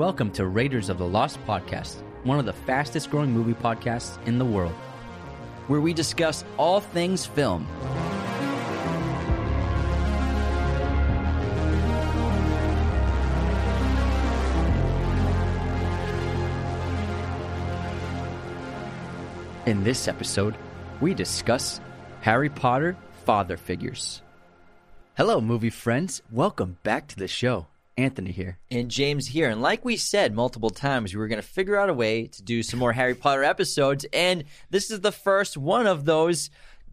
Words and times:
Welcome 0.00 0.30
to 0.30 0.46
Raiders 0.46 0.88
of 0.88 0.96
the 0.96 1.04
Lost 1.04 1.38
podcast, 1.46 1.96
one 2.24 2.38
of 2.38 2.46
the 2.46 2.54
fastest 2.54 3.10
growing 3.10 3.32
movie 3.32 3.52
podcasts 3.52 4.16
in 4.26 4.38
the 4.38 4.44
world. 4.46 4.72
where 5.66 5.82
we 5.82 5.92
discuss 5.92 6.42
all 6.56 6.80
things 6.80 7.26
film. 7.26 7.66
In 19.66 19.84
this 19.84 20.08
episode, 20.08 20.56
we 21.02 21.12
discuss 21.12 21.78
Harry 22.22 22.48
Potter 22.48 22.96
father 23.26 23.58
figures. 23.58 24.22
Hello, 25.18 25.42
movie 25.42 25.68
friends. 25.68 26.22
Welcome 26.32 26.78
back 26.84 27.06
to 27.08 27.16
the 27.16 27.28
show. 27.28 27.66
Anthony 28.00 28.32
here. 28.32 28.58
And 28.70 28.90
James 28.90 29.28
here. 29.28 29.48
And 29.48 29.62
like 29.62 29.84
we 29.84 29.96
said 29.96 30.34
multiple 30.34 30.70
times, 30.70 31.14
we 31.14 31.18
were 31.18 31.28
going 31.28 31.40
to 31.40 31.46
figure 31.46 31.76
out 31.76 31.88
a 31.88 31.94
way 31.94 32.26
to 32.26 32.42
do 32.42 32.62
some 32.62 32.80
more 32.80 32.92
Harry 32.92 33.14
Potter 33.14 33.44
episodes. 33.44 34.06
And 34.12 34.44
this 34.70 34.90
is 34.90 35.00
the 35.00 35.12
first 35.12 35.56
one 35.56 35.86
of 35.86 36.04
those. 36.04 36.50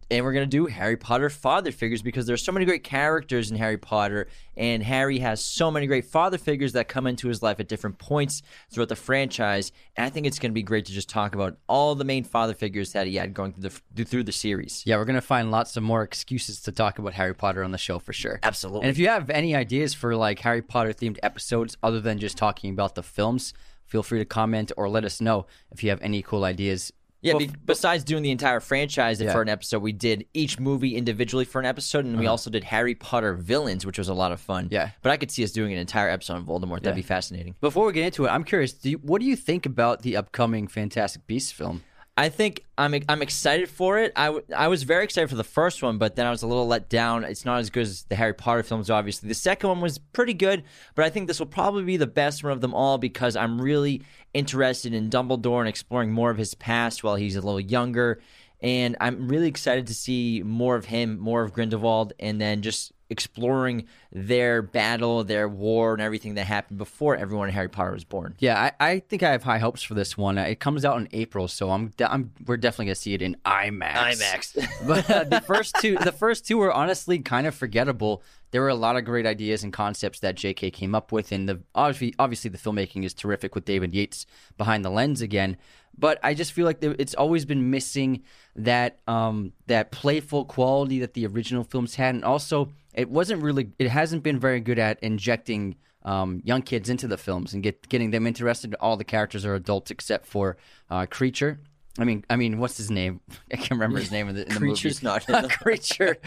And 0.09 0.23
we're 0.23 0.31
going 0.31 0.49
to 0.49 0.57
do 0.57 0.67
Harry 0.67 0.95
Potter 0.95 1.29
father 1.29 1.71
figures 1.71 2.01
because 2.01 2.25
there's 2.25 2.41
so 2.41 2.51
many 2.53 2.65
great 2.65 2.83
characters 2.83 3.51
in 3.51 3.57
Harry 3.57 3.77
Potter. 3.77 4.27
And 4.55 4.81
Harry 4.81 5.19
has 5.19 5.43
so 5.43 5.69
many 5.69 5.85
great 5.85 6.05
father 6.05 6.37
figures 6.37 6.73
that 6.73 6.87
come 6.87 7.07
into 7.07 7.27
his 7.27 7.43
life 7.43 7.59
at 7.59 7.67
different 7.67 7.97
points 7.97 8.41
throughout 8.71 8.89
the 8.89 8.95
franchise. 8.95 9.71
And 9.97 10.05
I 10.05 10.09
think 10.09 10.25
it's 10.25 10.39
going 10.39 10.51
to 10.51 10.53
be 10.53 10.63
great 10.63 10.85
to 10.85 10.93
just 10.93 11.09
talk 11.09 11.35
about 11.35 11.57
all 11.67 11.93
the 11.93 12.05
main 12.05 12.23
father 12.23 12.53
figures 12.53 12.93
that 12.93 13.05
he 13.05 13.15
had 13.15 13.33
going 13.33 13.51
through 13.53 13.71
the, 13.93 14.05
through 14.05 14.23
the 14.23 14.31
series. 14.31 14.83
Yeah, 14.85 14.95
we're 14.95 15.05
going 15.05 15.15
to 15.15 15.21
find 15.21 15.51
lots 15.51 15.75
of 15.75 15.83
more 15.83 16.03
excuses 16.03 16.61
to 16.61 16.71
talk 16.71 16.99
about 16.99 17.13
Harry 17.13 17.35
Potter 17.35 17.63
on 17.63 17.71
the 17.71 17.77
show 17.77 17.99
for 17.99 18.13
sure. 18.13 18.39
Absolutely. 18.43 18.83
And 18.83 18.89
if 18.89 18.97
you 18.97 19.09
have 19.09 19.29
any 19.29 19.55
ideas 19.55 19.93
for 19.93 20.15
like 20.15 20.39
Harry 20.39 20.61
Potter 20.61 20.93
themed 20.93 21.17
episodes 21.21 21.75
other 21.83 21.99
than 21.99 22.17
just 22.17 22.37
talking 22.37 22.71
about 22.71 22.95
the 22.95 23.03
films, 23.03 23.53
feel 23.85 24.03
free 24.03 24.19
to 24.19 24.25
comment 24.25 24.71
or 24.77 24.87
let 24.87 25.03
us 25.03 25.19
know 25.19 25.47
if 25.71 25.83
you 25.83 25.89
have 25.89 26.01
any 26.01 26.21
cool 26.21 26.45
ideas. 26.45 26.93
Yeah, 27.21 27.33
Well, 27.33 27.39
be- 27.47 27.51
besides 27.65 28.03
doing 28.03 28.21
the 28.23 28.29
entire 28.31 28.59
franchise 28.59 29.19
Yeah. 29.19 29.31
for 29.33 29.41
an 29.41 29.49
episode, 29.49 29.79
we 29.81 29.91
did 29.91 30.25
each 30.35 30.59
movie 30.59 30.95
individually 30.95 31.45
for 31.45 31.59
an 31.59 31.65
episode, 31.65 32.05
and 32.05 32.17
we 32.19 32.27
also 32.27 32.49
did 32.51 32.63
Harry 32.65 32.93
Potter 32.93 33.33
villains, 33.33 33.85
which 33.85 33.97
was 33.97 34.07
a 34.07 34.13
lot 34.13 34.31
of 34.31 34.39
fun. 34.39 34.65
Uh-huh. 34.65 34.69
Yeah. 34.71 34.89
But 35.01 35.11
I 35.11 35.17
could 35.17 35.31
see 35.31 35.43
us 35.43 35.51
doing 35.51 35.73
an 35.73 35.79
entire 35.79 36.09
episode 36.09 36.35
on 36.35 36.45
Voldemort. 36.45 36.81
That'd 36.83 36.95
be 36.95 37.01
fascinating. 37.01 37.55
Before 37.59 37.87
we 37.87 37.93
get 37.93 38.05
into 38.05 38.25
it, 38.25 38.29
I'm 38.29 38.43
curious, 38.43 38.71
do 38.73 38.91
you, 38.91 38.97
what 38.99 39.19
do 39.19 39.25
you 39.27 39.35
think 39.35 39.65
about 39.65 40.03
the 40.03 40.15
upcoming 40.15 40.67
Fantastic 40.67 41.25
Beasts 41.25 41.51
film? 41.51 41.83
I 42.19 42.29
think 42.29 42.65
I'm 42.79 42.95
I'm 43.07 43.21
excited 43.21 43.69
for 43.69 43.99
it. 43.99 44.11
I, 44.15 44.25
w- 44.25 44.45
I 44.55 44.67
was 44.69 44.81
very 44.81 45.03
excited 45.03 45.29
for 45.29 45.35
the 45.35 45.43
first 45.43 45.83
one, 45.83 45.99
but 45.99 46.15
then 46.15 46.25
I 46.25 46.31
was 46.31 46.41
a 46.41 46.47
little 46.47 46.65
let 46.65 46.89
down. 46.89 47.23
It's 47.23 47.45
not 47.45 47.59
as 47.59 47.69
good 47.69 47.83
as 47.83 48.03
the 48.09 48.15
Harry 48.15 48.33
Potter 48.33 48.63
films, 48.63 48.89
obviously. 48.89 49.29
The 49.29 49.35
second 49.35 49.69
one 49.69 49.81
was 49.81 49.99
pretty 49.99 50.33
good, 50.33 50.63
but 50.95 51.05
I 51.05 51.11
think 51.11 51.27
this 51.27 51.37
will 51.37 51.45
probably 51.45 51.83
be 51.83 51.95
the 51.95 52.07
best 52.07 52.43
one 52.43 52.51
of 52.51 52.61
them 52.61 52.73
all 52.73 52.97
because 52.97 53.35
I'm 53.35 53.61
really 53.61 54.01
interested 54.33 54.95
in 54.95 55.11
Dumbledore 55.11 55.59
and 55.59 55.69
exploring 55.69 56.11
more 56.11 56.31
of 56.31 56.39
his 56.39 56.55
past 56.55 57.03
while 57.03 57.17
he's 57.17 57.35
a 57.35 57.41
little 57.41 57.59
younger. 57.59 58.19
And 58.61 58.97
I'm 58.99 59.27
really 59.27 59.47
excited 59.47 59.85
to 59.85 59.93
see 59.93 60.41
more 60.43 60.75
of 60.75 60.85
him, 60.85 61.19
more 61.19 61.43
of 61.43 61.53
Grindelwald, 61.53 62.13
and 62.19 62.41
then 62.41 62.63
just 62.63 62.91
exploring 63.09 63.85
their 64.11 64.61
battle, 64.61 65.23
their 65.23 65.47
war, 65.47 65.93
and 65.93 66.01
everything 66.01 66.35
that 66.35 66.45
happened 66.45 66.77
before 66.77 67.15
everyone 67.15 67.47
in 67.47 67.53
Harry 67.53 67.69
Potter 67.69 67.91
was 67.91 68.03
born. 68.03 68.35
Yeah, 68.39 68.71
I, 68.79 68.91
I 68.91 68.99
think 68.99 69.23
I 69.23 69.31
have 69.31 69.43
high 69.43 69.59
hopes 69.59 69.81
for 69.83 69.93
this 69.93 70.17
one. 70.17 70.37
It 70.37 70.59
comes 70.59 70.83
out 70.83 70.97
in 70.97 71.07
April, 71.11 71.47
so 71.47 71.71
I'm, 71.71 71.89
de- 71.89 72.11
I'm 72.11 72.31
we're 72.45 72.57
definitely 72.57 72.85
gonna 72.85 72.95
see 72.95 73.13
it 73.13 73.21
in 73.21 73.35
IMAX. 73.45 73.93
IMAX. 73.93 74.67
but 74.87 75.09
uh, 75.09 75.23
the 75.23 75.41
first 75.41 75.75
two, 75.79 75.97
the 75.97 76.11
first 76.11 76.45
two 76.45 76.57
were 76.57 76.71
honestly 76.71 77.19
kind 77.19 77.47
of 77.47 77.55
forgettable. 77.55 78.21
There 78.51 78.61
were 78.61 78.69
a 78.69 78.75
lot 78.75 78.95
of 78.95 79.03
great 79.03 79.25
ideas 79.25 79.63
and 79.63 79.73
concepts 79.73 80.19
that 80.21 80.35
J.K. 80.35 80.71
came 80.71 80.95
up 80.95 81.11
with, 81.11 81.31
and 81.31 81.49
the 81.49 81.61
obviously, 81.75 82.15
obviously 82.17 82.49
the 82.49 82.57
filmmaking 82.57 83.03
is 83.03 83.13
terrific 83.13 83.55
with 83.55 83.65
David 83.65 83.93
Yates 83.93 84.25
behind 84.57 84.85
the 84.85 84.89
lens 84.89 85.21
again. 85.21 85.57
But 85.97 86.19
I 86.23 86.33
just 86.33 86.53
feel 86.53 86.65
like 86.65 86.77
it's 86.81 87.15
always 87.15 87.43
been 87.43 87.71
missing 87.71 88.23
that 88.55 88.99
um, 89.07 89.53
that 89.65 89.91
playful 89.91 90.45
quality 90.45 90.99
that 90.99 91.13
the 91.13 91.25
original 91.25 91.63
films 91.63 91.95
had, 91.95 92.15
and 92.15 92.23
also 92.23 92.69
it 92.97 93.09
wasn't 93.09 93.41
really, 93.43 93.69
it 93.79 93.89
hasn't 93.89 94.23
been 94.23 94.39
very 94.39 94.59
good 94.59 94.79
at 94.79 94.99
injecting 95.01 95.75
um, 96.03 96.41
young 96.43 96.61
kids 96.61 96.89
into 96.89 97.07
the 97.07 97.17
films 97.17 97.53
and 97.53 97.61
get 97.63 97.87
getting 97.89 98.11
them 98.11 98.25
interested. 98.27 98.75
All 98.79 98.97
the 98.97 99.03
characters 99.03 99.45
are 99.45 99.55
adults 99.55 99.91
except 99.91 100.25
for 100.25 100.57
uh, 100.89 101.05
Creature. 101.05 101.59
I 101.99 102.03
mean, 102.03 102.23
I 102.29 102.35
mean, 102.35 102.59
what's 102.59 102.77
his 102.77 102.91
name? 102.91 103.21
I 103.53 103.57
can't 103.57 103.71
remember 103.71 103.99
his 103.99 104.11
name 104.11 104.29
in 104.29 104.35
the, 104.35 104.43
in 104.47 104.53
the 104.53 104.59
Creature's 104.59 105.01
movie. 105.01 105.13
not 105.13 105.29
in 105.29 105.41
the- 105.43 105.49
Creature. 105.49 106.17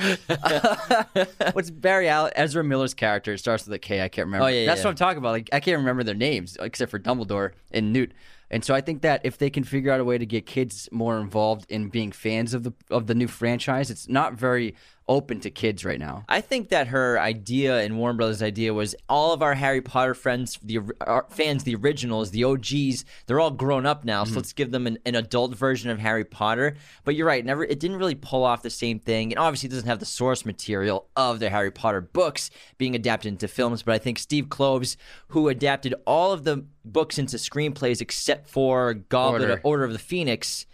what's 1.52 1.70
Barry 1.70 2.08
Allen? 2.08 2.32
Ezra 2.34 2.64
Miller's 2.64 2.94
character 2.94 3.32
It 3.34 3.38
starts 3.38 3.66
with 3.66 3.74
a 3.74 3.78
K. 3.78 4.02
I 4.02 4.08
can't 4.08 4.26
remember. 4.26 4.46
Oh, 4.46 4.48
yeah, 4.48 4.66
That's 4.66 4.80
yeah. 4.80 4.86
what 4.86 4.90
I'm 4.90 4.96
talking 4.96 5.18
about. 5.18 5.30
Like, 5.30 5.48
I 5.52 5.60
can't 5.60 5.78
remember 5.78 6.02
their 6.02 6.14
names 6.14 6.56
except 6.60 6.90
for 6.90 6.98
Dumbledore 6.98 7.52
and 7.70 7.92
Newt. 7.92 8.12
And 8.50 8.64
so 8.64 8.74
I 8.74 8.80
think 8.80 9.02
that 9.02 9.20
if 9.24 9.38
they 9.38 9.48
can 9.48 9.62
figure 9.62 9.92
out 9.92 10.00
a 10.00 10.04
way 10.04 10.18
to 10.18 10.26
get 10.26 10.44
kids 10.44 10.88
more 10.90 11.20
involved 11.20 11.70
in 11.70 11.88
being 11.88 12.10
fans 12.10 12.52
of 12.52 12.64
the 12.64 12.72
of 12.90 13.06
the 13.06 13.14
new 13.14 13.28
franchise, 13.28 13.90
it's 13.90 14.08
not 14.08 14.34
very 14.34 14.74
open 15.10 15.40
to 15.40 15.50
kids 15.50 15.84
right 15.84 15.98
now. 15.98 16.24
I 16.28 16.40
think 16.40 16.68
that 16.68 16.86
her 16.86 17.18
idea 17.18 17.80
and 17.80 17.98
Warner 17.98 18.16
Brothers' 18.16 18.42
idea 18.42 18.72
was 18.72 18.94
all 19.08 19.32
of 19.32 19.42
our 19.42 19.54
Harry 19.54 19.82
Potter 19.82 20.14
friends, 20.14 20.56
the 20.62 20.78
our 21.00 21.26
fans, 21.28 21.64
the 21.64 21.74
originals, 21.74 22.30
the 22.30 22.44
OGs, 22.44 23.04
they're 23.26 23.40
all 23.40 23.50
grown 23.50 23.86
up 23.86 24.04
now. 24.04 24.22
Mm-hmm. 24.22 24.32
So 24.32 24.38
let's 24.38 24.52
give 24.52 24.70
them 24.70 24.86
an, 24.86 24.98
an 25.04 25.16
adult 25.16 25.56
version 25.56 25.90
of 25.90 25.98
Harry 25.98 26.24
Potter. 26.24 26.76
But 27.04 27.16
you're 27.16 27.26
right, 27.26 27.44
never 27.44 27.64
it 27.64 27.80
didn't 27.80 27.96
really 27.96 28.14
pull 28.14 28.44
off 28.44 28.62
the 28.62 28.70
same 28.70 29.00
thing, 29.00 29.32
and 29.32 29.38
obviously 29.40 29.66
it 29.66 29.72
doesn't 29.72 29.88
have 29.88 29.98
the 29.98 30.06
source 30.06 30.46
material 30.46 31.08
of 31.16 31.40
the 31.40 31.50
Harry 31.50 31.72
Potter 31.72 32.00
books 32.00 32.48
being 32.78 32.94
adapted 32.94 33.32
into 33.32 33.48
films. 33.48 33.82
But 33.82 33.96
I 33.96 33.98
think 33.98 34.20
Steve 34.20 34.46
Kloves, 34.46 34.96
who 35.28 35.48
adapted 35.48 35.92
all 36.06 36.32
of 36.32 36.44
the 36.44 36.64
books 36.84 37.18
into 37.18 37.36
screenplays 37.36 38.00
except 38.00 38.48
for 38.48 38.94
Goblet 38.94 39.42
Order. 39.42 39.60
Order 39.64 39.84
of 39.84 39.92
the 39.92 39.98
Phoenix 39.98 40.66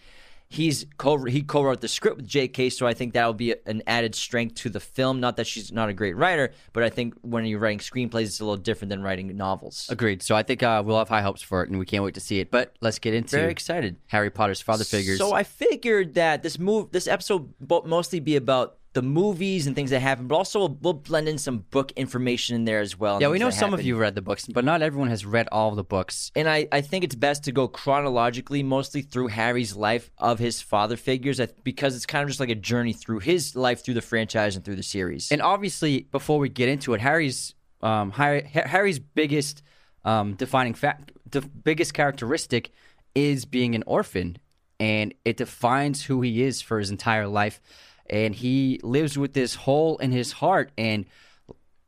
he's 0.48 0.86
co 0.98 1.24
he 1.24 1.42
co-wrote 1.42 1.80
the 1.80 1.88
script 1.88 2.16
with 2.16 2.26
J.K. 2.26 2.70
So 2.70 2.86
I 2.86 2.94
think 2.94 3.14
that 3.14 3.26
will 3.26 3.34
be 3.34 3.54
an 3.66 3.82
added 3.86 4.14
strength 4.14 4.56
to 4.56 4.70
the 4.70 4.80
film. 4.80 5.20
Not 5.20 5.36
that 5.36 5.46
she's 5.46 5.72
not 5.72 5.88
a 5.88 5.92
great 5.92 6.16
writer, 6.16 6.52
but 6.72 6.82
I 6.82 6.90
think 6.90 7.14
when 7.22 7.44
you're 7.46 7.58
writing 7.58 7.78
screenplays, 7.78 8.26
it's 8.26 8.40
a 8.40 8.44
little 8.44 8.56
different 8.56 8.90
than 8.90 9.02
writing 9.02 9.36
novels. 9.36 9.86
Agreed. 9.90 10.22
So 10.22 10.34
I 10.36 10.42
think 10.42 10.62
uh, 10.62 10.82
we'll 10.84 10.98
have 10.98 11.08
high 11.08 11.22
hopes 11.22 11.42
for 11.42 11.62
it, 11.62 11.70
and 11.70 11.78
we 11.78 11.86
can't 11.86 12.04
wait 12.04 12.14
to 12.14 12.20
see 12.20 12.40
it. 12.40 12.50
But 12.50 12.74
let's 12.80 12.98
get 12.98 13.14
into 13.14 13.36
Very 13.36 13.50
excited. 13.50 13.96
Harry 14.06 14.30
Potter's 14.30 14.60
father 14.60 14.84
figures. 14.84 15.18
So 15.18 15.32
I 15.32 15.42
figured 15.42 16.14
that 16.14 16.42
this 16.42 16.58
move, 16.58 16.92
this 16.92 17.06
episode, 17.06 17.52
will 17.66 17.82
mostly 17.86 18.20
be 18.20 18.36
about 18.36 18.78
the 18.96 19.02
movies 19.02 19.66
and 19.66 19.76
things 19.76 19.90
that 19.90 20.00
happen, 20.00 20.26
but 20.26 20.36
also 20.36 20.58
we'll, 20.60 20.78
we'll 20.80 20.92
blend 20.94 21.28
in 21.28 21.36
some 21.36 21.58
book 21.58 21.92
information 21.96 22.56
in 22.56 22.64
there 22.64 22.80
as 22.80 22.98
well. 22.98 23.20
yeah, 23.20 23.28
we 23.28 23.38
know 23.38 23.50
some 23.50 23.74
of 23.74 23.82
you 23.82 23.94
read 23.94 24.14
the 24.14 24.22
books, 24.22 24.46
but 24.46 24.64
not 24.64 24.80
everyone 24.80 25.10
has 25.10 25.26
read 25.26 25.46
all 25.52 25.72
the 25.72 25.84
books. 25.84 26.32
And 26.34 26.48
I, 26.48 26.66
I 26.72 26.80
think 26.80 27.04
it's 27.04 27.14
best 27.14 27.44
to 27.44 27.52
go 27.52 27.68
chronologically, 27.68 28.62
mostly 28.62 29.02
through 29.02 29.26
Harry's 29.26 29.76
life 29.76 30.10
of 30.16 30.38
his 30.38 30.62
father 30.62 30.96
figures, 30.96 31.38
because 31.62 31.94
it's 31.94 32.06
kind 32.06 32.22
of 32.22 32.28
just 32.30 32.40
like 32.40 32.48
a 32.48 32.54
journey 32.54 32.94
through 32.94 33.18
his 33.18 33.54
life 33.54 33.84
through 33.84 33.92
the 33.92 34.00
franchise 34.00 34.56
and 34.56 34.64
through 34.64 34.76
the 34.76 34.82
series. 34.82 35.30
And 35.30 35.42
obviously, 35.42 36.08
before 36.10 36.38
we 36.38 36.48
get 36.48 36.70
into 36.70 36.94
it, 36.94 37.02
Harry's 37.02 37.54
um, 37.82 38.12
Harry, 38.12 38.44
Harry's 38.44 38.98
biggest 38.98 39.62
um, 40.06 40.36
defining 40.36 40.72
fact, 40.72 41.12
the 41.30 41.42
biggest 41.42 41.92
characteristic 41.92 42.70
is 43.14 43.44
being 43.44 43.74
an 43.74 43.84
orphan, 43.86 44.38
and 44.80 45.12
it 45.26 45.36
defines 45.36 46.04
who 46.04 46.22
he 46.22 46.42
is 46.42 46.62
for 46.62 46.78
his 46.78 46.90
entire 46.90 47.26
life. 47.26 47.60
And 48.08 48.34
he 48.34 48.80
lives 48.82 49.18
with 49.18 49.32
this 49.32 49.54
hole 49.54 49.98
in 49.98 50.12
his 50.12 50.32
heart, 50.32 50.70
and 50.76 51.06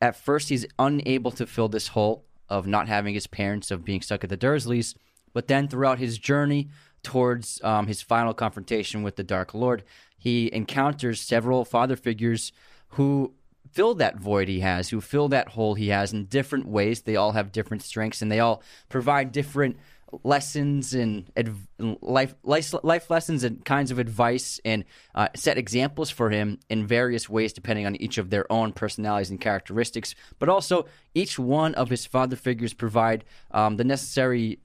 at 0.00 0.16
first 0.16 0.48
he's 0.48 0.66
unable 0.78 1.30
to 1.32 1.46
fill 1.46 1.68
this 1.68 1.88
hole 1.88 2.24
of 2.48 2.66
not 2.66 2.88
having 2.88 3.14
his 3.14 3.26
parents, 3.26 3.70
of 3.70 3.84
being 3.84 4.00
stuck 4.00 4.24
at 4.24 4.30
the 4.30 4.36
Dursleys. 4.36 4.94
But 5.32 5.48
then 5.48 5.68
throughout 5.68 5.98
his 5.98 6.18
journey 6.18 6.68
towards 7.02 7.60
um, 7.62 7.86
his 7.86 8.02
final 8.02 8.34
confrontation 8.34 9.02
with 9.02 9.16
the 9.16 9.22
Dark 9.22 9.54
Lord, 9.54 9.84
he 10.16 10.52
encounters 10.52 11.20
several 11.20 11.64
father 11.64 11.96
figures 11.96 12.52
who 12.90 13.34
fill 13.70 13.94
that 13.94 14.18
void 14.18 14.48
he 14.48 14.60
has, 14.60 14.88
who 14.88 15.00
fill 15.00 15.28
that 15.28 15.50
hole 15.50 15.74
he 15.74 15.88
has 15.88 16.12
in 16.12 16.24
different 16.24 16.66
ways. 16.66 17.02
They 17.02 17.16
all 17.16 17.32
have 17.32 17.52
different 17.52 17.82
strengths, 17.82 18.22
and 18.22 18.32
they 18.32 18.40
all 18.40 18.62
provide 18.88 19.30
different 19.30 19.76
lessons 20.22 20.94
and 20.94 21.30
adv- 21.36 21.68
life, 22.00 22.34
life 22.42 22.74
life 22.82 23.10
lessons 23.10 23.44
and 23.44 23.64
kinds 23.64 23.90
of 23.90 23.98
advice 23.98 24.60
and 24.64 24.84
uh, 25.14 25.28
set 25.34 25.58
examples 25.58 26.10
for 26.10 26.30
him 26.30 26.58
in 26.68 26.86
various 26.86 27.28
ways 27.28 27.52
depending 27.52 27.86
on 27.86 27.96
each 27.96 28.18
of 28.18 28.30
their 28.30 28.50
own 28.50 28.72
personalities 28.72 29.30
and 29.30 29.40
characteristics. 29.40 30.14
But 30.38 30.48
also 30.48 30.86
each 31.14 31.38
one 31.38 31.74
of 31.74 31.90
his 31.90 32.06
father 32.06 32.36
figures 32.36 32.72
provide 32.72 33.24
um, 33.50 33.76
the 33.76 33.84
necessary 33.84 34.60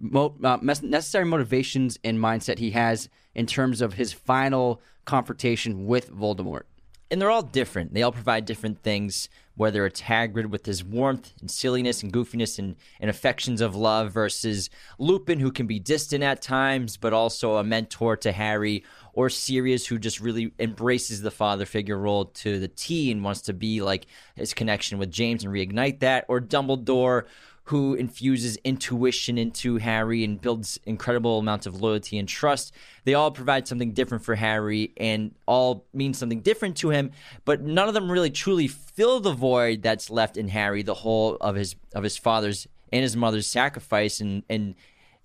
mo- 0.00 0.36
uh, 0.42 0.58
necessary 0.62 1.24
motivations 1.24 1.98
and 2.04 2.18
mindset 2.18 2.58
he 2.58 2.70
has 2.72 3.08
in 3.34 3.46
terms 3.46 3.80
of 3.80 3.94
his 3.94 4.12
final 4.12 4.80
confrontation 5.04 5.86
with 5.86 6.10
Voldemort. 6.10 6.62
And 7.10 7.20
they're 7.20 7.30
all 7.30 7.42
different. 7.42 7.92
They 7.92 8.02
all 8.02 8.12
provide 8.12 8.46
different 8.46 8.82
things, 8.82 9.28
whether 9.54 9.84
it's 9.84 10.02
Hagrid 10.02 10.46
with 10.46 10.66
his 10.66 10.82
warmth 10.82 11.32
and 11.40 11.50
silliness 11.50 12.02
and 12.02 12.12
goofiness 12.12 12.58
and, 12.58 12.76
and 13.00 13.10
affections 13.10 13.60
of 13.60 13.76
love 13.76 14.12
versus 14.12 14.70
Lupin, 14.98 15.40
who 15.40 15.52
can 15.52 15.66
be 15.66 15.78
distant 15.78 16.24
at 16.24 16.40
times, 16.40 16.96
but 16.96 17.12
also 17.12 17.56
a 17.56 17.64
mentor 17.64 18.16
to 18.18 18.32
Harry, 18.32 18.84
or 19.12 19.28
Sirius, 19.28 19.86
who 19.86 19.98
just 19.98 20.20
really 20.20 20.52
embraces 20.58 21.20
the 21.20 21.30
father 21.30 21.66
figure 21.66 21.98
role 21.98 22.26
to 22.26 22.58
the 22.58 22.68
T 22.68 23.10
and 23.10 23.22
wants 23.22 23.42
to 23.42 23.52
be 23.52 23.82
like 23.82 24.06
his 24.36 24.54
connection 24.54 24.98
with 24.98 25.10
James 25.10 25.44
and 25.44 25.52
reignite 25.52 26.00
that, 26.00 26.24
or 26.28 26.40
Dumbledore, 26.40 27.24
who 27.64 27.94
infuses 27.94 28.56
intuition 28.64 29.38
into 29.38 29.76
Harry 29.76 30.24
and 30.24 30.40
builds 30.40 30.80
incredible 30.84 31.38
amounts 31.38 31.66
of 31.66 31.80
loyalty 31.80 32.18
and 32.18 32.28
trust. 32.28 32.72
They 33.04 33.14
all 33.14 33.30
provide 33.30 33.68
something 33.68 33.92
different 33.92 34.24
for 34.24 34.34
Harry 34.34 34.92
and 34.96 35.34
all 35.46 35.86
mean 35.94 36.12
something 36.12 36.40
different 36.40 36.76
to 36.78 36.90
him, 36.90 37.12
but 37.44 37.62
none 37.62 37.86
of 37.86 37.94
them 37.94 38.10
really 38.10 38.30
truly 38.30 38.66
fill 38.66 39.20
the 39.20 39.32
void 39.32 39.82
that's 39.82 40.10
left 40.10 40.36
in 40.36 40.48
Harry, 40.48 40.82
the 40.82 40.94
whole 40.94 41.36
of 41.40 41.54
his 41.54 41.76
of 41.94 42.02
his 42.02 42.16
father's 42.16 42.66
and 42.92 43.02
his 43.02 43.16
mother's 43.16 43.46
sacrifice 43.46 44.20
and 44.20 44.42
and 44.50 44.74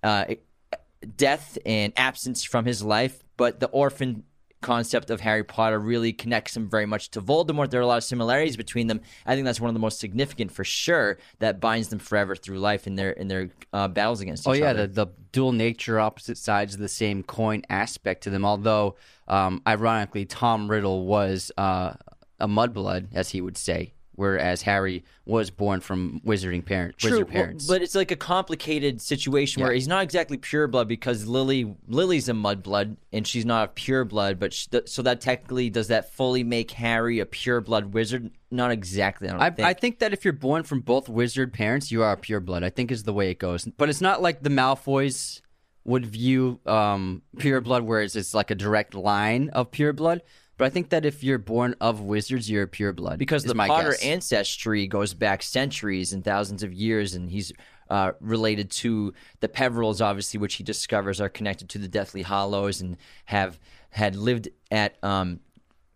uh, 0.04 0.26
death 1.16 1.58
and 1.66 1.92
absence 1.96 2.44
from 2.44 2.64
his 2.64 2.82
life. 2.82 3.24
But 3.36 3.58
the 3.58 3.68
orphan 3.68 4.24
concept 4.60 5.10
of 5.10 5.20
Harry 5.20 5.44
Potter 5.44 5.78
really 5.78 6.12
connects 6.12 6.56
him 6.56 6.68
very 6.68 6.86
much 6.86 7.10
to 7.10 7.20
Voldemort. 7.20 7.70
There 7.70 7.80
are 7.80 7.82
a 7.82 7.86
lot 7.86 7.98
of 7.98 8.04
similarities 8.04 8.56
between 8.56 8.86
them. 8.86 9.00
I 9.26 9.34
think 9.34 9.44
that's 9.44 9.60
one 9.60 9.68
of 9.68 9.74
the 9.74 9.80
most 9.80 10.00
significant 10.00 10.50
for 10.52 10.64
sure 10.64 11.18
that 11.38 11.60
binds 11.60 11.88
them 11.88 11.98
forever 11.98 12.34
through 12.34 12.58
life 12.58 12.86
in 12.86 12.96
their 12.96 13.10
in 13.10 13.28
their 13.28 13.50
uh, 13.72 13.88
battles 13.88 14.20
against 14.20 14.46
Oh 14.48 14.54
each 14.54 14.60
yeah, 14.60 14.70
other. 14.70 14.86
the, 14.86 15.06
the 15.06 15.12
dual 15.32 15.52
nature, 15.52 16.00
opposite 16.00 16.38
sides 16.38 16.74
of 16.74 16.80
the 16.80 16.88
same 16.88 17.22
coin 17.22 17.62
aspect 17.68 18.22
to 18.24 18.30
them. 18.30 18.44
Although, 18.44 18.96
um, 19.28 19.62
ironically, 19.66 20.24
Tom 20.24 20.68
Riddle 20.68 21.06
was 21.06 21.52
uh, 21.56 21.94
a 22.40 22.48
mudblood, 22.48 23.08
as 23.14 23.30
he 23.30 23.40
would 23.40 23.56
say, 23.56 23.92
whereas 24.18 24.62
Harry 24.62 25.04
was 25.24 25.48
born 25.48 25.80
from 25.80 26.20
wizarding 26.26 26.64
parents. 26.64 26.96
True, 26.98 27.24
wizard 27.24 27.32
well, 27.32 27.54
but 27.68 27.82
it's 27.82 27.94
like 27.94 28.10
a 28.10 28.16
complicated 28.16 29.00
situation 29.00 29.62
where 29.62 29.72
he's 29.72 29.86
not 29.86 30.02
exactly 30.02 30.36
pure 30.36 30.66
blood 30.66 30.88
because 30.88 31.26
Lily 31.26 31.76
Lily's 31.86 32.28
a 32.28 32.32
mudblood 32.32 32.96
and 33.12 33.26
she's 33.26 33.44
not 33.44 33.68
a 33.68 33.72
pure 33.72 34.04
blood. 34.04 34.40
But 34.40 34.52
sh 34.52 34.66
so 34.86 35.02
that 35.02 35.20
technically 35.20 35.70
does 35.70 35.88
that 35.88 36.12
fully 36.12 36.42
make 36.42 36.72
Harry 36.72 37.20
a 37.20 37.26
pure 37.26 37.60
blood 37.60 37.94
wizard? 37.94 38.30
Not 38.50 38.72
exactly. 38.72 39.28
I 39.28 39.32
don't 39.32 39.40
I, 39.40 39.50
think. 39.50 39.68
I 39.68 39.72
think 39.72 39.98
that 40.00 40.12
if 40.12 40.24
you're 40.24 40.32
born 40.32 40.64
from 40.64 40.80
both 40.80 41.08
wizard 41.08 41.52
parents, 41.52 41.92
you 41.92 42.02
are 42.02 42.12
a 42.12 42.16
pure 42.16 42.40
blood. 42.40 42.64
I 42.64 42.70
think 42.70 42.90
is 42.90 43.04
the 43.04 43.12
way 43.12 43.30
it 43.30 43.38
goes. 43.38 43.66
But 43.76 43.88
it's 43.88 44.00
not 44.00 44.20
like 44.20 44.42
the 44.42 44.50
Malfoys 44.50 45.40
would 45.84 46.06
view 46.06 46.60
um, 46.66 47.22
pure 47.38 47.60
blood, 47.60 47.84
whereas 47.84 48.16
it's 48.16 48.34
like 48.34 48.50
a 48.50 48.54
direct 48.54 48.94
line 48.94 49.48
of 49.50 49.70
pure 49.70 49.92
blood. 49.92 50.22
But 50.58 50.66
I 50.66 50.70
think 50.70 50.90
that 50.90 51.06
if 51.06 51.24
you're 51.24 51.38
born 51.38 51.74
of 51.80 52.00
wizards, 52.00 52.50
you're 52.50 52.64
a 52.64 52.68
pure 52.68 52.92
blood. 52.92 53.18
because 53.18 53.44
the 53.44 53.54
my 53.54 53.68
Potter 53.68 53.92
guess. 53.92 54.04
ancestry 54.04 54.86
goes 54.86 55.14
back 55.14 55.42
centuries 55.42 56.12
and 56.12 56.22
thousands 56.24 56.62
of 56.62 56.72
years, 56.72 57.14
and 57.14 57.30
he's 57.30 57.52
uh, 57.88 58.12
related 58.20 58.70
to 58.70 59.14
the 59.40 59.48
Peverells, 59.48 60.00
obviously, 60.00 60.38
which 60.38 60.56
he 60.56 60.64
discovers 60.64 61.20
are 61.20 61.28
connected 61.28 61.68
to 61.70 61.78
the 61.78 61.88
Deathly 61.88 62.22
Hallows 62.22 62.80
and 62.80 62.96
have 63.26 63.58
had 63.90 64.16
lived 64.16 64.48
at 64.70 65.02
um, 65.02 65.40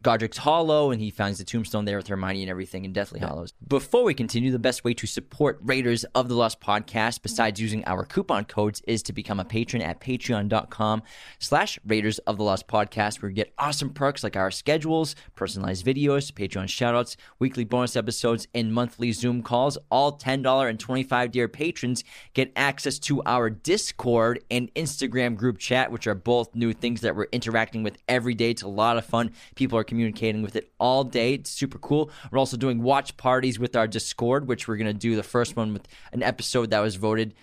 Godric's 0.02 0.38
Hollow, 0.38 0.90
and 0.90 1.00
he 1.00 1.10
finds 1.10 1.38
the 1.38 1.44
tombstone 1.44 1.84
there 1.84 1.96
with 1.96 2.08
Hermione 2.08 2.42
and 2.42 2.50
everything 2.50 2.84
in 2.84 2.92
Deathly 2.92 3.20
Hallows. 3.20 3.52
Before 3.66 4.02
we 4.02 4.14
continue, 4.14 4.50
the 4.50 4.58
best 4.58 4.82
way 4.82 4.94
to 4.94 5.06
support 5.06 5.60
Raiders 5.62 6.04
of 6.14 6.28
the 6.28 6.34
Lost 6.34 6.60
podcast, 6.60 7.22
besides 7.22 7.60
using 7.60 7.84
our 7.86 8.04
coupon 8.04 8.44
codes, 8.44 8.82
is 8.86 9.02
to 9.04 9.12
become 9.12 9.38
a 9.38 9.44
patron 9.44 9.80
at 9.80 10.00
patreon.com 10.00 11.02
slash 11.38 11.78
Raiders 11.86 12.18
of 12.20 12.36
the 12.36 12.42
Lost 12.42 12.66
podcast, 12.66 13.22
where 13.22 13.30
you 13.30 13.36
get 13.36 13.54
awesome 13.58 13.90
perks 13.90 14.24
like 14.24 14.36
our 14.36 14.50
schedules, 14.50 15.14
personalized 15.36 15.86
videos, 15.86 16.32
Patreon 16.32 16.64
shoutouts, 16.64 17.16
weekly 17.38 17.64
bonus 17.64 17.94
episodes, 17.96 18.48
and 18.54 18.72
monthly 18.72 19.12
Zoom 19.12 19.42
calls. 19.42 19.78
All 19.90 20.18
$10 20.18 20.68
and 20.68 20.80
25 20.80 21.30
dear 21.30 21.48
patrons 21.48 22.02
get 22.34 22.52
access 22.56 22.98
to 23.00 23.22
our 23.24 23.50
Discord 23.50 24.42
and 24.50 24.72
Instagram 24.74 25.36
group 25.36 25.58
chat, 25.58 25.92
which 25.92 26.06
are 26.06 26.14
both 26.14 26.54
new 26.54 26.72
things 26.72 27.02
that 27.02 27.14
we're 27.14 27.28
interacting 27.32 27.82
with 27.82 27.98
every 28.08 28.34
day. 28.34 28.50
It's 28.50 28.62
a 28.62 28.68
lot 28.68 28.96
of 28.96 29.04
fun. 29.04 29.32
People 29.54 29.78
are 29.78 29.84
communicating 29.92 30.40
with 30.40 30.56
it 30.56 30.72
all 30.80 31.04
day. 31.04 31.34
It's 31.34 31.50
super 31.50 31.76
cool. 31.76 32.10
We're 32.30 32.38
also 32.38 32.56
doing 32.56 32.82
watch 32.82 33.14
parties 33.18 33.58
with 33.58 33.76
our 33.76 33.86
Discord, 33.86 34.48
which 34.48 34.66
we're 34.66 34.78
going 34.78 34.86
to 34.86 34.94
do 34.94 35.16
the 35.16 35.22
first 35.22 35.54
one 35.54 35.74
with 35.74 35.86
an 36.12 36.22
episode 36.22 36.70
that 36.70 36.80
was 36.80 36.96
voted 36.96 37.34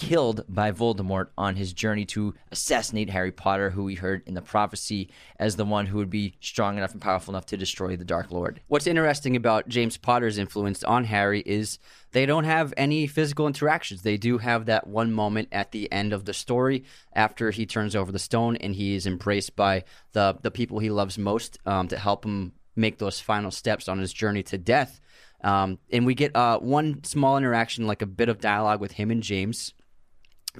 killed 0.00 0.42
by 0.48 0.72
Voldemort 0.72 1.26
on 1.36 1.56
his 1.56 1.74
journey 1.74 2.06
to 2.06 2.32
assassinate 2.50 3.10
Harry 3.10 3.30
Potter, 3.30 3.68
who 3.68 3.84
we 3.84 3.96
heard 3.96 4.22
in 4.26 4.32
the 4.32 4.40
prophecy 4.40 5.10
as 5.38 5.56
the 5.56 5.64
one 5.66 5.84
who 5.84 5.98
would 5.98 6.08
be 6.08 6.32
strong 6.40 6.78
enough 6.78 6.92
and 6.92 7.02
powerful 7.02 7.34
enough 7.34 7.44
to 7.44 7.56
destroy 7.58 7.96
the 7.96 8.04
Dark 8.04 8.30
Lord. 8.30 8.62
What's 8.68 8.86
interesting 8.86 9.36
about 9.36 9.68
James 9.68 9.98
Potter's 9.98 10.38
influence 10.38 10.82
on 10.84 11.04
Harry 11.04 11.42
is 11.44 11.78
they 12.12 12.24
don't 12.24 12.44
have 12.44 12.72
any 12.78 13.06
physical 13.06 13.46
interactions. 13.46 14.00
They 14.00 14.16
do 14.16 14.38
have 14.38 14.64
that 14.64 14.86
one 14.86 15.12
moment 15.12 15.48
at 15.52 15.70
the 15.70 15.92
end 15.92 16.14
of 16.14 16.24
the 16.24 16.32
story 16.32 16.84
after 17.12 17.50
he 17.50 17.66
turns 17.66 17.94
over 17.94 18.10
the 18.10 18.18
stone 18.18 18.56
and 18.56 18.74
he 18.74 18.94
is 18.94 19.06
embraced 19.06 19.54
by 19.54 19.84
the 20.12 20.38
the 20.40 20.50
people 20.50 20.78
he 20.78 20.90
loves 20.90 21.18
most 21.18 21.58
um, 21.66 21.88
to 21.88 21.98
help 21.98 22.24
him 22.24 22.52
make 22.74 22.96
those 22.96 23.20
final 23.20 23.50
steps 23.50 23.86
on 23.86 23.98
his 23.98 24.14
journey 24.14 24.42
to 24.44 24.56
death. 24.56 24.98
Um, 25.44 25.78
and 25.92 26.06
we 26.06 26.14
get 26.14 26.34
uh, 26.34 26.58
one 26.58 27.04
small 27.04 27.36
interaction, 27.36 27.86
like 27.86 28.00
a 28.00 28.06
bit 28.06 28.30
of 28.30 28.40
dialogue 28.40 28.80
with 28.80 28.92
him 28.92 29.10
and 29.10 29.22
James. 29.22 29.74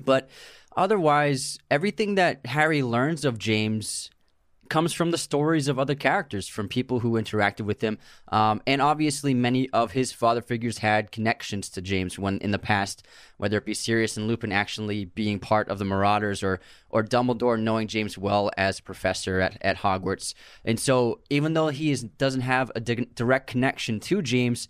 But 0.04 0.28
otherwise, 0.76 1.58
everything 1.70 2.16
that 2.16 2.46
Harry 2.46 2.82
learns 2.82 3.24
of 3.24 3.38
James 3.38 4.10
comes 4.70 4.92
from 4.92 5.10
the 5.10 5.18
stories 5.18 5.68
of 5.68 5.78
other 5.78 5.96
characters, 5.96 6.48
from 6.48 6.68
people 6.68 7.00
who 7.00 7.20
interacted 7.20 7.62
with 7.62 7.82
him. 7.82 7.98
Um, 8.28 8.62
and 8.66 8.80
obviously, 8.80 9.34
many 9.34 9.68
of 9.70 9.90
his 9.90 10.12
father 10.12 10.40
figures 10.40 10.78
had 10.78 11.12
connections 11.12 11.68
to 11.70 11.82
James 11.82 12.18
when 12.18 12.38
in 12.38 12.52
the 12.52 12.58
past, 12.58 13.04
whether 13.36 13.58
it 13.58 13.66
be 13.66 13.74
Sirius 13.74 14.16
and 14.16 14.26
Lupin 14.26 14.52
actually 14.52 15.04
being 15.04 15.38
part 15.38 15.68
of 15.68 15.78
the 15.78 15.84
Marauders 15.84 16.42
or, 16.42 16.60
or 16.88 17.02
Dumbledore 17.02 17.60
knowing 17.60 17.88
James 17.88 18.16
well 18.16 18.50
as 18.56 18.80
professor 18.80 19.40
at, 19.40 19.58
at 19.60 19.78
Hogwarts. 19.78 20.34
And 20.64 20.80
so, 20.80 21.20
even 21.28 21.52
though 21.52 21.68
he 21.68 21.90
is, 21.90 22.04
doesn't 22.04 22.42
have 22.42 22.70
a 22.74 22.80
di- 22.80 23.08
direct 23.14 23.48
connection 23.48 24.00
to 24.00 24.22
James, 24.22 24.68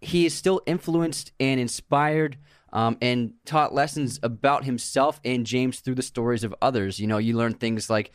he 0.00 0.24
is 0.24 0.34
still 0.34 0.62
influenced 0.66 1.32
and 1.38 1.60
inspired 1.60 2.38
um, 2.72 2.96
and 3.00 3.34
taught 3.44 3.74
lessons 3.74 4.18
about 4.22 4.64
himself 4.64 5.20
and 5.24 5.46
James 5.46 5.80
through 5.80 5.96
the 5.96 6.02
stories 6.02 6.44
of 6.44 6.54
others. 6.62 6.98
You 6.98 7.06
know, 7.06 7.18
you 7.18 7.36
learn 7.36 7.54
things 7.54 7.90
like 7.90 8.12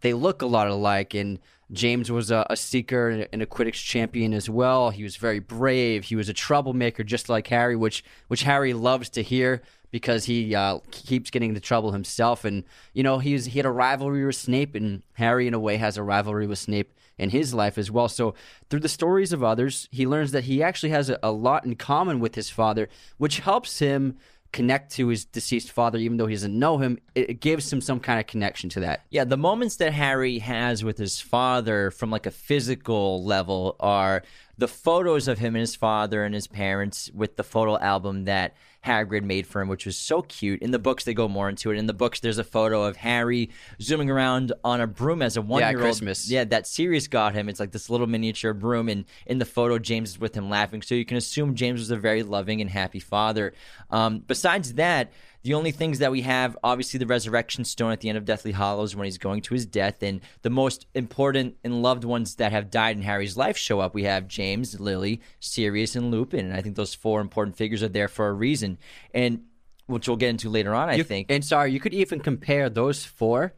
they 0.00 0.12
look 0.12 0.42
a 0.42 0.46
lot 0.46 0.68
alike, 0.68 1.14
and 1.14 1.38
James 1.70 2.10
was 2.10 2.30
a, 2.30 2.46
a 2.50 2.56
seeker 2.56 3.26
and 3.32 3.42
a- 3.42 3.46
Quidditch 3.46 3.84
champion 3.84 4.34
as 4.34 4.50
well. 4.50 4.90
He 4.90 5.02
was 5.02 5.16
very 5.16 5.38
brave. 5.38 6.04
He 6.04 6.16
was 6.16 6.28
a 6.28 6.34
troublemaker, 6.34 7.04
just 7.04 7.28
like 7.28 7.46
Harry, 7.48 7.76
which 7.76 8.04
which 8.28 8.42
Harry 8.42 8.72
loves 8.72 9.08
to 9.10 9.22
hear 9.22 9.62
because 9.90 10.24
he 10.24 10.54
uh, 10.54 10.78
keeps 10.90 11.30
getting 11.30 11.50
into 11.50 11.60
trouble 11.60 11.92
himself. 11.92 12.44
And 12.44 12.64
you 12.92 13.02
know, 13.02 13.18
he 13.18 13.34
was, 13.34 13.46
he 13.46 13.58
had 13.58 13.66
a 13.66 13.70
rivalry 13.70 14.24
with 14.24 14.36
Snape, 14.36 14.74
and 14.74 15.02
Harry, 15.14 15.46
in 15.46 15.54
a 15.54 15.60
way, 15.60 15.76
has 15.76 15.96
a 15.96 16.02
rivalry 16.02 16.46
with 16.46 16.58
Snape 16.58 16.92
in 17.22 17.30
his 17.30 17.54
life 17.54 17.78
as 17.78 17.90
well. 17.90 18.08
So 18.08 18.34
through 18.68 18.80
the 18.80 18.88
stories 18.88 19.32
of 19.32 19.44
others, 19.44 19.88
he 19.92 20.06
learns 20.06 20.32
that 20.32 20.44
he 20.44 20.62
actually 20.62 20.90
has 20.90 21.08
a, 21.08 21.18
a 21.22 21.30
lot 21.30 21.64
in 21.64 21.76
common 21.76 22.20
with 22.20 22.34
his 22.34 22.50
father, 22.50 22.88
which 23.16 23.38
helps 23.38 23.78
him 23.78 24.18
connect 24.52 24.92
to 24.92 25.08
his 25.08 25.24
deceased 25.24 25.70
father, 25.70 25.98
even 25.98 26.18
though 26.18 26.26
he 26.26 26.34
doesn't 26.34 26.58
know 26.58 26.78
him. 26.78 26.98
It, 27.14 27.30
it 27.30 27.40
gives 27.40 27.72
him 27.72 27.80
some 27.80 28.00
kind 28.00 28.20
of 28.20 28.26
connection 28.26 28.68
to 28.70 28.80
that. 28.80 29.04
Yeah, 29.10 29.24
the 29.24 29.36
moments 29.36 29.76
that 29.76 29.92
Harry 29.92 30.40
has 30.40 30.84
with 30.84 30.98
his 30.98 31.20
father 31.20 31.90
from 31.90 32.10
like 32.10 32.26
a 32.26 32.30
physical 32.30 33.24
level 33.24 33.76
are 33.80 34.22
the 34.62 34.68
photos 34.68 35.26
of 35.26 35.40
him 35.40 35.56
and 35.56 35.60
his 35.60 35.74
father 35.74 36.22
and 36.22 36.32
his 36.32 36.46
parents 36.46 37.10
with 37.12 37.34
the 37.34 37.42
photo 37.42 37.76
album 37.80 38.26
that 38.26 38.54
Hagrid 38.84 39.24
made 39.24 39.44
for 39.44 39.60
him, 39.60 39.66
which 39.66 39.84
was 39.86 39.96
so 39.96 40.22
cute. 40.22 40.62
In 40.62 40.70
the 40.70 40.78
books, 40.78 41.02
they 41.02 41.14
go 41.14 41.26
more 41.26 41.48
into 41.48 41.72
it. 41.72 41.78
In 41.78 41.86
the 41.86 41.92
books, 41.92 42.20
there's 42.20 42.38
a 42.38 42.44
photo 42.44 42.84
of 42.84 42.96
Harry 42.98 43.50
zooming 43.80 44.08
around 44.08 44.52
on 44.62 44.80
a 44.80 44.86
broom 44.86 45.20
as 45.20 45.36
a 45.36 45.42
one 45.42 45.62
year 45.72 45.80
old. 45.84 45.96
Yeah, 46.30 46.44
that 46.44 46.68
Sirius 46.68 47.08
got 47.08 47.34
him. 47.34 47.48
It's 47.48 47.58
like 47.58 47.72
this 47.72 47.90
little 47.90 48.06
miniature 48.06 48.54
broom, 48.54 48.88
and 48.88 49.04
in 49.26 49.38
the 49.38 49.44
photo, 49.44 49.80
James 49.80 50.10
is 50.10 50.20
with 50.20 50.36
him 50.36 50.48
laughing. 50.48 50.80
So 50.80 50.94
you 50.94 51.04
can 51.04 51.16
assume 51.16 51.56
James 51.56 51.80
was 51.80 51.90
a 51.90 51.96
very 51.96 52.22
loving 52.22 52.60
and 52.60 52.70
happy 52.70 53.00
father. 53.00 53.54
Um, 53.90 54.20
besides 54.20 54.74
that, 54.74 55.10
the 55.42 55.54
only 55.54 55.72
things 55.72 55.98
that 55.98 56.12
we 56.12 56.20
have, 56.22 56.56
obviously, 56.62 56.98
the 56.98 57.06
resurrection 57.06 57.64
stone 57.64 57.90
at 57.92 58.00
the 58.00 58.08
end 58.08 58.16
of 58.18 58.24
Deathly 58.24 58.52
Hallows 58.52 58.94
when 58.94 59.06
he's 59.06 59.18
going 59.18 59.40
to 59.42 59.54
his 59.54 59.66
death, 59.66 60.02
and 60.02 60.20
the 60.42 60.50
most 60.50 60.86
important 60.94 61.56
and 61.64 61.82
loved 61.82 62.04
ones 62.04 62.36
that 62.36 62.52
have 62.52 62.70
died 62.70 62.96
in 62.96 63.02
Harry's 63.02 63.36
life 63.36 63.56
show 63.56 63.80
up. 63.80 63.92
We 63.94 64.04
have 64.04 64.28
James, 64.28 64.78
Lily, 64.78 65.20
Sirius, 65.40 65.96
and 65.96 66.10
Lupin, 66.10 66.46
and 66.46 66.54
I 66.54 66.62
think 66.62 66.76
those 66.76 66.94
four 66.94 67.20
important 67.20 67.56
figures 67.56 67.82
are 67.82 67.88
there 67.88 68.08
for 68.08 68.28
a 68.28 68.32
reason, 68.32 68.78
and 69.12 69.42
which 69.86 70.06
we'll 70.06 70.16
get 70.16 70.30
into 70.30 70.48
later 70.48 70.74
on. 70.74 70.88
I 70.88 70.94
You- 70.94 71.04
think. 71.04 71.26
And 71.30 71.44
sorry, 71.44 71.72
you 71.72 71.80
could 71.80 71.94
even 71.94 72.20
compare 72.20 72.70
those 72.70 73.04
four 73.04 73.54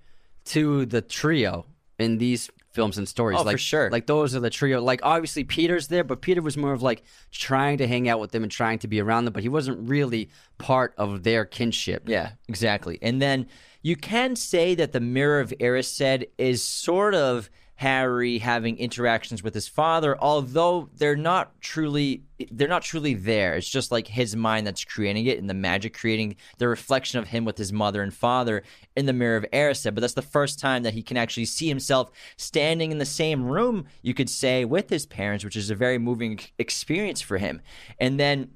to 0.47 0.87
the 0.87 1.03
trio 1.03 1.67
in 1.99 2.19
these 2.19 2.51
films 2.75 2.99
and 2.99 3.09
stories. 3.09 3.37
Oh, 3.39 3.43
for 3.43 3.51
like, 3.51 3.59
sure. 3.59 3.89
Like 3.91 4.07
those 4.07 4.35
are 4.35 4.41
the 4.41 4.51
trio. 4.51 4.83
Like 4.83 5.01
obviously 5.03 5.45
Peter's 5.45 5.89
there, 5.89 6.05
but 6.05 6.21
Peter 6.21 6.43
was 6.43 6.57
more 6.57 6.73
of 6.73 6.83
like 6.83 7.03
trying 7.31 7.79
to 7.79 7.87
hang 7.87 8.09
out 8.09 8.21
with 8.21 8.33
them 8.33 8.43
and 8.43 8.53
trying 8.53 8.81
to 8.81 8.89
be 8.89 9.01
around 9.01 9.25
them, 9.25 9.33
but 9.33 9.43
he 9.43 9.49
wasn't 9.49 9.89
really 9.89 10.29
part 10.59 10.93
of 10.99 11.23
their 11.23 11.45
kinship. 11.45 12.09
Yeah, 12.09 12.33
exactly. 12.49 12.99
And 13.01 13.23
then 13.23 13.47
you 13.83 13.97
can 13.97 14.35
say 14.35 14.75
that 14.75 14.93
the 14.93 15.01
Mirror 15.01 15.41
of 15.41 15.55
Erised 15.61 16.27
is 16.37 16.63
sort 16.63 17.15
of 17.15 17.49
Harry 17.77 18.39
having 18.39 18.79
interactions 18.79 19.43
with 19.43 19.53
his 19.53 19.67
father, 19.67 20.17
although 20.21 20.89
they're 20.97 21.17
not 21.17 21.61
truly 21.61 22.23
they're 22.51 22.69
not 22.69 22.83
truly 22.83 23.15
there. 23.15 23.55
It's 23.55 23.69
just 23.69 23.91
like 23.91 24.07
his 24.07 24.37
mind 24.37 24.67
that's 24.67 24.85
creating 24.85 25.27
it 25.27 25.39
and 25.39 25.49
the 25.49 25.55
magic 25.55 25.95
creating 25.95 26.37
the 26.59 26.69
reflection 26.69 27.19
of 27.19 27.29
him 27.29 27.45
with 27.45 27.59
his 27.59 27.73
mother 27.73 28.03
and 28.03 28.13
father 28.13 28.63
in 28.97 29.07
the 29.07 29.13
Mirror 29.13 29.39
of 29.39 29.47
Erised. 29.53 29.95
But 29.95 30.01
that's 30.01 30.15
the 30.15 30.23
first 30.23 30.59
time 30.59 30.83
that 30.83 30.95
he 30.95 31.03
can 31.03 31.17
actually 31.17 31.47
see 31.47 31.69
himself 31.69 32.11
standing 32.37 32.93
in 32.93 32.99
the 32.99 33.05
same 33.05 33.45
room, 33.45 33.87
you 34.03 34.15
could 34.15 34.31
say, 34.31 34.65
with 34.65 34.91
his 34.91 35.07
parents, 35.07 35.45
which 35.45 35.57
is 35.57 35.71
a 35.71 35.75
very 35.75 35.99
moving 35.99 36.41
experience 36.59 37.21
for 37.21 37.39
him. 37.39 37.61
And 37.99 38.19
then 38.19 38.51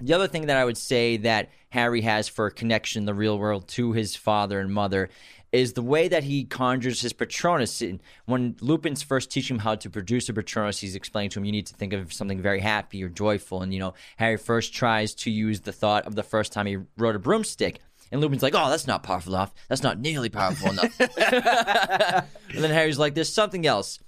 the 0.00 0.12
other 0.12 0.28
thing 0.28 0.46
that 0.46 0.56
I 0.56 0.64
would 0.64 0.76
say 0.76 1.16
that 1.18 1.50
Harry 1.70 2.02
has 2.02 2.28
for 2.28 2.46
a 2.46 2.52
connection 2.52 3.02
in 3.02 3.06
the 3.06 3.14
real 3.14 3.38
world 3.38 3.68
to 3.68 3.92
his 3.92 4.16
father 4.16 4.60
and 4.60 4.72
mother 4.72 5.08
is 5.54 5.74
the 5.74 5.82
way 5.82 6.08
that 6.08 6.24
he 6.24 6.44
conjures 6.44 7.00
his 7.00 7.12
Patronus. 7.12 7.80
And 7.80 8.02
When 8.26 8.56
Lupin's 8.60 9.02
first 9.02 9.30
teaching 9.30 9.54
him 9.54 9.60
how 9.60 9.76
to 9.76 9.88
produce 9.88 10.28
a 10.28 10.32
Patronus, 10.32 10.80
he's 10.80 10.96
explaining 10.96 11.30
to 11.30 11.38
him 11.38 11.44
you 11.44 11.52
need 11.52 11.66
to 11.66 11.74
think 11.74 11.92
of 11.92 12.12
something 12.12 12.40
very 12.40 12.58
happy 12.60 13.02
or 13.04 13.08
joyful. 13.08 13.62
And, 13.62 13.72
you 13.72 13.78
know, 13.78 13.94
Harry 14.16 14.36
first 14.36 14.74
tries 14.74 15.14
to 15.16 15.30
use 15.30 15.60
the 15.60 15.72
thought 15.72 16.06
of 16.06 16.16
the 16.16 16.24
first 16.24 16.52
time 16.52 16.66
he 16.66 16.78
rode 16.98 17.14
a 17.14 17.20
broomstick. 17.20 17.78
And 18.10 18.20
Lupin's 18.20 18.42
like, 18.42 18.54
oh, 18.56 18.68
that's 18.68 18.88
not 18.88 19.04
powerful 19.04 19.34
enough. 19.34 19.54
That's 19.68 19.82
not 19.82 19.98
nearly 19.98 20.28
powerful 20.28 20.70
enough. 20.70 21.00
and 21.00 22.62
then 22.62 22.70
Harry's 22.70 22.98
like, 22.98 23.14
there's 23.14 23.32
something 23.32 23.64
else. 23.64 24.00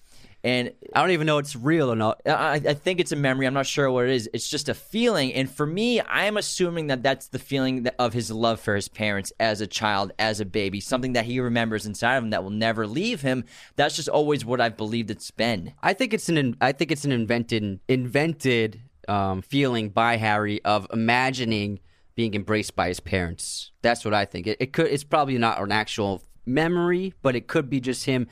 And 0.45 0.73
I 0.95 1.01
don't 1.01 1.11
even 1.11 1.27
know 1.27 1.39
it's 1.39 1.57
real 1.57 1.91
or 1.91 1.97
not. 1.97 2.21
I, 2.25 2.55
I 2.55 2.75
think 2.75 3.01
it's 3.01 3.11
a 3.11 3.17
memory. 3.17 3.47
I'm 3.47 3.55
not 3.55 3.67
sure 3.67 3.91
what 3.91 4.05
it 4.05 4.11
is. 4.11 4.31
It's 4.33 4.49
just 4.49 4.69
a 4.69 4.75
feeling. 4.75 5.33
And 5.35 5.51
for 5.51 5.67
me, 5.67 6.01
I 6.01 6.27
am 6.27 6.37
assuming 6.37 6.87
that 6.87 7.03
that's 7.03 7.29
the 7.29 7.41
feeling 7.41 7.89
of 7.99 8.13
his 8.13 8.31
love 8.31 8.61
for 8.61 8.77
his 8.77 8.87
parents 8.89 9.33
as 9.41 9.61
a 9.61 9.67
child, 9.67 10.13
as 10.19 10.39
a 10.39 10.45
baby, 10.45 10.79
something 10.81 11.15
that 11.15 11.25
he 11.25 11.41
remembers 11.41 11.85
inside 11.85 12.17
of 12.17 12.25
him 12.25 12.31
that 12.31 12.45
will 12.45 12.51
never 12.51 12.87
leave 12.87 13.23
him. 13.23 13.45
That's 13.75 13.97
just 13.97 14.09
always 14.09 14.45
what 14.45 14.61
I've 14.61 14.77
believed 14.77 15.11
it's 15.11 15.33
been. 15.33 15.73
I 15.83 15.95
think 15.95 16.15
it's 16.15 16.29
an 16.29 16.57
I 16.61 16.73
think 16.73 16.93
it's 16.93 17.05
an 17.05 17.13
invented 17.13 17.81
invented 17.89 18.83
um, 19.09 19.43
feeling 19.43 19.89
by 19.89 20.17
Harry 20.17 20.65
of 20.65 20.87
imagining 20.93 21.81
being 22.15 22.35
embraced 22.35 22.77
by 22.77 22.89
his 22.89 23.01
parents. 23.01 23.73
That's 23.83 24.05
what 24.05 24.15
I 24.15 24.25
think. 24.25 24.47
It, 24.47 24.59
it 24.61 24.73
could. 24.73 24.87
It's 24.87 25.05
probably 25.05 25.39
not 25.39 25.61
an 25.61 25.73
actual 25.73 26.23
memory, 26.47 27.15
but 27.23 27.37
it 27.37 27.49
could 27.49 27.69
be 27.69 27.81
just 27.81 28.05
him 28.05 28.29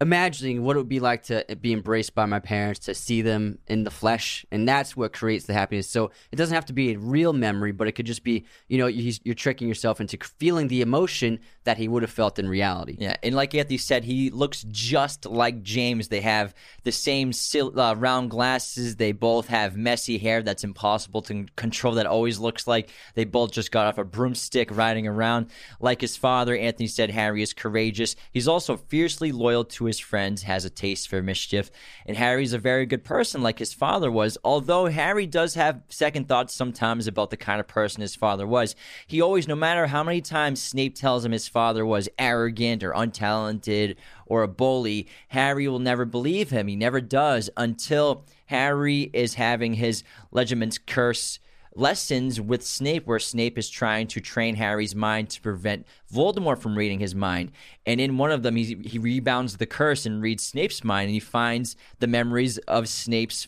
imagining 0.00 0.62
what 0.62 0.76
it 0.76 0.78
would 0.78 0.88
be 0.88 1.00
like 1.00 1.22
to 1.24 1.44
be 1.60 1.72
embraced 1.72 2.14
by 2.14 2.26
my 2.26 2.38
parents, 2.38 2.80
to 2.80 2.94
see 2.94 3.22
them 3.22 3.58
in 3.66 3.84
the 3.84 3.90
flesh, 3.90 4.44
and 4.50 4.68
that's 4.68 4.96
what 4.96 5.12
creates 5.12 5.46
the 5.46 5.54
happiness. 5.54 5.88
So 5.88 6.10
it 6.30 6.36
doesn't 6.36 6.54
have 6.54 6.66
to 6.66 6.72
be 6.72 6.92
a 6.92 6.98
real 6.98 7.32
memory, 7.32 7.72
but 7.72 7.88
it 7.88 7.92
could 7.92 8.06
just 8.06 8.22
be, 8.22 8.44
you 8.68 8.78
know, 8.78 8.86
you're 8.86 9.34
tricking 9.34 9.68
yourself 9.68 10.00
into 10.00 10.18
feeling 10.38 10.68
the 10.68 10.82
emotion 10.82 11.40
that 11.64 11.78
he 11.78 11.88
would 11.88 12.02
have 12.02 12.10
felt 12.10 12.38
in 12.38 12.48
reality. 12.48 12.96
Yeah, 12.98 13.16
and 13.22 13.34
like 13.34 13.54
Anthony 13.54 13.78
said, 13.78 14.04
he 14.04 14.30
looks 14.30 14.64
just 14.68 15.24
like 15.24 15.62
James. 15.62 16.08
They 16.08 16.20
have 16.20 16.54
the 16.84 16.92
same 16.92 17.32
sil- 17.32 17.78
uh, 17.78 17.94
round 17.94 18.30
glasses. 18.30 18.96
They 18.96 19.12
both 19.12 19.48
have 19.48 19.76
messy 19.76 20.18
hair 20.18 20.42
that's 20.42 20.64
impossible 20.64 21.22
to 21.22 21.46
control. 21.56 21.94
That 21.94 22.06
always 22.06 22.38
looks 22.38 22.66
like 22.66 22.90
they 23.14 23.24
both 23.24 23.52
just 23.52 23.72
got 23.72 23.86
off 23.86 23.98
a 23.98 24.04
broomstick 24.04 24.76
riding 24.76 25.06
around. 25.06 25.50
Like 25.80 26.02
his 26.02 26.16
father, 26.16 26.54
Anthony 26.54 26.86
said, 26.86 27.10
Harry 27.10 27.42
is 27.42 27.54
courageous. 27.54 28.14
He's 28.32 28.46
also 28.46 28.76
fiercely 28.76 29.32
loyal 29.32 29.64
to 29.64 29.85
his 29.86 29.98
friends, 29.98 30.42
has 30.42 30.64
a 30.64 30.70
taste 30.70 31.08
for 31.08 31.22
mischief, 31.22 31.70
and 32.04 32.16
Harry's 32.16 32.52
a 32.52 32.58
very 32.58 32.86
good 32.86 33.04
person, 33.04 33.42
like 33.42 33.58
his 33.58 33.72
father 33.72 34.10
was. 34.10 34.36
Although 34.44 34.86
Harry 34.86 35.26
does 35.26 35.54
have 35.54 35.82
second 35.88 36.28
thoughts 36.28 36.54
sometimes 36.54 37.06
about 37.06 37.30
the 37.30 37.36
kind 37.36 37.60
of 37.60 37.66
person 37.66 38.02
his 38.02 38.14
father 38.14 38.46
was, 38.46 38.76
he 39.06 39.20
always, 39.20 39.48
no 39.48 39.56
matter 39.56 39.86
how 39.86 40.02
many 40.02 40.20
times 40.20 40.62
Snape 40.62 40.94
tells 40.94 41.24
him 41.24 41.32
his 41.32 41.48
father 41.48 41.86
was 41.86 42.08
arrogant 42.18 42.84
or 42.84 42.92
untalented 42.92 43.96
or 44.26 44.42
a 44.42 44.48
bully, 44.48 45.06
Harry 45.28 45.68
will 45.68 45.78
never 45.78 46.04
believe 46.04 46.50
him. 46.50 46.68
He 46.68 46.76
never 46.76 47.00
does 47.00 47.48
until 47.56 48.24
Harry 48.46 49.10
is 49.12 49.34
having 49.34 49.74
his 49.74 50.02
Legilimens 50.32 50.78
curse 50.84 51.38
lessons 51.76 52.40
with 52.40 52.64
Snape, 52.64 53.06
where 53.06 53.18
Snape 53.18 53.58
is 53.58 53.68
trying 53.68 54.06
to 54.08 54.20
train 54.20 54.56
Harry's 54.56 54.94
mind 54.94 55.30
to 55.30 55.40
prevent 55.40 55.86
Voldemort 56.12 56.58
from 56.58 56.76
reading 56.76 57.00
his 57.00 57.14
mind. 57.14 57.52
And 57.84 58.00
in 58.00 58.18
one 58.18 58.32
of 58.32 58.42
them, 58.42 58.56
he, 58.56 58.76
he 58.84 58.98
rebounds 58.98 59.56
the 59.56 59.66
curse 59.66 60.06
and 60.06 60.22
reads 60.22 60.42
Snape's 60.42 60.82
mind, 60.82 61.06
and 61.06 61.14
he 61.14 61.20
finds 61.20 61.76
the 61.98 62.06
memories 62.06 62.58
of 62.58 62.88
Snape's 62.88 63.46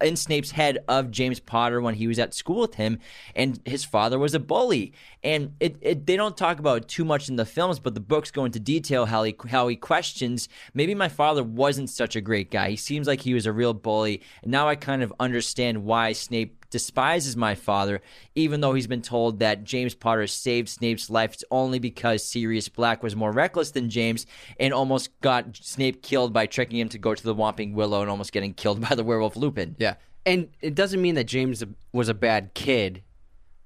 in 0.00 0.16
Snape's 0.16 0.52
head 0.52 0.78
of 0.88 1.10
James 1.10 1.40
Potter 1.40 1.80
when 1.80 1.94
he 1.94 2.06
was 2.06 2.18
at 2.18 2.34
school 2.34 2.60
with 2.60 2.74
him, 2.74 2.98
and 3.34 3.60
his 3.64 3.84
father 3.84 4.18
was 4.18 4.34
a 4.34 4.40
bully. 4.40 4.92
And 5.22 5.54
it, 5.60 5.76
it 5.80 6.06
they 6.06 6.16
don't 6.16 6.36
talk 6.36 6.58
about 6.58 6.82
it 6.82 6.88
too 6.88 7.04
much 7.04 7.28
in 7.28 7.36
the 7.36 7.44
films, 7.44 7.78
but 7.78 7.94
the 7.94 8.00
books 8.00 8.30
go 8.30 8.44
into 8.44 8.60
detail 8.60 9.06
how 9.06 9.24
he 9.24 9.34
how 9.48 9.68
he 9.68 9.76
questions 9.76 10.48
maybe 10.74 10.94
my 10.94 11.08
father 11.08 11.42
wasn't 11.42 11.90
such 11.90 12.16
a 12.16 12.20
great 12.20 12.50
guy. 12.50 12.70
He 12.70 12.76
seems 12.76 13.06
like 13.06 13.20
he 13.20 13.34
was 13.34 13.46
a 13.46 13.52
real 13.52 13.74
bully, 13.74 14.22
and 14.42 14.52
now 14.52 14.68
I 14.68 14.76
kind 14.76 15.02
of 15.02 15.12
understand 15.18 15.84
why 15.84 16.12
Snape 16.12 16.57
despises 16.70 17.36
my 17.36 17.54
father, 17.54 18.00
even 18.34 18.60
though 18.60 18.74
he's 18.74 18.86
been 18.86 19.02
told 19.02 19.38
that 19.38 19.64
James 19.64 19.94
Potter 19.94 20.26
saved 20.26 20.68
Snape's 20.68 21.10
life. 21.10 21.34
It's 21.34 21.44
only 21.50 21.78
because 21.78 22.24
Sirius 22.24 22.68
Black 22.68 23.02
was 23.02 23.16
more 23.16 23.32
reckless 23.32 23.70
than 23.70 23.90
James 23.90 24.26
and 24.58 24.72
almost 24.72 25.18
got 25.20 25.56
Snape 25.56 26.02
killed 26.02 26.32
by 26.32 26.46
tricking 26.46 26.78
him 26.78 26.88
to 26.90 26.98
go 26.98 27.14
to 27.14 27.22
the 27.22 27.34
Whomping 27.34 27.74
Willow 27.74 28.00
and 28.02 28.10
almost 28.10 28.32
getting 28.32 28.54
killed 28.54 28.80
by 28.88 28.94
the 28.94 29.04
werewolf 29.04 29.36
Lupin. 29.36 29.76
Yeah. 29.78 29.94
And 30.26 30.48
it 30.60 30.74
doesn't 30.74 31.00
mean 31.00 31.14
that 31.14 31.24
James 31.24 31.64
was 31.92 32.08
a 32.08 32.14
bad 32.14 32.52
kid. 32.54 33.02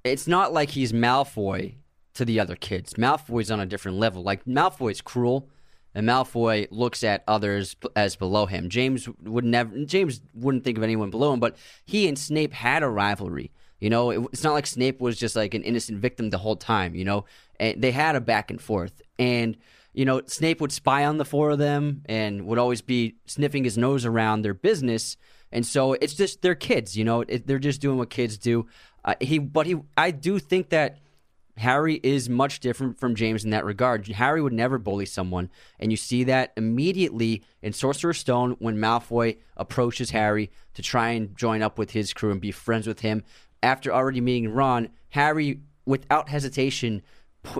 It's 0.04 0.26
not 0.28 0.52
like 0.52 0.70
he's 0.70 0.92
Malfoy 0.92 1.74
to 2.14 2.24
the 2.24 2.38
other 2.38 2.56
kids. 2.56 2.94
Malfoy's 2.94 3.50
on 3.50 3.60
a 3.60 3.66
different 3.66 3.98
level. 3.98 4.22
Like 4.22 4.44
Malfoy's 4.44 5.00
cruel, 5.00 5.48
and 5.94 6.08
Malfoy 6.08 6.68
looks 6.70 7.04
at 7.04 7.24
others 7.28 7.76
as 7.96 8.16
below 8.16 8.46
him. 8.46 8.68
James 8.68 9.08
would 9.22 9.44
never. 9.44 9.84
James 9.84 10.20
wouldn't 10.34 10.64
think 10.64 10.78
of 10.78 10.84
anyone 10.84 11.10
below 11.10 11.32
him, 11.32 11.40
but 11.40 11.56
he 11.84 12.08
and 12.08 12.18
Snape 12.18 12.52
had 12.52 12.82
a 12.82 12.88
rivalry. 12.88 13.50
You 13.78 13.90
know, 13.90 14.10
it, 14.10 14.20
it's 14.32 14.44
not 14.44 14.54
like 14.54 14.66
Snape 14.66 15.00
was 15.00 15.18
just 15.18 15.36
like 15.36 15.54
an 15.54 15.62
innocent 15.64 15.98
victim 15.98 16.30
the 16.30 16.38
whole 16.38 16.56
time. 16.56 16.94
You 16.94 17.04
know, 17.04 17.24
and 17.58 17.82
they 17.82 17.90
had 17.90 18.16
a 18.16 18.20
back 18.20 18.50
and 18.50 18.60
forth, 18.60 19.02
and 19.18 19.56
you 19.92 20.04
know, 20.04 20.22
Snape 20.26 20.60
would 20.60 20.72
spy 20.72 21.04
on 21.04 21.18
the 21.18 21.24
four 21.24 21.50
of 21.50 21.58
them 21.58 22.02
and 22.06 22.46
would 22.46 22.58
always 22.58 22.80
be 22.80 23.16
sniffing 23.26 23.64
his 23.64 23.76
nose 23.76 24.06
around 24.06 24.42
their 24.42 24.54
business. 24.54 25.16
And 25.50 25.66
so 25.66 25.92
it's 25.92 26.14
just 26.14 26.40
they're 26.40 26.54
kids, 26.54 26.96
you 26.96 27.04
know. 27.04 27.22
It, 27.28 27.46
they're 27.46 27.58
just 27.58 27.82
doing 27.82 27.98
what 27.98 28.08
kids 28.08 28.38
do. 28.38 28.66
Uh, 29.04 29.14
he, 29.20 29.38
but 29.38 29.66
he, 29.66 29.76
I 29.96 30.10
do 30.10 30.38
think 30.38 30.70
that 30.70 30.98
Harry 31.58 32.00
is 32.02 32.28
much 32.28 32.60
different 32.60 32.98
from 32.98 33.14
James 33.14 33.44
in 33.44 33.50
that 33.50 33.64
regard. 33.64 34.06
Harry 34.08 34.40
would 34.40 34.52
never 34.52 34.78
bully 34.78 35.04
someone, 35.06 35.50
and 35.78 35.90
you 35.90 35.96
see 35.96 36.24
that 36.24 36.52
immediately 36.56 37.42
in 37.60 37.72
Sorcerer's 37.72 38.18
Stone 38.18 38.56
when 38.58 38.78
Malfoy 38.78 39.36
approaches 39.56 40.10
Harry 40.10 40.50
to 40.74 40.82
try 40.82 41.10
and 41.10 41.36
join 41.36 41.62
up 41.62 41.78
with 41.78 41.90
his 41.90 42.14
crew 42.14 42.30
and 42.30 42.40
be 42.40 42.50
friends 42.50 42.86
with 42.86 43.00
him. 43.00 43.22
After 43.62 43.92
already 43.92 44.20
meeting 44.20 44.52
Ron, 44.52 44.88
Harry, 45.10 45.60
without 45.84 46.30
hesitation, 46.30 47.02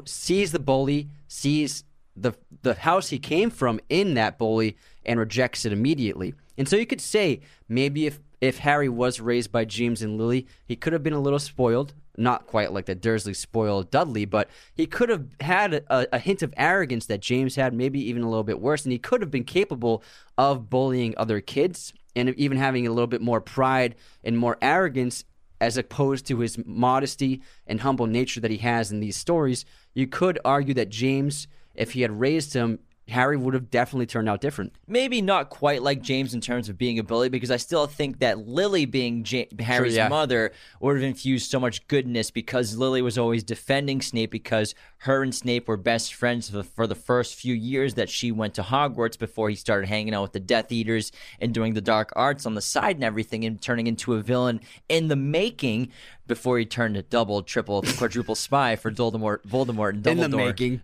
sees 0.05 0.53
the 0.53 0.59
bully, 0.59 1.11
sees 1.29 1.85
the 2.17 2.33
the 2.63 2.75
house 2.75 3.09
he 3.09 3.19
came 3.19 3.51
from 3.51 3.81
in 3.89 4.15
that 4.15 4.39
bully, 4.39 4.77
and 5.05 5.19
rejects 5.19 5.65
it 5.65 5.73
immediately. 5.73 6.35
And 6.57 6.69
so 6.69 6.77
you 6.77 6.87
could 6.87 7.01
say 7.01 7.41
maybe 7.69 8.07
if 8.07 8.21
if 8.41 8.59
Harry 8.59 8.89
was 8.89 9.21
raised 9.21 9.53
by 9.53 9.65
James 9.65 10.03
and 10.03 10.19
Lily, 10.19 10.47
he 10.67 10.77
could 10.77 10.93
have 10.93 11.03
been 11.03 11.13
a 11.13 11.21
little 11.21 11.39
spoiled 11.39 11.95
not 12.17 12.47
quite 12.47 12.73
like 12.73 12.87
the 12.87 12.95
Dursley 12.95 13.35
spoiled 13.35 13.91
Dudley, 13.91 14.25
but 14.25 14.51
he 14.75 14.87
could 14.87 15.09
have 15.09 15.27
had 15.41 15.75
a, 15.75 16.15
a 16.15 16.19
hint 16.19 16.43
of 16.43 16.53
arrogance 16.57 17.07
that 17.07 17.21
James 17.21 17.57
had, 17.57 17.73
maybe 17.73 18.01
even 18.09 18.23
a 18.23 18.29
little 18.29 18.45
bit 18.45 18.61
worse, 18.61 18.85
and 18.85 18.93
he 18.93 18.99
could 18.99 19.21
have 19.21 19.31
been 19.31 19.45
capable 19.45 20.03
of 20.37 20.69
bullying 20.69 21.15
other 21.17 21.41
kids 21.41 21.93
and 22.15 22.29
even 22.31 22.59
having 22.59 22.87
a 22.87 22.91
little 22.91 23.07
bit 23.07 23.23
more 23.23 23.41
pride 23.41 23.95
and 24.23 24.39
more 24.39 24.59
arrogance 24.61 25.25
as 25.61 25.77
opposed 25.77 26.27
to 26.27 26.41
his 26.41 26.59
modesty 26.67 27.41
and 27.67 27.81
humble 27.81 28.07
nature 28.07 28.41
that 28.41 28.51
he 28.51 28.59
has 28.59 28.91
in 28.91 29.01
these 29.01 29.17
stories. 29.17 29.65
You 29.95 30.09
could 30.09 30.39
argue 30.45 30.75
that 30.75 30.89
James, 30.89 31.47
if 31.75 31.93
he 31.93 32.03
had 32.03 32.19
raised 32.19 32.53
him, 32.53 32.81
Harry 33.13 33.37
would 33.37 33.55
have 33.55 33.71
definitely 33.71 34.07
turned 34.07 34.29
out 34.29 34.41
different. 34.41 34.75
Maybe 34.89 35.23
not 35.23 35.51
quite 35.51 35.83
like 35.83 36.03
James 36.03 36.35
in 36.35 36.41
terms 36.41 36.69
of 36.69 36.77
being 36.77 36.99
a 36.99 37.03
bully, 37.03 37.29
because 37.29 37.51
I 37.51 37.57
still 37.57 37.87
think 37.87 38.19
that 38.19 38.49
Lily 38.49 38.85
being 38.85 39.25
ja- 39.29 39.45
Harry's 39.61 39.95
yeah. 39.95 40.09
mother 40.09 40.53
would 40.81 40.97
have 40.97 41.05
infused 41.05 41.51
so 41.51 41.61
much 41.61 41.87
goodness 41.89 42.31
because 42.31 42.77
Lily 42.77 43.03
was 43.03 43.19
always 43.19 43.45
defending 43.45 44.03
Snape 44.03 44.31
because 44.31 44.75
her 45.03 45.25
and 45.25 45.35
Snape 45.35 45.67
were 45.67 45.77
best 45.77 46.15
friends 46.15 46.49
for 46.49 46.59
the, 46.59 46.63
for 46.63 46.87
the 46.87 46.95
first 46.95 47.35
few 47.35 47.55
years 47.55 47.95
that 47.95 48.09
she 48.09 48.31
went 48.31 48.55
to 48.55 48.63
Hogwarts 48.63 49.19
before 49.19 49.49
he 49.49 49.57
started 49.57 49.89
hanging 49.89 50.15
out 50.15 50.23
with 50.23 50.33
the 50.33 50.39
Death 50.39 50.71
Eaters 50.71 51.11
and 51.41 51.53
doing 51.53 51.75
the 51.75 51.81
dark 51.81 52.13
arts 52.15 52.47
on 52.47 52.55
the 52.55 52.61
side 52.61 52.95
and 52.95 53.05
everything 53.05 53.45
and 53.45 53.61
turning 53.61 53.89
into 53.89 54.15
a 54.15 54.23
villain 54.23 54.61
in 54.89 55.09
the 55.09 55.17
making 55.17 55.91
before 56.29 56.57
he 56.57 56.65
turned 56.65 56.97
a 56.97 57.03
double, 57.03 57.43
triple, 57.43 57.83
quadruple 57.99 58.37
spy 58.37 58.77
for 58.77 58.93
Voldemort, 58.93 59.39
Voldemort 59.45 59.91
and 59.91 60.05
Dumbledore. 60.05 60.25
In 60.25 60.31
the 60.31 60.37
making. 60.37 60.83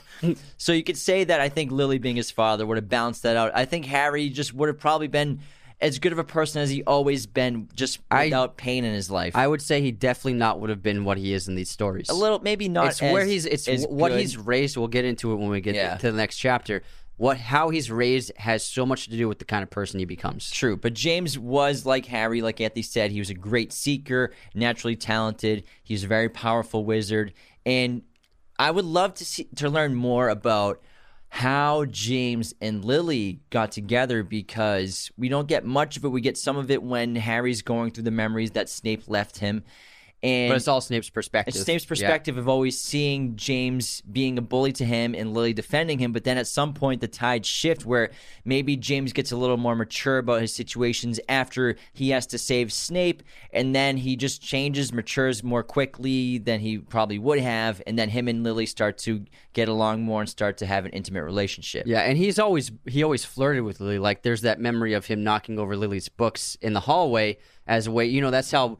So 0.58 0.72
you 0.72 0.84
could 0.84 0.98
say 0.98 1.24
that 1.24 1.40
I 1.40 1.48
think 1.48 1.72
Lily 1.72 1.98
being 1.98 2.16
his 2.16 2.30
father 2.30 2.66
would 2.66 2.76
have 2.76 2.90
balanced 2.90 3.22
that 3.22 3.36
out. 3.36 3.52
I 3.54 3.64
think 3.64 3.86
Harry 3.86 4.28
just 4.28 4.52
would 4.52 4.68
have 4.68 4.78
probably 4.78 5.08
been 5.08 5.40
as 5.80 5.98
good 5.98 6.12
of 6.12 6.18
a 6.18 6.24
person 6.24 6.60
as 6.60 6.68
he 6.70 6.82
always 6.84 7.26
been, 7.26 7.68
just 7.74 8.00
I- 8.10 8.24
without 8.26 8.56
pain 8.56 8.84
in 8.84 8.92
his 8.92 9.10
life. 9.10 9.34
I 9.36 9.46
would 9.46 9.62
say 9.62 9.80
he 9.80 9.92
definitely 9.92 10.34
not 10.34 10.60
would 10.60 10.70
have 10.70 10.82
been 10.82 11.04
what 11.04 11.16
he 11.18 11.32
is 11.32 11.48
in 11.48 11.54
these 11.54 11.70
stories. 11.70 12.08
a 12.08 12.14
little, 12.14 12.38
maybe 12.40 12.68
not. 12.68 12.88
it's 12.88 13.00
where 13.00 13.24
he's 13.24 13.46
it's 13.46 13.66
as 13.68 13.86
what 13.86 14.10
good. 14.10 14.20
he's 14.20 14.36
raised. 14.36 14.76
We'll 14.76 14.88
get 14.88 15.04
into 15.04 15.32
it 15.32 15.36
when 15.36 15.48
we 15.48 15.60
get 15.60 15.74
Yeah. 15.74 15.96
to 15.96 16.10
the 16.10 16.16
next 16.16 16.36
chapter. 16.36 16.82
What 17.16 17.36
how 17.36 17.68
he's 17.68 17.90
raised 17.90 18.32
has 18.36 18.64
so 18.64 18.86
much 18.86 19.04
to 19.04 19.10
do 19.16 19.28
with 19.28 19.38
the 19.38 19.44
kind 19.44 19.62
of 19.62 19.68
person 19.68 19.98
he 19.98 20.06
becomes. 20.06 20.50
True, 20.50 20.76
but 20.76 20.94
James 20.94 21.38
was 21.38 21.84
like 21.84 22.06
Harry, 22.06 22.40
like 22.40 22.60
Anthony 22.62 22.80
said. 22.82 23.10
He 23.10 23.18
was 23.18 23.28
a 23.28 23.34
great 23.34 23.72
seeker, 23.74 24.32
naturally 24.54 24.96
talented. 24.96 25.64
He's 25.82 26.02
a 26.04 26.06
very 26.06 26.30
powerful 26.30 26.82
wizard, 26.84 27.34
and 27.66 28.02
I 28.58 28.70
would 28.70 28.86
love 28.86 29.12
to 29.14 29.24
see 29.26 29.44
to 29.56 29.68
learn 29.68 29.94
more 29.94 30.30
about 30.30 30.80
how 31.30 31.84
James 31.86 32.54
and 32.60 32.84
Lily 32.84 33.40
got 33.50 33.72
together 33.72 34.22
because 34.22 35.10
we 35.16 35.28
don't 35.28 35.48
get 35.48 35.64
much 35.64 35.96
of 35.96 36.04
it. 36.04 36.08
We 36.08 36.20
get 36.20 36.36
some 36.36 36.56
of 36.56 36.70
it 36.70 36.82
when 36.82 37.16
Harry's 37.16 37.62
going 37.62 37.92
through 37.92 38.02
the 38.02 38.10
memories 38.10 38.50
that 38.50 38.68
Snape 38.68 39.08
left 39.08 39.38
him, 39.38 39.62
and 40.22 40.50
But 40.50 40.56
it's 40.56 40.68
all 40.68 40.80
Snape's 40.80 41.08
perspective. 41.10 41.54
it's 41.54 41.64
Snape's 41.64 41.84
Yeah. 41.84 41.88
perspective 41.88 42.36
of 42.36 42.48
always 42.48 42.78
seeing 42.78 43.36
James 43.36 44.02
being 44.02 44.36
a 44.38 44.42
bully 44.42 44.72
to 44.72 44.84
him 44.84 45.14
and 45.14 45.32
Lily 45.32 45.52
defending 45.52 45.98
him, 45.98 46.12
but 46.12 46.24
then 46.24 46.36
at 46.36 46.46
some 46.46 46.74
point 46.74 47.00
the 47.00 47.08
tides 47.08 47.48
shift 47.48 47.86
where 47.86 48.10
maybe 48.44 48.76
James 48.76 49.12
gets 49.12 49.32
a 49.32 49.36
little 49.36 49.56
more 49.56 49.74
mature 49.74 50.18
about 50.18 50.40
his 50.42 50.52
situations 50.52 51.18
after 51.28 51.76
he 51.92 52.10
has 52.10 52.26
to 52.28 52.38
save 52.38 52.72
Snape, 52.72 53.22
and 53.52 53.74
then 53.74 53.96
he 53.98 54.16
just 54.16 54.42
changes, 54.42 54.92
matures 54.92 55.42
more 55.42 55.62
quickly 55.62 56.38
than 56.38 56.60
he 56.60 56.78
probably 56.78 57.18
would 57.18 57.38
have, 57.40 57.80
and 57.86 57.98
then 57.98 58.10
him 58.10 58.28
and 58.28 58.44
Lily 58.44 58.66
start 58.66 58.98
to 58.98 59.24
get 59.52 59.68
along 59.68 60.02
more 60.02 60.20
and 60.20 60.28
start 60.28 60.56
to 60.58 60.66
have 60.66 60.84
an 60.84 60.92
intimate 60.92 61.24
relationship. 61.24 61.86
Yeah, 61.86 62.00
and 62.00 62.16
he's 62.18 62.38
always 62.38 62.70
he 62.86 63.02
always 63.02 63.24
flirted 63.24 63.62
with 63.64 63.80
Lily. 63.80 63.98
Like 63.98 64.22
there's 64.22 64.42
that 64.42 64.60
memory 64.60 64.92
of 64.92 65.06
him 65.06 65.24
knocking 65.24 65.58
over 65.58 65.76
Lily's 65.76 66.08
books 66.08 66.56
in 66.60 66.72
the 66.72 66.80
hallway 66.80 67.38
as 67.66 67.86
a 67.86 67.90
way. 67.90 68.06
You 68.06 68.20
know, 68.20 68.30
that's 68.30 68.50
how 68.50 68.78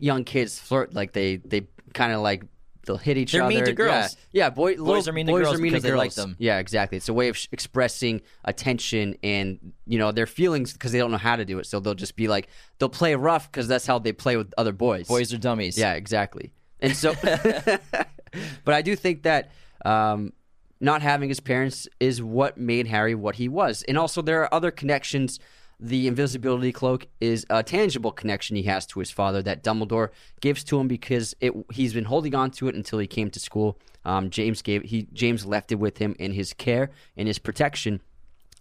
young 0.00 0.24
kids 0.24 0.58
flirt. 0.58 0.94
Like 0.94 1.12
they 1.12 1.36
they 1.36 1.66
kind 1.94 2.12
of 2.12 2.20
like 2.20 2.44
they'll 2.86 2.96
hit 2.96 3.16
each 3.16 3.34
other. 3.34 3.42
They're 3.42 3.48
mean 3.48 3.64
to 3.64 3.72
girls. 3.72 4.16
Yeah, 4.32 4.44
yeah 4.44 4.50
boy, 4.50 4.76
little, 4.78 5.08
are 5.08 5.12
mean 5.12 5.26
to 5.26 5.32
boys 5.32 5.42
girls 5.44 5.54
are 5.56 5.58
mean 5.58 5.72
because 5.72 5.82
to 5.82 5.88
they 5.88 5.90
girls. 5.90 5.98
like 5.98 6.14
them. 6.14 6.36
Yeah, 6.38 6.58
exactly. 6.58 6.96
It's 6.96 7.08
a 7.08 7.14
way 7.14 7.28
of 7.28 7.36
sh- 7.36 7.48
expressing 7.52 8.22
attention 8.44 9.16
and 9.22 9.72
you 9.86 9.98
know 9.98 10.12
their 10.12 10.26
feelings 10.26 10.72
because 10.72 10.92
they 10.92 10.98
don't 10.98 11.10
know 11.10 11.18
how 11.18 11.36
to 11.36 11.44
do 11.44 11.58
it. 11.58 11.66
So 11.66 11.80
they'll 11.80 11.94
just 11.94 12.16
be 12.16 12.28
like 12.28 12.48
they'll 12.78 12.88
play 12.88 13.14
rough 13.14 13.50
because 13.50 13.68
that's 13.68 13.86
how 13.86 13.98
they 13.98 14.12
play 14.12 14.36
with 14.36 14.52
other 14.56 14.72
boys. 14.72 15.08
Boys 15.08 15.32
are 15.32 15.38
dummies. 15.38 15.76
Yeah, 15.76 15.94
exactly. 15.94 16.52
And 16.80 16.96
so, 16.96 17.14
but 17.22 18.74
I 18.74 18.82
do 18.82 18.96
think 18.96 19.22
that 19.22 19.52
um, 19.84 20.32
not 20.80 21.02
having 21.02 21.28
his 21.28 21.40
parents 21.40 21.88
is 22.00 22.22
what 22.22 22.58
made 22.58 22.86
Harry 22.86 23.14
what 23.14 23.36
he 23.36 23.48
was. 23.48 23.82
And 23.88 23.96
also, 23.96 24.22
there 24.22 24.42
are 24.42 24.52
other 24.52 24.70
connections. 24.70 25.40
The 25.78 26.06
invisibility 26.06 26.72
cloak 26.72 27.06
is 27.20 27.44
a 27.50 27.62
tangible 27.62 28.10
connection 28.10 28.56
he 28.56 28.62
has 28.62 28.86
to 28.86 28.98
his 28.98 29.10
father 29.10 29.42
that 29.42 29.62
Dumbledore 29.62 30.08
gives 30.40 30.64
to 30.64 30.80
him 30.80 30.88
because 30.88 31.34
it, 31.40 31.52
he's 31.70 31.92
been 31.92 32.06
holding 32.06 32.34
on 32.34 32.50
to 32.52 32.68
it 32.68 32.74
until 32.74 32.98
he 32.98 33.06
came 33.06 33.30
to 33.30 33.40
school. 33.40 33.78
Um, 34.04 34.30
James 34.30 34.62
gave 34.62 34.84
he 34.84 35.06
James 35.12 35.44
left 35.44 35.72
it 35.72 35.74
with 35.74 35.98
him 35.98 36.16
in 36.18 36.32
his 36.32 36.54
care 36.54 36.90
and 37.16 37.28
his 37.28 37.38
protection. 37.38 38.00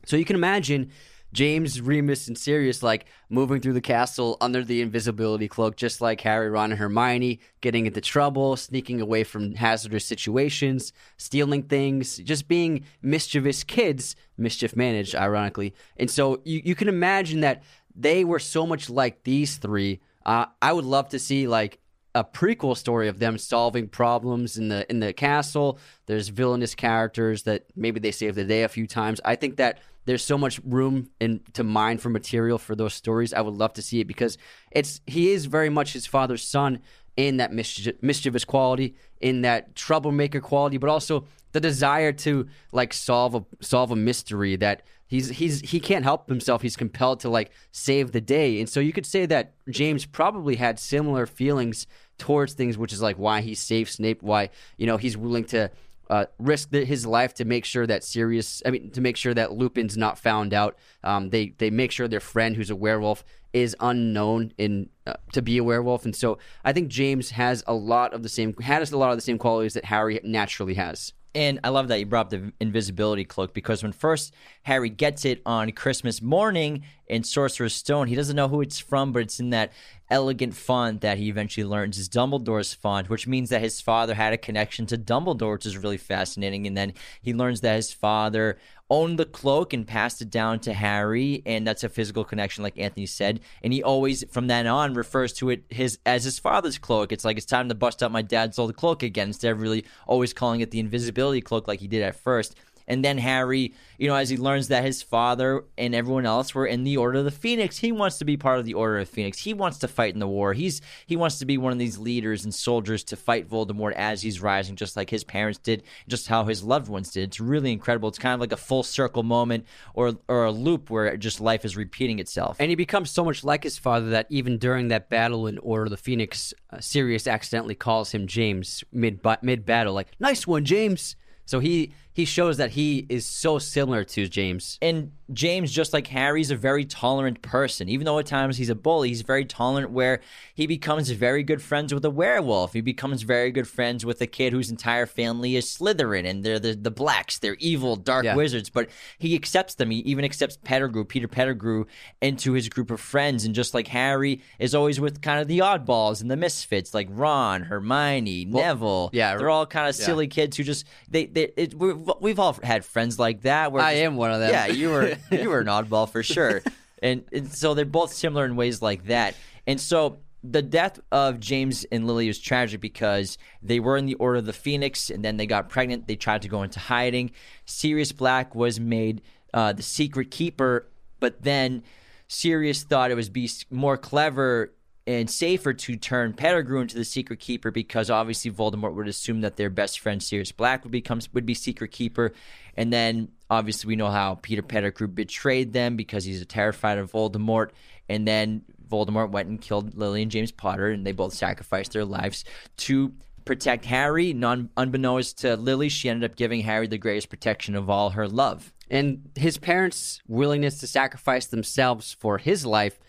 So 0.06 0.17
you 0.17 0.25
can 0.25 0.36
imagine 0.36 0.91
James, 1.36 1.82
Remus, 1.82 2.30
and 2.30 2.38
Sirius 2.38 2.82
like 2.82 3.06
moving 3.30 3.60
through 3.60 3.74
the 3.74 3.82
castle 3.82 4.38
under 4.39 4.63
the 4.63 4.82
invisibility 4.82 5.50
cloak, 5.50 5.76
just 5.76 6.00
like 6.00 6.21
Harry, 6.21 6.50
Ron, 6.50 6.71
and 6.71 6.80
Hermione, 6.80 7.41
getting 7.60 7.86
into 7.86 8.00
trouble, 8.00 8.56
sneaking 8.56 9.02
away 9.02 9.26
from 9.26 9.54
hazardous 9.54 10.06
situations, 10.06 10.93
stealing 11.17 11.63
things, 11.63 12.17
just 12.19 12.48
being 12.48 12.86
mischievous 13.02 13.65
kids, 13.65 14.15
mischief 14.38 14.78
managed, 14.78 15.13
ironically. 15.13 15.74
And 15.98 16.10
so 16.10 16.39
you, 16.45 16.62
you 16.63 16.74
can 16.74 16.88
imagine 16.88 17.41
that 17.41 17.63
they 17.93 18.24
were 18.24 18.39
so 18.39 18.65
much 18.65 18.89
like 18.89 19.24
these 19.24 19.58
three. 19.58 20.00
Uh, 20.26 20.45
I 20.62 20.71
would 20.71 20.86
love 20.86 21.10
to 21.10 21.19
see 21.19 21.50
like 21.50 21.80
a 22.15 22.24
prequel 22.24 22.78
story 22.78 23.10
of 23.10 23.19
them 23.19 23.38
solving 23.38 23.89
problems 23.89 24.58
in 24.58 24.69
the 24.69 24.89
in 24.89 25.02
the 25.02 25.12
castle. 25.12 25.80
There's 26.06 26.30
villainous 26.30 26.74
characters 26.74 27.43
that 27.43 27.65
maybe 27.76 28.00
they 28.00 28.12
save 28.12 28.36
the 28.36 28.45
day 28.45 28.63
a 28.63 28.69
few 28.69 28.88
times. 28.88 29.19
I 29.26 29.36
think 29.36 29.58
that 29.58 29.80
there's 30.06 30.24
so 30.24 30.38
much 30.38 30.60
room 30.63 31.10
in 31.20 31.41
to 31.54 31.63
mine 31.63 31.98
for 31.98 32.10
material 32.10 32.58
for 32.58 32.76
those 32.76 32.94
stories. 32.94 33.34
I 33.34 33.41
would 33.41 33.56
love 33.56 33.74
to 33.74 33.82
see 33.82 34.00
it 34.00 34.06
because 34.06 34.38
it's 34.72 35.02
he 35.06 35.32
is 35.32 35.46
very 35.46 35.70
much 35.70 35.94
his 35.94 36.06
father's 36.06 36.44
son 36.44 36.80
in 37.18 37.38
that 37.38 37.54
mischievous 37.54 38.46
quality, 38.46 38.96
in 39.22 39.41
that 39.41 39.76
troublemaker 39.76 40.41
quality, 40.41 40.78
but 40.78 40.89
also 40.89 41.26
the 41.54 41.62
desire 41.62 42.12
to 42.12 42.48
like 42.72 42.94
solve 42.94 43.36
a 43.36 43.46
solve 43.62 43.91
a 43.91 43.96
mystery 43.96 44.58
that 44.58 44.84
he's 45.08 45.30
he's 45.30 45.62
he 45.62 45.80
can't 45.80 46.04
help 46.04 46.28
himself. 46.28 46.62
He's 46.62 46.76
compelled 46.76 47.22
to 47.22 47.30
like 47.30 47.52
save 47.72 48.12
the 48.12 48.22
day, 48.22 48.60
and 48.60 48.70
so 48.70 48.80
you 48.80 48.91
could 48.91 49.06
say 49.06 49.26
that 49.28 49.54
James 49.70 50.06
probably 50.06 50.58
had 50.58 50.78
similar 50.80 51.26
feelings 51.26 51.88
towards 52.18 52.54
things, 52.54 52.78
which 52.78 52.94
is 52.94 53.02
like 53.02 53.18
why 53.18 53.41
he 53.41 53.56
saved 53.56 53.89
Snape, 53.91 54.22
why 54.22 54.50
you 54.78 54.86
know 54.86 54.98
he's 54.98 55.15
willing 55.15 55.46
to 55.46 55.72
uh, 56.10 56.26
risk 56.38 56.72
his 56.72 57.06
life 57.06 57.34
to 57.36 57.46
make 57.46 57.65
sure 57.65 57.88
that 57.88 58.04
Sirius, 58.04 58.62
I 58.65 58.72
mean, 58.72 58.91
to 58.91 59.02
make 59.02 59.18
sure 59.18 59.34
that 59.34 59.54
Lupin's 59.54 59.98
not 59.98 60.18
found 60.18 60.54
out. 60.54 60.78
Um, 61.04 61.30
they 61.30 61.54
they 61.58 61.70
make 61.70 61.91
sure 61.91 62.08
their 62.08 62.20
friend, 62.20 62.56
who's 62.56 62.70
a 62.70 62.76
werewolf, 62.76 63.24
is 63.54 63.76
unknown 63.80 64.54
in 64.58 64.89
uh, 65.08 65.13
to 65.34 65.41
be 65.41 65.58
a 65.58 65.63
werewolf, 65.63 66.06
and 66.06 66.15
so 66.15 66.38
I 66.63 66.74
think 66.74 66.89
James 66.89 67.32
has 67.32 67.63
a 67.68 67.74
lot 67.74 68.13
of 68.13 68.24
the 68.24 68.30
same 68.30 68.56
has 68.58 68.91
a 68.91 68.98
lot 68.98 69.12
of 69.12 69.18
the 69.18 69.22
same 69.22 69.38
qualities 69.38 69.74
that 69.74 69.86
Harry 69.86 70.20
naturally 70.24 70.76
has. 70.76 71.13
And 71.36 71.60
I 71.65 71.69
love 71.69 71.89
that 71.89 72.00
you 72.00 72.06
brought 72.06 72.28
up 72.28 72.30
the 72.30 72.54
invisibility 72.62 73.26
cloak 73.26 73.54
because 73.54 73.84
when 73.84 73.91
first 73.91 74.34
Harry 74.63 74.89
gets 74.89 75.26
it 75.26 75.41
on 75.45 75.69
Christmas 75.74 76.21
morning 76.21 76.84
in 77.08 77.26
Sorcerer's 77.26 77.76
Stone, 77.76 78.08
he 78.08 78.15
doesn't 78.15 78.38
know 78.38 78.48
who 78.48 78.62
it's 78.62 78.80
from, 78.80 79.12
but 79.12 79.21
it's 79.21 79.41
in 79.41 79.50
that 79.50 79.74
elegant 80.10 80.56
font 80.56 81.02
that 81.02 81.17
he 81.17 81.28
eventually 81.28 81.65
learns 81.65 81.98
is 81.98 82.08
Dumbledore's 82.08 82.74
font, 82.74 83.10
which 83.10 83.28
means 83.28 83.50
that 83.50 83.60
his 83.60 83.82
father 83.82 84.13
had 84.13 84.32
a 84.32 84.38
connection 84.38 84.86
to 84.86 84.98
Dumbledore, 84.98 85.54
which 85.54 85.65
is 85.65 85.78
really 85.78 85.98
fascinating. 85.98 86.65
And 86.67 86.78
then 86.78 86.93
he 87.21 87.34
learns 87.34 87.60
that 87.62 87.76
his 87.76 87.91
father 87.91 88.58
owned 88.89 89.17
the 89.17 89.26
cloak 89.26 89.74
and 89.74 89.88
passed 89.88 90.21
it 90.21 90.30
down 90.30 90.60
to 90.60 90.74
Harry, 90.74 91.41
and 91.45 91.65
that's 91.65 91.84
a 91.84 91.89
physical 91.89 92.24
connection, 92.24 92.63
like 92.63 92.78
Anthony 92.78 93.06
said. 93.06 93.39
And 93.63 93.74
he 93.74 93.82
always, 93.82 94.24
from 94.30 94.48
then 94.48 94.67
on, 94.67 94.93
refers 94.93 95.34
to 95.34 95.50
it 95.50 95.63
his 95.69 95.98
as 96.06 96.24
his 96.24 96.39
father's 96.39 96.78
cloak. 96.78 97.12
It's 97.12 97.26
like 97.26 97.38
it's 97.38 97.45
time 97.45 97.69
to 97.69 97.76
bust 97.76 98.04
out 98.04 98.12
my 98.12 98.21
dad's 98.21 98.60
old 98.60 98.76
cloak 98.76 99.04
again, 99.04 99.30
instead 99.30 99.52
of 99.52 99.62
really 99.62 99.86
always 100.08 100.34
calling 100.34 100.62
it 100.62 100.71
the 100.71 100.80
invisibility 100.80 101.41
cloak 101.41 101.67
like 101.67 101.80
he 101.80 101.88
did 101.88 102.04
at 102.04 102.15
first. 102.15 102.56
And 102.88 103.04
then 103.04 103.17
Harry, 103.17 103.74
you 103.98 104.08
know, 104.08 104.15
as 104.15 104.30
he 104.30 104.38
learns 104.38 104.67
that 104.67 104.84
his 104.84 105.02
father 105.02 105.63
and 105.78 105.95
everyone 105.95 106.26
else 106.26 106.54
were 106.54 106.65
in 106.65 106.84
the 106.84 106.98
Order 106.98 107.19
of 107.19 107.26
the 107.26 107.32
Phoenix, 107.32 107.78
he 107.78 107.91
wants 107.91 108.19
to 108.19 108.26
be 108.26 108.38
part 108.38 108.60
of 108.60 108.65
the 108.65 108.76
Order 108.76 109.00
of 109.00 109.10
Phoenix. 109.10 109.39
He 109.39 109.54
wants 109.54 109.80
to 109.80 109.88
fight 109.88 110.13
in 110.13 110.19
the 110.19 110.28
war. 110.28 110.54
He's 110.54 110.82
he 111.06 111.15
wants 111.15 111.39
to 111.39 111.45
be 111.45 111.58
one 111.58 111.71
of 111.71 111.80
these 111.80 111.98
leaders 111.98 112.43
and 112.43 112.54
soldiers 112.54 113.04
to 113.06 113.15
fight 113.15 113.50
Voldemort 113.50 113.93
as 113.93 114.21
he's 114.21 114.41
rising, 114.41 114.76
just 114.76 114.95
like 114.95 115.10
his 115.10 115.24
parents 115.24 115.60
did, 115.60 115.84
just 116.08 116.28
how 116.28 116.45
his 116.45 116.63
loved 116.63 116.88
ones 116.88 117.12
did. 117.12 117.24
It's 117.24 117.39
really 117.39 117.71
incredible. 117.71 118.10
It's 118.10 118.19
kind 118.19 118.34
of 118.34 118.39
like 118.39 118.52
a 118.52 118.58
full 118.58 118.84
circle 118.84 119.24
moment 119.24 119.65
or 119.93 120.13
or 120.28 120.45
a 120.45 120.52
loop 120.52 120.89
where 120.89 121.17
just 121.17 121.41
life 121.41 121.65
is 121.65 121.76
repeating 121.76 122.19
itself. 122.19 122.58
And 122.60 122.69
he 122.69 122.76
becomes 122.76 123.10
so 123.12 123.26
much 123.26 123.43
like 123.43 123.63
his 123.63 123.78
father 123.78 124.10
that 124.12 124.28
even 124.30 124.58
during 124.58 124.89
that 124.89 125.10
battle 125.10 125.48
in 125.48 125.58
Order 125.60 125.86
of 125.86 125.91
the 125.91 125.98
Phoenix, 125.98 126.54
uh, 126.71 126.80
Sirius 126.80 127.28
accidentally 127.28 127.76
calls 127.76 128.12
him 128.12 128.28
James 128.28 128.84
mid 128.91 129.19
mid 129.41 129.65
battle, 129.65 129.93
like 129.93 130.10
"Nice 130.19 130.45
one, 130.45 130.65
James." 130.65 131.15
So 131.45 131.60
he 131.60 131.93
he 132.15 132.23
shows 132.23 132.56
that 132.58 132.71
he 132.71 133.06
is 133.10 133.25
so 133.25 133.60
similar 133.60 134.06
to 134.06 134.28
James. 134.30 134.80
And 134.82 135.12
James, 135.34 135.69
just 135.71 135.91
like 135.91 136.08
Harry, 136.08 136.39
is 136.39 136.49
a 136.49 136.56
very 136.56 136.86
tolerant 136.86 137.41
person. 137.41 137.89
Even 137.89 138.06
though 138.06 138.19
at 138.19 138.25
times 138.25 138.56
he's 138.56 138.69
a 138.69 138.75
bully, 138.75 139.10
he's 139.10 139.21
very 139.21 139.43
tolerant 139.43 139.91
where 139.91 140.21
he 140.54 140.65
becomes 140.65 141.10
very 141.10 141.43
good 141.43 141.62
friends 141.62 141.93
with 141.93 142.06
a 142.06 142.10
werewolf. 142.10 142.71
He 142.71 142.80
becomes 142.80 143.23
very 143.23 143.51
good 143.51 143.67
friends 143.67 144.06
with 144.06 144.21
a 144.21 144.28
kid 144.28 144.54
whose 144.54 144.69
entire 144.71 145.06
family 145.06 145.58
is 145.58 145.65
Slytherin 145.65 146.25
and 146.25 146.41
they're 146.43 146.58
the, 146.60 146.73
the 146.73 146.89
blacks. 146.91 147.38
They're 147.39 147.58
evil, 147.60 147.97
dark 147.97 148.23
Yeah. 148.23 148.36
wizards. 148.36 148.69
But 148.69 148.89
he 149.17 149.36
accepts 149.36 149.75
them. 149.75 149.91
He 149.91 149.97
even 149.99 150.23
accepts 150.23 150.58
Pettigrew, 150.63 151.04
Peter 151.04 151.28
Pettigrew, 151.28 151.84
into 152.21 152.54
his 152.54 152.69
group 152.69 152.91
of 152.91 153.01
friends. 153.01 153.43
And 153.43 153.54
just 153.54 153.73
like 153.73 153.88
Harry 153.88 154.41
is 154.58 154.73
always 154.73 155.01
with 155.01 155.21
kind 155.21 155.41
of 155.41 155.49
the 155.49 155.60
oddballs 155.60 156.21
and 156.21 156.32
the 156.32 156.38
misfits, 156.38 156.93
like 156.93 157.08
Ron, 157.12 157.63
Hermione, 157.63 158.45
Neville. 158.45 159.10
yeah, 159.12 159.36
They're 159.36 159.49
all 159.49 159.65
kind 159.65 159.89
of 159.89 159.95
silly 159.95 160.28
kids 160.28 160.56
who 160.56 160.63
just, 160.63 160.86
they, 161.10 161.25
they, 161.25 161.51
it, 161.58 161.73
we're, 161.73 162.05
we've 162.22 162.39
all 162.39 162.54
had 162.63 162.86
friends 162.86 163.18
like 163.20 163.41
that. 163.41 163.72
Where 163.72 163.82
I 163.84 163.94
just- 163.94 164.04
am 164.04 164.15
one 164.18 164.32
of 164.32 164.39
them. 164.39 164.50
yeah, 164.52 164.68
you 164.68 164.89
were 164.89 165.15
you 165.32 165.50
were 165.50 165.60
an 165.60 165.68
oddball 165.68 166.10
for 166.10 166.24
sure. 166.24 166.62
And, 167.02 167.24
and 167.32 167.52
so 167.52 167.74
they're 167.74 167.86
both 167.86 168.13
similar 168.13 168.46
in 168.46 168.56
ways 168.56 168.82
like 168.82 169.06
that. 169.06 169.36
And 169.68 169.80
so 169.80 170.20
the 170.44 170.62
death 170.62 171.00
of 171.12 171.39
James 171.39 171.86
and 171.91 172.08
Lily 172.08 172.28
was 172.28 172.39
tragic 172.39 172.80
because 172.82 173.38
they 173.62 173.80
were 173.80 173.98
in 173.98 174.06
the 174.06 174.13
Order 174.15 174.39
of 174.39 174.46
the 174.46 174.54
Phoenix 174.54 175.10
and 175.10 175.24
then 175.24 175.38
they 175.38 175.46
got 175.46 175.70
pregnant. 175.70 176.08
They 176.08 176.15
tried 176.15 176.44
to 176.44 176.48
go 176.48 176.63
into 176.63 176.80
hiding. 176.80 177.32
Sirius 177.65 178.12
Black 178.12 178.56
was 178.56 178.80
made 178.80 179.22
uh, 179.54 179.74
the 179.74 179.84
secret 179.84 180.32
keeper, 180.32 180.88
but 181.20 181.41
then 181.41 181.84
Sirius 182.28 182.84
thought 182.84 183.12
it 183.12 183.15
was 183.15 183.30
be 183.30 183.50
more 183.70 183.98
clever 183.98 184.74
and 185.08 185.30
safer 185.30 185.72
to 185.72 185.96
turn 185.96 186.34
Pettigrew 186.34 186.82
into 186.82 186.96
the 186.96 187.06
secret 187.06 187.39
keeper 187.39 187.70
because 187.70 188.10
obviously 188.10 188.50
Voldemort 188.50 188.96
would 188.96 189.08
assume 189.08 189.41
that 189.41 189.56
their 189.56 189.70
best 189.70 190.00
friend 190.00 190.22
Sirius 190.22 190.52
Black 190.52 190.84
would 190.84 190.91
become 190.91 191.20
would 191.34 191.46
be 191.46 191.54
secret 191.54 191.91
keeper, 191.91 192.34
and 192.76 192.91
then 192.91 193.30
obviously 193.50 193.88
we 193.88 193.96
know 193.96 194.10
how 194.10 194.36
Peter 194.41 194.62
Pettigrew 194.62 195.08
betrayed 195.08 195.74
them 195.74 195.96
because 195.96 196.26
he's 196.26 196.46
terrified 196.46 196.98
of 196.98 197.12
Voldemort, 197.12 197.70
and 198.10 198.28
then 198.28 198.63
Voldemort 198.89 199.32
went 199.32 199.50
and 199.50 199.62
killed 199.62 199.96
Lily 199.96 200.22
and 200.22 200.32
James 200.32 200.52
Potter, 200.52 200.89
and 200.89 201.06
they 201.06 201.12
both 201.12 201.34
sacrificed 201.34 201.94
their 201.94 202.06
lives 202.06 202.44
to 202.78 203.13
protect 203.46 203.86
Harry. 203.86 204.34
Non 204.34 204.70
unbeknownst 204.76 205.39
to 205.39 205.56
Lily, 205.56 205.89
she 205.89 206.10
ended 206.10 206.30
up 206.30 206.36
giving 206.36 206.62
Harry 206.62 206.88
the 206.88 206.98
greatest 206.98 207.30
protection 207.30 207.76
of 207.76 207.89
all, 207.89 208.12
her 208.12 208.28
love. 208.28 208.74
And 208.89 209.30
his 209.36 209.58
parents' 209.58 210.22
willingness 210.28 210.80
to 210.80 210.88
sacrifice 210.88 211.48
themselves 211.48 212.13
for 212.13 212.38
his 212.38 212.65
life 212.65 213.00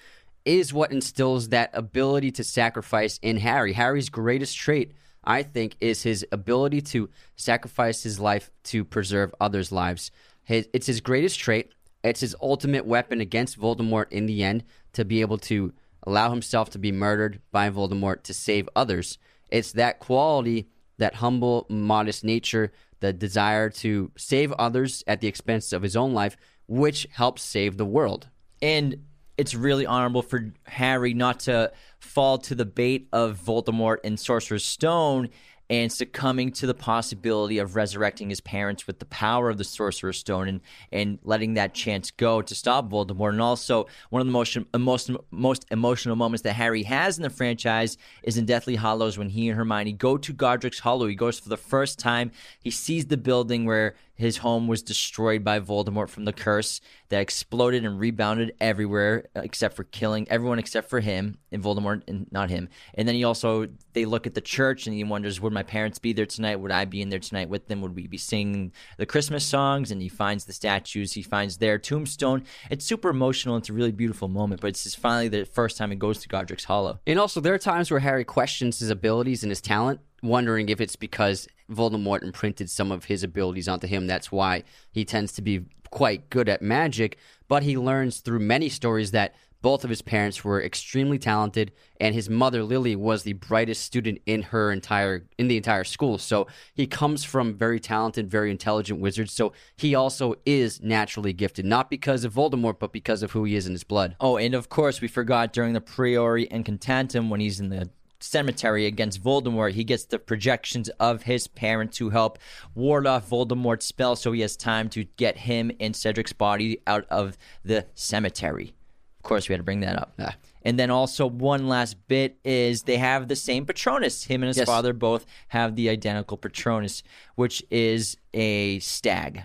is 0.46 0.72
what 0.72 0.92
instills 0.92 1.48
that 1.48 1.70
ability 1.74 2.30
to 2.30 2.44
sacrifice 2.44 3.18
in 3.20 3.36
Harry. 3.38 3.74
Harry's 3.74 4.08
greatest 4.08 4.56
trait, 4.56 4.92
I 5.24 5.42
think, 5.42 5.76
is 5.80 6.04
his 6.04 6.24
ability 6.32 6.80
to 6.82 7.10
sacrifice 7.34 8.04
his 8.04 8.18
life 8.18 8.50
to 8.64 8.84
preserve 8.84 9.34
others' 9.40 9.72
lives. 9.72 10.10
His, 10.44 10.68
it's 10.72 10.86
his 10.86 11.00
greatest 11.00 11.38
trait. 11.38 11.72
It's 12.04 12.20
his 12.20 12.36
ultimate 12.40 12.86
weapon 12.86 13.20
against 13.20 13.58
Voldemort 13.58 14.12
in 14.12 14.26
the 14.26 14.44
end 14.44 14.62
to 14.92 15.04
be 15.04 15.20
able 15.20 15.38
to 15.38 15.72
allow 16.06 16.30
himself 16.30 16.70
to 16.70 16.78
be 16.78 16.92
murdered 16.92 17.40
by 17.50 17.68
Voldemort 17.68 18.22
to 18.22 18.32
save 18.32 18.68
others. 18.76 19.18
It's 19.50 19.72
that 19.72 19.98
quality, 19.98 20.68
that 20.98 21.16
humble, 21.16 21.66
modest 21.68 22.22
nature, 22.22 22.72
the 23.00 23.12
desire 23.12 23.68
to 23.70 24.12
save 24.16 24.52
others 24.52 25.02
at 25.08 25.20
the 25.20 25.26
expense 25.26 25.72
of 25.72 25.82
his 25.82 25.96
own 25.96 26.14
life, 26.14 26.36
which 26.68 27.08
helps 27.10 27.42
save 27.42 27.76
the 27.76 27.84
world. 27.84 28.28
And 28.62 29.04
it's 29.38 29.54
really 29.54 29.86
honorable 29.86 30.22
for 30.22 30.52
Harry 30.64 31.14
not 31.14 31.40
to 31.40 31.72
fall 31.98 32.38
to 32.38 32.54
the 32.54 32.64
bait 32.64 33.08
of 33.12 33.38
Voldemort 33.38 33.98
and 34.04 34.18
Sorcerer's 34.18 34.64
Stone 34.64 35.28
and 35.68 35.92
succumbing 35.92 36.52
to 36.52 36.66
the 36.66 36.74
possibility 36.74 37.58
of 37.58 37.74
resurrecting 37.74 38.30
his 38.30 38.40
parents 38.40 38.86
with 38.86 39.00
the 39.00 39.04
power 39.06 39.50
of 39.50 39.58
the 39.58 39.64
Sorcerer's 39.64 40.18
Stone 40.18 40.48
and, 40.48 40.60
and 40.92 41.18
letting 41.24 41.54
that 41.54 41.74
chance 41.74 42.10
go 42.10 42.40
to 42.40 42.54
stop 42.54 42.88
Voldemort. 42.88 43.30
And 43.30 43.40
also, 43.40 43.86
one 44.10 44.20
of 44.20 44.26
the 44.26 44.32
most, 44.32 44.56
most, 44.78 45.10
most 45.30 45.66
emotional 45.70 46.14
moments 46.14 46.42
that 46.42 46.52
Harry 46.52 46.84
has 46.84 47.16
in 47.16 47.24
the 47.24 47.30
franchise 47.30 47.98
is 48.22 48.38
in 48.38 48.46
Deathly 48.46 48.76
Hallows 48.76 49.18
when 49.18 49.28
he 49.28 49.48
and 49.48 49.58
Hermione 49.58 49.92
go 49.92 50.16
to 50.16 50.32
Godric's 50.32 50.78
Hollow. 50.78 51.08
He 51.08 51.16
goes 51.16 51.40
for 51.40 51.48
the 51.48 51.56
first 51.56 51.98
time. 51.98 52.30
He 52.62 52.70
sees 52.70 53.06
the 53.06 53.16
building 53.16 53.64
where 53.64 53.96
his 54.16 54.38
home 54.38 54.66
was 54.66 54.82
destroyed 54.82 55.44
by 55.44 55.60
Voldemort 55.60 56.08
from 56.08 56.24
the 56.24 56.32
curse 56.32 56.80
that 57.10 57.20
exploded 57.20 57.84
and 57.84 58.00
rebounded 58.00 58.54
everywhere 58.60 59.26
uh, 59.36 59.40
except 59.40 59.76
for 59.76 59.84
killing 59.84 60.26
everyone 60.28 60.58
except 60.58 60.90
for 60.90 61.00
him 61.00 61.38
and 61.52 61.62
Voldemort 61.62 62.02
and 62.08 62.26
not 62.32 62.50
him. 62.50 62.68
And 62.94 63.06
then 63.06 63.14
he 63.14 63.24
also 63.24 63.68
they 63.92 64.04
look 64.04 64.26
at 64.26 64.34
the 64.34 64.40
church 64.40 64.86
and 64.86 64.96
he 64.96 65.04
wonders 65.04 65.40
would 65.40 65.52
my 65.52 65.62
parents 65.62 65.98
be 65.98 66.12
there 66.12 66.26
tonight? 66.26 66.56
Would 66.56 66.72
I 66.72 66.84
be 66.84 67.02
in 67.02 67.10
there 67.10 67.18
tonight 67.18 67.48
with 67.48 67.68
them? 67.68 67.80
Would 67.82 67.94
we 67.94 68.06
be 68.06 68.18
singing 68.18 68.72
the 68.96 69.06
Christmas 69.06 69.44
songs? 69.44 69.90
And 69.90 70.02
he 70.02 70.08
finds 70.08 70.44
the 70.44 70.52
statues, 70.52 71.12
he 71.12 71.22
finds 71.22 71.58
their 71.58 71.78
tombstone. 71.78 72.44
It's 72.70 72.84
super 72.84 73.10
emotional. 73.10 73.56
It's 73.56 73.68
a 73.68 73.72
really 73.72 73.92
beautiful 73.92 74.28
moment, 74.28 74.60
but 74.60 74.68
it's 74.68 74.84
just 74.84 74.98
finally 74.98 75.28
the 75.28 75.44
first 75.44 75.76
time 75.76 75.90
he 75.90 75.96
goes 75.96 76.18
to 76.18 76.28
Godric's 76.28 76.64
Hollow. 76.64 77.00
And 77.06 77.18
also, 77.18 77.40
there 77.40 77.54
are 77.54 77.58
times 77.58 77.90
where 77.90 78.00
Harry 78.00 78.24
questions 78.24 78.80
his 78.80 78.90
abilities 78.90 79.42
and 79.42 79.50
his 79.50 79.60
talent, 79.60 80.00
wondering 80.22 80.68
if 80.68 80.80
it's 80.80 80.96
because 80.96 81.48
Voldemort 81.70 82.22
imprinted 82.22 82.70
some 82.70 82.92
of 82.92 83.04
his 83.04 83.22
abilities 83.22 83.68
onto 83.68 83.86
him. 83.86 84.06
That's 84.06 84.30
why 84.30 84.62
he 84.92 85.04
tends 85.04 85.32
to 85.32 85.42
be 85.42 85.64
quite 85.90 86.30
good 86.30 86.48
at 86.48 86.62
magic. 86.62 87.18
But 87.48 87.62
he 87.62 87.76
learns 87.76 88.18
through 88.18 88.40
many 88.40 88.68
stories 88.68 89.12
that 89.12 89.34
both 89.62 89.82
of 89.82 89.90
his 89.90 90.02
parents 90.02 90.44
were 90.44 90.62
extremely 90.62 91.18
talented, 91.18 91.72
and 92.00 92.14
his 92.14 92.30
mother 92.30 92.62
Lily 92.62 92.94
was 92.94 93.22
the 93.22 93.32
brightest 93.32 93.82
student 93.82 94.20
in 94.24 94.42
her 94.42 94.70
entire 94.70 95.26
in 95.38 95.48
the 95.48 95.56
entire 95.56 95.82
school. 95.82 96.18
So 96.18 96.46
he 96.74 96.86
comes 96.86 97.24
from 97.24 97.54
very 97.54 97.80
talented, 97.80 98.30
very 98.30 98.50
intelligent 98.50 99.00
wizards. 99.00 99.32
So 99.32 99.52
he 99.76 99.94
also 99.94 100.36
is 100.44 100.80
naturally 100.82 101.32
gifted, 101.32 101.64
not 101.64 101.90
because 101.90 102.24
of 102.24 102.34
Voldemort, 102.34 102.78
but 102.78 102.92
because 102.92 103.24
of 103.24 103.32
who 103.32 103.42
he 103.42 103.56
is 103.56 103.66
in 103.66 103.72
his 103.72 103.82
blood. 103.82 104.14
Oh, 104.20 104.36
and 104.36 104.54
of 104.54 104.68
course, 104.68 105.00
we 105.00 105.08
forgot 105.08 105.52
during 105.52 105.72
the 105.72 105.80
Priori 105.80 106.46
Incantatem 106.46 107.28
when 107.28 107.40
he's 107.40 107.58
in 107.58 107.70
the 107.70 107.90
cemetery 108.20 108.86
against 108.86 109.22
Voldemort, 109.22 109.72
he 109.72 109.84
gets 109.84 110.04
the 110.04 110.18
projections 110.18 110.88
of 111.00 111.22
his 111.22 111.46
parents 111.46 111.96
to 111.98 112.10
help 112.10 112.38
ward 112.74 113.06
off 113.06 113.28
Voldemort's 113.30 113.86
spell 113.86 114.16
so 114.16 114.32
he 114.32 114.40
has 114.40 114.56
time 114.56 114.88
to 114.90 115.04
get 115.16 115.38
him 115.38 115.70
and 115.80 115.94
Cedric's 115.94 116.32
body 116.32 116.80
out 116.86 117.06
of 117.10 117.36
the 117.64 117.86
cemetery. 117.94 118.74
Of 119.18 119.22
course, 119.22 119.48
we 119.48 119.52
had 119.54 119.58
to 119.60 119.64
bring 119.64 119.80
that 119.80 119.96
up. 119.98 120.12
Ah. 120.18 120.36
And 120.62 120.78
then 120.78 120.90
also 120.90 121.26
one 121.26 121.68
last 121.68 121.96
bit 122.08 122.38
is 122.44 122.82
they 122.82 122.96
have 122.96 123.28
the 123.28 123.36
same 123.36 123.66
Patronus. 123.66 124.24
Him 124.24 124.42
and 124.42 124.48
his 124.48 124.56
Yes. 124.56 124.66
father 124.66 124.92
both 124.92 125.24
have 125.48 125.76
the 125.76 125.88
identical 125.88 126.36
Patronus, 126.36 127.02
which 127.36 127.62
is 127.70 128.16
a 128.34 128.78
stag. 128.80 129.44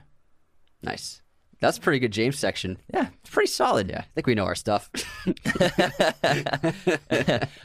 Nice. 0.82 1.21
That's 1.62 1.78
a 1.78 1.82
pretty 1.82 2.00
good 2.00 2.12
James 2.12 2.38
section. 2.38 2.78
Yeah, 2.94 3.08
it's 3.22 3.30
pretty 3.30 3.48
solid. 3.52 3.90
Yeah, 3.90 4.00
I 4.00 4.06
think 4.16 4.28
we 4.28 4.36
know 4.36 4.46
our 4.46 4.56
stuff. 4.56 4.90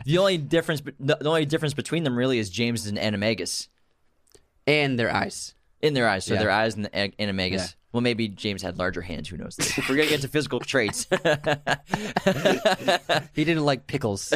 The 0.04 0.18
only 0.18 0.38
difference, 0.38 0.82
the 1.00 1.16
the 1.20 1.28
only 1.28 1.46
difference 1.46 1.74
between 1.74 2.04
them 2.04 2.16
really 2.16 2.38
is 2.38 2.48
James 2.50 2.87
and 2.87 2.96
Animagus 2.98 3.68
and 4.66 4.98
their 4.98 5.12
eyes. 5.12 5.54
in 5.82 5.94
their 5.94 6.09
eyes. 6.09 6.24
So 6.24 6.35
Yeah. 6.35 6.40
their 6.40 6.50
eyes 6.50 6.74
and 6.76 6.85
the 6.85 6.90
Animagus. 6.90 7.52
Yeah. 7.52 7.66
Well, 7.92 8.00
maybe 8.02 8.28
James 8.28 8.62
had 8.62 8.78
larger 8.78 9.00
hands. 9.02 9.28
Who 9.28 9.37
knows? 9.37 9.56
If 9.61 9.88
we're 9.88 9.96
gonna 9.96 10.09
get 10.09 10.20
to 10.22 10.28
physical 10.28 10.61
traits. 10.61 11.06
He 13.35 13.44
didn't 13.44 13.64
like 13.64 13.87
pickles. 13.87 14.32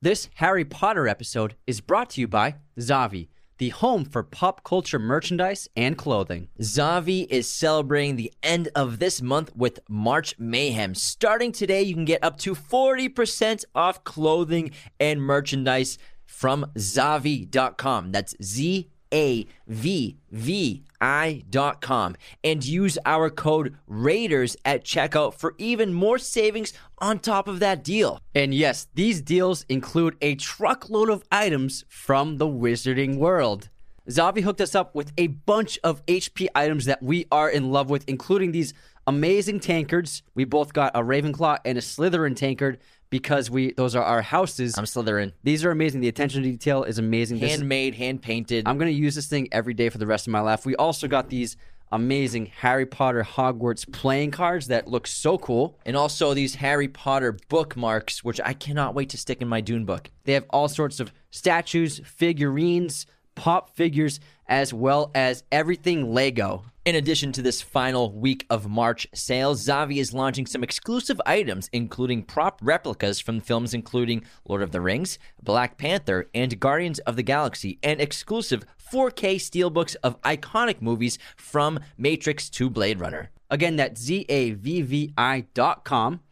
this 0.00 0.28
Harry 0.34 0.64
Potter 0.64 1.08
episode 1.08 1.56
is 1.66 1.80
brought 1.80 2.10
to 2.10 2.20
you 2.20 2.28
by 2.28 2.56
Zavvi, 2.78 3.28
the 3.62 3.68
home 3.68 4.04
for 4.04 4.24
pop 4.24 4.64
culture 4.64 4.98
merchandise 4.98 5.68
and 5.76 5.96
clothing. 5.96 6.48
Zavvi 6.58 7.28
is 7.30 7.48
celebrating 7.48 8.16
the 8.16 8.32
end 8.42 8.68
of 8.74 8.98
this 8.98 9.22
month 9.22 9.54
with 9.54 9.78
March 9.88 10.36
Mayhem. 10.36 10.96
Starting 10.96 11.52
today, 11.52 11.80
you 11.80 11.94
can 11.94 12.04
get 12.04 12.24
up 12.24 12.38
to 12.38 12.56
40% 12.56 13.64
off 13.72 14.02
clothing 14.02 14.72
and 14.98 15.22
merchandise 15.22 15.96
from 16.26 16.66
Zavvi.com. 16.76 18.10
That's 18.10 18.34
Z 18.42 18.88
A 19.12 19.46
V 19.66 20.16
V 20.30 20.82
I 21.00 21.42
dot 21.50 21.80
com. 21.80 22.16
And 22.42 22.64
use 22.64 22.98
our 23.04 23.30
code 23.30 23.76
Raiders 23.86 24.56
at 24.64 24.84
checkout 24.84 25.34
for 25.34 25.54
even 25.58 25.92
more 25.92 26.18
savings 26.18 26.72
on 26.98 27.18
top 27.18 27.48
of 27.48 27.60
that 27.60 27.82
deal. 27.84 28.20
And 28.34 28.54
yes, 28.54 28.88
these 28.94 29.20
deals 29.20 29.66
include 29.68 30.16
a 30.20 30.34
truckload 30.36 31.10
of 31.10 31.24
items 31.30 31.84
from 31.88 32.38
the 32.38 32.46
wizarding 32.46 33.16
world. 33.16 33.68
Zavvi 34.08 34.42
hooked 34.42 34.60
us 34.60 34.74
up 34.74 34.94
with 34.94 35.12
a 35.16 35.28
bunch 35.28 35.78
of 35.84 36.04
HP 36.06 36.48
items 36.54 36.86
that 36.86 37.02
we 37.02 37.26
are 37.30 37.48
in 37.48 37.70
love 37.70 37.88
with, 37.88 38.04
including 38.08 38.50
these 38.50 38.74
amazing 39.06 39.60
tankards. 39.60 40.22
We 40.34 40.44
both 40.44 40.72
got 40.72 40.96
a 40.96 41.00
Ravenclaw 41.00 41.58
and 41.64 41.78
a 41.78 41.80
Slytherin 41.80 42.34
tankard 42.34 42.78
because 43.12 43.50
we 43.50 43.72
those 43.74 43.94
are 43.94 44.02
our 44.02 44.22
houses. 44.22 44.78
I'm 44.78 44.84
Slytherin. 44.84 45.32
These 45.44 45.64
are 45.66 45.70
amazing. 45.70 46.00
The 46.00 46.08
attention 46.08 46.42
to 46.42 46.50
detail 46.50 46.82
is 46.82 46.98
amazing. 46.98 47.38
This 47.38 47.50
is- 47.52 47.58
Handmade, 47.58 47.94
hand 47.94 48.22
painted. 48.22 48.66
I'm 48.66 48.78
to 48.78 48.90
use 48.90 49.14
this 49.14 49.26
thing 49.26 49.48
every 49.52 49.74
day 49.74 49.90
for 49.90 49.98
the 49.98 50.06
rest 50.06 50.26
of 50.26 50.32
my 50.32 50.40
life. 50.40 50.64
We 50.64 50.74
also 50.76 51.06
got 51.06 51.28
these 51.28 51.58
amazing 51.92 52.46
Harry 52.46 52.86
Potter 52.86 53.22
Hogwarts 53.22 53.90
playing 53.92 54.30
cards 54.30 54.68
that 54.68 54.88
look 54.88 55.06
so 55.06 55.36
cool. 55.36 55.78
and 55.84 55.94
also 55.94 56.32
these 56.32 56.54
Harry 56.54 56.88
Potter 56.88 57.36
bookmarks, 57.50 58.24
which 58.24 58.40
I 58.42 58.54
cannot 58.54 58.94
wait 58.94 59.10
to 59.10 59.18
stick 59.18 59.42
in 59.42 59.48
my 59.48 59.60
Dune 59.60 59.84
book. 59.84 60.10
They 60.24 60.32
have 60.32 60.46
all 60.48 60.68
sorts 60.68 60.98
of 61.00 61.12
statues, 61.30 62.00
figurines, 62.06 63.04
pop 63.34 63.76
figures, 63.76 64.20
as 64.48 64.72
well 64.72 65.10
as 65.14 65.44
everything 65.52 66.14
Lego. 66.14 66.64
In 66.84 66.96
addition 66.96 67.30
to 67.32 67.42
this 67.42 67.62
final 67.62 68.10
week 68.10 68.44
of 68.50 68.68
March 68.68 69.06
sales, 69.14 69.64
Zavvi 69.64 69.98
is 69.98 70.12
launching 70.12 70.46
some 70.46 70.64
exclusive 70.64 71.20
items, 71.24 71.70
including 71.72 72.24
prop 72.24 72.58
replicas 72.60 73.20
from 73.20 73.40
films 73.40 73.72
including 73.72 74.24
Lord 74.48 74.62
of 74.62 74.72
the 74.72 74.80
Rings, 74.80 75.16
Black 75.40 75.78
Panther, 75.78 76.28
and 76.34 76.58
Guardians 76.58 76.98
of 77.00 77.14
the 77.14 77.22
Galaxy, 77.22 77.78
and 77.84 78.00
exclusive 78.00 78.64
4K 78.92 79.36
steelbooks 79.36 79.94
of 80.02 80.20
iconic 80.22 80.82
movies 80.82 81.20
from 81.36 81.78
Matrix 81.96 82.50
to 82.50 82.68
Blade 82.68 82.98
Runner. 82.98 83.30
Again, 83.48 83.76
that's 83.76 84.00
Z-A-V-V-I.com. 84.00 84.60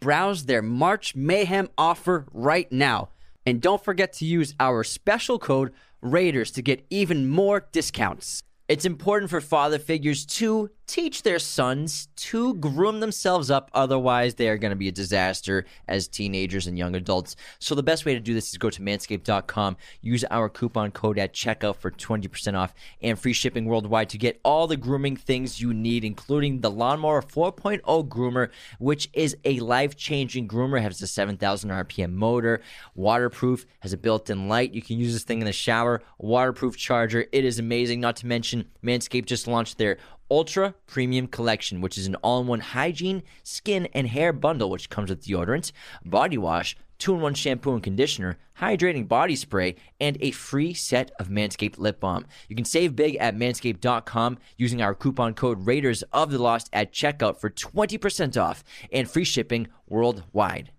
Browse 0.00 0.46
their 0.46 0.62
March 0.62 1.14
Mayhem 1.14 1.68
offer 1.78 2.26
right 2.32 2.72
now. 2.72 3.10
And 3.46 3.60
don't 3.60 3.84
forget 3.84 4.12
to 4.14 4.24
use 4.24 4.56
our 4.58 4.82
special 4.82 5.38
code 5.38 5.72
Raiders 6.00 6.50
to 6.52 6.60
get 6.60 6.84
even 6.90 7.28
more 7.28 7.68
discounts. 7.70 8.42
It's 8.70 8.84
important 8.84 9.30
for 9.30 9.40
father 9.40 9.80
figures 9.80 10.24
to 10.38 10.70
teach 10.90 11.22
their 11.22 11.38
sons 11.38 12.08
to 12.16 12.54
groom 12.54 12.98
themselves 12.98 13.48
up. 13.48 13.70
Otherwise, 13.72 14.34
they 14.34 14.48
are 14.48 14.58
going 14.58 14.70
to 14.70 14.76
be 14.76 14.88
a 14.88 14.92
disaster 14.92 15.64
as 15.86 16.08
teenagers 16.08 16.66
and 16.66 16.76
young 16.76 16.96
adults. 16.96 17.36
So, 17.60 17.76
the 17.76 17.82
best 17.82 18.04
way 18.04 18.14
to 18.14 18.20
do 18.20 18.34
this 18.34 18.50
is 18.50 18.58
go 18.58 18.70
to 18.70 18.82
manscaped.com, 18.82 19.76
use 20.02 20.24
our 20.30 20.48
coupon 20.48 20.90
code 20.90 21.18
at 21.18 21.32
checkout 21.32 21.76
for 21.76 21.92
20% 21.92 22.58
off 22.58 22.74
and 23.00 23.18
free 23.18 23.32
shipping 23.32 23.66
worldwide 23.66 24.08
to 24.10 24.18
get 24.18 24.40
all 24.44 24.66
the 24.66 24.76
grooming 24.76 25.16
things 25.16 25.60
you 25.60 25.72
need, 25.72 26.04
including 26.04 26.60
the 26.60 26.70
Lawnmower 26.70 27.22
4.0 27.22 28.08
groomer, 28.08 28.50
which 28.80 29.08
is 29.12 29.36
a 29.44 29.60
life 29.60 29.96
changing 29.96 30.48
groomer, 30.48 30.82
has 30.82 31.00
a 31.02 31.06
7,000 31.06 31.70
RPM 31.70 32.12
motor, 32.12 32.62
waterproof, 32.96 33.64
has 33.80 33.92
a 33.92 33.96
built 33.96 34.28
in 34.28 34.48
light. 34.48 34.74
You 34.74 34.82
can 34.82 34.98
use 34.98 35.12
this 35.12 35.22
thing 35.22 35.38
in 35.38 35.46
the 35.46 35.52
shower, 35.52 36.02
waterproof 36.18 36.76
charger. 36.76 37.26
It 37.30 37.44
is 37.44 37.60
amazing. 37.60 38.00
Not 38.00 38.16
to 38.16 38.26
mention, 38.26 38.64
Manscaped 38.82 39.26
just 39.26 39.46
launched 39.46 39.78
their 39.78 39.98
Ultra 40.30 40.74
Premium 40.86 41.26
Collection, 41.26 41.80
which 41.80 41.98
is 41.98 42.06
an 42.06 42.14
all 42.16 42.40
in 42.40 42.46
one 42.46 42.60
hygiene, 42.60 43.22
skin, 43.42 43.88
and 43.92 44.06
hair 44.08 44.32
bundle, 44.32 44.70
which 44.70 44.90
comes 44.90 45.10
with 45.10 45.24
deodorant, 45.24 45.72
body 46.04 46.38
wash, 46.38 46.76
two 46.98 47.14
in 47.14 47.20
one 47.20 47.34
shampoo 47.34 47.72
and 47.72 47.82
conditioner, 47.82 48.38
hydrating 48.60 49.08
body 49.08 49.34
spray, 49.34 49.74
and 49.98 50.16
a 50.20 50.30
free 50.30 50.72
set 50.72 51.10
of 51.18 51.28
Manscaped 51.28 51.78
lip 51.78 51.98
balm. 51.98 52.26
You 52.48 52.54
can 52.54 52.64
save 52.64 52.94
big 52.94 53.16
at 53.16 53.34
manscaped.com 53.34 54.38
using 54.56 54.80
our 54.80 54.94
coupon 54.94 55.34
code 55.34 55.66
Raiders 55.66 56.02
of 56.12 56.30
the 56.30 56.38
Lost 56.38 56.68
at 56.72 56.92
checkout 56.92 57.40
for 57.40 57.50
20% 57.50 58.40
off 58.40 58.62
and 58.92 59.10
free 59.10 59.24
shipping 59.24 59.68
worldwide. 59.88 60.70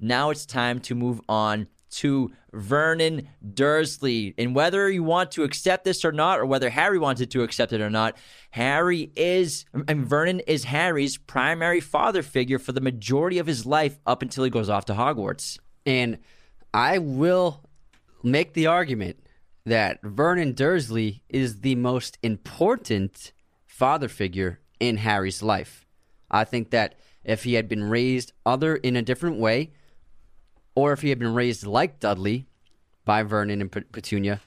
Now 0.00 0.30
it's 0.30 0.44
time 0.44 0.80
to 0.80 0.94
move 0.94 1.20
on 1.28 1.68
to 1.92 2.32
Vernon 2.52 3.28
Dursley. 3.54 4.34
And 4.36 4.54
whether 4.54 4.90
you 4.90 5.02
want 5.02 5.30
to 5.32 5.44
accept 5.44 5.84
this 5.84 6.04
or 6.04 6.12
not, 6.12 6.40
or 6.40 6.46
whether 6.46 6.70
Harry 6.70 6.98
wanted 6.98 7.30
to 7.32 7.42
accept 7.42 7.72
it 7.72 7.80
or 7.80 7.90
not, 7.90 8.16
Harry 8.50 9.12
is, 9.16 9.64
mean, 9.72 10.04
Vernon 10.04 10.40
is 10.40 10.64
Harry's 10.64 11.16
primary 11.16 11.80
father 11.80 12.22
figure 12.22 12.58
for 12.58 12.72
the 12.72 12.80
majority 12.80 13.38
of 13.38 13.46
his 13.46 13.66
life 13.66 13.98
up 14.06 14.22
until 14.22 14.44
he 14.44 14.50
goes 14.50 14.68
off 14.68 14.86
to 14.86 14.94
Hogwarts. 14.94 15.58
And 15.86 16.18
I 16.74 16.98
will 16.98 17.62
make 18.22 18.54
the 18.54 18.66
argument 18.66 19.16
that 19.64 20.00
Vernon 20.02 20.52
Dursley 20.52 21.22
is 21.28 21.60
the 21.60 21.74
most 21.76 22.18
important 22.22 23.32
father 23.66 24.08
figure 24.08 24.60
in 24.80 24.98
Harry's 24.98 25.42
life. 25.42 25.86
I 26.30 26.44
think 26.44 26.70
that 26.70 26.94
if 27.24 27.44
he 27.44 27.54
had 27.54 27.68
been 27.68 27.84
raised 27.84 28.32
other 28.44 28.76
in 28.76 28.96
a 28.96 29.02
different 29.02 29.38
way, 29.38 29.72
or 30.74 30.92
if 30.92 31.02
he 31.02 31.10
had 31.10 31.18
been 31.18 31.34
raised 31.34 31.66
like 31.66 32.00
Dudley 32.00 32.46
by 33.04 33.22
Vernon 33.22 33.60
and 33.60 33.70
Petunia, 33.70 34.40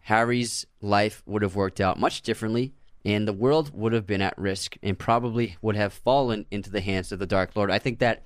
Harry's 0.00 0.66
life 0.80 1.22
would 1.26 1.42
have 1.42 1.56
worked 1.56 1.80
out 1.80 1.98
much 1.98 2.22
differently, 2.22 2.74
and 3.04 3.26
the 3.26 3.32
world 3.32 3.70
would 3.74 3.92
have 3.92 4.06
been 4.06 4.22
at 4.22 4.38
risk 4.38 4.76
and 4.82 4.98
probably 4.98 5.56
would 5.62 5.76
have 5.76 5.92
fallen 5.92 6.46
into 6.50 6.70
the 6.70 6.80
hands 6.80 7.10
of 7.10 7.18
the 7.18 7.26
Dark 7.26 7.56
Lord. 7.56 7.70
I 7.70 7.78
think 7.78 7.98
that 7.98 8.22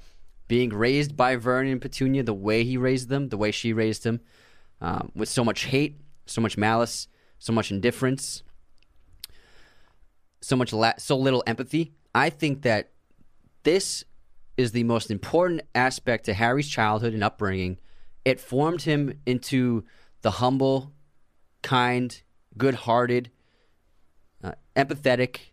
being 0.49 0.71
raised 0.71 1.17
by 1.17 1.37
Vernon 1.37 1.73
and 1.73 1.81
Petunia, 1.81 2.23
the 2.23 2.35
way 2.35 2.65
he 2.65 2.77
raised 2.77 3.09
them, 3.09 3.29
the 3.29 3.37
way 3.37 3.51
she 3.51 3.73
raised 3.73 4.05
him, 4.05 4.21
um, 4.81 5.13
with 5.15 5.29
so 5.29 5.45
much 5.45 5.65
hate, 5.65 6.01
so 6.27 6.41
much 6.41 6.57
malice, 6.57 7.07
so 7.39 7.53
much 7.53 7.71
indifference, 7.71 8.43
so 10.41 10.57
much 10.57 10.73
la- 10.73 10.95
so 10.99 11.17
little 11.17 11.45
empathy. 11.47 11.93
I 12.15 12.31
think 12.31 12.63
that 12.63 12.91
this 13.63 14.05
is 14.59 14.73
the 14.73 14.83
most 14.83 15.11
important 15.11 15.63
aspect 15.75 16.25
to 16.25 16.35
Harry's 16.35 16.69
childhood 16.69 17.15
and 17.15 17.23
upbringing. 17.23 17.79
It 18.25 18.41
formed 18.41 18.83
him 18.83 19.21
into 19.25 19.85
the 20.21 20.33
humble, 20.33 20.93
kind, 21.63 22.21
good 22.59 22.75
hearted, 22.75 23.31
uh, 24.43 24.53
empathetic 24.77 25.53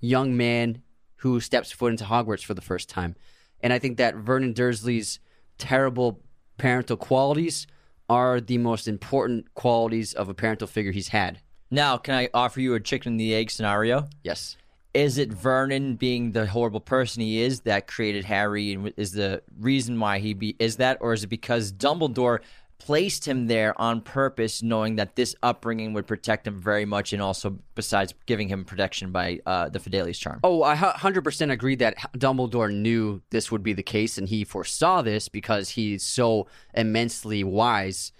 young 0.00 0.36
man 0.36 0.82
who 1.18 1.40
steps 1.40 1.70
foot 1.70 1.92
into 1.92 2.04
Hogwarts 2.04 2.44
for 2.44 2.52
the 2.52 2.60
first 2.60 2.90
time. 2.90 3.14
And 3.60 3.72
I 3.72 3.78
think 3.78 3.96
that 3.96 4.16
Vernon 4.16 4.52
Dursley's 4.52 5.20
terrible 5.56 6.20
parental 6.58 6.96
qualities 6.96 7.68
are 8.08 8.40
the 8.40 8.58
most 8.58 8.88
important 8.88 9.54
qualities 9.54 10.12
of 10.12 10.28
a 10.28 10.34
parental 10.34 10.66
figure 10.66 10.92
he's 10.92 11.08
had. 11.08 11.40
Now, 11.70 11.96
can 11.96 12.14
I 12.14 12.28
offer 12.34 12.60
you 12.60 12.74
a 12.74 12.80
chicken 12.80 13.12
and 13.12 13.20
the 13.20 13.34
egg 13.34 13.50
scenario? 13.50 14.08
Yes 14.22 14.56
is 14.96 15.18
it 15.18 15.30
Vernon 15.30 15.96
being 15.96 16.32
the 16.32 16.46
horrible 16.46 16.80
person 16.80 17.20
he 17.20 17.42
is 17.42 17.60
that 17.60 17.86
created 17.86 18.24
Harry 18.24 18.72
and 18.72 18.94
is 18.96 19.12
the 19.12 19.42
reason 19.60 20.00
why 20.00 20.18
he 20.18 20.32
be 20.32 20.56
is 20.58 20.76
that 20.76 20.96
or 21.02 21.12
is 21.12 21.22
it 21.22 21.26
because 21.26 21.70
Dumbledore 21.70 22.38
placed 22.78 23.28
him 23.28 23.46
there 23.46 23.78
on 23.78 24.00
purpose 24.00 24.62
knowing 24.62 24.96
that 24.96 25.14
this 25.14 25.36
upbringing 25.42 25.92
would 25.92 26.06
protect 26.06 26.46
him 26.46 26.58
very 26.58 26.86
much 26.86 27.12
and 27.12 27.20
also 27.20 27.58
besides 27.74 28.14
giving 28.24 28.48
him 28.48 28.64
protection 28.64 29.12
by 29.12 29.38
uh, 29.44 29.68
the 29.68 29.78
Fidelius 29.78 30.18
charm. 30.18 30.40
Oh, 30.42 30.62
I 30.62 30.74
100% 30.76 31.52
agree 31.52 31.74
that 31.76 31.96
Dumbledore 32.16 32.72
knew 32.74 33.20
this 33.30 33.50
would 33.50 33.62
be 33.62 33.74
the 33.74 33.82
case 33.82 34.16
and 34.16 34.26
he 34.26 34.44
foresaw 34.44 35.02
this 35.02 35.28
because 35.28 35.70
he's 35.70 36.04
so 36.04 36.46
immensely 36.72 37.44
wise. 37.44 38.12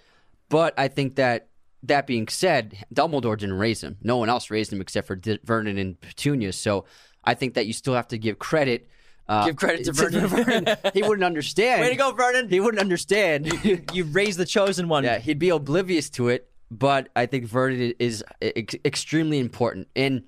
But 0.49 0.75
I 0.77 0.89
think 0.89 1.15
that 1.15 1.49
that 1.83 2.07
being 2.07 2.27
said, 2.27 2.77
Dumbledore 2.93 3.37
didn't 3.37 3.57
raise 3.57 3.81
him. 3.83 3.97
No 4.01 4.17
one 4.17 4.29
else 4.29 4.49
raised 4.49 4.73
him 4.73 4.81
except 4.81 5.07
for 5.07 5.15
D- 5.15 5.39
Vernon 5.43 5.77
and 5.77 5.99
Petunia. 5.99 6.51
So 6.53 6.85
I 7.23 7.33
think 7.33 7.53
that 7.53 7.67
you 7.67 7.73
still 7.73 7.93
have 7.93 8.07
to 8.09 8.17
give 8.17 8.39
credit. 8.39 8.89
Uh, 9.29 9.45
give 9.45 9.55
credit 9.57 9.85
to, 9.85 9.91
to 10.11 10.27
Vernon. 10.27 10.27
Vernon. 10.65 10.77
He 10.93 11.03
wouldn't 11.03 11.23
understand. 11.25 11.81
Way 11.81 11.89
to 11.89 11.95
go, 11.95 12.11
Vernon. 12.11 12.49
He 12.49 12.59
wouldn't 12.59 12.81
understand. 12.81 13.51
you, 13.63 13.83
you 13.93 14.05
raised 14.05 14.39
the 14.39 14.45
chosen 14.45 14.87
one. 14.87 15.03
Yeah, 15.03 15.19
he'd 15.19 15.39
be 15.39 15.49
oblivious 15.49 16.09
to 16.11 16.29
it. 16.29 16.49
But 16.69 17.09
I 17.15 17.27
think 17.27 17.45
Vernon 17.45 17.93
is 17.99 18.23
ex- 18.41 18.75
extremely 18.83 19.39
important. 19.39 19.87
And 19.95 20.23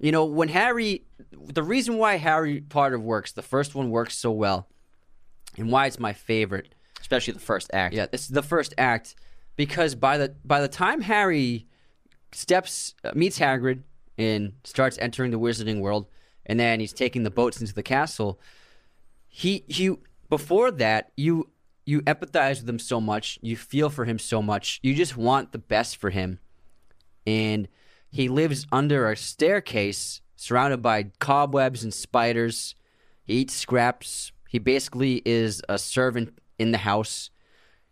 you 0.00 0.10
know, 0.10 0.24
when 0.24 0.48
Harry, 0.48 1.04
the 1.32 1.62
reason 1.62 1.98
why 1.98 2.16
Harry 2.16 2.60
Potter 2.60 2.98
works, 2.98 3.32
the 3.32 3.42
first 3.42 3.74
one 3.74 3.90
works 3.90 4.18
so 4.18 4.32
well, 4.32 4.68
and 5.56 5.70
why 5.70 5.86
it's 5.86 6.00
my 6.00 6.12
favorite, 6.12 6.74
especially 7.00 7.34
the 7.34 7.40
first 7.40 7.70
act. 7.72 7.94
Yeah, 7.94 8.06
it's 8.12 8.26
the 8.26 8.42
first 8.42 8.74
act 8.76 9.14
because 9.56 9.94
by 9.94 10.18
the 10.18 10.34
by 10.44 10.60
the 10.60 10.68
time 10.68 11.02
Harry 11.02 11.66
steps 12.32 12.94
uh, 13.04 13.12
meets 13.14 13.38
Hagrid 13.38 13.82
and 14.18 14.52
starts 14.64 14.98
entering 14.98 15.30
the 15.30 15.38
wizarding 15.38 15.80
world, 15.80 16.06
and 16.46 16.58
then 16.58 16.80
he's 16.80 16.92
taking 16.92 17.22
the 17.22 17.30
boats 17.30 17.60
into 17.60 17.74
the 17.74 17.82
castle, 17.82 18.40
he 19.28 19.64
he 19.68 19.96
before 20.28 20.70
that 20.70 21.12
you 21.16 21.50
you 21.86 22.00
empathize 22.02 22.60
with 22.60 22.68
him 22.68 22.78
so 22.78 23.00
much, 23.00 23.38
you 23.42 23.56
feel 23.56 23.90
for 23.90 24.04
him 24.04 24.18
so 24.18 24.40
much, 24.40 24.80
you 24.82 24.94
just 24.94 25.16
want 25.16 25.52
the 25.52 25.58
best 25.58 25.96
for 25.96 26.10
him, 26.10 26.38
and 27.26 27.68
he 28.10 28.28
lives 28.28 28.66
under 28.72 29.10
a 29.10 29.16
staircase 29.16 30.20
surrounded 30.36 30.82
by 30.82 31.04
cobwebs 31.18 31.82
and 31.82 31.92
spiders. 31.92 32.74
He 33.24 33.34
eats 33.34 33.54
scraps. 33.54 34.32
He 34.48 34.58
basically 34.58 35.22
is 35.24 35.62
a 35.68 35.78
servant 35.78 36.38
in 36.58 36.70
the 36.70 36.78
house 36.78 37.30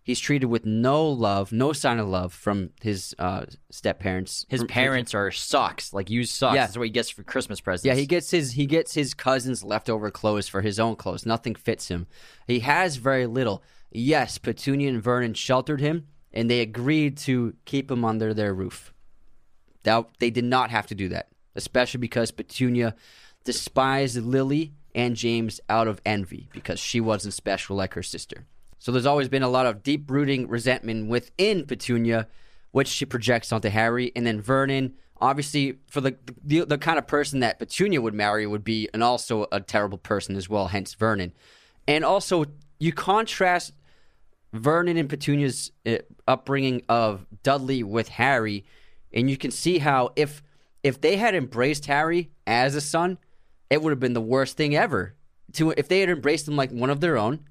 He's 0.04 0.18
treated 0.18 0.46
with 0.46 0.66
no 0.66 1.08
love, 1.08 1.52
no 1.52 1.72
sign 1.72 2.00
of 2.00 2.08
love 2.08 2.32
from 2.32 2.70
his 2.80 3.14
uh, 3.20 3.44
step 3.70 4.00
parents. 4.00 4.44
His 4.48 4.64
parents 4.64 5.14
are 5.14 5.30
socks, 5.30 5.92
like 5.92 6.10
used 6.10 6.32
socks. 6.32 6.56
Yeah. 6.56 6.66
That's 6.66 6.76
what 6.76 6.84
he 6.84 6.90
gets 6.90 7.08
for 7.10 7.22
Christmas 7.22 7.60
presents. 7.60 7.86
Yeah, 7.86 7.94
he 7.94 8.06
gets 8.06 8.30
his 8.32 8.52
he 8.52 8.66
gets 8.66 8.94
his 8.94 9.14
cousin's 9.14 9.62
leftover 9.62 10.10
clothes 10.10 10.48
for 10.48 10.60
his 10.60 10.80
own 10.80 10.96
clothes. 10.96 11.24
Nothing 11.24 11.54
fits 11.54 11.86
him. 11.88 12.08
He 12.48 12.60
has 12.60 12.96
very 12.96 13.26
little. 13.26 13.62
Yes, 13.92 14.38
Petunia 14.38 14.88
and 14.88 15.02
Vernon 15.02 15.34
sheltered 15.34 15.80
him, 15.80 16.08
and 16.32 16.50
they 16.50 16.60
agreed 16.60 17.16
to 17.18 17.54
keep 17.64 17.88
him 17.88 18.04
under 18.04 18.34
their 18.34 18.54
roof. 18.54 18.92
Now 19.84 20.08
they 20.18 20.30
did 20.30 20.44
not 20.44 20.70
have 20.70 20.88
to 20.88 20.96
do 20.96 21.10
that, 21.10 21.28
especially 21.54 21.98
because 21.98 22.32
Petunia 22.32 22.96
despised 23.44 24.16
Lily 24.16 24.72
and 24.94 25.14
James 25.14 25.60
out 25.68 25.86
of 25.86 26.00
envy 26.04 26.48
because 26.52 26.80
she 26.80 27.00
wasn't 27.00 27.34
special 27.34 27.76
like 27.76 27.94
her 27.94 28.02
sister. 28.02 28.46
So 28.82 28.90
there's 28.90 29.06
always 29.06 29.28
been 29.28 29.44
a 29.44 29.48
lot 29.48 29.66
of 29.66 29.84
deep 29.84 30.10
rooting 30.10 30.48
resentment 30.48 31.08
within 31.08 31.66
Petunia, 31.66 32.26
which 32.72 32.88
she 32.88 33.04
projects 33.04 33.52
onto 33.52 33.68
Harry, 33.68 34.10
and 34.16 34.26
then 34.26 34.40
Vernon. 34.40 34.94
Obviously, 35.20 35.78
for 35.86 36.00
the, 36.00 36.16
the 36.42 36.64
the 36.64 36.78
kind 36.78 36.98
of 36.98 37.06
person 37.06 37.38
that 37.40 37.60
Petunia 37.60 38.00
would 38.00 38.12
marry 38.12 38.44
would 38.44 38.64
be, 38.64 38.88
and 38.92 39.04
also 39.04 39.46
a 39.52 39.60
terrible 39.60 39.98
person 39.98 40.34
as 40.34 40.48
well. 40.48 40.66
Hence 40.66 40.94
Vernon, 40.94 41.32
and 41.86 42.04
also 42.04 42.46
you 42.80 42.92
contrast 42.92 43.72
Vernon 44.52 44.96
and 44.96 45.08
Petunia's 45.08 45.70
uh, 45.86 45.98
upbringing 46.26 46.82
of 46.88 47.24
Dudley 47.44 47.84
with 47.84 48.08
Harry, 48.08 48.64
and 49.14 49.30
you 49.30 49.36
can 49.36 49.52
see 49.52 49.78
how 49.78 50.10
if 50.16 50.42
if 50.82 51.00
they 51.00 51.18
had 51.18 51.36
embraced 51.36 51.86
Harry 51.86 52.32
as 52.48 52.74
a 52.74 52.80
son, 52.80 53.18
it 53.70 53.80
would 53.80 53.90
have 53.90 54.00
been 54.00 54.14
the 54.14 54.20
worst 54.20 54.56
thing 54.56 54.74
ever. 54.74 55.14
To 55.52 55.70
if 55.76 55.86
they 55.86 56.00
had 56.00 56.10
embraced 56.10 56.48
him 56.48 56.56
like 56.56 56.72
one 56.72 56.90
of 56.90 56.98
their 56.98 57.16
own, 57.16 57.44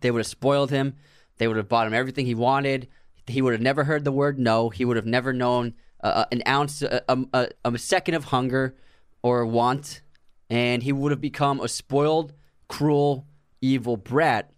they 0.00 0.10
would 0.10 0.20
have 0.20 0.26
spoiled 0.26 0.70
him. 0.70 0.94
They 1.38 1.48
would 1.48 1.56
have 1.56 1.68
bought 1.68 1.86
him 1.86 1.94
everything 1.94 2.26
he 2.26 2.34
wanted. 2.34 2.88
He 3.26 3.42
would 3.42 3.52
have 3.52 3.62
never 3.62 3.84
heard 3.84 4.04
the 4.04 4.12
word 4.12 4.38
no. 4.38 4.70
He 4.70 4.84
would 4.84 4.96
have 4.96 5.06
never 5.06 5.32
known 5.32 5.74
uh, 6.02 6.06
uh 6.06 6.24
an 6.32 6.42
ounce, 6.46 6.82
a, 6.82 7.02
a, 7.08 7.48
a 7.64 7.78
second 7.78 8.14
of 8.14 8.24
hunger 8.24 8.76
or 9.22 9.44
want, 9.44 10.02
and 10.48 10.82
he 10.82 10.92
would 10.92 11.10
have 11.10 11.20
become 11.20 11.60
a 11.60 11.68
spoiled, 11.68 12.32
cruel, 12.68 13.26
evil 13.60 13.96
brat 13.96 14.50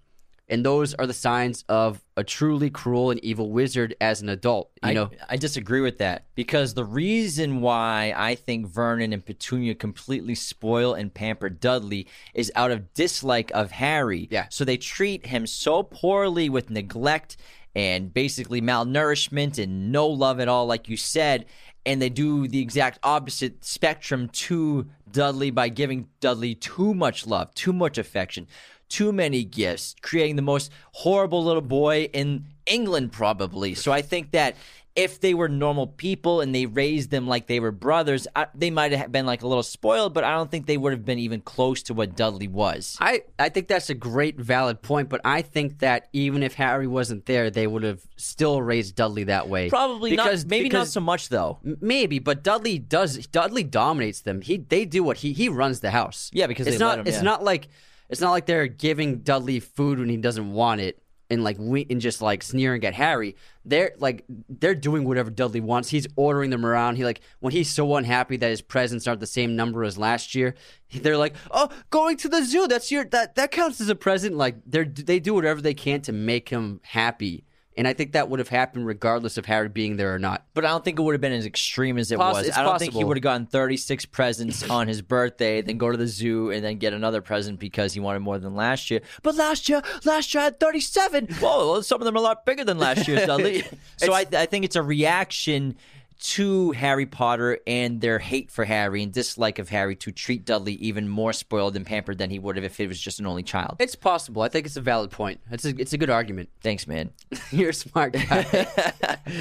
and 0.49 0.65
those 0.65 0.95
are 0.95 1.07
the 1.07 1.15
signs 1.15 1.65
of 1.69 2.03
a 2.17 2.25
truly 2.25 2.71
cruel 2.71 3.11
and 3.11 3.23
evil 3.23 3.51
wizard 3.51 3.95
as 4.01 4.23
an 4.23 4.29
adult. 4.29 4.71
You 4.83 4.89
I, 4.89 4.93
know, 4.95 5.11
I 5.29 5.37
disagree 5.37 5.81
with 5.81 5.99
that 5.99 6.25
because 6.35 6.75
the 6.75 6.85
reason 6.85 7.61
why 7.61 8.15
I 8.17 8.35
think 8.35 8.67
Vernon 8.67 9.13
and 9.13 9.25
Petunia 9.25 9.75
completely 9.75 10.35
spoil 10.35 10.95
and 10.95 11.13
pamper 11.13 11.51
Dudley 11.51 12.07
is 12.35 12.51
out 12.55 12.71
of 12.71 12.93
dislike 12.95 13.51
of 13.53 13.73
Harry. 13.73 14.29
Yeah. 14.31 14.47
So 14.51 14.65
they 14.65 14.79
treat 14.79 15.27
him 15.27 15.47
so 15.47 15.83
poorly 15.83 16.49
with 16.49 16.71
neglect 16.71 17.37
and 17.75 18.13
basically 18.13 18.63
malnourishment 18.63 19.63
and 19.63 19.93
no 19.93 20.09
love 20.09 20.41
at 20.41 20.49
all, 20.49 20.67
like 20.67 20.89
you 20.89 20.97
said. 20.97 21.45
And 21.85 22.03
they 22.03 22.11
do 22.11 22.49
the 22.49 22.61
exact 22.61 22.99
opposite 23.03 23.65
spectrum 23.65 24.29
to 24.29 24.89
Dudley 25.11 25.51
by 25.51 25.69
giving 25.69 26.09
Dudley 26.21 26.55
too 26.55 26.93
much 26.93 27.27
love, 27.27 27.55
too 27.55 27.73
much 27.73 27.97
affection, 27.97 28.47
too 28.88 29.12
many 29.12 29.44
gifts, 29.44 29.94
creating 30.03 30.37
the 30.37 30.42
most 30.42 30.72
horrible 30.92 31.44
little 31.44 31.62
boy 31.62 32.11
in 32.12 32.46
England, 32.66 33.12
probably. 33.12 33.74
So 33.74 33.92
I 33.92 34.03
think 34.03 34.33
that 34.33 34.57
if 34.98 35.20
they 35.20 35.33
were 35.33 35.48
normal 35.48 35.87
people 35.87 36.40
and 36.40 36.53
they 36.53 36.66
raised 36.66 37.11
them 37.11 37.29
like 37.29 37.46
they 37.46 37.61
were 37.61 37.70
brothers, 37.70 38.27
I, 38.35 38.48
they 38.53 38.70
might 38.70 38.90
have 38.90 39.12
been 39.12 39.27
like 39.27 39.42
a 39.42 39.46
little 39.46 39.62
spoiled, 39.62 40.12
but 40.12 40.24
I 40.24 40.35
don't 40.35 40.51
think 40.51 40.66
they 40.66 40.77
would 40.77 40.90
have 40.90 41.05
been 41.05 41.20
even 41.20 41.40
close 41.40 41.85
to 41.85 41.94
what 41.94 42.16
Dudley 42.16 42.48
was. 42.48 42.96
I, 43.01 43.22
I 43.38 43.48
think 43.48 43.68
that's 43.68 43.90
a 43.90 43.94
great 43.94 44.40
valid 44.40 44.83
point, 44.83 45.09
but 45.09 45.20
I 45.24 45.42
think 45.42 45.79
that 45.79 46.09
even 46.12 46.42
if 46.42 46.55
Harry 46.55 46.88
wasn't 46.88 47.27
there, 47.27 47.48
they 47.48 47.68
would 47.68 47.85
have 47.85 48.01
still 48.16 48.61
raised 48.61 48.96
Dudley 48.96 49.22
that 49.24 49.48
way. 49.48 49.68
Probably 49.68 50.11
because, 50.11 50.44
not. 50.44 50.51
Maybe 50.51 50.68
not 50.68 50.88
so 50.88 51.01
much 51.01 51.29
though. 51.29 51.61
Maybe, 51.62 52.18
but 52.18 52.42
Dudley 52.42 52.81
does. 52.81 53.24
Dudley 53.29 53.62
dominates 53.62 54.22
them. 54.22 54.40
He 54.40 54.57
they 54.57 54.85
do 54.85 55.05
what 55.05 55.18
he 55.18 55.33
he 55.33 55.48
runs 55.48 55.79
the 55.79 55.92
house. 55.92 56.29
Yeah, 56.35 56.48
because 56.48 56.66
it's 56.66 56.81
not. 56.81 56.98
him, 56.98 57.07
it's 57.07 57.18
yeah. 57.18 57.22
not 57.22 57.44
like 57.44 57.68
it's 58.09 58.21
not 58.21 58.31
like 58.31 58.47
they're 58.47 58.66
giving 58.66 59.18
Dudley 59.21 59.61
food 59.61 59.99
when 59.99 60.09
he 60.09 60.16
doesn't 60.16 60.53
want 60.53 60.81
it 60.81 61.03
and 61.31 61.44
like 61.44 61.57
we 61.59 61.87
and 61.90 62.01
just 62.01 62.23
like 62.23 62.42
sneering 62.42 62.85
at 62.85 62.94
Harry. 62.94 63.37
They're 63.64 63.92
like 63.99 64.25
they're 64.49 64.75
doing 64.75 65.05
whatever 65.05 65.31
Dudley 65.31 65.61
wants. 65.61 65.90
He's 65.90 66.07
ordering 66.16 66.51
them 66.51 66.64
around. 66.64 66.97
He 66.97 67.05
like 67.05 67.21
when 67.40 67.53
he's 67.53 67.71
so 67.71 67.97
unhappy 67.97 68.37
that 68.38 68.51
his 68.51 68.62
presents 68.62 69.07
aren't 69.07 69.21
the 69.21 69.27
same 69.27 69.57
number 69.57 69.85
as 69.85 69.99
last 69.99 70.35
year. 70.35 70.55
They're 70.94 71.18
like, 71.18 71.35
oh, 71.51 71.68
going 71.90 72.16
to 72.18 72.29
the 72.29 72.42
zoo. 72.42 72.66
That's 72.66 72.90
your 72.90 73.05
that 73.07 73.35
that 73.35 73.51
counts 73.51 73.81
as 73.81 73.88
a 73.88 73.94
present. 73.94 74.37
Like 74.37 74.57
they're 74.64 74.87
they 74.87 75.21
do 75.21 75.35
whatever 75.35 75.61
they 75.61 75.75
can 75.75 76.01
to 76.03 76.12
make 76.12 76.49
him 76.49 76.81
happy. 76.83 77.44
And 77.79 77.87
I 77.87 77.93
think 77.93 78.12
that 78.12 78.29
would 78.29 78.41
have 78.41 78.49
happened 78.49 78.87
regardless 78.87 79.38
of 79.38 79.47
Harry 79.47 79.69
being 79.69 79.97
there 79.97 80.12
or 80.12 80.19
not. 80.19 80.45
But 80.53 80.64
I 80.64 80.69
don't 80.69 80.85
think 80.85 80.99
it 80.99 81.03
would 81.03 81.14
have 81.14 81.21
been 81.21 81.33
as 81.33 81.47
extreme 81.47 81.97
as 81.97 82.11
it 82.11 82.19
Poss- 82.19 82.47
was. 82.47 82.51
I 82.57 82.64
don't 82.64 82.77
think 82.79 82.93
he 82.93 83.05
would 83.05 83.17
have 83.17 83.23
gotten 83.23 83.47
36 83.47 84.05
presents 84.07 84.69
on 84.69 84.88
his 84.88 85.01
birthday, 85.01 85.62
then 85.62 85.79
go 85.79 85.91
to 85.91 85.97
the 85.97 86.09
zoo 86.09 86.51
and 86.51 86.64
then 86.64 86.79
get 86.79 86.93
another 86.93 87.23
present 87.23 87.61
because 87.61 87.95
he 87.95 88.01
wanted 88.01 88.19
more 88.19 88.38
than 88.38 88.57
last 88.57 88.91
year. 88.91 89.01
But 89.23 89.37
last 89.37 89.69
year, 89.69 89.81
last 90.05 90.35
year 90.35 90.41
I 90.41 90.45
had 90.45 90.59
37. 90.61 91.29
Whoa, 91.41 91.71
well, 91.73 91.83
some 91.85 92.01
of 92.01 92.05
them 92.05 92.17
are 92.17 92.19
a 92.19 92.23
lot 92.23 92.45
bigger 92.45 92.64
than 92.64 92.79
last 92.79 93.07
year's, 93.07 93.27
Dudley. 93.27 93.64
so 93.97 94.12
I, 94.12 94.27
I 94.33 94.47
think 94.47 94.64
it's 94.64 94.77
a 94.77 94.83
reaction 94.83 95.77
to 96.18 96.72
Harry 96.72 97.07
Potter 97.07 97.59
and 97.66 98.00
their 98.00 98.18
hate 98.18 98.50
for 98.50 98.64
Harry 98.64 99.02
and 99.02 99.12
dislike 99.12 99.59
of 99.59 99.68
Harry 99.68 99.94
to 99.96 100.11
treat 100.11 100.44
Dudley 100.44 100.74
even 100.74 101.09
more 101.09 101.33
spoiled 101.33 101.76
and 101.76 101.87
pampered 101.87 102.18
than 102.18 102.31
he 102.31 102.38
would 102.38 102.57
have 102.57 102.64
if 102.64 102.81
it 102.81 102.88
was 102.88 103.00
just 103.00 103.20
an 103.20 103.26
only 103.26 103.42
child. 103.42 103.76
It's 103.78 103.94
possible. 103.94 104.42
I 104.42 104.48
think 104.48 104.66
it's 104.66 104.76
a 104.76 104.81
valid 104.81 105.11
point. 105.11 105.40
It's 105.50 105.64
a 105.64 105.70
it's 105.78 105.92
a 105.92 105.98
good 105.98 106.11
argument. 106.11 106.48
Thanks, 106.61 106.87
man. 106.87 107.11
You're 107.50 107.70
a 107.70 107.74
smart 107.74 108.14
guy. 108.14 108.66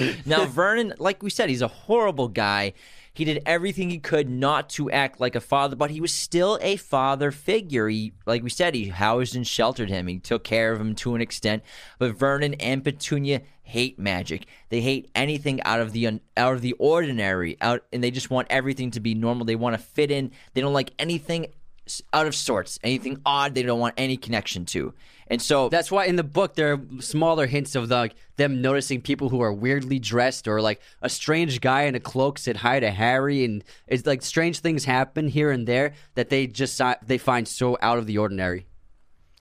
now 0.26 0.46
Vernon, 0.46 0.94
like 1.00 1.24
we 1.24 1.30
said, 1.30 1.50
he's 1.50 1.62
a 1.62 1.68
horrible 1.68 2.28
guy. 2.28 2.74
He 3.18 3.26
did 3.26 3.42
everything 3.48 3.90
he 3.90 3.98
could 3.98 4.30
not 4.30 4.70
to 4.70 4.92
act 4.92 5.20
like 5.20 5.34
a 5.34 5.42
father, 5.42 5.76
but 5.76 5.90
he 5.90 6.00
was 6.00 6.14
still 6.14 6.60
a 6.62 6.76
father 6.76 7.32
figure. 7.32 7.90
He, 7.90 8.14
like 8.28 8.44
we 8.44 8.52
said, 8.52 8.76
he 8.76 8.90
housed 8.90 9.36
and 9.36 9.48
sheltered 9.48 9.90
him. 9.90 10.06
He 10.06 10.20
took 10.20 10.44
care 10.44 10.72
of 10.72 10.80
him 10.80 10.94
to 10.98 11.16
an 11.16 11.22
extent. 11.22 11.64
But 11.98 12.16
Vernon 12.16 12.54
and 12.60 12.84
Petunia 12.84 13.42
hate 13.64 13.98
magic. 13.98 14.46
They 14.70 14.82
hate 14.82 15.10
anything 15.16 15.64
out 15.64 15.80
of 15.80 15.94
the 15.94 16.20
out 16.38 16.54
of 16.54 16.62
the 16.62 16.74
ordinary. 16.74 17.58
Out, 17.60 17.86
and 17.92 18.04
they 18.04 18.12
just 18.12 18.30
want 18.30 18.50
everything 18.52 18.92
to 18.92 19.00
be 19.00 19.16
normal. 19.16 19.48
They 19.48 19.56
want 19.56 19.76
to 19.76 19.82
fit 19.82 20.12
in. 20.12 20.32
They 20.54 20.62
don't 20.62 20.74
like 20.74 20.92
anything 21.00 21.48
out 22.14 22.28
of 22.28 22.36
sorts, 22.36 22.78
anything 22.84 23.20
odd. 23.26 23.56
They 23.56 23.64
don't 23.64 23.80
want 23.80 23.96
any 23.98 24.18
connection 24.18 24.64
to. 24.66 24.94
And 25.30 25.42
so 25.42 25.70
That's 25.70 25.92
why 25.92 26.06
in 26.06 26.16
the 26.16 26.24
book 26.24 26.56
there 26.56 26.74
are 26.74 26.82
smaller 27.02 27.48
hints 27.48 27.76
of 27.76 27.90
the, 27.90 27.96
like 27.96 28.16
them 28.38 28.62
noticing 28.62 29.02
people 29.02 29.30
who 29.30 29.42
are 29.42 29.54
weirdly 29.54 30.00
dressed 30.00 30.48
or 30.48 30.62
like 30.62 30.82
a 31.02 31.10
strange 31.10 31.60
guy 31.62 31.84
in 31.84 31.96
a 31.96 32.00
cloak 32.00 32.38
said 32.40 32.58
hi 32.58 32.80
to 32.80 32.92
Harry 32.92 33.44
and 33.44 33.64
it's 33.88 34.06
like 34.06 34.22
strange 34.22 34.60
things 34.60 34.86
happen 34.86 35.28
here 35.28 35.52
and 35.52 35.68
there 35.68 35.94
that 36.16 36.30
they 36.30 36.48
just 36.48 36.82
they 37.06 37.18
find 37.18 37.48
so 37.48 37.78
out 37.82 37.98
of 37.98 38.06
the 38.06 38.18
ordinary. 38.18 38.68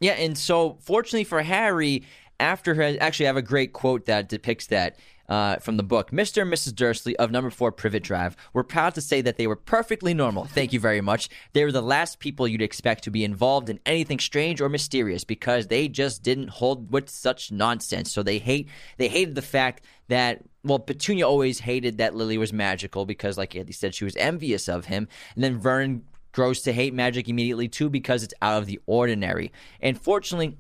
Yeah, 0.01 0.12
and 0.12 0.37
so 0.37 0.79
fortunately 0.83 1.25
for 1.25 1.42
Harry, 1.42 2.03
after 2.38 2.75
her, 2.75 2.96
actually, 3.01 3.27
I 3.27 3.29
have 3.29 3.37
a 3.37 3.42
great 3.42 3.72
quote 3.72 4.07
that 4.07 4.29
depicts 4.29 4.66
that 4.66 4.99
uh, 5.29 5.57
from 5.57 5.77
the 5.77 5.83
book. 5.83 6.11
Mr. 6.11 6.43
and 6.43 6.53
Mrs. 6.53 6.75
Dursley 6.75 7.17
of 7.17 7.31
number 7.31 7.51
four 7.51 7.73
Privet 7.73 8.03
Drive 8.03 8.37
were 8.53 8.65
proud 8.65 8.95
to 8.95 9.01
say 9.01 9.21
that 9.21 9.37
they 9.37 9.47
were 9.47 9.57
perfectly 9.57 10.15
normal. 10.15 10.45
Thank 10.45 10.73
you 10.73 10.81
very 10.81 11.01
much. 11.01 11.29
They 11.53 11.65
were 11.65 11.73
the 11.73 11.83
last 11.83 12.19
people 12.19 12.47
you'd 12.47 12.62
expect 12.62 13.05
to 13.05 13.11
be 13.11 13.25
involved 13.25 13.69
in 13.69 13.81
anything 13.87 14.19
strange 14.19 14.61
or 14.61 14.69
mysterious 14.69 15.25
because 15.25 15.67
they 15.67 15.89
just 15.89 16.23
didn't 16.23 16.49
hold 16.49 16.93
with 16.93 17.09
such 17.09 17.53
nonsense. 17.53 18.12
So 18.12 18.23
they 18.23 18.39
hate 18.39 18.69
they 18.97 19.09
hated 19.09 19.35
the 19.35 19.43
fact 19.43 19.85
that 20.09 20.43
well, 20.67 20.79
Petunia 20.81 21.27
always 21.29 21.61
hated 21.61 21.99
that 21.99 22.17
Lily 22.17 22.39
was 22.39 22.53
magical 22.53 23.07
because, 23.07 23.39
like 23.39 23.55
Andy 23.55 23.73
said, 23.73 23.95
she 23.95 24.05
was 24.05 24.17
envious 24.17 24.69
of 24.69 24.87
him. 24.87 25.07
And 25.37 25.45
then 25.45 25.59
Vernon 25.59 26.05
grows 26.33 26.62
to 26.62 26.73
hate 26.73 26.93
magic 26.93 27.29
immediately 27.29 27.69
too 27.69 27.89
because 27.89 28.23
it's 28.23 28.35
out 28.43 28.59
of 28.59 28.67
the 28.67 28.81
ordinary. 28.87 29.53
And 29.81 29.99
fortunately, 30.01 30.59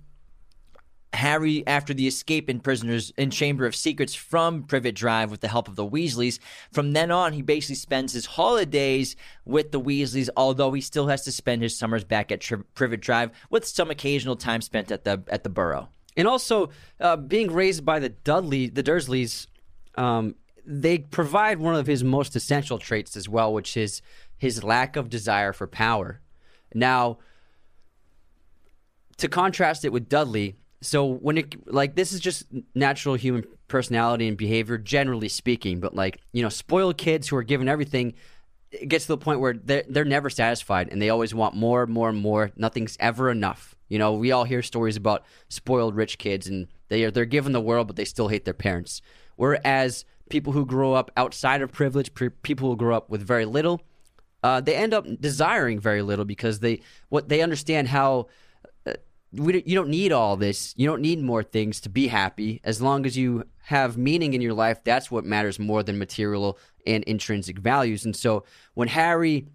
Harry, 1.16 1.66
after 1.66 1.92
the 1.92 2.06
escape 2.06 2.48
in 2.48 2.60
Prisoners 2.60 3.12
in 3.16 3.30
Chamber 3.30 3.66
of 3.66 3.74
Secrets 3.74 4.14
from 4.14 4.62
Privet 4.62 4.94
Drive 4.94 5.30
with 5.30 5.40
the 5.40 5.48
help 5.48 5.66
of 5.66 5.76
the 5.76 5.84
Weasleys, 5.84 6.38
from 6.70 6.92
then 6.92 7.10
on 7.10 7.32
he 7.32 7.42
basically 7.42 7.74
spends 7.74 8.12
his 8.12 8.26
holidays 8.26 9.16
with 9.44 9.72
the 9.72 9.80
Weasleys, 9.80 10.28
although 10.36 10.72
he 10.72 10.80
still 10.80 11.08
has 11.08 11.24
to 11.24 11.32
spend 11.32 11.62
his 11.62 11.76
summers 11.76 12.04
back 12.04 12.30
at 12.30 12.40
Tri- 12.40 12.62
Privet 12.74 13.00
Drive 13.00 13.30
with 13.50 13.66
some 13.66 13.90
occasional 13.90 14.36
time 14.36 14.60
spent 14.60 14.92
at 14.92 15.04
the 15.04 15.22
at 15.28 15.42
the 15.42 15.50
Burrow. 15.50 15.88
And 16.16 16.26
also, 16.26 16.70
uh, 17.00 17.16
being 17.16 17.52
raised 17.52 17.84
by 17.84 17.98
the 17.98 18.08
Dudley, 18.08 18.68
the 18.68 18.82
Dursleys, 18.82 19.46
um, 19.96 20.34
they 20.64 20.98
provide 20.98 21.58
one 21.58 21.74
of 21.74 21.86
his 21.86 22.02
most 22.02 22.34
essential 22.34 22.78
traits 22.78 23.16
as 23.16 23.28
well, 23.28 23.52
which 23.52 23.76
is 23.76 24.02
his 24.38 24.64
lack 24.64 24.96
of 24.96 25.10
desire 25.10 25.52
for 25.52 25.66
power. 25.66 26.20
Now, 26.74 27.18
to 29.18 29.28
contrast 29.28 29.84
it 29.84 29.92
with 29.92 30.08
Dudley, 30.08 30.56
so 30.86 31.04
when 31.04 31.38
it 31.38 31.72
like 31.72 31.96
this 31.96 32.12
is 32.12 32.20
just 32.20 32.46
natural 32.74 33.16
human 33.16 33.44
personality 33.68 34.28
and 34.28 34.36
behavior, 34.36 34.78
generally 34.78 35.28
speaking, 35.28 35.80
but 35.80 35.94
like 35.94 36.20
you 36.32 36.42
know, 36.42 36.48
spoiled 36.48 36.96
kids 36.96 37.28
who 37.28 37.36
are 37.36 37.42
given 37.42 37.68
everything. 37.68 38.14
It 38.72 38.88
gets 38.88 39.06
to 39.06 39.12
the 39.12 39.18
point 39.18 39.40
where 39.40 39.54
they're, 39.54 39.84
they're 39.88 40.04
never 40.04 40.28
satisfied 40.28 40.88
and 40.90 41.00
they 41.00 41.08
always 41.08 41.34
want 41.34 41.54
more, 41.54 41.86
more, 41.86 42.08
and 42.08 42.18
more. 42.18 42.50
Nothing's 42.56 42.96
ever 43.00 43.30
enough. 43.30 43.76
You 43.88 43.98
know, 43.98 44.12
we 44.12 44.32
all 44.32 44.44
hear 44.44 44.60
stories 44.60 44.96
about 44.96 45.24
spoiled 45.48 45.94
rich 45.94 46.18
kids 46.18 46.46
and 46.46 46.66
they 46.88 47.04
are 47.04 47.10
they're 47.10 47.24
given 47.24 47.52
the 47.52 47.60
world, 47.60 47.86
but 47.86 47.96
they 47.96 48.04
still 48.04 48.28
hate 48.28 48.44
their 48.44 48.54
parents. 48.54 49.02
Whereas 49.36 50.04
people 50.30 50.52
who 50.52 50.66
grow 50.66 50.94
up 50.94 51.10
outside 51.16 51.62
of 51.62 51.72
privilege, 51.72 52.12
people 52.42 52.70
who 52.70 52.76
grow 52.76 52.96
up 52.96 53.08
with 53.08 53.22
very 53.22 53.44
little, 53.44 53.82
uh, 54.42 54.60
they 54.60 54.74
end 54.74 54.94
up 54.94 55.06
desiring 55.20 55.80
very 55.80 56.02
little 56.02 56.24
because 56.24 56.60
they 56.60 56.80
what 57.08 57.28
they 57.28 57.40
understand 57.40 57.88
how 57.88 58.26
we, 59.38 59.62
you 59.66 59.74
don't 59.74 59.88
need 59.88 60.12
all 60.12 60.36
this. 60.36 60.74
You 60.76 60.86
don't 60.86 61.02
need 61.02 61.22
more 61.22 61.42
things 61.42 61.80
to 61.82 61.88
be 61.88 62.08
happy. 62.08 62.60
As 62.64 62.80
long 62.80 63.06
as 63.06 63.16
you 63.16 63.44
have 63.64 63.96
meaning 63.96 64.34
in 64.34 64.40
your 64.40 64.54
life, 64.54 64.82
that's 64.84 65.10
what 65.10 65.24
matters 65.24 65.58
more 65.58 65.82
than 65.82 65.98
material 65.98 66.58
and 66.86 67.04
intrinsic 67.04 67.58
values. 67.58 68.04
And 68.04 68.14
so 68.14 68.44
when 68.74 68.88
Harry 68.88 69.46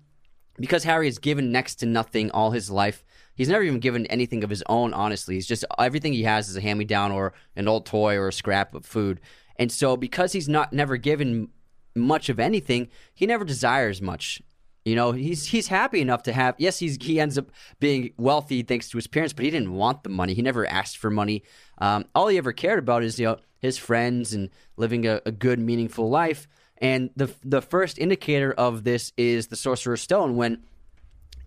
because 0.62 0.84
Harry 0.84 1.08
is 1.08 1.18
given 1.18 1.52
next 1.52 1.76
to 1.76 1.86
nothing 1.86 2.32
all 2.32 2.52
his 2.52 2.70
life. 2.70 3.04
He's 3.36 3.50
never 3.50 3.64
even 3.64 3.80
given 3.80 4.06
anything 4.08 4.44
of 4.44 4.50
his 4.50 4.64
own, 4.68 4.94
honestly. 4.94 5.36
He's 5.36 5.48
just 5.48 5.66
everything 5.80 6.14
he 6.14 6.24
has 6.24 6.50
is 6.50 6.56
a 6.56 6.62
hand 6.62 6.80
me 6.80 6.86
down 6.86 7.12
or 7.12 7.34
an 7.56 7.68
old 7.68 7.86
toy 7.86 8.16
or 8.16 8.28
a 8.28 8.34
scrap 8.34 8.74
of 8.76 8.86
food. 8.86 9.20
And 9.56 9.72
so 9.72 9.98
because 9.98 10.34
he's 10.34 10.50
not 10.50 10.74
never 10.74 10.98
given 10.98 11.50
much 11.96 12.30
of 12.30 12.40
anything, 12.40 12.90
he 13.14 13.26
never 13.26 13.44
desires 13.44 14.02
much. 14.02 14.42
You 14.86 14.96
know, 14.96 15.12
he's 15.12 15.46
he's 15.46 15.68
happy 15.68 16.02
enough 16.02 16.24
to 16.24 16.34
have 16.34 16.56
yes, 16.58 16.80
he's 16.80 16.98
he 17.00 17.20
ends 17.20 17.38
up 17.38 17.52
being 17.80 18.14
wealthy 18.18 18.64
thanks 18.64 18.90
to 18.90 18.98
his 18.98 19.08
parents, 19.08 19.34
but 19.34 19.46
he 19.46 19.52
didn't 19.52 19.74
want 19.74 20.04
the 20.04 20.10
money. 20.10 20.34
He 20.34 20.42
never 20.42 20.66
asked 20.66 20.98
for 20.98 21.10
money. 21.12 21.44
Um, 21.78 22.06
all 22.16 22.28
he 22.28 22.38
ever 22.38 22.52
cared 22.52 22.80
about 22.80 23.04
is, 23.04 23.20
you 23.20 23.28
know, 23.28 23.38
his 23.60 23.78
friends 23.78 24.34
and 24.34 24.50
living 24.78 25.06
a, 25.06 25.22
a 25.26 25.32
good, 25.32 25.60
meaningful 25.60 26.10
life. 26.10 26.48
And 26.80 27.12
the 27.16 27.32
the 27.44 27.62
first 27.62 28.00
indicator 28.00 28.52
of 28.52 28.84
this 28.84 29.14
is 29.18 29.48
the 29.48 29.56
Sorcerer's 29.56 30.02
Stone 30.02 30.36
when 30.36 30.64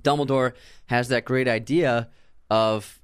Dumbledore 0.05 0.53
has 0.87 1.09
that 1.09 1.24
great 1.24 1.49
idea 1.49 2.09
of 2.51 3.01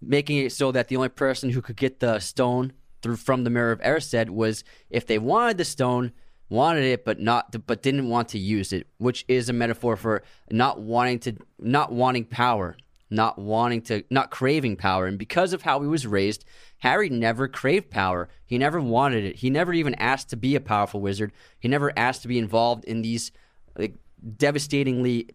making 0.00 0.38
it 0.38 0.52
so 0.52 0.72
that 0.72 0.88
the 0.88 0.96
only 0.96 1.10
person 1.10 1.50
who 1.50 1.60
could 1.60 1.76
get 1.76 2.00
the 2.00 2.18
stone 2.18 2.72
through 3.02 3.16
from 3.16 3.44
the 3.44 3.50
Mirror 3.50 3.72
of 3.72 3.80
Erised 3.80 4.30
was 4.30 4.64
if 4.88 5.06
they 5.06 5.18
wanted 5.18 5.58
the 5.58 5.64
stone, 5.64 6.12
wanted 6.50 6.84
it 6.84 7.04
but 7.04 7.18
not 7.20 7.66
but 7.66 7.82
didn't 7.82 8.08
want 8.08 8.28
to 8.30 8.38
use 8.38 8.72
it, 8.72 8.86
which 8.98 9.24
is 9.28 9.48
a 9.48 9.52
metaphor 9.52 9.96
for 9.96 10.22
not 10.50 10.80
wanting 10.80 11.18
to 11.20 11.36
not 11.58 11.92
wanting 11.92 12.24
power, 12.24 12.76
not 13.08 13.38
wanting 13.38 13.80
to 13.82 14.04
not 14.10 14.30
craving 14.30 14.76
power. 14.76 15.06
And 15.06 15.18
because 15.18 15.52
of 15.52 15.62
how 15.62 15.80
he 15.80 15.86
was 15.86 16.06
raised, 16.06 16.44
Harry 16.78 17.08
never 17.08 17.48
craved 17.48 17.90
power. 17.90 18.28
He 18.44 18.58
never 18.58 18.80
wanted 18.80 19.24
it. 19.24 19.36
He 19.36 19.48
never 19.48 19.72
even 19.72 19.94
asked 19.94 20.28
to 20.30 20.36
be 20.36 20.54
a 20.56 20.60
powerful 20.60 21.00
wizard. 21.00 21.32
He 21.58 21.68
never 21.68 21.92
asked 21.96 22.22
to 22.22 22.28
be 22.28 22.38
involved 22.38 22.84
in 22.84 23.02
these 23.02 23.32
like 23.78 23.94
devastatingly 24.36 25.30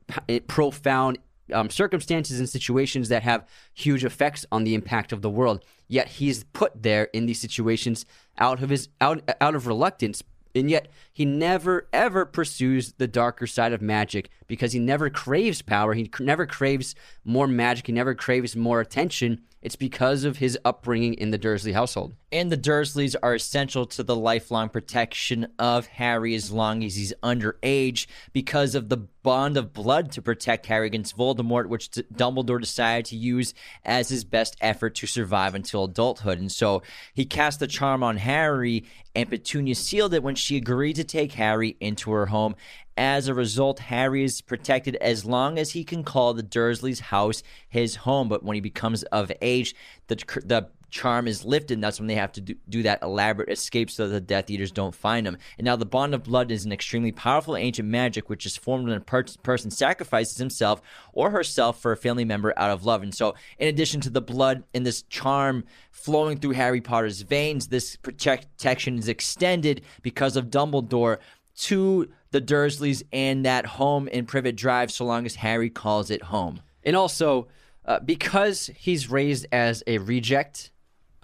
profound 0.47 1.17
um, 1.53 1.69
circumstances 1.69 2.39
and 2.39 2.49
situations 2.49 3.09
that 3.09 3.23
have 3.23 3.47
huge 3.73 4.03
effects 4.03 4.45
on 4.51 4.63
the 4.63 4.73
impact 4.73 5.11
of 5.11 5.21
the 5.21 5.29
world. 5.29 5.63
Yet 5.87 6.07
he's 6.07 6.43
put 6.45 6.81
there 6.81 7.05
in 7.05 7.25
these 7.25 7.39
situations 7.39 8.05
out 8.37 8.61
of 8.61 8.69
his 8.69 8.89
out 8.99 9.29
out 9.39 9.55
of 9.55 9.67
reluctance, 9.67 10.23
and 10.55 10.69
yet 10.69 10.87
he 11.11 11.25
never 11.25 11.87
ever 11.91 12.25
pursues 12.25 12.93
the 12.93 13.07
darker 13.07 13.45
side 13.45 13.73
of 13.73 13.81
magic 13.81 14.29
because 14.47 14.71
he 14.71 14.79
never 14.79 15.09
craves 15.09 15.61
power. 15.61 15.93
He 15.93 16.09
never 16.19 16.45
craves 16.45 16.95
more 17.23 17.47
magic. 17.47 17.87
He 17.87 17.93
never 17.93 18.15
craves 18.15 18.55
more 18.55 18.79
attention. 18.79 19.41
It's 19.61 19.75
because 19.75 20.23
of 20.23 20.37
his 20.37 20.57
upbringing 20.63 21.15
in 21.15 21.31
the 21.31 21.37
Dursley 21.37 21.73
household. 21.73 22.13
And 22.35 22.51
the 22.51 22.57
Dursleys 22.57 23.15
are 23.23 23.33
essential 23.33 23.85
to 23.85 24.03
the 24.03 24.13
lifelong 24.13 24.67
protection 24.67 25.47
of 25.57 25.87
Harry 25.87 26.35
as 26.35 26.51
long 26.51 26.83
as 26.83 26.97
he's 26.97 27.13
underage 27.23 28.07
because 28.33 28.75
of 28.75 28.89
the 28.89 28.97
bond 28.97 29.55
of 29.55 29.71
blood 29.71 30.11
to 30.11 30.21
protect 30.21 30.65
Harry 30.65 30.87
against 30.87 31.15
Voldemort, 31.15 31.67
which 31.69 31.91
Dumbledore 31.91 32.59
decided 32.59 33.05
to 33.05 33.15
use 33.15 33.53
as 33.85 34.09
his 34.09 34.25
best 34.25 34.57
effort 34.59 34.95
to 34.95 35.07
survive 35.07 35.55
until 35.55 35.85
adulthood. 35.85 36.37
And 36.37 36.51
so 36.51 36.83
he 37.13 37.23
cast 37.23 37.61
the 37.61 37.67
charm 37.67 38.03
on 38.03 38.17
Harry, 38.17 38.83
and 39.15 39.29
Petunia 39.29 39.73
sealed 39.73 40.13
it 40.13 40.21
when 40.21 40.35
she 40.35 40.57
agreed 40.57 40.97
to 40.97 41.05
take 41.05 41.31
Harry 41.31 41.77
into 41.79 42.11
her 42.11 42.25
home. 42.25 42.57
As 42.97 43.29
a 43.29 43.33
result, 43.33 43.79
Harry 43.79 44.25
is 44.25 44.41
protected 44.41 44.97
as 44.97 45.23
long 45.23 45.57
as 45.57 45.71
he 45.71 45.85
can 45.85 46.03
call 46.03 46.33
the 46.33 46.43
Dursleys' 46.43 46.99
house 46.99 47.43
his 47.69 47.95
home. 47.95 48.27
But 48.27 48.43
when 48.43 48.55
he 48.55 48.61
becomes 48.61 49.03
of 49.03 49.31
age, 49.41 49.73
the 50.07 50.15
the 50.43 50.67
charm 50.95 51.27
is 51.27 51.43
lifted, 51.43 51.73
and 51.73 51.83
that's 51.83 51.99
when 51.99 52.07
they 52.07 52.15
have 52.15 52.31
to 52.31 52.41
do, 52.41 52.55
do 52.69 52.83
that 52.83 53.03
elaborate 53.03 53.49
escape 53.49 53.91
so 53.91 54.07
that 54.07 54.13
the 54.13 54.21
Death 54.21 54.49
Eaters 54.49 54.71
don't 54.71 54.95
find 54.95 55.27
them. 55.27 55.37
And 55.57 55.65
now, 55.65 55.75
the 55.75 55.85
Bond 55.85 56.15
of 56.15 56.23
Blood 56.23 56.51
is 56.51 56.63
an 56.63 56.71
extremely 56.71 57.11
powerful 57.11 57.57
ancient 57.57 57.89
magic 57.89 58.29
which 58.29 58.45
is 58.45 58.55
formed 58.55 58.87
when 58.87 58.95
a 58.95 59.01
per- 59.01 59.25
person 59.43 59.71
sacrifices 59.71 60.37
himself 60.37 60.81
or 61.11 61.31
herself 61.31 61.81
for 61.81 61.91
a 61.91 61.97
family 61.97 62.23
member 62.23 62.53
out 62.57 62.71
of 62.71 62.85
love. 62.85 63.03
And 63.03 63.13
so, 63.13 63.35
in 63.59 63.67
addition 63.67 63.99
to 64.01 64.09
the 64.09 64.21
blood 64.21 64.63
and 64.73 64.85
this 64.85 65.01
charm 65.03 65.65
flowing 65.91 66.37
through 66.37 66.51
Harry 66.51 66.79
Potter's 66.79 67.21
veins, 67.21 67.67
this 67.67 67.97
protect- 67.97 68.57
protection 68.57 68.97
is 68.97 69.09
extended 69.09 69.81
because 70.01 70.37
of 70.37 70.45
Dumbledore 70.45 71.17
to 71.57 72.09
the 72.31 72.41
Dursleys 72.41 73.03
and 73.11 73.45
that 73.45 73.65
home 73.65 74.07
in 74.07 74.25
Privet 74.25 74.55
Drive 74.55 74.91
so 74.91 75.03
long 75.03 75.25
as 75.25 75.35
Harry 75.35 75.69
calls 75.69 76.09
it 76.09 76.23
home. 76.23 76.61
And 76.83 76.95
also, 76.95 77.49
uh, 77.83 77.99
because 77.99 78.71
he's 78.77 79.11
raised 79.11 79.45
as 79.51 79.83
a 79.87 79.97
reject, 79.97 80.71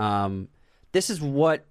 um, 0.01 0.47
this 0.93 1.09
is 1.09 1.21
what, 1.21 1.65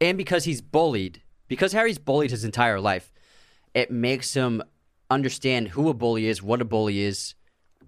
and 0.00 0.16
because 0.16 0.44
he's 0.44 0.60
bullied, 0.60 1.20
because 1.48 1.72
Harry's 1.72 1.98
bullied 1.98 2.30
his 2.30 2.44
entire 2.44 2.80
life, 2.80 3.12
it 3.74 3.90
makes 3.90 4.34
him 4.34 4.62
understand 5.10 5.68
who 5.68 5.88
a 5.88 5.94
bully 5.94 6.26
is, 6.26 6.42
what 6.42 6.62
a 6.62 6.64
bully 6.64 7.00
is, 7.00 7.34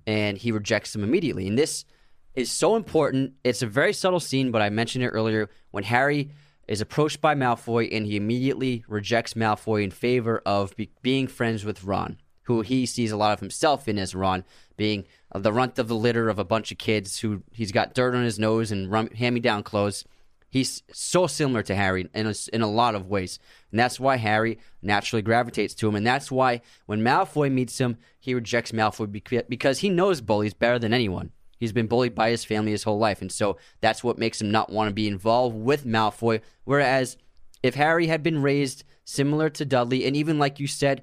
and 0.06 0.36
he 0.36 0.50
rejects 0.50 0.94
him 0.94 1.04
immediately. 1.04 1.46
And 1.46 1.56
this 1.56 1.84
is 2.34 2.50
so 2.50 2.74
important. 2.74 3.34
It's 3.44 3.62
a 3.62 3.66
very 3.66 3.92
subtle 3.92 4.18
scene, 4.20 4.50
but 4.50 4.62
I 4.62 4.70
mentioned 4.70 5.04
it 5.04 5.08
earlier 5.08 5.48
when 5.70 5.84
Harry 5.84 6.30
is 6.66 6.80
approached 6.80 7.20
by 7.20 7.34
Malfoy 7.34 7.88
and 7.92 8.06
he 8.06 8.16
immediately 8.16 8.84
rejects 8.88 9.34
Malfoy 9.34 9.84
in 9.84 9.90
favor 9.90 10.42
of 10.44 10.74
be- 10.76 10.90
being 11.02 11.28
friends 11.28 11.64
with 11.64 11.84
Ron, 11.84 12.18
who 12.44 12.62
he 12.62 12.84
sees 12.84 13.12
a 13.12 13.16
lot 13.16 13.32
of 13.32 13.40
himself 13.40 13.86
in 13.86 13.98
as 13.98 14.14
Ron, 14.14 14.44
being 14.76 15.04
the 15.34 15.52
runt 15.52 15.78
of 15.78 15.88
the 15.88 15.94
litter 15.94 16.28
of 16.28 16.38
a 16.38 16.44
bunch 16.44 16.72
of 16.72 16.78
kids 16.78 17.20
who 17.20 17.42
he's 17.52 17.72
got 17.72 17.94
dirt 17.94 18.14
on 18.14 18.24
his 18.24 18.38
nose 18.38 18.72
and 18.72 18.90
rum- 18.90 19.10
hand-me-down 19.10 19.62
clothes. 19.62 20.04
He's 20.48 20.82
so 20.92 21.28
similar 21.28 21.62
to 21.62 21.76
Harry 21.76 22.08
in 22.12 22.26
a, 22.26 22.34
in 22.52 22.62
a 22.62 22.70
lot 22.70 22.96
of 22.96 23.06
ways. 23.06 23.38
And 23.70 23.78
that's 23.78 24.00
why 24.00 24.16
Harry 24.16 24.58
naturally 24.82 25.22
gravitates 25.22 25.74
to 25.74 25.88
him. 25.88 25.94
And 25.94 26.04
that's 26.04 26.30
why 26.32 26.62
when 26.86 27.02
Malfoy 27.02 27.52
meets 27.52 27.78
him, 27.78 27.98
he 28.18 28.34
rejects 28.34 28.72
Malfoy 28.72 29.46
because 29.48 29.78
he 29.78 29.88
knows 29.88 30.20
bullies 30.20 30.54
better 30.54 30.80
than 30.80 30.92
anyone. 30.92 31.30
He's 31.56 31.72
been 31.72 31.86
bullied 31.86 32.16
by 32.16 32.30
his 32.30 32.44
family 32.44 32.72
his 32.72 32.82
whole 32.82 32.98
life. 32.98 33.20
And 33.20 33.30
so 33.30 33.58
that's 33.80 34.02
what 34.02 34.18
makes 34.18 34.40
him 34.40 34.50
not 34.50 34.72
want 34.72 34.88
to 34.88 34.94
be 34.94 35.06
involved 35.06 35.54
with 35.54 35.86
Malfoy. 35.86 36.40
Whereas 36.64 37.16
if 37.62 37.76
Harry 37.76 38.08
had 38.08 38.24
been 38.24 38.42
raised 38.42 38.82
similar 39.04 39.50
to 39.50 39.64
Dudley, 39.64 40.04
and 40.04 40.16
even 40.16 40.38
like 40.38 40.58
you 40.58 40.66
said, 40.66 41.02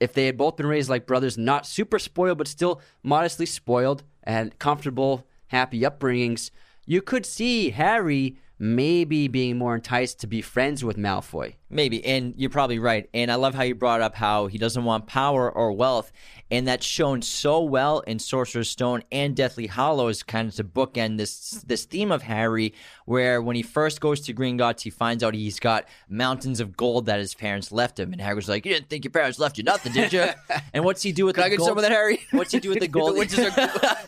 if 0.00 0.12
they 0.12 0.26
had 0.26 0.36
both 0.36 0.56
been 0.56 0.66
raised 0.66 0.90
like 0.90 1.06
brothers, 1.06 1.38
not 1.38 1.66
super 1.66 1.98
spoiled, 1.98 2.38
but 2.38 2.48
still 2.48 2.80
modestly 3.02 3.46
spoiled 3.46 4.02
and 4.22 4.58
comfortable, 4.58 5.26
happy 5.48 5.80
upbringings, 5.80 6.50
you 6.86 7.02
could 7.02 7.24
see 7.24 7.70
Harry 7.70 8.36
maybe 8.62 9.26
being 9.26 9.58
more 9.58 9.74
enticed 9.74 10.20
to 10.20 10.26
be 10.28 10.40
friends 10.40 10.84
with 10.84 10.96
Malfoy. 10.96 11.54
Maybe, 11.68 12.04
and 12.04 12.34
you're 12.36 12.50
probably 12.50 12.78
right. 12.78 13.08
And 13.14 13.32
I 13.32 13.34
love 13.36 13.54
how 13.54 13.62
you 13.62 13.74
brought 13.74 14.02
up 14.02 14.14
how 14.14 14.46
he 14.46 14.58
doesn't 14.58 14.84
want 14.84 15.06
power 15.06 15.50
or 15.50 15.72
wealth, 15.72 16.12
and 16.50 16.68
that's 16.68 16.84
shown 16.84 17.22
so 17.22 17.62
well 17.62 18.00
in 18.00 18.18
Sorcerer's 18.18 18.68
Stone 18.68 19.02
and 19.10 19.34
Deathly 19.34 19.66
Hallows, 19.68 20.22
kind 20.22 20.48
of 20.48 20.54
to 20.56 20.64
bookend 20.64 21.16
this 21.16 21.64
this 21.66 21.86
theme 21.86 22.12
of 22.12 22.22
Harry, 22.22 22.74
where 23.06 23.40
when 23.40 23.56
he 23.56 23.62
first 23.62 24.02
goes 24.02 24.20
to 24.20 24.34
Gringotts, 24.34 24.82
he 24.82 24.90
finds 24.90 25.24
out 25.24 25.32
he's 25.32 25.58
got 25.58 25.86
mountains 26.10 26.60
of 26.60 26.76
gold 26.76 27.06
that 27.06 27.18
his 27.18 27.34
parents 27.34 27.72
left 27.72 27.98
him, 27.98 28.12
and 28.12 28.20
Harry's 28.20 28.50
like, 28.50 28.66
"You 28.66 28.74
didn't 28.74 28.90
think 28.90 29.04
your 29.04 29.10
parents 29.12 29.38
left 29.38 29.56
you 29.56 29.64
nothing, 29.64 29.94
did 29.94 30.12
you?" 30.12 30.26
and 30.74 30.84
what's 30.84 31.02
he 31.02 31.10
do 31.10 31.24
with 31.24 31.36
Can 31.36 31.40
the 31.42 31.46
I 31.46 31.48
get 31.48 31.56
gold? 31.58 31.68
some 31.70 31.78
of 31.78 31.82
that, 31.82 31.90
Harry? 31.92 32.20
What's 32.32 32.52
he 32.52 32.60
do 32.60 32.68
with 32.68 32.80
the 32.80 32.88
gold? 32.98 33.14
the 33.14 33.18
witches 33.18 33.38
are 33.38 33.50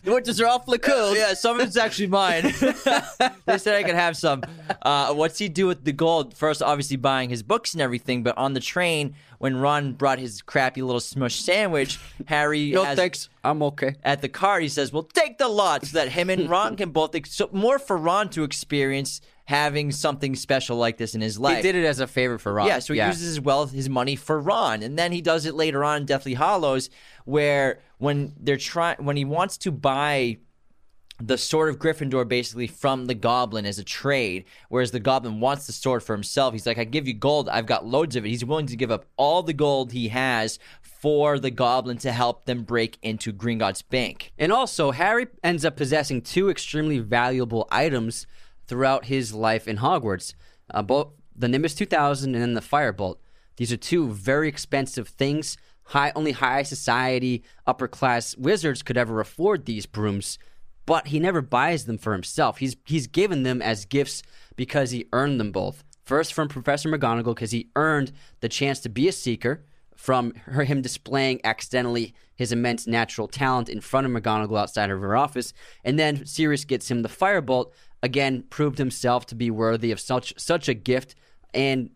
the 0.05 0.13
witches 0.13 0.39
are 0.39 0.47
awfully 0.49 0.79
cool. 0.79 1.17
yeah, 1.17 1.33
some 1.33 1.59
of 1.59 1.67
it's 1.67 1.79
actually 1.79 2.09
mine. 2.09 2.43
they 3.47 3.57
said 3.57 3.75
I 3.77 3.83
could 3.85 3.95
have 3.95 4.19
some. 4.19 4.43
Uh, 4.83 5.15
what's 5.15 5.39
he 5.39 5.49
do 5.49 5.67
with 5.67 5.85
the 5.85 5.93
gold? 5.93 6.37
First, 6.37 6.63
obviously 6.63 6.97
buying 6.97 7.31
his 7.31 7.43
books 7.43 7.73
and 7.73 7.81
everything, 7.81 8.23
but 8.23 8.37
on 8.37 8.53
the 8.53 8.61
train, 8.61 9.15
when 9.39 9.57
Ron 9.57 9.95
brought 9.95 10.19
his 10.19 10.43
crappy 10.43 10.83
little 10.83 11.01
smush 11.01 11.37
sandwich, 11.37 11.99
Harry 12.27 12.71
No 12.71 12.85
has, 12.85 12.97
thanks. 12.97 13.31
I'm 13.43 13.63
okay. 13.63 13.95
at 14.05 14.21
the 14.21 14.29
car, 14.29 14.61
he 14.61 14.69
says, 14.69 14.93
"Well, 14.93 15.05
take 15.05 15.39
the 15.39 15.49
lot," 15.49 15.87
so 15.87 15.99
that 15.99 16.09
him 16.09 16.29
and 16.29 16.51
Ron 16.51 16.77
can 16.77 16.91
both. 16.91 17.15
Ex- 17.15 17.33
so 17.33 17.49
more 17.53 17.79
for 17.79 17.97
Ron 17.97 18.29
to 18.31 18.43
experience 18.45 19.23
having 19.47 19.91
something 19.91 20.35
special 20.35 20.77
like 20.77 20.97
this 20.97 21.15
in 21.15 21.21
his 21.21 21.39
life. 21.39 21.57
He 21.57 21.63
did 21.63 21.77
it 21.77 21.85
as 21.85 22.01
a 22.01 22.07
favor 22.07 22.39
for 22.39 22.53
Ron. 22.53 22.67
Yeah, 22.67 22.79
so 22.79 22.95
he 22.95 23.01
uses 23.01 23.23
his 23.23 23.41
wealth, 23.41 23.73
his 23.73 23.89
money 23.89 24.17
for 24.17 24.41
Ron, 24.41 24.83
and 24.83 24.99
then 24.99 25.13
he 25.13 25.21
does 25.21 25.47
it 25.47 25.55
later 25.55 25.85
on 25.85 25.99
in 25.99 26.07
Deathly 26.07 26.35
Hallows, 26.35 26.91
where 27.25 27.81
when 27.99 28.35
they're 28.39 28.57
trying, 28.57 29.05
when 29.05 29.17
he 29.17 29.25
wants 29.25 29.59
to 29.59 29.71
buy 29.71 30.39
the 31.21 31.39
sword 31.39 31.69
of 31.69 31.79
Gryffindor 31.79 32.27
basically 32.27 32.67
from 32.67 33.07
the 33.07 33.15
goblin 33.15 33.67
as 33.67 33.79
a 33.79 33.85
trade, 33.85 34.45
whereas 34.69 34.91
the 34.91 35.01
goblin 35.01 35.41
wants 35.41 35.67
the 35.67 35.73
sword 35.73 36.03
for 36.03 36.15
himself. 36.15 36.53
He's 36.53 36.67
like, 36.67 36.79
I 36.79 36.85
give 36.85 37.07
you 37.07 37.15
gold, 37.15 37.49
I've 37.49 37.67
got 37.67 37.87
loads 37.87 38.17
of 38.17 38.25
it. 38.25 38.31
He's 38.31 38.45
willing 38.45 38.67
to 38.67 38.77
give 38.77 38.91
up 38.91 39.07
all 39.17 39.43
the 39.43 39.53
gold 39.53 39.93
he 39.93 40.09
has 40.09 40.59
for 40.83 41.39
the 41.39 41.51
goblin 41.51 41.99
to 41.99 42.13
help 42.13 42.47
them 42.47 42.65
break 42.65 42.99
into 43.03 43.33
Gringotts 43.33 43.83
Bank. 43.89 44.33
And 44.39 44.53
also, 44.53 44.91
Harry 44.91 45.29
ends 45.43 45.65
up 45.65 45.77
possessing 45.77 46.23
two 46.23 46.51
extremely 46.51 46.99
valuable 46.99 47.69
items 47.71 48.27
throughout 48.67 49.05
his 49.05 49.33
life 49.33 49.69
in 49.69 49.77
Hogwarts 49.79 50.35
uh, 50.71 50.83
both 50.83 51.09
the 51.35 51.49
Nimbus 51.49 51.75
2000 51.75 52.35
and 52.35 52.43
then 52.43 52.55
the 52.55 52.61
Firebolt. 52.61 53.17
These 53.57 53.73
are 53.73 53.77
two 53.77 54.11
very 54.11 54.49
expensive 54.49 55.09
things. 55.09 55.57
High, 55.89 56.13
only 56.17 56.33
high 56.33 56.63
society, 56.63 57.43
upper 57.67 57.89
class 57.89 58.37
wizards 58.37 58.83
could 58.83 58.97
ever 58.97 59.21
afford 59.21 59.67
these 59.67 59.87
brooms, 59.87 60.39
but 60.87 61.09
he 61.09 61.19
never 61.19 61.41
buys 61.41 61.85
them 61.85 61.99
for 61.99 62.13
himself. 62.13 62.59
He's 62.59 62.77
he's 62.85 63.07
given 63.07 63.43
them 63.43 63.63
as 63.63 63.85
gifts 63.85 64.23
because 64.57 64.91
he 64.91 65.07
earned 65.13 65.41
them 65.41 65.53
both. 65.53 65.85
First 66.05 66.35
from 66.35 66.49
Professor 66.49 66.89
McGonagall 66.89 67.35
because 67.35 67.53
he 67.53 67.71
earned 67.77 68.13
the 68.41 68.49
chance 68.49 68.81
to 68.81 68.89
be 68.89 69.09
a 69.09 69.13
seeker 69.13 69.65
from 69.97 70.35
her, 70.45 70.65
him 70.65 70.83
displaying 70.83 71.41
accidentally 71.45 72.15
his 72.35 72.53
immense 72.53 72.87
natural 72.87 73.29
talent 73.29 73.69
in 73.69 73.81
front 73.81 74.07
of 74.07 74.13
McGonagall 74.13 74.59
outside 74.59 74.91
of 74.91 75.01
her 75.01 75.17
office, 75.17 75.53
and 75.85 75.99
then 75.99 76.27
Sirius 76.27 76.65
gets 76.65 76.91
him 76.91 77.03
the 77.03 77.09
Firebolt. 77.09 77.73
Again, 78.03 78.45
proved 78.51 78.77
himself 78.77 79.25
to 79.27 79.35
be 79.35 79.51
worthy 79.51 79.91
of 79.91 79.99
such 79.99 80.35
such 80.39 80.69
a 80.69 80.75
gift, 80.75 81.15
and 81.55 81.91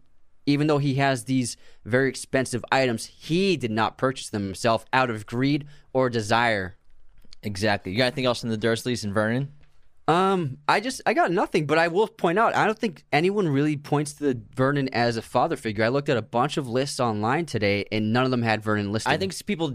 even 0.47 0.67
though 0.67 0.79
he 0.79 0.95
has 0.95 1.25
these 1.25 1.59
very 1.85 2.09
expensive 2.09 2.65
items, 2.73 3.05
he 3.05 3.59
did 3.59 3.71
not 3.71 3.99
purchase 3.99 4.31
them 4.31 4.45
himself 4.45 4.87
out 4.95 5.11
of 5.11 5.27
greed 5.27 5.67
or 5.93 6.09
desire. 6.09 6.78
Exactly. 7.43 7.93
You 7.93 7.99
got 7.99 8.07
anything 8.07 8.27
else 8.27 8.43
in 8.43 8.51
the 8.51 8.59
Dursleys 8.59 9.05
and 9.05 9.15
Vernon? 9.15 9.53
Um, 10.09 10.57
I 10.67 10.81
just 10.81 11.03
I 11.05 11.13
got 11.13 11.31
nothing, 11.31 11.67
but 11.67 11.77
I 11.77 11.89
will 11.89 12.09
point 12.09 12.39
out 12.39 12.57
I 12.57 12.65
don't 12.65 12.79
think 12.79 13.05
anyone 13.13 13.47
really 13.47 13.77
points 13.77 14.15
to 14.15 14.41
Vernon 14.55 14.89
as 14.95 15.19
a 15.19 15.23
father 15.23 15.55
figure. 15.55 15.85
I 15.85 15.89
looked 15.89 16.09
at 16.09 16.17
a 16.17 16.23
bunch 16.23 16.57
of 16.57 16.67
lists 16.67 16.99
online 16.99 17.45
today, 17.45 17.85
and 17.93 18.11
none 18.11 18.25
of 18.25 18.31
them 18.31 18.41
had 18.41 18.63
Vernon 18.63 18.91
listed. 18.91 19.13
I 19.13 19.19
think 19.19 19.35
people 19.45 19.75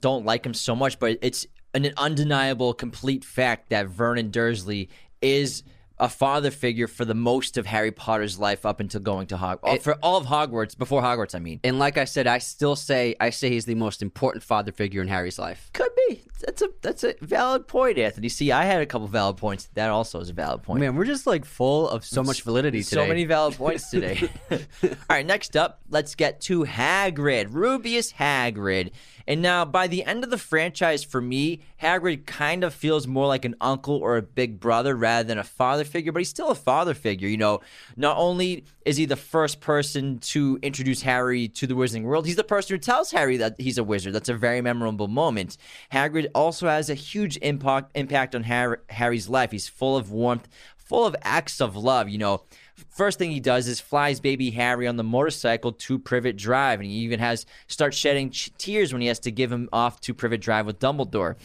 don't 0.00 0.24
like 0.24 0.46
him 0.46 0.54
so 0.54 0.74
much, 0.74 0.98
but 0.98 1.18
it's 1.20 1.46
an 1.74 1.92
undeniable, 1.98 2.72
complete 2.72 3.26
fact 3.26 3.68
that 3.70 3.88
Vernon 3.88 4.30
Dursley 4.30 4.88
is 5.20 5.64
a 6.04 6.08
father 6.08 6.50
figure 6.50 6.86
for 6.86 7.06
the 7.06 7.14
most 7.14 7.56
of 7.56 7.64
Harry 7.64 7.90
Potter's 7.90 8.38
life 8.38 8.66
up 8.66 8.78
until 8.78 9.00
going 9.00 9.26
to 9.28 9.36
Hogwarts. 9.36 9.80
For 9.80 9.94
all 10.02 10.18
of 10.18 10.26
Hogwarts, 10.26 10.76
before 10.76 11.00
Hogwarts, 11.00 11.34
I 11.34 11.38
mean. 11.38 11.60
And 11.64 11.78
like 11.78 11.96
I 11.96 12.04
said, 12.04 12.26
I 12.26 12.38
still 12.38 12.76
say 12.76 13.16
I 13.18 13.30
say 13.30 13.48
he's 13.48 13.64
the 13.64 13.74
most 13.74 14.02
important 14.02 14.44
father 14.44 14.70
figure 14.70 15.00
in 15.00 15.08
Harry's 15.08 15.38
life. 15.38 15.70
Could 15.72 15.90
be. 16.08 16.22
That's 16.40 16.60
a 16.60 16.68
that's 16.82 17.04
a 17.04 17.14
valid 17.22 17.66
point, 17.66 17.96
Anthony. 17.96 18.28
See, 18.28 18.52
I 18.52 18.64
had 18.64 18.82
a 18.82 18.86
couple 18.86 19.08
valid 19.08 19.38
points. 19.38 19.70
That 19.72 19.88
also 19.88 20.20
is 20.20 20.28
a 20.28 20.34
valid 20.34 20.62
point. 20.62 20.80
Man, 20.80 20.94
we're 20.94 21.06
just 21.06 21.26
like 21.26 21.46
full 21.46 21.88
of 21.88 22.04
so 22.04 22.22
much 22.22 22.42
validity 22.42 22.82
today. 22.82 23.02
So 23.02 23.06
many 23.06 23.24
valid 23.24 23.54
points 23.54 23.88
today. 23.88 24.28
All 24.50 24.90
right, 25.08 25.24
next 25.24 25.56
up, 25.56 25.80
let's 25.88 26.14
get 26.14 26.42
to 26.42 26.64
Hagrid, 26.64 27.48
Rubeus 27.48 28.12
Hagrid. 28.12 28.90
And 29.26 29.40
now, 29.40 29.64
by 29.64 29.86
the 29.86 30.04
end 30.04 30.22
of 30.24 30.30
the 30.30 30.38
franchise, 30.38 31.02
for 31.02 31.20
me, 31.20 31.60
Hagrid 31.80 32.26
kind 32.26 32.62
of 32.62 32.74
feels 32.74 33.06
more 33.06 33.26
like 33.26 33.44
an 33.44 33.54
uncle 33.60 33.96
or 33.96 34.16
a 34.16 34.22
big 34.22 34.60
brother 34.60 34.94
rather 34.94 35.26
than 35.26 35.38
a 35.38 35.44
father 35.44 35.84
figure, 35.84 36.12
but 36.12 36.18
he's 36.18 36.28
still 36.28 36.50
a 36.50 36.54
father 36.54 36.94
figure. 36.94 37.28
You 37.28 37.38
know, 37.38 37.60
not 37.96 38.16
only 38.16 38.64
is 38.84 38.96
he 38.96 39.06
the 39.06 39.16
first 39.16 39.60
person 39.60 40.18
to 40.18 40.58
introduce 40.62 41.02
Harry 41.02 41.48
to 41.48 41.66
the 41.66 41.74
Wizarding 41.74 42.02
World, 42.02 42.26
he's 42.26 42.36
the 42.36 42.44
person 42.44 42.74
who 42.74 42.78
tells 42.78 43.10
Harry 43.12 43.36
that 43.38 43.58
he's 43.58 43.78
a 43.78 43.84
wizard. 43.84 44.12
That's 44.12 44.28
a 44.28 44.34
very 44.34 44.60
memorable 44.60 45.08
moment. 45.08 45.56
Hagrid 45.92 46.28
also 46.34 46.68
has 46.68 46.90
a 46.90 46.94
huge 46.94 47.38
impact 47.38 47.92
impact 47.94 48.34
on 48.34 48.42
Harry, 48.44 48.78
Harry's 48.90 49.28
life. 49.28 49.52
He's 49.52 49.68
full 49.68 49.96
of 49.96 50.10
warmth, 50.10 50.48
full 50.76 51.06
of 51.06 51.16
acts 51.22 51.60
of 51.60 51.76
love. 51.76 52.08
You 52.08 52.18
know, 52.18 52.42
first 52.90 53.18
thing 53.18 53.30
he 53.30 53.40
does 53.40 53.68
is 53.68 53.80
flies 53.80 54.20
baby 54.20 54.50
Harry 54.50 54.86
on 54.86 54.96
the 54.96 55.04
motorcycle 55.04 55.72
to 55.72 55.98
Privet 55.98 56.36
Drive, 56.36 56.80
and 56.80 56.88
he 56.88 56.96
even 56.98 57.20
has 57.20 57.46
starts 57.66 57.96
shedding 57.96 58.30
tears 58.58 58.92
when 58.92 59.02
he 59.02 59.08
has 59.08 59.18
to 59.20 59.30
give 59.30 59.52
him 59.52 59.68
off 59.72 60.00
to 60.02 60.14
Privet 60.14 60.40
Drive 60.40 60.66
with 60.66 60.78
Dumbledore. 60.78 61.36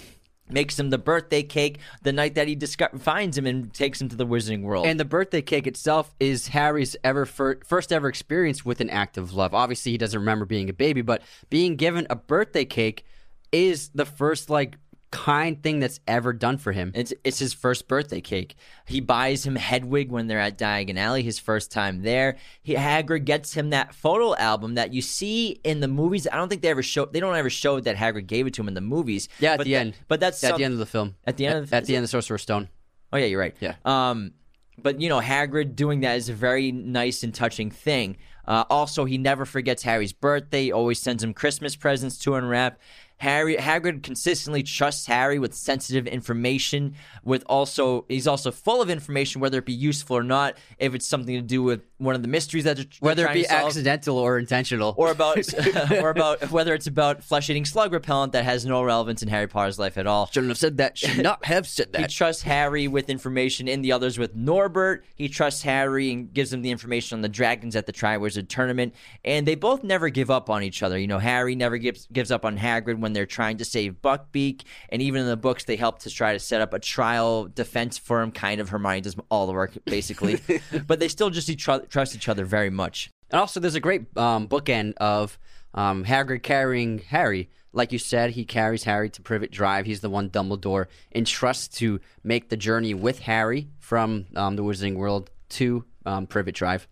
Makes 0.51 0.79
him 0.79 0.89
the 0.89 0.97
birthday 0.97 1.43
cake 1.43 1.77
the 2.01 2.11
night 2.11 2.33
that 2.33 2.47
he 2.47 2.55
discover, 2.55 2.97
finds 2.97 3.37
him 3.37 3.45
and 3.45 3.71
takes 3.71 4.01
him 4.01 4.09
to 4.09 4.15
the 4.15 4.25
Wizarding 4.25 4.63
World. 4.63 4.87
And 4.87 4.99
the 4.99 5.05
birthday 5.05 5.43
cake 5.43 5.67
itself 5.67 6.15
is 6.19 6.47
Harry's 6.47 6.95
ever 7.03 7.27
fir- 7.27 7.59
first 7.63 7.93
ever 7.93 8.09
experience 8.09 8.65
with 8.65 8.81
an 8.81 8.89
act 8.89 9.19
of 9.19 9.33
love. 9.33 9.53
Obviously, 9.53 9.91
he 9.91 9.99
doesn't 9.99 10.19
remember 10.19 10.45
being 10.45 10.67
a 10.67 10.73
baby, 10.73 11.03
but 11.03 11.21
being 11.51 11.75
given 11.75 12.07
a 12.09 12.15
birthday 12.15 12.65
cake 12.65 13.05
is 13.51 13.89
the 13.89 14.05
first 14.05 14.49
like 14.49 14.77
kind 15.11 15.61
thing 15.63 15.79
that's 15.79 15.99
ever 16.07 16.33
done 16.33 16.57
for 16.57 16.71
him. 16.71 16.91
It's 16.93 17.13
it's 17.23 17.39
his 17.39 17.53
first 17.53 17.87
birthday 17.87 18.21
cake. 18.21 18.55
He 18.85 18.99
buys 18.99 19.45
him 19.45 19.55
Hedwig 19.55 20.11
when 20.11 20.27
they're 20.27 20.39
at 20.39 20.57
Diagon 20.57 20.97
Alley, 20.97 21.23
his 21.23 21.39
first 21.39 21.71
time 21.71 22.03
there. 22.03 22.37
He, 22.61 22.75
Hagrid 22.75 23.25
gets 23.25 23.53
him 23.53 23.71
that 23.71 23.95
photo 23.95 24.35
album 24.35 24.75
that 24.75 24.93
you 24.93 25.01
see 25.01 25.59
in 25.63 25.79
the 25.79 25.87
movies. 25.87 26.27
I 26.31 26.35
don't 26.37 26.49
think 26.49 26.61
they 26.61 26.69
ever 26.69 26.83
show. 26.83 27.05
They 27.05 27.19
don't 27.19 27.35
ever 27.35 27.49
show 27.49 27.79
that 27.79 27.95
Hagrid 27.95 28.27
gave 28.27 28.45
it 28.47 28.53
to 28.55 28.61
him 28.61 28.67
in 28.67 28.73
the 28.75 28.81
movies. 28.81 29.29
Yeah, 29.39 29.53
at 29.53 29.57
but 29.57 29.63
the 29.65 29.73
that- 29.73 29.79
end. 29.79 29.93
But 30.07 30.19
that's 30.19 30.43
at 30.43 30.49
some- 30.51 30.57
the 30.59 30.63
end 30.65 30.73
of 30.73 30.79
the 30.79 30.85
film. 30.85 31.15
At 31.25 31.37
the 31.37 31.45
end 31.47 31.57
of 31.59 31.69
the- 31.69 31.75
at 31.75 31.85
the 31.85 31.95
end 31.95 32.03
of 32.03 32.09
Sorcerer's 32.09 32.41
Stone. 32.43 32.69
Oh 33.11 33.17
yeah, 33.17 33.25
you're 33.25 33.39
right. 33.39 33.55
Yeah. 33.59 33.75
Um, 33.85 34.33
but 34.77 35.01
you 35.01 35.09
know, 35.09 35.19
Hagrid 35.19 35.75
doing 35.75 36.01
that 36.01 36.17
is 36.17 36.29
a 36.29 36.33
very 36.33 36.71
nice 36.71 37.23
and 37.23 37.33
touching 37.33 37.71
thing. 37.71 38.17
Uh, 38.47 38.63
also, 38.69 39.05
he 39.05 39.17
never 39.17 39.45
forgets 39.45 39.83
Harry's 39.83 40.13
birthday. 40.13 40.65
He 40.65 40.71
always 40.71 40.99
sends 40.99 41.23
him 41.23 41.33
Christmas 41.35 41.75
presents 41.75 42.17
to 42.19 42.33
unwrap. 42.35 42.79
Harry 43.19 43.55
Hagrid 43.57 44.01
consistently 44.03 44.63
trusts 44.63 45.05
Harry 45.05 45.39
with 45.39 45.53
sensitive 45.53 46.07
information. 46.07 46.95
With 47.23 47.43
also, 47.47 48.05
he's 48.07 48.27
also 48.27 48.49
full 48.51 48.81
of 48.81 48.89
information, 48.89 49.41
whether 49.41 49.59
it 49.59 49.65
be 49.65 49.73
useful 49.73 50.17
or 50.17 50.23
not. 50.23 50.57
If 50.77 50.95
it's 50.95 51.05
something 51.05 51.35
to 51.35 51.41
do 51.41 51.61
with 51.61 51.81
one 51.97 52.15
of 52.15 52.21
the 52.21 52.29
mysteries 52.29 52.63
that 52.63 52.77
they're 52.77 52.85
Whether 53.01 53.27
it 53.27 53.33
be 53.33 53.47
accidental 53.47 54.17
or 54.17 54.39
intentional. 54.39 54.95
or 54.97 55.11
about 55.11 55.37
or 55.91 56.09
about 56.09 56.49
whether 56.49 56.73
it's 56.73 56.87
about 56.87 57.23
flesh-eating 57.23 57.65
slug 57.65 57.91
repellent 57.91 58.31
that 58.31 58.45
has 58.45 58.65
no 58.65 58.81
relevance 58.81 59.21
in 59.21 59.27
Harry 59.27 59.47
Potter's 59.47 59.77
life 59.77 59.97
at 59.97 60.07
all. 60.07 60.27
Shouldn't 60.27 60.49
have 60.49 60.57
said 60.57 60.77
that. 60.77 60.97
Should 60.97 61.17
not 61.23 61.43
have 61.45 61.67
said 61.67 61.91
that. 61.93 62.01
He 62.01 62.07
trusts 62.07 62.43
Harry 62.43 62.87
with 62.87 63.09
information 63.09 63.67
in 63.67 63.81
the 63.81 63.91
others 63.91 64.17
with 64.17 64.33
Norbert. 64.33 65.03
He 65.15 65.27
trusts 65.27 65.61
Harry 65.63 66.11
and 66.11 66.33
gives 66.33 66.53
him 66.53 66.61
the 66.61 66.71
information 66.71 67.17
on 67.17 67.21
the 67.21 67.29
dragons 67.29 67.75
at 67.75 67.85
the 67.85 67.93
Triwizard 67.93 68.47
tournament. 68.47 68.95
And 69.25 69.45
they 69.45 69.55
both 69.55 69.83
never 69.83 70.07
give 70.07 70.31
up 70.31 70.49
on 70.49 70.63
each 70.63 70.81
other. 70.81 70.97
You 70.97 71.07
know, 71.07 71.19
Harry 71.19 71.55
never 71.55 71.77
gives 71.77 72.07
gives 72.13 72.31
up 72.31 72.45
on 72.45 72.57
Hagrid 72.57 72.99
when 72.99 73.08
they're 73.13 73.25
trying 73.25 73.57
to 73.57 73.65
save 73.65 74.01
Buckbeak. 74.01 74.63
And 74.89 75.01
even 75.01 75.21
in 75.21 75.27
the 75.27 75.37
books, 75.37 75.63
they 75.63 75.75
help 75.75 75.99
to 75.99 76.09
try 76.09 76.33
to 76.33 76.39
set 76.39 76.61
up 76.61 76.73
a 76.73 76.79
trial 76.79 77.45
defense 77.45 77.97
firm. 77.97 78.31
Kind 78.31 78.61
of 78.61 78.69
Hermione 78.69 79.01
does 79.01 79.15
all 79.29 79.47
the 79.47 79.53
work, 79.53 79.77
basically. 79.85 80.39
but 80.87 80.99
they 80.99 81.07
still 81.07 81.29
just 81.29 81.57
tr- 81.59 81.85
trust 81.89 82.15
each 82.15 82.29
other 82.29 82.45
very 82.45 82.69
much. 82.69 83.09
And 83.31 83.39
also, 83.39 83.59
there's 83.59 83.75
a 83.75 83.79
great 83.79 84.17
um, 84.17 84.47
bookend 84.47 84.93
of 84.97 85.37
um, 85.73 86.03
Hagrid 86.05 86.43
carrying 86.43 86.99
Harry. 86.99 87.49
Like 87.71 87.91
you 87.91 87.99
said, 87.99 88.31
he 88.31 88.45
carries 88.45 88.83
Harry 88.83 89.09
to 89.11 89.21
Privet 89.21 89.51
Drive. 89.51 89.85
He's 89.85 90.01
the 90.01 90.09
one 90.09 90.29
Dumbledore 90.29 90.87
entrusts 91.13 91.67
to 91.79 91.99
make 92.23 92.49
the 92.49 92.57
journey 92.57 92.95
with 92.95 93.19
Harry 93.19 93.69
from 93.77 94.25
um, 94.35 94.55
the 94.55 94.63
Wizarding 94.63 94.95
World 94.95 95.29
to 95.49 95.85
um, 96.05 96.25
Privet 96.25 96.55
Drive. 96.55 96.87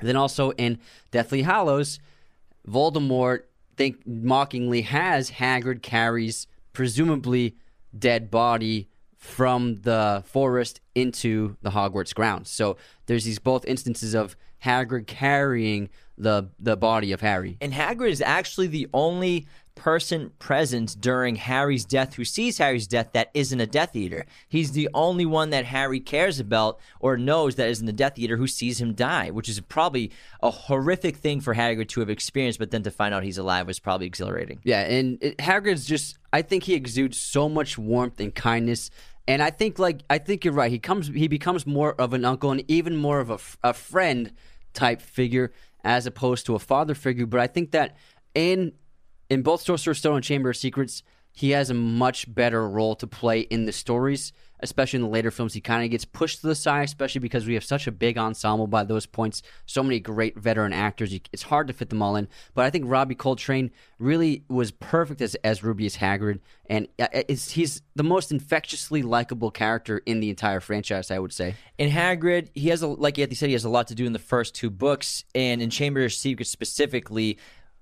And 0.00 0.08
then 0.08 0.16
also 0.16 0.50
in 0.52 0.80
Deathly 1.12 1.42
Hallows, 1.42 2.00
Voldemort 2.68 3.42
think 3.76 4.06
mockingly 4.06 4.82
has 4.82 5.32
Hagrid 5.32 5.82
carries 5.82 6.46
presumably 6.72 7.56
dead 7.96 8.30
body 8.30 8.88
from 9.16 9.82
the 9.82 10.22
forest 10.26 10.80
into 10.94 11.56
the 11.62 11.70
Hogwarts 11.70 12.14
grounds. 12.14 12.50
So 12.50 12.76
there's 13.06 13.24
these 13.24 13.38
both 13.38 13.64
instances 13.66 14.14
of 14.14 14.36
Hagrid 14.64 15.06
carrying 15.06 15.90
the 16.18 16.50
the 16.58 16.76
body 16.76 17.12
of 17.12 17.20
Harry. 17.20 17.56
And 17.60 17.72
Hagrid 17.72 18.10
is 18.10 18.20
actually 18.20 18.66
the 18.66 18.88
only 18.92 19.46
person 19.74 20.30
present 20.38 21.00
during 21.00 21.36
Harry's 21.36 21.84
death 21.84 22.14
who 22.14 22.24
sees 22.24 22.58
Harry's 22.58 22.86
death 22.86 23.08
that 23.12 23.30
isn't 23.34 23.60
a 23.60 23.66
Death 23.66 23.96
Eater. 23.96 24.26
He's 24.48 24.72
the 24.72 24.88
only 24.92 25.24
one 25.24 25.50
that 25.50 25.64
Harry 25.64 26.00
cares 26.00 26.38
about 26.38 26.78
or 27.00 27.16
knows 27.16 27.54
that 27.56 27.68
isn't 27.68 27.88
a 27.88 27.92
Death 27.92 28.18
Eater 28.18 28.36
who 28.36 28.46
sees 28.46 28.80
him 28.80 28.92
die, 28.92 29.30
which 29.30 29.48
is 29.48 29.60
probably 29.60 30.12
a 30.42 30.50
horrific 30.50 31.16
thing 31.16 31.40
for 31.40 31.54
Hagrid 31.54 31.88
to 31.88 32.00
have 32.00 32.10
experienced, 32.10 32.58
but 32.58 32.70
then 32.70 32.82
to 32.82 32.90
find 32.90 33.14
out 33.14 33.22
he's 33.22 33.38
alive 33.38 33.66
was 33.66 33.78
probably 33.78 34.06
exhilarating. 34.06 34.60
Yeah, 34.62 34.82
and 34.82 35.22
it, 35.22 35.38
Hagrid's 35.38 35.86
just 35.86 36.18
I 36.32 36.42
think 36.42 36.64
he 36.64 36.74
exudes 36.74 37.18
so 37.18 37.48
much 37.48 37.78
warmth 37.78 38.20
and 38.20 38.34
kindness. 38.34 38.90
And 39.26 39.42
I 39.42 39.50
think 39.50 39.78
like 39.78 40.02
I 40.10 40.18
think 40.18 40.44
you're 40.44 40.54
right. 40.54 40.70
He 40.70 40.78
comes 40.78 41.08
he 41.08 41.28
becomes 41.28 41.66
more 41.66 41.94
of 42.00 42.12
an 42.12 42.24
uncle 42.24 42.50
and 42.50 42.62
even 42.68 42.96
more 42.96 43.20
of 43.20 43.30
a, 43.30 43.38
a 43.68 43.72
friend 43.72 44.32
type 44.74 45.00
figure 45.00 45.52
as 45.84 46.06
opposed 46.06 46.46
to 46.46 46.54
a 46.54 46.58
father 46.58 46.94
figure, 46.94 47.26
but 47.26 47.40
I 47.40 47.46
think 47.46 47.72
that 47.72 47.96
in 48.34 48.72
in 49.28 49.42
both 49.42 49.62
Sorcerer's 49.62 49.98
Stone 49.98 50.16
and 50.16 50.24
Chamber 50.24 50.50
of 50.50 50.56
Secrets, 50.56 51.02
he 51.32 51.50
has 51.50 51.70
a 51.70 51.74
much 51.74 52.32
better 52.32 52.68
role 52.68 52.94
to 52.96 53.06
play 53.06 53.40
in 53.40 53.64
the 53.64 53.72
stories, 53.72 54.32
especially 54.62 54.98
in 54.98 55.02
the 55.02 55.08
later 55.08 55.30
films. 55.30 55.54
He 55.54 55.60
kind 55.60 55.84
of 55.84 55.90
gets 55.90 56.04
pushed 56.04 56.40
to 56.40 56.46
the 56.46 56.54
side, 56.54 56.84
especially 56.84 57.20
because 57.20 57.46
we 57.46 57.54
have 57.54 57.64
such 57.64 57.86
a 57.86 57.92
big 57.92 58.16
ensemble 58.16 58.66
by 58.66 58.84
those 58.84 59.06
points. 59.06 59.42
So 59.66 59.82
many 59.82 60.00
great 60.00 60.38
veteran 60.38 60.72
actors. 60.72 61.12
It's 61.32 61.42
hard 61.42 61.66
to 61.66 61.72
fit 61.72 61.90
them 61.90 62.02
all 62.02 62.16
in. 62.16 62.28
But 62.54 62.64
I 62.64 62.70
think 62.70 62.84
Robbie 62.88 63.14
Coltrane 63.14 63.70
really 63.98 64.44
was 64.48 64.70
perfect 64.70 65.20
as, 65.20 65.34
as 65.36 65.60
Rubeus 65.60 65.96
Hagrid. 65.96 66.40
And 66.66 66.88
uh, 66.98 67.08
it's, 67.12 67.50
he's 67.52 67.82
the 67.94 68.02
most 68.02 68.32
infectiously 68.32 69.02
likable 69.02 69.50
character 69.50 69.98
in 70.06 70.20
the 70.20 70.30
entire 70.30 70.60
franchise, 70.60 71.10
I 71.10 71.18
would 71.18 71.32
say. 71.32 71.54
In 71.78 71.90
Hagrid, 71.90 72.48
he 72.54 72.68
has 72.68 72.82
a 72.82 72.86
like 72.86 73.18
Anthony 73.18 73.34
said, 73.34 73.48
he 73.48 73.54
has 73.54 73.64
a 73.64 73.68
lot 73.68 73.88
to 73.88 73.94
do 73.94 74.06
in 74.06 74.12
the 74.12 74.18
first 74.18 74.54
two 74.54 74.70
books, 74.70 75.24
and 75.34 75.60
in 75.60 75.70
Chamber 75.70 76.04
of 76.04 76.12
Secrets 76.12 76.50
specifically, 76.50 77.38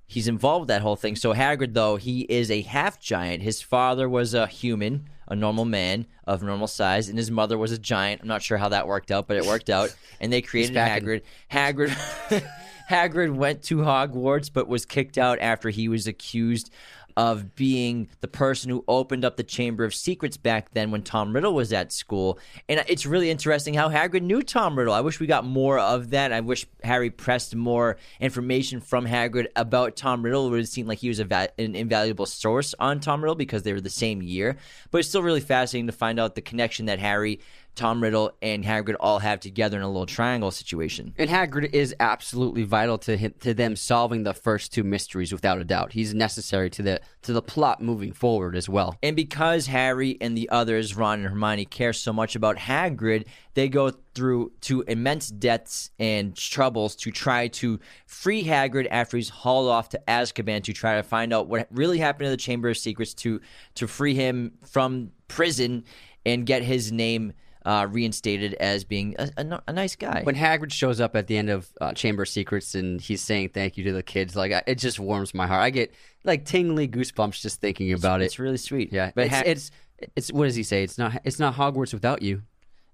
he's 0.07 0.27
involved 0.27 0.63
with 0.63 0.69
that 0.69 0.83
whole 0.83 0.97
thing. 0.97 1.15
So 1.15 1.33
Hagrid, 1.35 1.75
though, 1.75 1.97
he 1.97 2.23
is 2.23 2.51
a 2.51 2.63
half 2.63 2.99
giant. 2.99 3.43
His 3.43 3.63
father 3.63 4.09
was 4.09 4.35
a 4.35 4.47
human, 4.47 5.09
a 5.31 5.37
normal 5.37 5.65
man 5.65 6.07
of 6.27 6.43
normal 6.43 6.67
size, 6.67 7.09
and 7.09 7.17
his 7.17 7.31
mother 7.31 7.57
was 7.57 7.73
a 7.73 7.79
giant. 7.79 8.21
I'm 8.21 8.29
not 8.29 8.43
sure 8.43 8.59
how 8.59 8.69
that 8.69 8.87
worked 8.87 9.11
out, 9.11 9.27
but 9.29 9.37
it 9.37 9.47
worked 9.47 9.71
out, 9.71 9.95
and 10.21 10.33
they 10.33 10.43
created. 10.43 10.77
Hagrid. 10.77 11.23
Hagrid. 11.51 12.45
Hagrid 12.91 13.35
went 13.37 13.63
to 13.65 13.77
Hogwarts, 13.77 14.51
but 14.53 14.67
was 14.67 14.85
kicked 14.85 15.17
out 15.17 15.39
after 15.39 15.71
he 15.71 15.89
was 15.89 16.09
accused 16.09 16.73
of 17.17 17.55
being 17.55 18.09
the 18.21 18.29
person 18.29 18.71
who 18.71 18.85
opened 18.89 19.25
up 19.25 19.37
the 19.37 19.43
Chamber 19.43 19.85
of 19.85 19.95
Secrets 19.95 20.37
back 20.37 20.73
then 20.73 20.91
when 20.91 21.03
Tom 21.03 21.33
Riddle 21.33 21.55
was 21.55 21.73
at 21.73 21.93
school. 21.93 22.39
And 22.69 22.85
it's 22.89 23.07
really 23.07 23.31
interesting 23.31 23.75
how 23.75 23.89
Hagrid 23.89 24.23
knew 24.23 24.43
Tom 24.43 24.79
Riddle. 24.79 24.95
I 24.95 25.01
wish 25.01 25.21
we 25.21 25.27
got 25.27 25.45
more 25.45 25.79
of 25.79 26.11
that. 26.11 26.33
I 26.33 26.41
wish 26.41 26.67
Harry 26.83 27.11
pressed 27.11 27.55
more 27.55 27.97
information 28.21 28.81
from 28.81 29.07
Hagrid 29.07 29.49
about 29.57 29.97
Tom 29.97 30.23
Riddle. 30.23 30.47
It 30.47 30.51
would 30.51 30.69
seemed 30.69 30.89
like 30.89 30.99
he 30.99 31.09
was 31.09 31.21
va- 31.21 31.51
an 31.59 31.75
invaluable 31.75 32.27
source 32.27 32.75
on 32.79 33.01
Tom 33.01 33.23
Riddle 33.23 33.35
because 33.35 33.63
they 33.63 33.73
were 33.73 33.81
the 33.81 33.91
same 33.91 34.23
year. 34.23 34.57
But 34.91 34.99
it's 34.99 35.09
still 35.09 35.23
really 35.23 35.41
fascinating 35.41 35.87
to 35.87 35.93
find 35.93 36.19
out 36.21 36.35
the 36.35 36.43
connection 36.43 36.87
that 36.87 36.99
Harry 36.99 37.41
Tom 37.81 38.03
Riddle, 38.03 38.31
and 38.43 38.63
Hagrid 38.63 38.97
all 39.01 39.21
have 39.21 39.41
together 39.41 39.79
in 39.79 39.83
a 39.83 39.89
little 39.89 40.05
triangle 40.05 40.51
situation. 40.51 41.15
And 41.17 41.31
Hagrid 41.31 41.73
is 41.73 41.95
absolutely 41.99 42.63
vital 42.63 42.99
to 42.99 43.17
him, 43.17 43.33
to 43.41 43.55
them 43.55 43.75
solving 43.75 44.23
the 44.23 44.35
first 44.35 44.75
two 44.75 44.85
mysteries 44.85 45.33
without 45.33 45.59
a 45.59 45.65
doubt. 45.65 45.93
He's 45.93 46.13
necessary 46.13 46.69
to 46.69 46.83
the 46.83 47.01
to 47.23 47.33
the 47.33 47.41
plot 47.41 47.81
moving 47.81 48.13
forward 48.13 48.55
as 48.55 48.69
well. 48.69 48.99
And 49.03 49.17
because 49.17 49.67
Harry 49.67 50.19
and 50.21 50.37
the 50.37 50.51
others, 50.51 50.95
Ron 50.95 51.21
and 51.21 51.29
Hermione, 51.31 51.65
care 51.65 51.95
so 51.95 52.13
much 52.13 52.37
about 52.37 52.59
Hagrid, 52.59 53.25
they 53.55 53.71
go 53.71 53.93
through 54.15 54.53
to 54.63 54.83
immense 54.83 55.31
debts 55.31 55.91
and 55.99 56.37
troubles 56.37 56.95
to 56.97 57.11
try 57.11 57.49
to 57.49 57.81
free 58.05 58.45
Hagrid 58.45 58.89
after 58.91 59.17
he's 59.17 59.31
hauled 59.31 59.71
off 59.71 59.89
to 59.91 60.03
Azkaban 60.07 60.63
to 60.65 60.75
try 60.75 60.97
to 60.97 61.03
find 61.03 61.33
out 61.33 61.49
what 61.49 61.67
really 61.71 61.99
happened 61.99 62.27
to 62.27 62.31
the 62.31 62.37
Chamber 62.37 62.69
of 62.69 62.77
Secrets 62.77 63.15
to 63.15 63.41
to 63.77 63.89
free 63.89 64.15
him 64.15 64.53
from 64.67 65.13
prison 65.29 65.85
and 66.27 66.45
get 66.45 66.63
his 66.63 66.93
name 66.93 67.33
uh, 67.65 67.87
reinstated 67.91 68.55
as 68.55 68.85
being 68.85 69.15
a, 69.19 69.31
a, 69.37 69.63
a, 69.69 69.73
nice 69.73 69.97
guy. 69.97 70.23
When 70.23 70.35
Hagrid 70.35 70.73
shows 70.73 71.01
up 71.01 71.15
at 71.15 71.27
the 71.27 71.37
end 71.37 71.51
of 71.51 71.69
uh, 71.81 71.93
Chamber 71.93 72.23
of 72.23 72.29
Secrets 72.29 72.75
and 72.75 73.01
he's 73.01 73.21
saying 73.21 73.51
thank 73.51 73.77
you 73.77 73.85
to 73.85 73.93
the 73.93 74.03
kids, 74.03 74.35
like 74.35 74.53
it 74.67 74.77
just 74.77 74.99
warms 74.99 75.35
my 75.35 75.47
heart. 75.47 75.63
I 75.63 75.71
get 75.71 75.93
like 76.25 76.45
tingly 76.45 76.89
goosebumps 76.89 77.41
just 77.41 77.61
thinking 77.61 77.93
about 77.93 78.21
it's, 78.21 78.25
it. 78.25 78.27
It's 78.27 78.39
really 78.39 78.57
sweet. 78.57 78.93
Yeah, 78.93 79.11
but 79.15 79.27
it's, 79.27 79.35
ha- 79.35 79.43
it's 79.45 79.71
it's 80.17 80.33
what 80.33 80.45
does 80.45 80.55
he 80.55 80.63
say? 80.63 80.83
It's 80.83 80.97
not 80.97 81.21
it's 81.25 81.39
not 81.39 81.55
Hogwarts 81.55 81.93
without 81.93 82.23
you. 82.23 82.43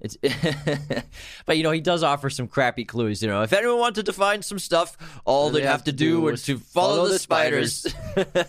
It's, 0.01 0.17
but 1.47 1.57
you 1.57 1.62
know 1.62 1.71
he 1.71 1.81
does 1.81 2.03
offer 2.03 2.29
some 2.29 2.49
crappy 2.49 2.85
clues. 2.85 3.23
You 3.23 3.29
know, 3.29 3.43
if 3.43 3.53
anyone 3.53 3.79
wanted 3.79 4.07
to 4.07 4.12
find 4.12 4.45
some 4.45 4.59
stuff, 4.59 4.97
all 5.25 5.51
they'd 5.51 5.62
have, 5.62 5.71
have 5.71 5.85
to 5.85 5.93
do 5.93 6.21
was 6.21 6.43
to 6.45 6.59
follow, 6.59 6.97
follow 6.97 7.07
the, 7.07 7.12
the 7.14 7.19
spiders. 7.19 7.95
spiders. 8.14 8.47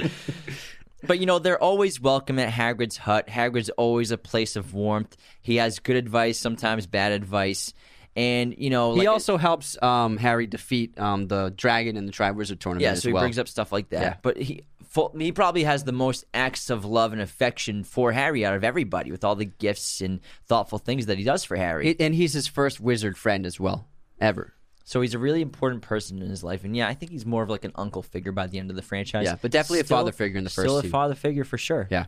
But 1.02 1.18
you 1.18 1.26
know, 1.26 1.38
they're 1.38 1.62
always 1.62 2.00
welcome 2.00 2.38
at 2.38 2.52
Hagrid's 2.52 2.96
hut. 2.96 3.28
Hagrid's 3.28 3.70
always 3.70 4.10
a 4.10 4.18
place 4.18 4.56
of 4.56 4.74
warmth. 4.74 5.16
He 5.40 5.56
has 5.56 5.78
good 5.78 5.96
advice, 5.96 6.38
sometimes 6.38 6.86
bad 6.86 7.12
advice. 7.12 7.72
And 8.16 8.54
you 8.58 8.70
know, 8.70 8.94
he 8.94 9.06
also 9.06 9.36
helps 9.36 9.80
um, 9.82 10.16
Harry 10.16 10.46
defeat 10.46 10.98
um, 10.98 11.28
the 11.28 11.52
dragon 11.56 11.96
in 11.96 12.06
the 12.06 12.12
Triwizard 12.12 12.58
tournament. 12.58 12.82
Yeah, 12.82 12.94
so 12.94 13.08
he 13.08 13.12
well. 13.12 13.22
brings 13.22 13.38
up 13.38 13.48
stuff 13.48 13.72
like 13.72 13.90
that. 13.90 14.02
Yeah. 14.02 14.14
But 14.22 14.36
he 14.36 14.64
he 15.18 15.30
probably 15.32 15.64
has 15.64 15.84
the 15.84 15.92
most 15.92 16.24
acts 16.34 16.68
of 16.68 16.84
love 16.84 17.12
and 17.12 17.22
affection 17.22 17.84
for 17.84 18.10
Harry 18.10 18.44
out 18.44 18.54
of 18.54 18.64
everybody, 18.64 19.12
with 19.12 19.22
all 19.22 19.36
the 19.36 19.44
gifts 19.44 20.00
and 20.00 20.20
thoughtful 20.46 20.78
things 20.78 21.06
that 21.06 21.18
he 21.18 21.24
does 21.24 21.44
for 21.44 21.56
Harry. 21.56 21.94
and 22.00 22.14
he's 22.14 22.32
his 22.32 22.48
first 22.48 22.80
wizard 22.80 23.16
friend 23.16 23.46
as 23.46 23.60
well, 23.60 23.86
ever. 24.20 24.52
So 24.90 25.00
he's 25.00 25.14
a 25.14 25.20
really 25.20 25.40
important 25.40 25.82
person 25.82 26.20
in 26.20 26.28
his 26.28 26.42
life, 26.42 26.64
and 26.64 26.74
yeah, 26.76 26.88
I 26.88 26.94
think 26.94 27.12
he's 27.12 27.24
more 27.24 27.44
of 27.44 27.48
like 27.48 27.64
an 27.64 27.70
uncle 27.76 28.02
figure 28.02 28.32
by 28.32 28.48
the 28.48 28.58
end 28.58 28.70
of 28.70 28.76
the 28.76 28.82
franchise. 28.82 29.24
Yeah, 29.24 29.36
but 29.40 29.52
definitely 29.52 29.84
still, 29.84 29.98
a 29.98 30.00
father 30.00 30.10
figure 30.10 30.36
in 30.36 30.42
the 30.42 30.50
first. 30.50 30.68
Still 30.68 30.82
two. 30.82 30.88
a 30.88 30.90
father 30.90 31.14
figure 31.14 31.44
for 31.44 31.58
sure. 31.58 31.86
Yeah. 31.92 32.06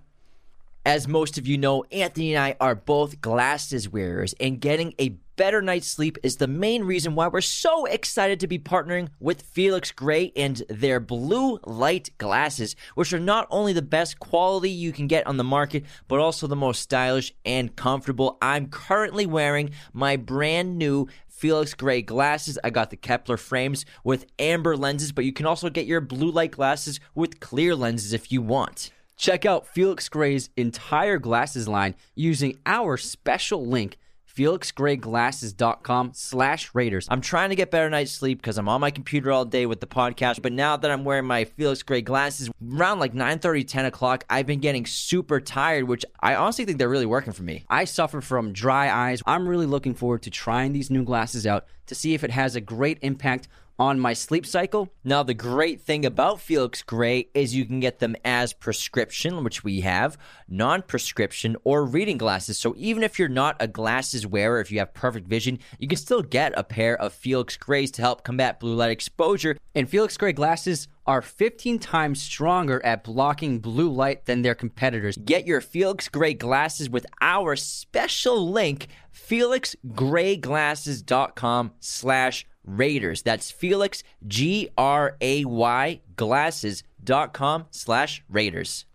As 0.84 1.06
most 1.06 1.38
of 1.38 1.46
you 1.46 1.58
know, 1.58 1.84
Anthony 1.92 2.34
and 2.34 2.44
I 2.44 2.56
are 2.60 2.74
both 2.74 3.20
glasses 3.20 3.88
wearers, 3.88 4.34
and 4.40 4.60
getting 4.60 4.94
a 4.98 5.10
better 5.36 5.62
night's 5.62 5.86
sleep 5.86 6.18
is 6.22 6.36
the 6.36 6.46
main 6.46 6.84
reason 6.84 7.14
why 7.14 7.28
we're 7.28 7.40
so 7.40 7.84
excited 7.86 8.40
to 8.40 8.46
be 8.46 8.58
partnering 8.58 9.08
with 9.18 9.42
Felix 9.42 9.90
Gray 9.90 10.32
and 10.36 10.62
their 10.68 11.00
blue 11.00 11.58
light 11.64 12.10
glasses, 12.18 12.76
which 12.94 13.12
are 13.12 13.20
not 13.20 13.46
only 13.50 13.72
the 13.72 13.82
best 13.82 14.18
quality 14.18 14.70
you 14.70 14.92
can 14.92 15.06
get 15.06 15.26
on 15.26 15.36
the 15.36 15.44
market, 15.44 15.84
but 16.08 16.20
also 16.20 16.46
the 16.46 16.56
most 16.56 16.80
stylish 16.80 17.32
and 17.44 17.74
comfortable. 17.76 18.38
I'm 18.42 18.68
currently 18.68 19.26
wearing 19.26 19.70
my 19.92 20.16
brand 20.16 20.78
new 20.78 21.08
Felix 21.42 21.74
Gray 21.74 22.02
glasses. 22.02 22.56
I 22.62 22.70
got 22.70 22.90
the 22.90 22.96
Kepler 22.96 23.36
frames 23.36 23.84
with 24.04 24.26
amber 24.38 24.76
lenses, 24.76 25.10
but 25.10 25.24
you 25.24 25.32
can 25.32 25.44
also 25.44 25.68
get 25.70 25.86
your 25.86 26.00
blue 26.00 26.30
light 26.30 26.52
glasses 26.52 27.00
with 27.16 27.40
clear 27.40 27.74
lenses 27.74 28.12
if 28.12 28.30
you 28.30 28.40
want. 28.40 28.92
Check 29.16 29.44
out 29.44 29.66
Felix 29.66 30.08
Gray's 30.08 30.50
entire 30.56 31.18
glasses 31.18 31.66
line 31.66 31.96
using 32.14 32.58
our 32.64 32.96
special 32.96 33.66
link 33.66 33.98
felixgrayglasses.com 34.36 36.12
slash 36.14 36.70
raiders. 36.74 37.06
I'm 37.10 37.20
trying 37.20 37.50
to 37.50 37.56
get 37.56 37.70
better 37.70 37.90
night's 37.90 38.12
sleep 38.12 38.38
because 38.38 38.58
i'm 38.58 38.68
on 38.68 38.80
my 38.80 38.90
computer 38.90 39.30
all 39.30 39.44
day 39.44 39.66
with 39.66 39.80
the 39.80 39.86
podcast 39.86 40.42
but 40.42 40.52
now 40.52 40.76
that 40.76 40.90
i'm 40.90 41.04
wearing 41.04 41.26
my 41.26 41.44
felix 41.44 41.82
gray 41.82 42.00
glasses 42.00 42.50
around 42.74 42.98
like 42.98 43.14
9 43.14 43.38
30 43.38 43.64
10 43.64 43.84
o'clock 43.86 44.24
i've 44.30 44.46
been 44.46 44.60
getting 44.60 44.86
super 44.86 45.40
tired 45.40 45.84
which 45.84 46.04
i 46.20 46.34
honestly 46.34 46.64
think 46.64 46.78
they're 46.78 46.88
really 46.88 47.06
working 47.06 47.32
for 47.32 47.42
me. 47.42 47.64
I 47.68 47.84
suffer 47.84 48.20
from 48.20 48.52
dry 48.52 48.90
eyes. 48.90 49.22
I'm 49.26 49.48
really 49.48 49.66
looking 49.66 49.94
forward 49.94 50.22
to 50.22 50.30
trying 50.30 50.72
these 50.72 50.90
new 50.90 51.04
glasses 51.04 51.46
out 51.46 51.66
to 51.86 51.94
see 51.94 52.14
if 52.14 52.24
it 52.24 52.30
has 52.30 52.56
a 52.56 52.60
great 52.60 52.98
impact 53.02 53.48
on 53.82 53.98
my 53.98 54.12
sleep 54.12 54.46
cycle. 54.46 54.88
Now, 55.02 55.24
the 55.24 55.34
great 55.34 55.80
thing 55.80 56.06
about 56.06 56.40
Felix 56.40 56.84
Gray 56.84 57.26
is 57.34 57.56
you 57.56 57.64
can 57.64 57.80
get 57.80 57.98
them 57.98 58.14
as 58.24 58.52
prescription, 58.52 59.42
which 59.42 59.64
we 59.64 59.80
have, 59.80 60.16
non 60.48 60.82
prescription, 60.82 61.56
or 61.64 61.84
reading 61.84 62.16
glasses. 62.16 62.60
So 62.60 62.74
even 62.76 63.02
if 63.02 63.18
you're 63.18 63.28
not 63.28 63.56
a 63.58 63.66
glasses 63.66 64.24
wearer, 64.24 64.60
if 64.60 64.70
you 64.70 64.78
have 64.78 64.94
perfect 64.94 65.26
vision, 65.26 65.58
you 65.80 65.88
can 65.88 65.98
still 65.98 66.22
get 66.22 66.52
a 66.56 66.62
pair 66.62 66.96
of 66.96 67.12
Felix 67.12 67.56
Grays 67.56 67.90
to 67.92 68.02
help 68.02 68.22
combat 68.22 68.60
blue 68.60 68.76
light 68.76 68.92
exposure. 68.92 69.56
And 69.74 69.88
Felix 69.88 70.16
Gray 70.16 70.32
glasses 70.32 70.86
are 71.04 71.20
15 71.20 71.80
times 71.80 72.22
stronger 72.22 72.80
at 72.84 73.02
blocking 73.02 73.58
blue 73.58 73.90
light 73.90 74.26
than 74.26 74.42
their 74.42 74.54
competitors. 74.54 75.16
Get 75.16 75.44
your 75.44 75.60
Felix 75.60 76.08
Gray 76.08 76.34
glasses 76.34 76.88
with 76.88 77.04
our 77.20 77.56
special 77.56 78.48
link, 78.48 78.86
felixgrayglasses.com 79.12 81.72
slash 81.80 82.46
Raiders. 82.64 83.22
That's 83.22 83.50
Felix, 83.50 84.02
G 84.26 84.68
R 84.76 85.16
A 85.20 85.44
Y, 85.44 86.00
glasses.com 86.16 87.66
slash 87.70 88.22
Raiders. 88.28 88.86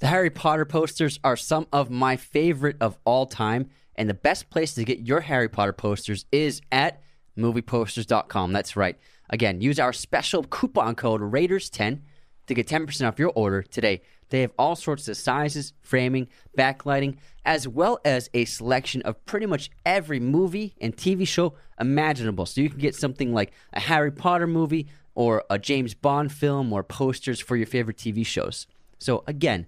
The 0.00 0.06
Harry 0.08 0.30
Potter 0.30 0.64
posters 0.64 1.18
are 1.24 1.36
some 1.36 1.66
of 1.72 1.90
my 1.90 2.16
favorite 2.16 2.76
of 2.80 2.98
all 3.04 3.26
time, 3.26 3.70
and 3.96 4.08
the 4.08 4.14
best 4.14 4.50
place 4.50 4.74
to 4.74 4.84
get 4.84 5.00
your 5.00 5.20
Harry 5.20 5.48
Potter 5.48 5.72
posters 5.72 6.26
is 6.30 6.60
at 6.70 7.00
movieposters.com. 7.38 8.52
That's 8.52 8.76
right. 8.76 8.98
Again, 9.30 9.60
use 9.60 9.78
our 9.78 9.92
special 9.92 10.44
coupon 10.44 10.94
code 10.94 11.20
Raiders10 11.20 12.00
to 12.46 12.54
get 12.54 12.68
10% 12.68 13.08
off 13.08 13.18
your 13.18 13.32
order 13.34 13.62
today. 13.62 14.02
They 14.30 14.42
have 14.42 14.52
all 14.58 14.76
sorts 14.76 15.08
of 15.08 15.16
sizes, 15.16 15.72
framing, 15.80 16.28
backlighting, 16.58 17.16
as 17.44 17.68
well 17.68 18.00
as 18.04 18.30
a 18.32 18.44
selection 18.44 19.02
of 19.02 19.24
pretty 19.26 19.46
much 19.46 19.70
every 19.84 20.20
movie 20.20 20.74
and 20.80 20.96
TV 20.96 21.26
show 21.26 21.54
imaginable. 21.78 22.46
So 22.46 22.60
you 22.60 22.70
can 22.70 22.78
get 22.78 22.94
something 22.94 23.32
like 23.32 23.52
a 23.72 23.80
Harry 23.80 24.10
Potter 24.10 24.46
movie 24.46 24.88
or 25.14 25.44
a 25.50 25.58
James 25.58 25.94
Bond 25.94 26.32
film 26.32 26.72
or 26.72 26.82
posters 26.82 27.40
for 27.40 27.56
your 27.56 27.66
favorite 27.66 27.96
TV 27.96 28.24
shows. 28.24 28.66
So 28.98 29.24
again, 29.26 29.66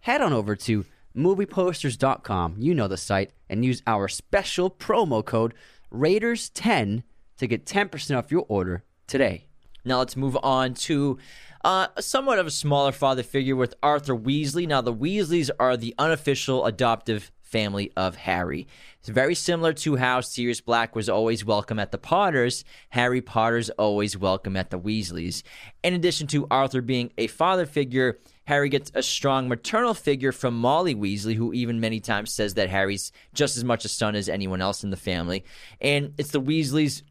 head 0.00 0.20
on 0.20 0.32
over 0.32 0.56
to 0.56 0.84
movieposters.com, 1.16 2.56
you 2.58 2.74
know 2.74 2.88
the 2.88 2.96
site, 2.96 3.32
and 3.48 3.64
use 3.64 3.82
our 3.86 4.08
special 4.08 4.70
promo 4.70 5.24
code 5.24 5.54
Raiders10 5.92 7.02
to 7.38 7.46
get 7.46 7.66
10% 7.66 8.16
off 8.16 8.30
your 8.30 8.46
order 8.48 8.84
today. 9.06 9.47
Now 9.88 9.98
let's 10.00 10.16
move 10.16 10.36
on 10.42 10.74
to 10.74 11.18
uh, 11.64 11.88
somewhat 11.98 12.38
of 12.38 12.46
a 12.46 12.50
smaller 12.50 12.92
father 12.92 13.22
figure 13.22 13.56
with 13.56 13.74
Arthur 13.82 14.14
Weasley. 14.14 14.68
Now, 14.68 14.80
the 14.82 14.94
Weasleys 14.94 15.50
are 15.58 15.76
the 15.76 15.94
unofficial 15.98 16.66
adoptive 16.66 17.32
family 17.40 17.90
of 17.96 18.14
Harry. 18.14 18.68
It's 19.00 19.08
very 19.08 19.34
similar 19.34 19.72
to 19.72 19.96
how 19.96 20.20
Sirius 20.20 20.60
Black 20.60 20.94
was 20.94 21.08
always 21.08 21.44
welcome 21.44 21.78
at 21.78 21.90
the 21.90 21.98
Potters. 21.98 22.64
Harry 22.90 23.22
Potter's 23.22 23.70
always 23.70 24.16
welcome 24.16 24.56
at 24.56 24.68
the 24.68 24.78
Weasleys. 24.78 25.42
In 25.82 25.94
addition 25.94 26.26
to 26.28 26.46
Arthur 26.50 26.82
being 26.82 27.10
a 27.16 27.26
father 27.26 27.64
figure, 27.64 28.18
Harry 28.44 28.68
gets 28.68 28.92
a 28.94 29.02
strong 29.02 29.48
maternal 29.48 29.94
figure 29.94 30.32
from 30.32 30.58
Molly 30.58 30.94
Weasley, 30.94 31.34
who 31.34 31.54
even 31.54 31.80
many 31.80 32.00
times 32.00 32.30
says 32.30 32.54
that 32.54 32.68
Harry's 32.68 33.10
just 33.32 33.56
as 33.56 33.64
much 33.64 33.86
a 33.86 33.88
son 33.88 34.14
as 34.14 34.28
anyone 34.28 34.60
else 34.60 34.84
in 34.84 34.90
the 34.90 34.96
family. 34.96 35.44
And 35.80 36.12
it's 36.18 36.30
the 36.30 36.40
Weasleys 36.42 37.02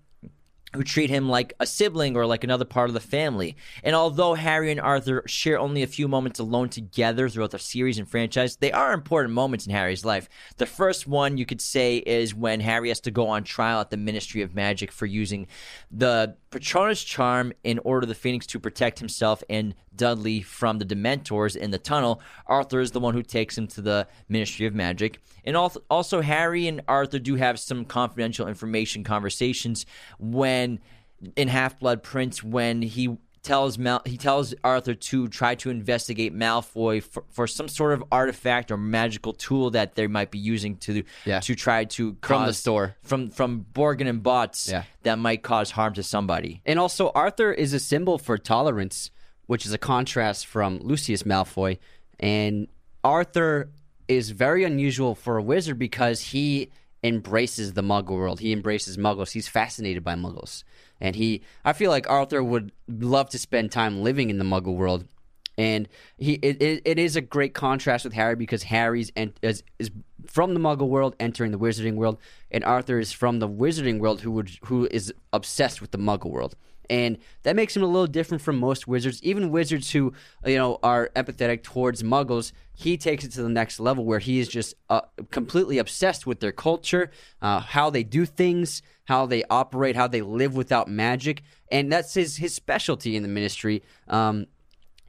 who 0.73 0.83
treat 0.83 1.09
him 1.09 1.29
like 1.29 1.53
a 1.59 1.65
sibling 1.65 2.15
or 2.15 2.25
like 2.25 2.43
another 2.43 2.65
part 2.65 2.89
of 2.89 2.93
the 2.93 2.99
family. 2.99 3.55
And 3.83 3.95
although 3.95 4.33
Harry 4.33 4.71
and 4.71 4.79
Arthur 4.79 5.23
share 5.25 5.59
only 5.59 5.81
a 5.83 5.87
few 5.87 6.07
moments 6.07 6.39
alone 6.39 6.69
together 6.69 7.29
throughout 7.29 7.51
the 7.51 7.59
series 7.59 7.97
and 7.97 8.09
franchise, 8.09 8.57
they 8.57 8.71
are 8.71 8.93
important 8.93 9.33
moments 9.33 9.65
in 9.65 9.71
Harry's 9.71 10.05
life. 10.05 10.27
The 10.57 10.65
first 10.65 11.07
one 11.07 11.37
you 11.37 11.45
could 11.45 11.61
say 11.61 11.97
is 11.97 12.35
when 12.35 12.59
Harry 12.59 12.89
has 12.89 12.99
to 13.01 13.11
go 13.11 13.27
on 13.27 13.43
trial 13.43 13.79
at 13.79 13.89
the 13.89 13.97
Ministry 13.97 14.41
of 14.41 14.55
Magic 14.55 14.91
for 14.91 15.05
using 15.05 15.47
the 15.89 16.35
Patronus 16.49 17.03
charm 17.03 17.53
in 17.63 17.79
order 17.79 18.05
the 18.05 18.15
Phoenix 18.15 18.45
to 18.47 18.59
protect 18.59 18.99
himself 18.99 19.43
and 19.49 19.75
Dudley 19.95 20.41
from 20.41 20.77
the 20.77 20.85
Dementors 20.85 21.55
in 21.55 21.71
the 21.71 21.77
tunnel. 21.77 22.21
Arthur 22.45 22.79
is 22.79 22.91
the 22.91 22.99
one 22.99 23.13
who 23.13 23.23
takes 23.23 23.57
him 23.57 23.67
to 23.67 23.81
the 23.81 24.07
Ministry 24.29 24.65
of 24.65 24.73
Magic. 24.73 25.19
And 25.43 25.55
also, 25.55 26.21
Harry 26.21 26.67
and 26.67 26.81
Arthur 26.87 27.19
do 27.19 27.35
have 27.35 27.59
some 27.59 27.85
confidential 27.85 28.47
information 28.47 29.03
conversations 29.03 29.85
when 30.19 30.79
in 31.35 31.47
Half 31.47 31.79
Blood 31.79 32.03
Prince 32.03 32.43
when 32.43 32.81
he 32.81 33.17
tells 33.47 33.77
Mal- 33.77 34.01
he 34.05 34.17
tells 34.17 34.53
Arthur 34.63 34.93
to 34.93 35.27
try 35.29 35.55
to 35.55 35.69
investigate 35.69 36.35
Malfoy 36.35 37.01
for, 37.01 37.23
for, 37.29 37.47
some 37.47 37.69
sort 37.69 37.93
of 37.93 38.03
artifact 38.11 38.71
or 38.71 38.77
magical 38.77 39.31
tool 39.31 39.71
that 39.71 39.95
they 39.95 40.05
might 40.07 40.31
be 40.31 40.37
using 40.37 40.75
to 40.77 41.03
yeah. 41.25 41.39
to 41.39 41.55
try 41.55 41.85
to 41.85 42.13
cause, 42.15 42.27
from 42.27 42.45
the 42.45 42.53
store 42.53 42.95
from 43.01 43.29
from 43.29 43.65
Borgin 43.73 44.07
and 44.07 44.21
Botts 44.21 44.69
yeah. 44.69 44.83
that 45.03 45.17
might 45.17 45.43
cause 45.43 45.71
harm 45.71 45.93
to 45.93 46.03
somebody. 46.03 46.61
And 46.65 46.77
also, 46.77 47.09
Arthur 47.15 47.53
is 47.53 47.73
a 47.73 47.79
symbol 47.79 48.17
for 48.17 48.37
tolerance, 48.37 49.11
which 49.45 49.65
is 49.65 49.71
a 49.71 49.77
contrast 49.77 50.45
from 50.45 50.79
Lucius 50.79 51.23
Malfoy. 51.23 51.79
And 52.19 52.67
Arthur 53.03 53.69
is 54.09 54.31
very 54.31 54.65
unusual 54.65 55.15
for 55.15 55.37
a 55.37 55.41
wizard 55.41 55.79
because 55.79 56.21
he 56.21 56.69
embraces 57.03 57.73
the 57.73 57.81
Muggle 57.81 58.17
world. 58.17 58.41
He 58.41 58.51
embraces 58.51 58.97
Muggles. 58.97 59.31
He's 59.31 59.47
fascinated 59.47 60.03
by 60.03 60.15
Muggles, 60.15 60.63
and 60.99 61.15
he. 61.15 61.41
I 61.63 61.73
feel 61.73 61.91
like 61.91 62.09
Arthur 62.09 62.43
would 62.43 62.71
love 62.87 63.29
to 63.29 63.39
spend 63.39 63.71
time 63.71 64.01
living 64.01 64.29
in 64.29 64.37
the 64.37 64.45
Muggle 64.45 64.75
world. 64.75 65.05
And 65.59 65.89
he, 66.17 66.33
it, 66.33 66.61
it, 66.61 66.81
it 66.85 66.99
is 66.99 67.15
a 67.15 67.21
great 67.21 67.55
contrast 67.55 68.03
with 68.03 68.13
Harry 68.13 68.35
because 68.35 68.63
Harry's 68.63 69.11
and 69.15 69.33
is, 69.41 69.63
is 69.79 69.89
from 70.27 70.53
the 70.53 70.59
Muggle 70.59 70.87
world 70.87 71.15
entering 71.19 71.51
the 71.51 71.57
Wizarding 71.57 71.95
world, 71.95 72.19
and 72.51 72.63
Arthur 72.63 72.99
is 72.99 73.11
from 73.11 73.39
the 73.39 73.49
Wizarding 73.49 73.99
world 73.99 74.21
who 74.21 74.31
would 74.31 74.51
who 74.65 74.87
is 74.91 75.11
obsessed 75.33 75.81
with 75.81 75.91
the 75.91 75.97
Muggle 75.97 76.29
world 76.29 76.55
and 76.89 77.17
that 77.43 77.55
makes 77.55 77.75
him 77.75 77.83
a 77.83 77.87
little 77.87 78.07
different 78.07 78.41
from 78.41 78.57
most 78.57 78.87
wizards 78.87 79.21
even 79.23 79.51
wizards 79.51 79.91
who 79.91 80.13
you 80.45 80.55
know 80.55 80.79
are 80.83 81.09
empathetic 81.15 81.63
towards 81.63 82.03
muggles 82.03 82.51
he 82.73 82.97
takes 82.97 83.23
it 83.23 83.31
to 83.31 83.41
the 83.41 83.49
next 83.49 83.79
level 83.79 84.05
where 84.05 84.19
he 84.19 84.39
is 84.39 84.47
just 84.47 84.75
uh, 84.89 85.01
completely 85.31 85.77
obsessed 85.77 86.25
with 86.25 86.39
their 86.39 86.51
culture 86.51 87.11
uh, 87.41 87.59
how 87.59 87.89
they 87.89 88.03
do 88.03 88.25
things 88.25 88.81
how 89.07 89.25
they 89.25 89.43
operate 89.49 89.95
how 89.95 90.07
they 90.07 90.21
live 90.21 90.55
without 90.55 90.87
magic 90.87 91.43
and 91.71 91.91
that's 91.91 92.13
his 92.13 92.37
his 92.37 92.53
specialty 92.53 93.15
in 93.15 93.23
the 93.23 93.29
ministry 93.29 93.83
um, 94.07 94.45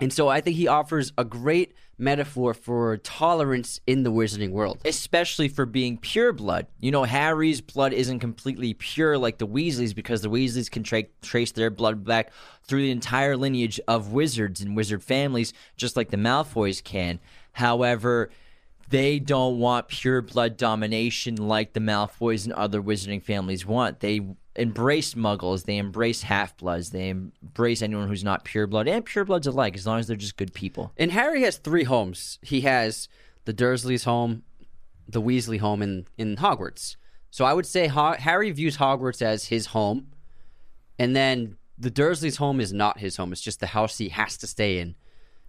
and 0.01 0.13
so 0.13 0.29
i 0.29 0.41
think 0.41 0.57
he 0.57 0.67
offers 0.67 1.13
a 1.19 1.25
great 1.25 1.75
metaphor 1.99 2.55
for 2.55 2.97
tolerance 2.99 3.81
in 3.87 4.05
the 4.05 4.13
wizarding 4.13 4.53
world. 4.53 4.79
Especially 4.85 5.49
for 5.49 5.67
being 5.67 5.99
pure 5.99 6.33
blood. 6.33 6.67
You 6.81 6.93
know, 6.93 7.05
Harry's 7.05 7.61
blood 7.61 7.93
isn't 7.93 8.21
completely 8.21 8.73
pure 8.75 9.19
like 9.19 9.39
the 9.39 9.47
Weasleys 9.47 9.95
because 9.95 10.23
the 10.23 10.31
Weasleys 10.31 10.71
can 10.71 10.85
tra- 10.85 11.05
trace 11.21 11.53
their 11.53 11.71
blood 11.71 12.05
back 12.05 12.33
through 12.63 12.83
the 12.83 12.91
entire 12.91 13.37
lineage 13.37 13.81
of 13.89 14.13
wizards 14.13 14.61
and 14.61 14.77
wizard 14.77 15.03
families, 15.03 15.53
just 15.77 15.97
like 15.97 16.11
the 16.11 16.17
Malfoys 16.17 16.83
can. 16.83 17.19
However, 17.53 18.31
they 18.89 19.19
don't 19.19 19.59
want 19.59 19.89
pure 19.89 20.23
blood 20.23 20.57
domination 20.57 21.37
like 21.37 21.73
the 21.73 21.81
Malfoys 21.81 22.45
and 22.45 22.53
other 22.55 22.83
wizarding 22.83 23.23
families 23.23 23.67
want. 23.67 24.01
They 24.01 24.23
embrace 24.57 25.15
muggles, 25.15 25.65
they 25.65 25.77
embrace 25.77 26.23
half 26.23 26.57
bloods, 26.57 26.91
they 26.91 27.11
embrace 27.11 27.83
anyone 27.83 28.09
who's 28.09 28.25
not 28.25 28.45
pure 28.45 28.67
blood 28.67 28.89
and 28.89 29.05
pure 29.05 29.25
bloods 29.25 29.47
alike, 29.47 29.77
as 29.77 29.87
long 29.87 29.99
as 29.99 30.07
they're 30.07 30.17
just 30.17 30.37
good 30.37 30.55
people. 30.55 30.93
And 30.97 31.13
Harry 31.13 31.43
has 31.43 31.59
three 31.59 31.85
homes. 31.85 32.39
He 32.43 32.63
has 32.63 33.09
the 33.45 33.55
Dursleys' 33.55 34.05
home, 34.05 34.43
the 35.07 35.23
Weasley 35.23 35.61
home, 35.61 35.83
and 35.83 36.07
in 36.17 36.37
Hogwarts. 36.37 36.97
So 37.31 37.45
I 37.45 37.53
would 37.53 37.67
say 37.67 37.89
Ho- 37.89 38.17
Harry 38.19 38.51
views 38.51 38.79
Hogwarts 38.79 39.23
as 39.23 39.47
his 39.47 39.67
home, 39.67 40.09
and 40.99 41.15
then 41.15 41.57
the 41.79 41.91
Dursleys' 41.91 42.39
home 42.39 42.61
is 42.61 42.73
not 42.73 42.99
his 42.99 43.17
home. 43.17 43.33
It's 43.33 43.41
just 43.41 43.61
the 43.61 43.69
house 43.69 43.99
he 43.99 44.09
has 44.09 44.37
to 44.39 44.47
stay 44.47 44.79
in. 44.79 44.97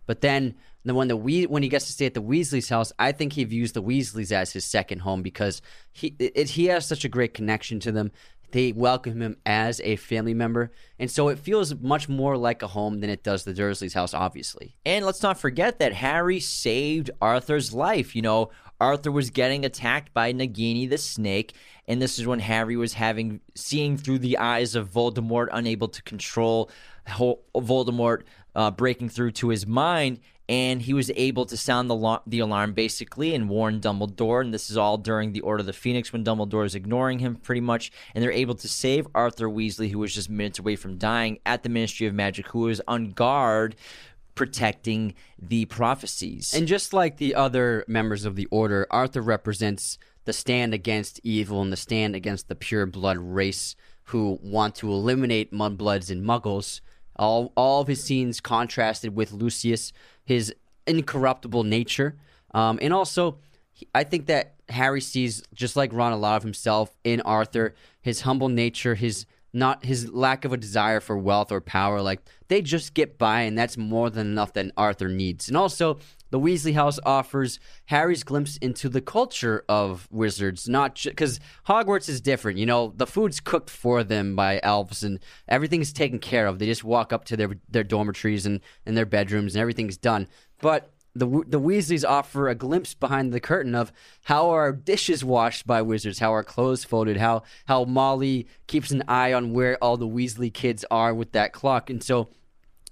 But 0.06 0.22
then, 0.22 0.56
then 0.86 0.96
when 0.96 1.08
the 1.08 1.18
we 1.18 1.46
when 1.46 1.64
he 1.64 1.70
gets 1.70 1.86
to 1.88 1.92
stay 1.92 2.06
at 2.06 2.14
the 2.14 2.22
Weasley's 2.22 2.70
house, 2.70 2.92
I 2.98 3.12
think 3.12 3.34
he 3.34 3.44
views 3.44 3.74
the 3.74 3.84
Weasleys 3.84 4.32
as 4.32 4.54
his 4.54 4.66
second 4.66 5.00
home 5.00 5.22
because 5.22 5.62
he 5.92 6.16
it, 6.20 6.52
he 6.52 6.66
has 6.66 6.86
such 6.86 7.04
a 7.04 7.10
great 7.10 7.34
connection 7.34 7.80
to 7.82 7.92
them. 7.92 8.12
They 8.52 8.72
welcome 8.72 9.22
him 9.22 9.38
as 9.46 9.80
a 9.82 9.98
family 9.98 10.34
member, 10.34 10.72
and 10.98 11.12
so 11.12 11.28
it 11.28 11.38
feels 11.38 11.76
much 11.76 12.10
more 12.10 12.36
like 12.36 12.64
a 12.64 12.68
home 12.68 13.00
than 13.00 13.10
it 13.12 13.24
does 13.24 13.44
the 13.44 13.54
Dursleys' 13.54 13.94
house, 13.94 14.14
obviously. 14.14 14.76
And 14.86 15.06
let's 15.06 15.22
not 15.22 15.40
forget 15.40 15.78
that 15.80 15.94
Harry 15.94 16.40
saved 16.40 17.12
Arthur's 17.22 17.74
life. 17.74 18.16
You 18.16 18.24
know, 18.24 18.50
Arthur 18.80 19.12
was 19.12 19.30
getting 19.30 19.66
attacked 19.66 20.16
by 20.16 20.34
Nagini 20.34 20.90
the 20.90 20.98
snake, 20.98 21.54
and 21.88 22.02
this 22.02 22.18
is 22.18 22.26
when 22.26 22.40
Harry 22.40 22.76
was 22.76 22.94
having 22.94 23.42
seeing 23.54 23.98
through 23.98 24.20
the 24.20 24.40
eyes 24.40 24.74
of 24.74 24.90
Voldemort, 24.90 25.50
unable 25.52 25.90
to 25.90 26.02
control 26.02 26.72
Voldemort 27.08 28.24
uh, 28.56 28.72
breaking 28.72 29.10
through 29.10 29.32
to 29.32 29.50
his 29.50 29.68
mind, 29.68 30.20
and 30.50 30.82
he 30.82 30.96
was 30.96 31.12
able 31.16 31.46
to 31.46 31.56
sound 31.56 31.92
the, 31.92 31.96
lo- 31.96 32.24
the 32.26 32.40
alarm 32.40 32.74
basically 32.74 33.36
and 33.36 33.48
warn 33.48 33.80
Dumbledore. 33.80 34.42
And 34.42 34.52
this 34.52 34.72
is 34.72 34.78
all 34.78 34.98
during 34.98 35.32
the 35.32 35.42
Order 35.42 35.62
of 35.62 35.68
the 35.68 35.74
Phoenix 35.74 36.12
when 36.12 36.24
Dumbledore 36.24 36.66
is 36.66 36.74
ignoring 36.74 37.20
him 37.20 37.36
pretty 37.36 37.62
much, 37.62 37.92
and 38.16 38.24
they're 38.24 38.32
able 38.32 38.56
to 38.56 38.68
save 38.68 39.08
Arthur 39.14 39.48
Weasley, 39.48 39.92
who 39.92 40.00
was 40.00 40.14
just 40.14 40.28
minutes 40.28 40.58
away 40.58 40.76
from 40.76 40.98
dying 40.98 41.38
at 41.46 41.62
the 41.62 41.70
Ministry 41.70 42.08
of 42.08 42.16
Magic, 42.16 42.48
who 42.48 42.62
was 42.62 42.82
on 42.88 43.12
guard 43.12 43.76
protecting 44.34 45.14
the 45.40 45.66
prophecies. 45.66 46.52
And 46.56 46.68
just 46.68 46.94
like 46.94 47.18
the 47.18 47.36
other 47.36 47.86
members 47.88 48.26
of 48.26 48.36
the 48.36 48.48
Order, 48.48 48.88
Arthur 48.90 49.22
represents 49.22 50.00
the 50.26 50.34
stand 50.34 50.74
against 50.74 51.20
evil 51.24 51.62
and 51.62 51.72
the 51.72 51.78
stand 51.78 52.16
against 52.16 52.48
the 52.48 52.56
pure 52.56 52.88
blood 52.88 53.18
race 53.18 53.76
who 54.06 54.40
want 54.42 54.74
to 54.76 54.92
eliminate 54.92 55.54
mudbloods 55.54 56.10
and 56.10 56.26
muggles. 56.26 56.82
All, 57.16 57.52
all 57.56 57.82
of 57.82 57.88
his 57.88 58.04
scenes 58.04 58.40
contrasted 58.40 59.14
with 59.14 59.34
Lucius, 59.34 59.92
his 60.30 60.54
incorruptible 60.86 61.64
nature. 61.64 62.16
Um, 62.54 62.78
and 62.84 62.94
also, 62.94 63.40
I 63.96 64.04
think 64.04 64.28
that 64.28 64.54
Harry 64.70 65.02
sees, 65.02 65.42
just 65.56 65.76
like 65.76 65.92
Ron, 65.92 66.12
a 66.12 66.18
lot 66.18 66.38
of 66.38 66.44
himself 66.44 66.96
in 67.04 67.20
Arthur, 67.22 67.74
his 68.00 68.22
humble 68.22 68.48
nature, 68.48 68.94
his 68.94 69.26
not 69.54 69.86
his 69.86 70.12
lack 70.12 70.46
of 70.46 70.54
a 70.54 70.58
desire 70.58 71.00
for 71.00 71.18
wealth 71.18 71.52
or 71.52 71.62
power. 71.62 72.02
Like 72.02 72.22
they 72.48 72.62
just 72.62 72.94
get 72.94 73.18
by, 73.18 73.42
and 73.42 73.58
that's 73.58 73.78
more 73.78 74.10
than 74.10 74.28
enough 74.28 74.54
that 74.54 74.72
Arthur 74.78 75.08
needs. 75.08 75.48
And 75.48 75.58
also, 75.58 76.00
the 76.32 76.40
Weasley 76.40 76.74
house 76.74 77.00
offers 77.06 77.60
Harry's 77.86 78.24
glimpse 78.24 78.58
into 78.58 78.90
the 78.90 79.02
culture 79.02 79.64
of 79.68 80.08
wizards, 80.12 80.70
not 80.70 81.02
because 81.04 81.40
Hogwarts 81.68 82.08
is 82.08 82.22
different. 82.22 82.60
You 82.60 82.66
know, 82.66 82.94
the 82.96 83.08
food's 83.08 83.40
cooked 83.40 83.70
for 83.70 84.04
them 84.04 84.36
by 84.36 84.60
elves, 84.62 85.04
and 85.04 85.20
everything's 85.48 85.92
taken 85.94 86.20
care 86.20 86.48
of. 86.48 86.60
They 86.60 86.68
just 86.68 86.84
walk 86.84 87.12
up 87.12 87.26
to 87.26 87.38
their 87.38 87.56
their 87.70 87.84
dormitories 87.84 88.46
and, 88.46 88.60
and 88.86 88.96
their 88.96 89.06
bedrooms, 89.06 89.56
and 89.56 89.62
everything's 89.62 89.98
done. 89.98 90.28
But 90.62 90.92
the 91.16 91.26
the 91.48 91.60
Weasleys 91.60 92.08
offer 92.08 92.48
a 92.48 92.56
glimpse 92.56 92.94
behind 92.94 93.34
the 93.34 93.40
curtain 93.40 93.76
of 93.76 93.92
how 94.24 94.50
our 94.50 94.72
dishes 94.72 95.24
washed 95.24 95.66
by 95.66 95.82
wizards, 95.82 96.20
how 96.20 96.32
our 96.32 96.44
clothes 96.44 96.84
folded, 96.84 97.18
how 97.18 97.44
how 97.66 97.86
Molly 97.86 98.48
keeps 98.68 98.92
an 98.92 99.04
eye 99.08 99.34
on 99.34 99.54
where 99.54 99.78
all 99.84 99.98
the 99.98 100.08
Weasley 100.08 100.54
kids 100.54 100.86
are 100.92 101.14
with 101.14 101.32
that 101.32 101.54
clock, 101.54 101.90
and 101.90 102.04
so 102.04 102.30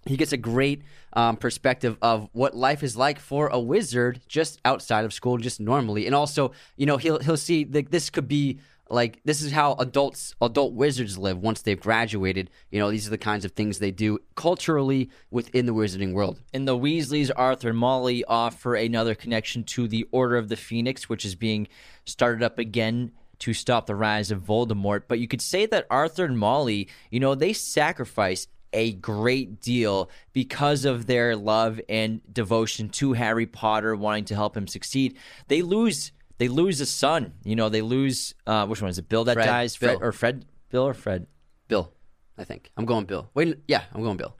he 0.05 0.17
gets 0.17 0.31
a 0.31 0.37
great 0.37 0.83
um, 1.13 1.37
perspective 1.37 1.97
of 2.01 2.29
what 2.31 2.55
life 2.55 2.83
is 2.83 2.95
like 2.95 3.19
for 3.19 3.47
a 3.47 3.59
wizard 3.59 4.21
just 4.27 4.59
outside 4.65 5.05
of 5.05 5.13
school, 5.13 5.37
just 5.37 5.59
normally, 5.59 6.05
and 6.05 6.15
also 6.15 6.51
you 6.75 6.85
know 6.85 6.97
he'll 6.97 7.19
he'll 7.19 7.37
see 7.37 7.63
that 7.65 7.91
this 7.91 8.09
could 8.09 8.27
be 8.27 8.59
like 8.89 9.19
this 9.23 9.41
is 9.41 9.51
how 9.51 9.73
adults 9.73 10.35
adult 10.41 10.73
wizards 10.73 11.17
live 11.17 11.37
once 11.37 11.61
they've 11.61 11.79
graduated. 11.79 12.49
You 12.71 12.79
know 12.79 12.91
these 12.91 13.07
are 13.07 13.11
the 13.11 13.17
kinds 13.17 13.45
of 13.45 13.51
things 13.51 13.79
they 13.79 13.91
do 13.91 14.19
culturally 14.35 15.09
within 15.31 15.65
the 15.65 15.73
wizarding 15.73 16.13
world. 16.13 16.41
And 16.53 16.67
the 16.67 16.77
weasleys 16.77 17.31
arthur 17.35 17.69
and 17.69 17.77
molly 17.77 18.23
offer 18.25 18.75
another 18.75 19.15
connection 19.15 19.63
to 19.65 19.87
the 19.87 20.07
order 20.11 20.37
of 20.37 20.49
the 20.49 20.55
phoenix 20.55 21.09
which 21.09 21.25
is 21.25 21.35
being 21.35 21.67
started 22.05 22.43
up 22.43 22.59
again 22.59 23.11
to 23.39 23.53
stop 23.53 23.85
the 23.85 23.95
rise 23.95 24.31
of 24.31 24.41
voldemort. 24.41 25.03
But 25.07 25.19
you 25.19 25.27
could 25.27 25.41
say 25.41 25.65
that 25.67 25.87
arthur 25.89 26.25
and 26.25 26.37
molly 26.37 26.87
you 27.11 27.19
know 27.19 27.35
they 27.35 27.53
sacrifice 27.53 28.47
a 28.73 28.93
great 28.93 29.61
deal 29.61 30.09
because 30.33 30.85
of 30.85 31.05
their 31.07 31.35
love 31.35 31.79
and 31.87 32.21
devotion 32.31 32.89
to 32.89 33.13
Harry 33.13 33.45
Potter, 33.45 33.95
wanting 33.95 34.25
to 34.25 34.35
help 34.35 34.57
him 34.57 34.67
succeed. 34.67 35.17
They 35.47 35.61
lose 35.61 36.11
they 36.37 36.47
lose 36.47 36.79
a 36.81 36.85
son. 36.85 37.33
You 37.43 37.55
know, 37.55 37.69
they 37.69 37.81
lose 37.81 38.35
uh, 38.45 38.65
which 38.67 38.81
one 38.81 38.89
is 38.89 38.97
it? 38.97 39.09
Bill 39.09 39.23
that 39.25 39.33
Fred. 39.35 39.45
dies, 39.45 39.75
Fred 39.75 39.99
Bill. 39.99 40.07
or 40.07 40.11
Fred? 40.11 40.45
Bill 40.69 40.83
or 40.87 40.93
Fred? 40.93 41.27
bill 41.67 41.91
i 42.37 42.45
think 42.45 42.71
i'm 42.77 42.85
going 42.85 43.03
bill 43.03 43.29
wait 43.33 43.57
yeah 43.67 43.83
i'm 43.93 44.01
going 44.01 44.15
bill 44.15 44.37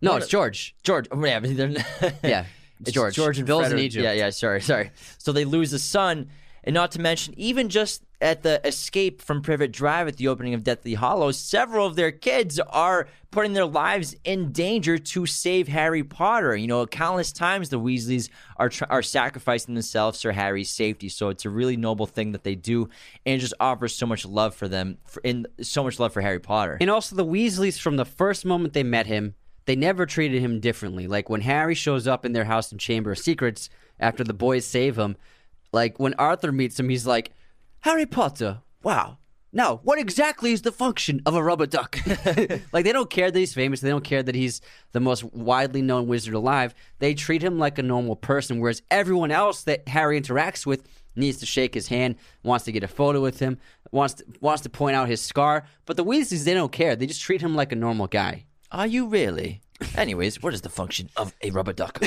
no 0.00 0.12
No, 0.12 0.16
it's 0.18 0.28
george 0.28 0.76
George. 0.84 1.08
Oh, 1.10 1.24
yeah, 1.24 1.40
yeah 2.22 2.44
it's, 2.78 2.92
george 2.92 3.16
George 3.16 3.38
and 3.38 3.46
bill's 3.48 3.62
Fred 3.66 3.72
in 3.72 3.78
egypt 3.80 4.04
Yeah, 4.04 4.12
yeah. 4.12 4.30
Sorry, 4.30 4.60
sorry. 4.60 4.92
So 5.18 5.32
they 5.32 5.44
lose 5.44 5.72
a 5.72 5.78
son, 5.80 6.28
and 6.62 6.72
not 6.74 6.92
to 6.92 7.00
mention, 7.00 7.34
even 7.36 7.68
just 7.68 8.04
at 8.20 8.42
the 8.42 8.66
escape 8.66 9.20
from 9.20 9.42
Privet 9.42 9.72
Drive 9.72 10.08
at 10.08 10.16
the 10.16 10.28
opening 10.28 10.54
of 10.54 10.64
Deathly 10.64 10.94
Hallows, 10.94 11.38
several 11.38 11.86
of 11.86 11.96
their 11.96 12.10
kids 12.10 12.58
are 12.58 13.08
putting 13.30 13.52
their 13.52 13.66
lives 13.66 14.16
in 14.24 14.52
danger 14.52 14.96
to 14.96 15.26
save 15.26 15.68
Harry 15.68 16.02
Potter. 16.02 16.56
You 16.56 16.66
know, 16.66 16.86
countless 16.86 17.32
times 17.32 17.68
the 17.68 17.78
Weasleys 17.78 18.30
are 18.56 18.70
are 18.88 19.02
sacrificing 19.02 19.74
themselves 19.74 20.22
for 20.22 20.32
Harry's 20.32 20.70
safety. 20.70 21.08
So 21.08 21.28
it's 21.28 21.44
a 21.44 21.50
really 21.50 21.76
noble 21.76 22.06
thing 22.06 22.32
that 22.32 22.44
they 22.44 22.54
do, 22.54 22.88
and 23.26 23.40
just 23.40 23.54
offers 23.60 23.94
so 23.94 24.06
much 24.06 24.24
love 24.24 24.54
for 24.54 24.68
them, 24.68 24.98
for, 25.04 25.20
and 25.24 25.46
so 25.60 25.84
much 25.84 26.00
love 26.00 26.12
for 26.12 26.22
Harry 26.22 26.40
Potter. 26.40 26.78
And 26.80 26.90
also 26.90 27.16
the 27.16 27.26
Weasleys, 27.26 27.78
from 27.78 27.96
the 27.96 28.06
first 28.06 28.44
moment 28.44 28.72
they 28.72 28.82
met 28.82 29.06
him, 29.06 29.34
they 29.66 29.76
never 29.76 30.06
treated 30.06 30.40
him 30.40 30.60
differently. 30.60 31.06
Like 31.06 31.28
when 31.28 31.42
Harry 31.42 31.74
shows 31.74 32.06
up 32.06 32.24
in 32.24 32.32
their 32.32 32.44
house 32.44 32.72
in 32.72 32.78
Chamber 32.78 33.12
of 33.12 33.18
Secrets 33.18 33.68
after 34.00 34.24
the 34.24 34.32
boys 34.32 34.64
save 34.64 34.96
him, 34.96 35.16
like 35.72 35.98
when 35.98 36.14
Arthur 36.14 36.52
meets 36.52 36.80
him, 36.80 36.88
he's 36.88 37.06
like, 37.06 37.32
Harry 37.86 38.04
Potter, 38.04 38.62
wow. 38.82 39.18
Now, 39.52 39.76
what 39.84 40.00
exactly 40.00 40.50
is 40.50 40.62
the 40.62 40.72
function 40.72 41.22
of 41.24 41.36
a 41.36 41.42
rubber 41.42 41.66
duck? 41.66 41.96
like 42.72 42.84
they 42.84 42.90
don't 42.90 43.08
care 43.08 43.30
that 43.30 43.38
he's 43.38 43.54
famous. 43.54 43.80
They 43.80 43.90
don't 43.90 44.02
care 44.02 44.24
that 44.24 44.34
he's 44.34 44.60
the 44.90 44.98
most 44.98 45.22
widely 45.22 45.82
known 45.82 46.08
wizard 46.08 46.34
alive. 46.34 46.74
They 46.98 47.14
treat 47.14 47.44
him 47.44 47.60
like 47.60 47.78
a 47.78 47.84
normal 47.84 48.16
person, 48.16 48.58
whereas 48.58 48.82
everyone 48.90 49.30
else 49.30 49.62
that 49.62 49.86
Harry 49.86 50.20
interacts 50.20 50.66
with 50.66 50.82
needs 51.14 51.38
to 51.38 51.46
shake 51.46 51.74
his 51.74 51.86
hand, 51.86 52.16
wants 52.42 52.64
to 52.64 52.72
get 52.72 52.82
a 52.82 52.88
photo 52.88 53.20
with 53.20 53.38
him, 53.38 53.56
wants 53.92 54.14
to, 54.14 54.24
wants 54.40 54.62
to 54.62 54.68
point 54.68 54.96
out 54.96 55.08
his 55.08 55.22
scar. 55.22 55.64
But 55.84 55.96
the 55.96 56.04
Weasleys, 56.04 56.44
they 56.44 56.54
don't 56.54 56.72
care. 56.72 56.96
They 56.96 57.06
just 57.06 57.22
treat 57.22 57.40
him 57.40 57.54
like 57.54 57.70
a 57.70 57.76
normal 57.76 58.08
guy. 58.08 58.46
Are 58.72 58.88
you 58.88 59.06
really? 59.06 59.62
Anyways, 59.96 60.42
what 60.42 60.54
is 60.54 60.62
the 60.62 60.68
function 60.70 61.10
of 61.16 61.34
a 61.42 61.50
rubber 61.50 61.72
duck? 61.72 61.98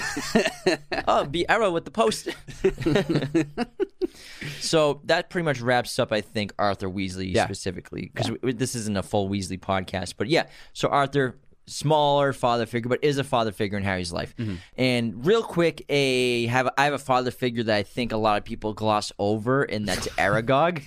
oh, 1.07 1.26
be 1.26 1.47
arrow 1.47 1.72
with 1.72 1.86
the 1.86 1.91
post. 1.91 2.30
so 4.59 5.01
that 5.05 5.30
pretty 5.30 5.45
much 5.45 5.61
wraps 5.61 5.99
up, 5.99 6.11
I 6.11 6.22
think, 6.22 6.53
Arthur 6.57 6.89
Weasley 6.89 7.34
Yeah. 7.34 7.45
specifically, 7.45 8.11
because 8.13 8.32
this 8.41 8.76
isn't 8.76 8.97
a 8.97 9.03
full 9.03 9.30
Weasley 9.30 9.59
podcast. 9.59 10.15
But 10.17 10.28
yeah, 10.28 10.47
so 10.74 10.88
Arthur, 10.89 11.38
smaller 11.67 12.34
father 12.34 12.65
figure, 12.65 12.89
but 12.89 13.03
is 13.03 13.17
a 13.17 13.24
father 13.24 13.51
figure 13.51 13.78
in 13.78 13.84
Harry's 13.84 14.11
life. 14.11 14.36
Mm-hmm. 14.38 14.55
And 14.78 15.26
real 15.26 15.43
quick, 15.43 15.86
a 15.89 16.47
have 16.47 16.70
I 16.78 16.86
have 16.86 16.93
a 16.93 16.99
father 16.99 17.32
figure 17.32 17.63
that 17.63 17.76
I 17.76 17.84
think 17.84 18.11
a 18.11 18.17
lot 18.17 18.38
of 18.38 18.45
people 18.45 18.74
gloss 18.74 19.11
over, 19.20 19.63
and 19.63 19.88
that's 19.88 20.07
Aragog. 20.17 20.84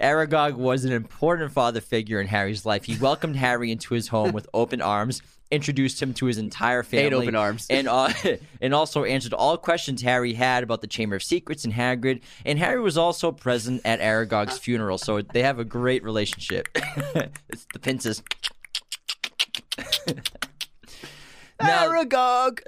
Aragog 0.00 0.56
was 0.56 0.84
an 0.84 0.92
important 0.92 1.52
father 1.52 1.80
figure 1.80 2.20
in 2.20 2.26
Harry's 2.26 2.66
life. 2.66 2.84
He 2.84 2.98
welcomed 2.98 3.36
Harry 3.36 3.70
into 3.72 3.94
his 3.94 4.08
home 4.08 4.32
with 4.32 4.46
open 4.52 4.82
arms, 4.82 5.22
introduced 5.50 6.02
him 6.02 6.12
to 6.14 6.26
his 6.26 6.38
entire 6.38 6.82
family, 6.82 7.26
open 7.26 7.36
arms. 7.36 7.66
and 7.70 7.88
uh, 7.90 8.12
and 8.60 8.74
also 8.74 9.04
answered 9.04 9.32
all 9.32 9.56
questions 9.56 10.02
Harry 10.02 10.34
had 10.34 10.62
about 10.62 10.80
the 10.80 10.86
Chamber 10.86 11.16
of 11.16 11.22
Secrets 11.22 11.64
and 11.64 11.72
Hagrid. 11.74 12.22
And 12.44 12.58
Harry 12.58 12.80
was 12.80 12.98
also 12.98 13.32
present 13.32 13.82
at 13.84 14.00
Aragog's 14.00 14.58
funeral, 14.58 14.98
so 14.98 15.22
they 15.22 15.42
have 15.42 15.58
a 15.58 15.64
great 15.64 16.02
relationship. 16.02 16.68
it's 16.74 17.66
the 17.72 17.78
pincers. 17.78 18.22
now, 21.60 21.88
Aragog. 21.88 22.60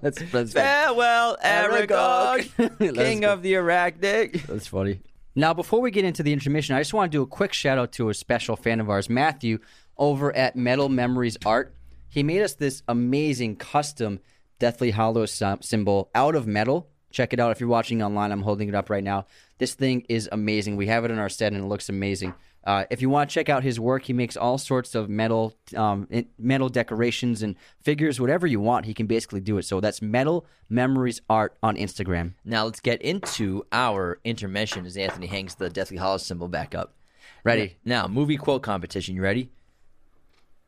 that's, 0.00 0.22
that's, 0.30 0.52
farewell, 0.52 1.36
Aragog, 1.44 2.48
Aragog. 2.56 2.94
King 2.94 3.24
of 3.24 3.42
the 3.42 3.54
Arachnid. 3.54 4.46
That's 4.46 4.66
funny. 4.66 5.00
Now, 5.34 5.54
before 5.54 5.80
we 5.80 5.92
get 5.92 6.04
into 6.04 6.24
the 6.24 6.32
intermission, 6.32 6.74
I 6.74 6.80
just 6.80 6.92
want 6.92 7.12
to 7.12 7.16
do 7.16 7.22
a 7.22 7.26
quick 7.26 7.52
shout 7.52 7.78
out 7.78 7.92
to 7.92 8.08
a 8.08 8.14
special 8.14 8.56
fan 8.56 8.80
of 8.80 8.90
ours, 8.90 9.08
Matthew, 9.08 9.60
over 9.98 10.34
at 10.34 10.56
Metal 10.56 10.88
Memories 10.88 11.36
Art. 11.44 11.74
He 12.08 12.22
made 12.22 12.42
us 12.42 12.54
this 12.54 12.82
amazing 12.88 13.56
custom 13.56 14.20
Deathly 14.58 14.90
Hallow 14.90 15.26
symbol 15.26 16.10
out 16.14 16.34
of 16.34 16.46
metal. 16.46 16.88
Check 17.10 17.32
it 17.32 17.40
out 17.40 17.52
if 17.52 17.60
you're 17.60 17.68
watching 17.68 18.02
online. 18.02 18.32
I'm 18.32 18.42
holding 18.42 18.68
it 18.68 18.74
up 18.74 18.90
right 18.90 19.04
now. 19.04 19.26
This 19.58 19.74
thing 19.74 20.04
is 20.08 20.28
amazing. 20.30 20.76
We 20.76 20.86
have 20.88 21.04
it 21.04 21.10
in 21.10 21.18
our 21.18 21.28
set 21.28 21.52
and 21.52 21.64
it 21.64 21.66
looks 21.66 21.88
amazing. 21.88 22.34
Uh, 22.64 22.84
if 22.90 23.00
you 23.00 23.08
want 23.08 23.30
to 23.30 23.34
check 23.34 23.48
out 23.48 23.62
his 23.62 23.80
work, 23.80 24.04
he 24.04 24.12
makes 24.12 24.36
all 24.36 24.58
sorts 24.58 24.94
of 24.94 25.08
metal, 25.08 25.54
um, 25.74 26.06
metal 26.38 26.68
decorations 26.68 27.42
and 27.42 27.56
figures, 27.80 28.20
whatever 28.20 28.46
you 28.46 28.60
want. 28.60 28.84
He 28.84 28.92
can 28.92 29.06
basically 29.06 29.40
do 29.40 29.56
it. 29.56 29.62
So 29.62 29.80
that's 29.80 30.02
Metal 30.02 30.44
Memories 30.68 31.22
Art 31.30 31.56
on 31.62 31.76
Instagram. 31.76 32.34
Now 32.44 32.64
let's 32.64 32.80
get 32.80 33.00
into 33.00 33.64
our 33.72 34.18
intermission 34.22 34.84
as 34.84 34.96
Anthony 34.98 35.28
hangs 35.28 35.54
the 35.54 35.70
Deathly 35.70 35.96
Hallow 35.96 36.18
symbol 36.18 36.48
back 36.48 36.74
up. 36.74 36.94
Ready? 37.42 37.76
Now, 37.84 38.06
movie 38.06 38.36
quote 38.36 38.62
competition. 38.62 39.14
You 39.14 39.22
ready? 39.22 39.50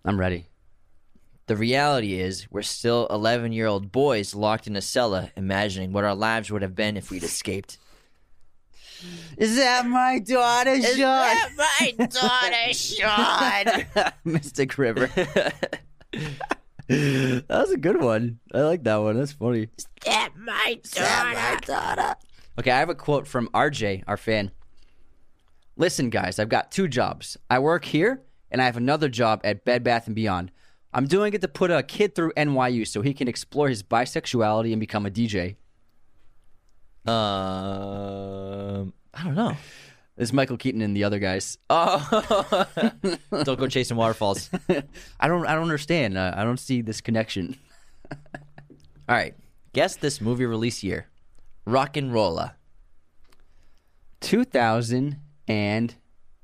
I'm 0.05 0.18
ready. 0.18 0.46
The 1.46 1.57
reality 1.57 2.20
is, 2.20 2.46
we're 2.51 2.62
still 2.62 3.07
11 3.11 3.53
year 3.53 3.66
old 3.66 3.90
boys 3.90 4.34
locked 4.34 4.66
in 4.66 4.76
a 4.76 4.80
cellar, 4.80 5.30
imagining 5.36 5.92
what 5.92 6.05
our 6.05 6.14
lives 6.14 6.51
would 6.51 6.62
have 6.62 6.74
been 6.74 6.96
if 6.96 7.11
we'd 7.11 7.24
escaped. 7.24 7.78
Is 9.36 9.57
that 9.57 9.86
my 9.86 10.18
daughter, 10.18 10.76
Sean? 10.76 10.84
Is 10.84 10.96
that 10.98 11.51
my 11.98 12.07
daughter, 12.07 12.72
Sean? 12.72 14.12
Mystic 14.24 14.78
River. 14.78 15.07
that 16.86 17.44
was 17.48 17.70
a 17.70 17.76
good 17.76 18.01
one. 18.01 18.38
I 18.55 18.61
like 18.61 18.84
that 18.84 18.96
one. 18.96 19.18
That's 19.18 19.32
funny. 19.32 19.68
Is 19.76 19.86
that 20.05 20.30
my 20.36 20.78
daughter? 20.82 22.14
Okay, 22.59 22.70
I 22.70 22.78
have 22.78 22.90
a 22.90 22.94
quote 22.94 23.26
from 23.26 23.48
RJ, 23.48 24.05
our 24.07 24.16
fan. 24.16 24.51
Listen, 25.76 26.11
guys, 26.11 26.38
I've 26.38 26.48
got 26.48 26.70
two 26.70 26.88
jobs. 26.88 27.38
I 27.48 27.59
work 27.59 27.86
here, 27.86 28.22
and 28.51 28.61
I 28.61 28.64
have 28.66 28.76
another 28.76 29.09
job 29.09 29.40
at 29.44 29.64
Bed 29.64 29.82
Bath 29.84 30.07
and 30.07 30.16
Beyond. 30.16 30.51
I'm 30.92 31.07
doing 31.07 31.32
it 31.34 31.40
to 31.42 31.48
put 31.48 31.70
a 31.70 31.82
kid 31.82 32.14
through 32.14 32.32
NYU 32.32 32.86
so 32.86 33.03
he 33.03 33.14
can 33.14 33.28
explore 33.28 33.68
his 33.68 33.82
bisexuality 33.82 34.72
and 34.72 34.80
become 34.80 35.07
a 35.07 35.11
DJ. 35.11 35.57
Um, 37.07 38.92
I 39.14 39.24
don't 39.24 39.34
know. 39.34 39.57
Is 40.16 40.32
Michael 40.34 40.59
Keaton 40.59 40.82
and 40.82 40.94
the 40.94 41.05
other 41.05 41.18
guys. 41.18 41.57
Oh, 41.70 42.66
don't 43.30 43.59
go 43.59 43.66
chasing 43.68 43.96
waterfalls. 43.96 44.51
I 45.18 45.28
don't. 45.28 45.46
I 45.46 45.55
don't 45.55 45.62
understand. 45.62 46.18
Uh, 46.18 46.34
I 46.36 46.44
don't 46.44 46.61
see 46.61 46.82
this 46.82 47.01
connection. 47.01 47.57
All 48.12 49.16
right, 49.16 49.34
guess 49.72 49.96
this 49.96 50.20
movie 50.20 50.44
release 50.44 50.82
year. 50.82 51.07
Rock 51.64 51.96
and 51.96 52.12
Rolla. 52.12 52.57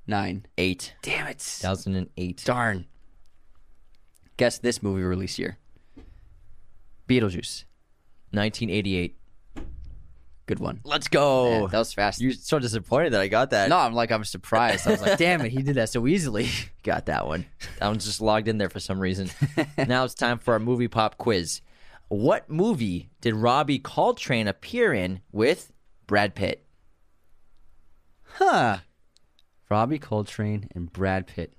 2009. 0.07 0.47
Eight. 0.59 0.95
Damn 1.03 1.27
it. 1.27 1.39
2008. 1.39 2.43
Darn. 2.45 2.87
Guess 4.37 4.59
this 4.59 4.83
movie 4.83 5.03
release 5.03 5.39
year. 5.39 5.59
Beetlejuice. 7.09 7.65
1988. 8.31 9.17
Good 10.47 10.61
one. 10.61 10.81
Let's 10.85 11.09
go. 11.09 11.51
Man, 11.51 11.71
that 11.71 11.79
was 11.79 11.93
fast. 11.93 12.21
You're 12.21 12.33
so 12.33 12.61
disappointed 12.61 13.13
that 13.15 13.21
I 13.21 13.27
got 13.27 13.51
that. 13.51 13.69
no, 13.69 13.79
I'm 13.79 13.95
like 13.95 14.13
I'm 14.13 14.23
surprised. 14.23 14.87
I 14.87 14.93
was 14.93 15.03
like, 15.03 15.19
damn 15.19 15.41
it, 15.41 15.51
he 15.51 15.63
did 15.63 15.75
that 15.75 15.89
so 15.89 16.07
easily. 16.07 16.49
Got 16.85 17.07
that 17.07 17.27
one. 17.27 17.47
That 17.81 17.89
one's 17.89 18.05
just 18.05 18.21
logged 18.21 18.47
in 18.47 18.59
there 18.59 18.69
for 18.69 18.79
some 18.79 19.01
reason. 19.01 19.29
now 19.89 20.05
it's 20.05 20.15
time 20.15 20.39
for 20.39 20.55
our 20.55 20.61
movie 20.61 20.87
pop 20.87 21.19
quiz. 21.19 21.63
What 22.09 22.49
movie 22.49 23.11
did 23.21 23.35
Robbie 23.35 23.81
Coltrane 23.81 24.47
appear 24.47 24.95
in 24.95 25.21
with 25.33 25.73
Brad 26.07 26.37
Pitt? 26.37 26.65
Huh. 28.23 28.79
Robbie 29.69 29.99
Coltrane 29.99 30.69
and 30.75 30.93
Brad 30.93 31.27
Pitt. 31.27 31.53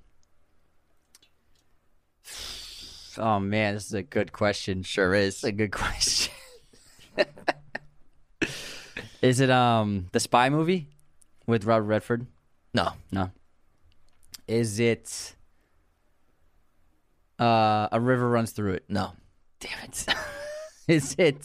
Oh 3.16 3.40
man, 3.40 3.74
this 3.74 3.86
is 3.86 3.94
a 3.94 4.02
good 4.02 4.32
question. 4.32 4.82
Sure 4.82 5.14
is. 5.14 5.34
It's 5.36 5.44
a 5.44 5.52
good 5.52 5.72
question. 5.72 6.32
is 9.22 9.40
it 9.40 9.50
um 9.50 10.06
the 10.12 10.20
spy 10.20 10.48
movie 10.50 10.88
with 11.46 11.64
Robert 11.64 11.84
Redford? 11.84 12.26
No. 12.72 12.92
No. 13.10 13.30
Is 14.46 14.78
it 14.80 15.34
uh 17.38 17.88
a 17.90 18.00
river 18.00 18.28
runs 18.28 18.52
through 18.52 18.74
it? 18.74 18.84
No. 18.88 19.12
Damn 19.60 19.78
it. 19.84 20.06
Is 20.88 21.14
it 21.18 21.44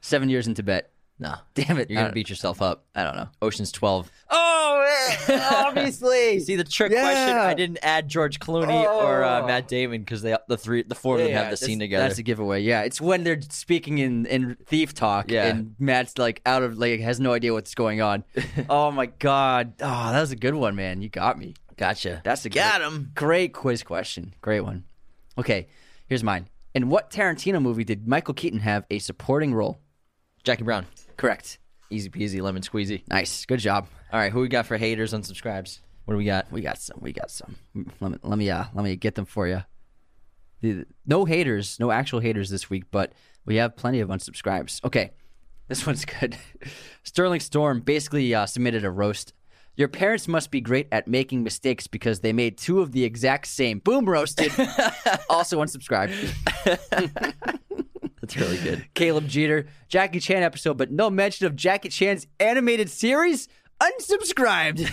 seven 0.00 0.28
years 0.28 0.46
in 0.46 0.54
Tibet? 0.54 0.92
No. 1.18 1.34
Damn 1.54 1.78
it. 1.78 1.90
You're 1.90 1.96
going 2.00 2.10
to 2.10 2.14
beat 2.14 2.30
yourself 2.30 2.62
up. 2.62 2.84
I 2.94 3.02
don't 3.02 3.16
know. 3.16 3.28
Ocean's 3.42 3.72
12. 3.72 4.10
Oh, 4.30 4.49
obviously. 5.52 6.40
See 6.40 6.56
the 6.56 6.64
trick 6.64 6.92
question? 6.92 7.36
I 7.36 7.54
didn't 7.54 7.78
add 7.82 8.08
George 8.08 8.38
Clooney 8.40 8.84
or 8.84 9.22
uh, 9.24 9.42
Oh. 9.42 9.46
Matt 9.46 9.68
Damon 9.68 10.00
because 10.02 10.22
they 10.22 10.36
the 10.48 10.56
three 10.56 10.82
the 10.82 10.94
four 10.94 11.16
of 11.18 11.22
them 11.24 11.32
have 11.32 11.50
the 11.50 11.56
scene 11.56 11.78
together. 11.78 12.06
That's 12.06 12.18
a 12.18 12.22
giveaway. 12.22 12.62
Yeah, 12.62 12.82
it's 12.82 13.00
when 13.00 13.24
they're 13.24 13.40
speaking 13.42 13.98
in 13.98 14.26
in 14.26 14.56
thief 14.66 14.94
talk, 14.94 15.30
Yeah. 15.30 15.46
and 15.46 15.74
Matt's 15.78 16.18
like 16.18 16.42
out 16.46 16.62
of 16.62 16.78
like 16.78 17.00
has 17.00 17.20
no 17.20 17.32
idea 17.32 17.52
what's 17.52 17.74
going 17.74 18.00
on. 18.00 18.24
oh 18.70 18.90
my 18.90 19.06
god! 19.06 19.74
Oh, 19.80 20.12
that 20.12 20.20
was 20.20 20.32
a 20.32 20.36
good 20.36 20.54
one, 20.54 20.74
man. 20.76 21.00
You 21.02 21.08
got 21.08 21.38
me. 21.38 21.54
gotcha. 21.76 22.20
That's 22.24 22.44
a 22.44 22.48
Got 22.50 22.80
great, 22.80 22.86
him. 22.86 23.10
Great 23.14 23.52
quiz 23.54 23.82
question. 23.82 24.34
Great 24.40 24.60
one. 24.60 24.84
Okay, 25.38 25.68
here's 26.08 26.22
mine. 26.24 26.48
In 26.74 26.88
what 26.88 27.10
Tarantino 27.10 27.60
movie 27.62 27.84
did 27.84 28.06
Michael 28.06 28.34
Keaton 28.34 28.60
have 28.60 28.84
a 28.90 28.98
supporting 28.98 29.54
role? 29.54 29.80
Jackie 30.44 30.64
Brown. 30.64 30.86
Correct. 31.16 31.58
Easy 31.90 32.08
peasy, 32.08 32.40
lemon 32.40 32.62
squeezy. 32.62 33.02
Nice. 33.08 33.44
Good 33.46 33.58
job. 33.58 33.88
All 34.12 34.18
right, 34.20 34.32
who 34.32 34.40
we 34.40 34.48
got 34.48 34.66
for 34.66 34.76
haters 34.76 35.12
and 35.12 35.24
unsubscribes? 35.24 35.80
What 36.04 36.14
do 36.14 36.18
we 36.18 36.24
got? 36.24 36.50
We 36.50 36.60
got 36.60 36.78
some. 36.78 36.98
We 37.00 37.12
got 37.12 37.30
some. 37.30 37.56
Let 38.00 38.12
me 38.12 38.18
let 38.22 38.38
me 38.38 38.50
uh 38.50 38.64
let 38.74 38.84
me 38.84 38.96
get 38.96 39.14
them 39.14 39.26
for 39.26 39.46
you. 39.46 39.62
The, 40.60 40.84
no 41.06 41.24
haters, 41.24 41.78
no 41.80 41.90
actual 41.90 42.20
haters 42.20 42.50
this 42.50 42.68
week, 42.68 42.84
but 42.90 43.12
we 43.44 43.56
have 43.56 43.76
plenty 43.76 44.00
of 44.00 44.08
unsubscribes. 44.08 44.82
Okay, 44.84 45.12
this 45.68 45.86
one's 45.86 46.04
good. 46.04 46.36
Sterling 47.02 47.40
Storm 47.40 47.80
basically 47.80 48.34
uh, 48.34 48.46
submitted 48.46 48.84
a 48.84 48.90
roast. 48.90 49.32
Your 49.76 49.88
parents 49.88 50.28
must 50.28 50.50
be 50.50 50.60
great 50.60 50.88
at 50.92 51.08
making 51.08 51.42
mistakes 51.42 51.86
because 51.86 52.20
they 52.20 52.32
made 52.32 52.58
two 52.58 52.80
of 52.80 52.92
the 52.92 53.04
exact 53.04 53.46
same. 53.46 53.78
Boom 53.78 54.08
roasted. 54.08 54.52
also 55.30 55.62
unsubscribed. 55.62 56.12
That's 58.30 58.48
really 58.48 58.62
good. 58.62 58.86
Caleb 58.94 59.28
Jeter, 59.28 59.66
Jackie 59.88 60.20
Chan 60.20 60.42
episode, 60.42 60.78
but 60.78 60.90
no 60.90 61.10
mention 61.10 61.46
of 61.46 61.56
Jackie 61.56 61.88
Chan's 61.88 62.26
animated 62.38 62.88
series. 62.88 63.48
Unsubscribed. 63.80 64.88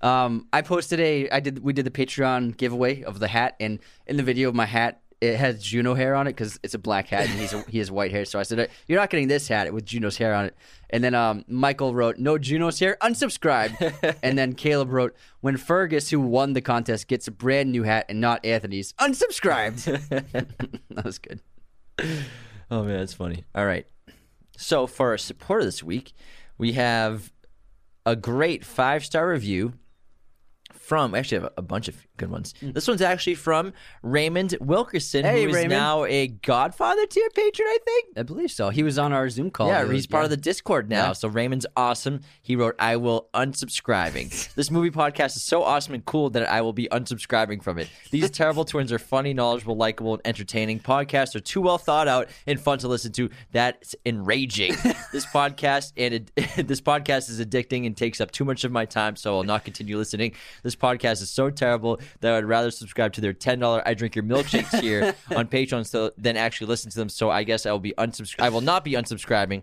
um, 0.00 0.48
I 0.52 0.62
posted 0.62 1.00
a, 1.00 1.28
I 1.30 1.40
did, 1.40 1.62
we 1.62 1.72
did 1.72 1.84
the 1.84 1.90
Patreon 1.90 2.56
giveaway 2.56 3.02
of 3.02 3.20
the 3.20 3.28
hat, 3.28 3.56
and 3.60 3.78
in 4.06 4.16
the 4.16 4.22
video 4.22 4.48
of 4.48 4.54
my 4.54 4.66
hat, 4.66 5.00
it 5.20 5.36
has 5.36 5.62
Juno 5.62 5.94
hair 5.94 6.14
on 6.14 6.26
it 6.26 6.30
because 6.30 6.58
it's 6.62 6.74
a 6.74 6.78
black 6.78 7.08
hat 7.08 7.28
and 7.28 7.38
he's 7.38 7.52
a, 7.52 7.62
he 7.68 7.78
has 7.78 7.90
white 7.90 8.10
hair. 8.10 8.24
So 8.24 8.38
I 8.38 8.42
said, 8.42 8.68
"You're 8.86 8.98
not 8.98 9.10
getting 9.10 9.28
this 9.28 9.48
hat 9.48 9.72
with 9.72 9.84
Juno's 9.84 10.16
hair 10.16 10.34
on 10.34 10.46
it." 10.46 10.56
And 10.90 11.02
then 11.02 11.14
um, 11.14 11.44
Michael 11.48 11.94
wrote, 11.94 12.18
"No 12.18 12.38
Juno's 12.38 12.78
hair, 12.78 12.96
unsubscribe." 13.00 14.16
and 14.22 14.38
then 14.38 14.54
Caleb 14.54 14.90
wrote, 14.90 15.16
"When 15.40 15.56
Fergus, 15.56 16.10
who 16.10 16.20
won 16.20 16.52
the 16.52 16.60
contest, 16.60 17.08
gets 17.08 17.28
a 17.28 17.30
brand 17.30 17.72
new 17.72 17.82
hat 17.82 18.06
and 18.08 18.20
not 18.20 18.44
Anthony's, 18.44 18.92
unsubscribed." 18.94 19.84
that 20.90 21.04
was 21.04 21.18
good. 21.18 21.40
Oh 22.70 22.82
man, 22.84 22.98
that's 22.98 23.14
funny. 23.14 23.44
All 23.54 23.66
right. 23.66 23.86
So 24.56 24.86
for 24.86 25.10
our 25.10 25.18
supporter 25.18 25.64
this 25.64 25.82
week, 25.82 26.12
we 26.58 26.72
have 26.72 27.32
a 28.06 28.16
great 28.16 28.64
five 28.64 29.04
star 29.04 29.28
review 29.28 29.74
from. 30.84 31.12
We 31.12 31.18
Actually, 31.18 31.42
have 31.42 31.52
a, 31.56 31.62
bunch 31.62 31.88
of 31.88 32.06
good 32.16 32.30
ones. 32.30 32.54
Mm. 32.60 32.74
This 32.74 32.86
one's 32.86 33.02
actually 33.02 33.34
from 33.34 33.72
Raymond 34.02 34.56
Wilkerson, 34.60 35.24
Hey, 35.24 35.42
who 35.42 35.48
is 35.48 35.54
Raymond. 35.54 35.72
now 35.72 36.04
a 36.04 36.28
Godfather 36.28 37.06
to 37.06 37.20
your 37.20 37.30
Patreon. 37.30 37.66
I 37.66 37.78
think. 37.84 38.06
I 38.16 38.22
believe 38.22 38.50
so. 38.50 38.70
He 38.70 38.82
was 38.82 38.98
on 38.98 39.12
our 39.12 39.28
Zoom 39.28 39.50
call. 39.50 39.68
Yeah, 39.68 39.90
he's 39.90 40.06
part 40.06 40.24
of 40.24 40.30
the 40.30 40.36
Discord 40.36 40.88
now. 40.88 41.08
Yeah. 41.08 41.12
So 41.12 41.28
Raymond's 41.28 41.66
awesome. 41.76 42.20
He 42.42 42.56
wrote, 42.56 42.74
I 42.78 42.96
will 42.96 43.28
unsubscribing. 43.34 44.54
this 44.54 44.70
movie 44.70 44.90
podcast 44.90 45.36
is 45.36 45.42
so 45.42 45.62
awesome 45.62 45.94
and 45.94 46.04
cool 46.04 46.30
that 46.30 46.48
I 46.48 46.60
will 46.60 46.72
be 46.72 46.88
unsubscribing 46.88 47.62
from 47.62 47.78
it. 47.78 47.88
These 48.10 48.30
terrible 48.44 48.64
twins 48.64 48.92
are 48.92 48.98
funny, 48.98 49.32
knowledgeable, 49.34 49.76
likable, 49.76 50.14
and 50.14 50.22
entertaining. 50.24 50.80
Podcasts 50.80 51.34
are 51.34 51.40
too 51.40 51.60
well 51.60 51.78
thought 51.78 52.08
out 52.08 52.28
and 52.46 52.60
fun 52.60 52.78
to 52.78 52.88
listen 52.88 53.12
to. 53.12 53.30
That's 53.52 53.94
enraging. 54.04 54.72
this 55.12 55.26
podcast 55.26 55.92
and 55.96 56.14
it, 56.14 56.66
this 56.66 56.80
podcast 56.80 57.30
is 57.30 57.40
addicting 57.40 57.86
and 57.86 57.96
takes 57.96 58.20
up 58.20 58.30
too 58.30 58.44
much 58.44 58.64
of 58.64 58.72
my 58.72 58.84
time, 58.84 59.16
so 59.16 59.36
I'll 59.36 59.44
not 59.44 59.64
continue 59.64 59.96
listening. 59.96 60.32
This 60.62 60.73
podcast 60.76 61.22
is 61.22 61.30
so 61.30 61.50
terrible 61.50 62.00
that 62.20 62.32
I 62.32 62.36
would 62.36 62.44
rather 62.46 62.70
subscribe 62.70 63.12
to 63.14 63.20
their 63.20 63.32
ten 63.32 63.58
dollar 63.58 63.82
I 63.86 63.94
drink 63.94 64.14
your 64.14 64.24
milkshakes 64.24 64.80
here 64.80 65.14
on 65.36 65.48
Patreon 65.48 65.86
so, 65.86 66.12
than 66.16 66.36
actually 66.36 66.68
listen 66.68 66.90
to 66.90 66.96
them. 66.96 67.08
So 67.08 67.30
I 67.30 67.44
guess 67.44 67.66
I 67.66 67.72
will 67.72 67.78
be 67.78 67.94
unsubscri- 67.98 68.40
I 68.40 68.48
will 68.48 68.60
not 68.60 68.84
be 68.84 68.92
unsubscribing 68.92 69.62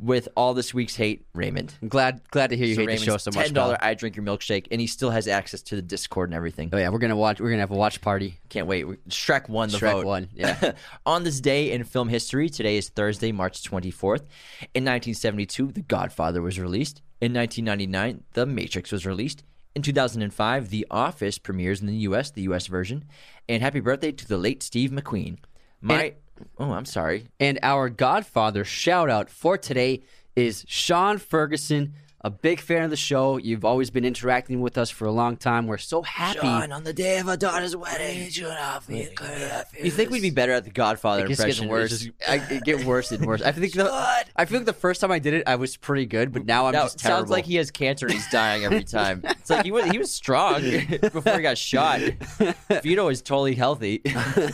with 0.00 0.28
all 0.36 0.54
this 0.54 0.72
week's 0.72 0.94
hate, 0.94 1.26
Raymond. 1.34 1.74
I'm 1.82 1.88
glad 1.88 2.20
glad 2.30 2.50
to 2.50 2.56
hear 2.56 2.66
you 2.66 2.76
So 2.76 2.86
hate 2.86 3.00
the 3.00 3.04
show 3.04 3.16
so 3.16 3.30
much. 3.34 3.46
ten 3.46 3.54
dollar. 3.54 3.76
I 3.80 3.94
drink 3.94 4.14
your 4.16 4.24
milkshake, 4.24 4.68
and 4.70 4.80
he 4.80 4.86
still 4.86 5.10
has 5.10 5.26
access 5.26 5.60
to 5.62 5.76
the 5.76 5.82
Discord 5.82 6.28
and 6.28 6.36
everything. 6.36 6.70
Oh 6.72 6.76
yeah, 6.78 6.88
we're 6.90 6.98
gonna 6.98 7.16
watch. 7.16 7.40
We're 7.40 7.50
gonna 7.50 7.62
have 7.62 7.72
a 7.72 7.76
watch 7.76 8.00
party. 8.00 8.38
Can't 8.48 8.66
wait. 8.66 8.86
Shrek 9.08 9.48
won 9.48 9.70
the 9.70 9.78
vote. 9.78 9.86
Shrek 9.86 9.92
vote. 9.92 10.06
won, 10.06 10.28
yeah. 10.32 10.72
On 11.06 11.24
this 11.24 11.40
day 11.40 11.72
in 11.72 11.82
film 11.84 12.08
history, 12.08 12.48
today 12.48 12.76
is 12.76 12.88
Thursday, 12.90 13.32
March 13.32 13.62
24th. 13.62 14.20
In 14.74 14.84
1972, 14.84 15.72
The 15.72 15.82
Godfather 15.82 16.42
was 16.42 16.60
released. 16.60 17.02
In 17.20 17.34
1999, 17.34 18.22
The 18.34 18.46
Matrix 18.46 18.92
was 18.92 19.04
released. 19.04 19.42
In 19.74 19.82
2005, 19.82 20.70
The 20.70 20.86
Office 20.90 21.38
premieres 21.38 21.80
in 21.80 21.86
the 21.86 21.94
U.S., 21.96 22.30
the 22.30 22.42
U.S. 22.42 22.66
version. 22.66 23.04
And 23.48 23.62
happy 23.62 23.80
birthday 23.80 24.12
to 24.12 24.26
the 24.26 24.38
late 24.38 24.62
Steve 24.62 24.90
McQueen. 24.90 25.38
My. 25.80 26.14
oh, 26.58 26.72
I'm 26.72 26.84
sorry. 26.84 27.28
And 27.38 27.58
our 27.62 27.88
Godfather 27.88 28.64
shout 28.64 29.08
out 29.08 29.30
for 29.30 29.56
today 29.56 30.02
is 30.34 30.64
Sean 30.68 31.18
Ferguson, 31.18 31.94
a 32.20 32.30
big 32.30 32.60
fan 32.60 32.82
of 32.82 32.90
the 32.90 32.96
show. 32.96 33.36
You've 33.36 33.64
always 33.64 33.90
been 33.90 34.04
interacting 34.04 34.60
with 34.60 34.76
us 34.76 34.90
for 34.90 35.04
a 35.06 35.12
long 35.12 35.36
time. 35.36 35.66
We're 35.68 35.78
so 35.78 36.02
happy. 36.02 36.40
on 36.46 36.82
the 36.84 36.92
day 36.92 37.18
of 37.18 37.28
our 37.28 37.36
daughter's 37.36 37.76
wedding, 37.76 38.28
You 39.80 39.90
think 39.90 40.10
we'd 40.10 40.22
be 40.22 40.30
better 40.30 40.52
at 40.52 40.64
the 40.64 40.70
Godfather 40.70 41.24
It 41.24 41.30
impression? 41.30 41.66
gets 41.66 41.70
worse. 41.70 41.90
Just- 41.90 42.10
I, 42.28 42.36
it 42.50 42.64
get 42.64 42.84
worse 42.84 43.12
and 43.12 43.24
worse. 43.24 43.40
I 43.42 43.52
think 43.52 43.72
the, 43.74 43.90
I 44.36 44.44
feel 44.46 44.58
like 44.58 44.66
the 44.66 44.72
first 44.72 45.00
time 45.00 45.12
I 45.12 45.18
did 45.18 45.34
it, 45.34 45.44
I 45.46 45.54
was 45.56 45.76
pretty 45.76 46.06
good, 46.06 46.32
but 46.32 46.44
now 46.44 46.66
I'm 46.66 46.72
No, 46.72 46.82
just 46.84 46.98
terrible. 46.98 47.20
sounds 47.20 47.30
like 47.30 47.44
he 47.44 47.54
has 47.56 47.70
cancer 47.70 48.06
and 48.06 48.14
he's 48.14 48.28
dying 48.30 48.64
every 48.64 48.84
time. 48.84 49.22
It's 49.24 49.50
like 49.50 49.64
he 49.64 49.70
was 49.70 49.84
he 49.86 49.98
was 49.98 50.12
strong 50.12 50.60
before 51.00 51.36
he 51.36 51.42
got 51.42 51.56
shot. 51.58 52.00
Vito 52.82 53.08
is 53.08 53.22
totally 53.22 53.54
healthy. 53.54 54.02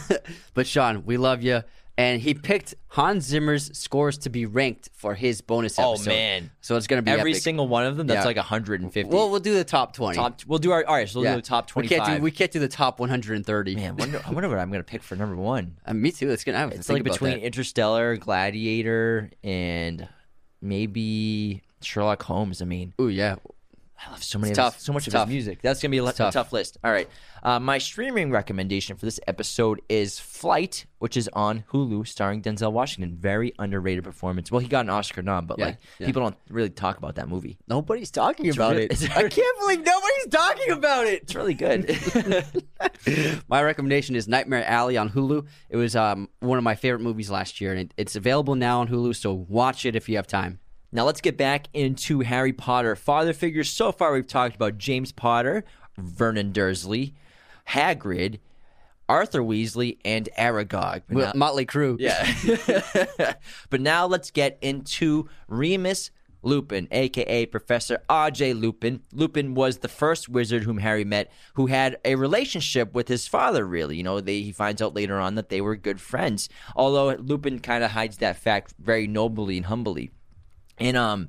but 0.54 0.66
Sean, 0.66 1.04
we 1.04 1.16
love 1.16 1.42
you. 1.42 1.62
And 1.96 2.20
he 2.20 2.34
picked 2.34 2.74
Hans 2.88 3.24
Zimmer's 3.24 3.70
scores 3.78 4.18
to 4.18 4.28
be 4.30 4.46
ranked 4.46 4.88
for 4.94 5.14
his 5.14 5.40
bonus 5.40 5.78
Oh, 5.78 5.92
episode. 5.92 6.10
Oh 6.10 6.12
man. 6.14 6.50
So 6.60 6.74
it's 6.76 6.88
gonna 6.88 7.02
be 7.02 7.10
Every 7.12 7.30
epic. 7.30 7.42
single 7.44 7.68
one 7.68 7.86
of 7.86 7.96
them, 7.96 8.08
that's 8.08 8.22
Yeah. 8.22 8.24
like 8.24 8.36
150. 8.36 9.04
Well, 9.14 9.30
we'll 9.30 9.38
do 9.38 9.54
the 9.54 9.62
top 9.62 9.92
twenty. 9.92 10.16
top, 10.16 10.40
we'll 10.46 10.58
do 10.58 10.72
our 10.72 10.84
all 10.84 10.94
right. 10.96 11.08
So 11.08 11.20
we'll 11.20 11.26
yeah. 11.26 11.36
do 11.36 11.40
the 11.42 11.46
top 11.46 11.74
We 11.76 11.86
can't 11.86 12.16
do 12.16 12.20
we 12.22 12.32
can't 12.32 12.50
do 12.50 12.58
the 12.58 12.66
top 12.66 12.98
130. 12.98 13.76
Man, 13.76 13.96
wonder, 13.96 14.20
I 14.26 14.30
wonder 14.32 14.48
what 14.48 14.58
I'm 14.58 14.72
gonna 14.72 14.82
pick 14.82 15.04
for 15.04 15.14
number 15.14 15.36
one. 15.36 15.76
Uh, 15.86 15.94
me 15.94 16.10
too. 16.10 16.30
It's 16.30 16.42
gonna. 16.42 16.58
I 16.58 16.60
have 16.62 16.70
to 16.70 16.76
It's 16.76 16.88
like 16.88 17.04
between 17.04 17.34
that. 17.38 17.44
Interstellar, 17.46 18.16
Gladiator, 18.16 19.30
and 19.44 20.08
maybe 20.60 21.62
Sherlock 21.80 22.22
Holmes. 22.24 22.60
I 22.60 22.64
mean, 22.64 22.92
oh 22.98 23.06
yeah. 23.08 23.36
I 24.06 24.10
love 24.10 24.22
so 24.22 24.38
many, 24.38 24.50
It's 24.50 24.58
of 24.58 24.64
tough. 24.66 24.74
His, 24.74 24.84
so 24.84 24.92
much 24.92 25.06
It's 25.06 25.14
of 25.14 25.20
tough. 25.20 25.28
his 25.28 25.34
music. 25.34 25.62
That's 25.62 25.80
gonna 25.80 25.90
be 25.90 25.98
a, 25.98 26.12
tough. 26.12 26.34
tough. 26.34 26.52
list. 26.52 26.76
All 26.84 26.90
right, 26.90 27.08
uh, 27.42 27.58
my 27.60 27.78
streaming 27.78 28.30
recommendation 28.30 28.96
for 28.96 29.06
this 29.06 29.18
episode 29.26 29.80
is 29.88 30.18
Flight, 30.18 30.84
which 30.98 31.16
is 31.16 31.30
on 31.32 31.64
Hulu, 31.72 32.06
starring 32.06 32.42
Denzel 32.42 32.72
Washington. 32.72 33.16
Very 33.16 33.54
underrated 33.58 34.04
performance. 34.04 34.50
Well, 34.50 34.58
he 34.60 34.68
got 34.68 34.84
an 34.84 34.90
Oscar 34.90 35.22
nom, 35.22 35.46
but 35.46 35.58
Yeah, 35.58 35.64
like 35.66 35.78
yeah. 36.00 36.06
people 36.06 36.22
don't 36.22 36.36
really 36.50 36.70
talk 36.70 36.98
about 36.98 37.14
that 37.14 37.28
movie. 37.28 37.56
Nobody's 37.68 38.10
talking 38.10 38.50
about 38.50 38.72
really- 38.72 38.84
it. 38.86 38.90
it's 39.02 39.04
I 39.04 39.28
can't 39.28 39.58
believe 39.60 39.78
nobody's 39.84 40.26
talking 40.30 40.70
about 40.72 41.06
it. 41.06 41.22
It's 41.22 41.34
really 41.34 41.54
good. 41.54 41.88
My 43.48 43.62
recommendation 43.62 44.16
is 44.16 44.26
Nightmare 44.28 44.64
Alley 44.66 44.96
on 44.96 45.10
Hulu. 45.10 45.46
It 45.70 45.76
was 45.76 45.94
um, 45.96 46.28
one 46.40 46.58
of 46.58 46.64
my 46.64 46.74
favorite 46.74 47.00
movies 47.00 47.30
last 47.30 47.60
year, 47.60 47.70
and 47.72 47.80
it, 47.80 47.94
it's 47.96 48.16
available 48.16 48.54
now 48.54 48.80
on 48.80 48.88
Hulu. 48.88 49.14
So 49.16 49.32
watch 49.32 49.86
it 49.86 49.94
if 49.96 50.08
you 50.08 50.16
have 50.16 50.26
time. 50.26 50.58
Now 50.94 51.04
let's 51.04 51.20
get 51.20 51.36
back 51.36 51.66
into 51.74 52.20
Harry 52.20 52.52
Potter 52.52 52.94
father 52.94 53.32
figures. 53.32 53.68
So 53.68 53.90
far, 53.90 54.12
we've 54.12 54.26
talked 54.26 54.54
about 54.54 54.78
James 54.78 55.10
Potter, 55.10 55.64
Vernon 55.98 56.52
Dursley, 56.52 57.14
Hagrid, 57.70 58.38
Arthur 59.08 59.40
Weasley, 59.40 59.98
and 60.04 60.28
Aragog. 60.38 61.02
Now- 61.08 61.32
Motley 61.34 61.66
Crue. 61.66 61.96
yeah. 61.98 63.34
but 63.70 63.80
now 63.80 64.06
let's 64.06 64.30
get 64.30 64.56
into 64.62 65.28
Remus 65.48 66.12
Lupin, 66.42 66.86
aka 66.92 67.46
Professor 67.46 68.00
R.J. 68.08 68.54
Lupin. 68.54 69.00
Lupin 69.12 69.54
was 69.54 69.78
the 69.78 69.88
first 69.88 70.28
wizard 70.28 70.62
whom 70.62 70.78
Harry 70.78 71.04
met 71.04 71.32
who 71.54 71.66
had 71.66 71.98
a 72.04 72.14
relationship 72.14 72.94
with 72.94 73.08
his 73.08 73.26
father, 73.26 73.66
really. 73.66 73.96
You 73.96 74.04
know, 74.04 74.20
they, 74.20 74.42
he 74.42 74.52
finds 74.52 74.80
out 74.80 74.94
later 74.94 75.18
on 75.18 75.34
that 75.34 75.48
they 75.48 75.60
were 75.60 75.74
good 75.74 76.00
friends. 76.00 76.48
Although 76.76 77.16
Lupin 77.16 77.58
kind 77.58 77.82
of 77.82 77.90
hides 77.90 78.18
that 78.18 78.36
fact 78.36 78.74
very 78.78 79.08
nobly 79.08 79.56
and 79.56 79.66
humbly. 79.66 80.12
And 80.78 80.96
um, 80.96 81.28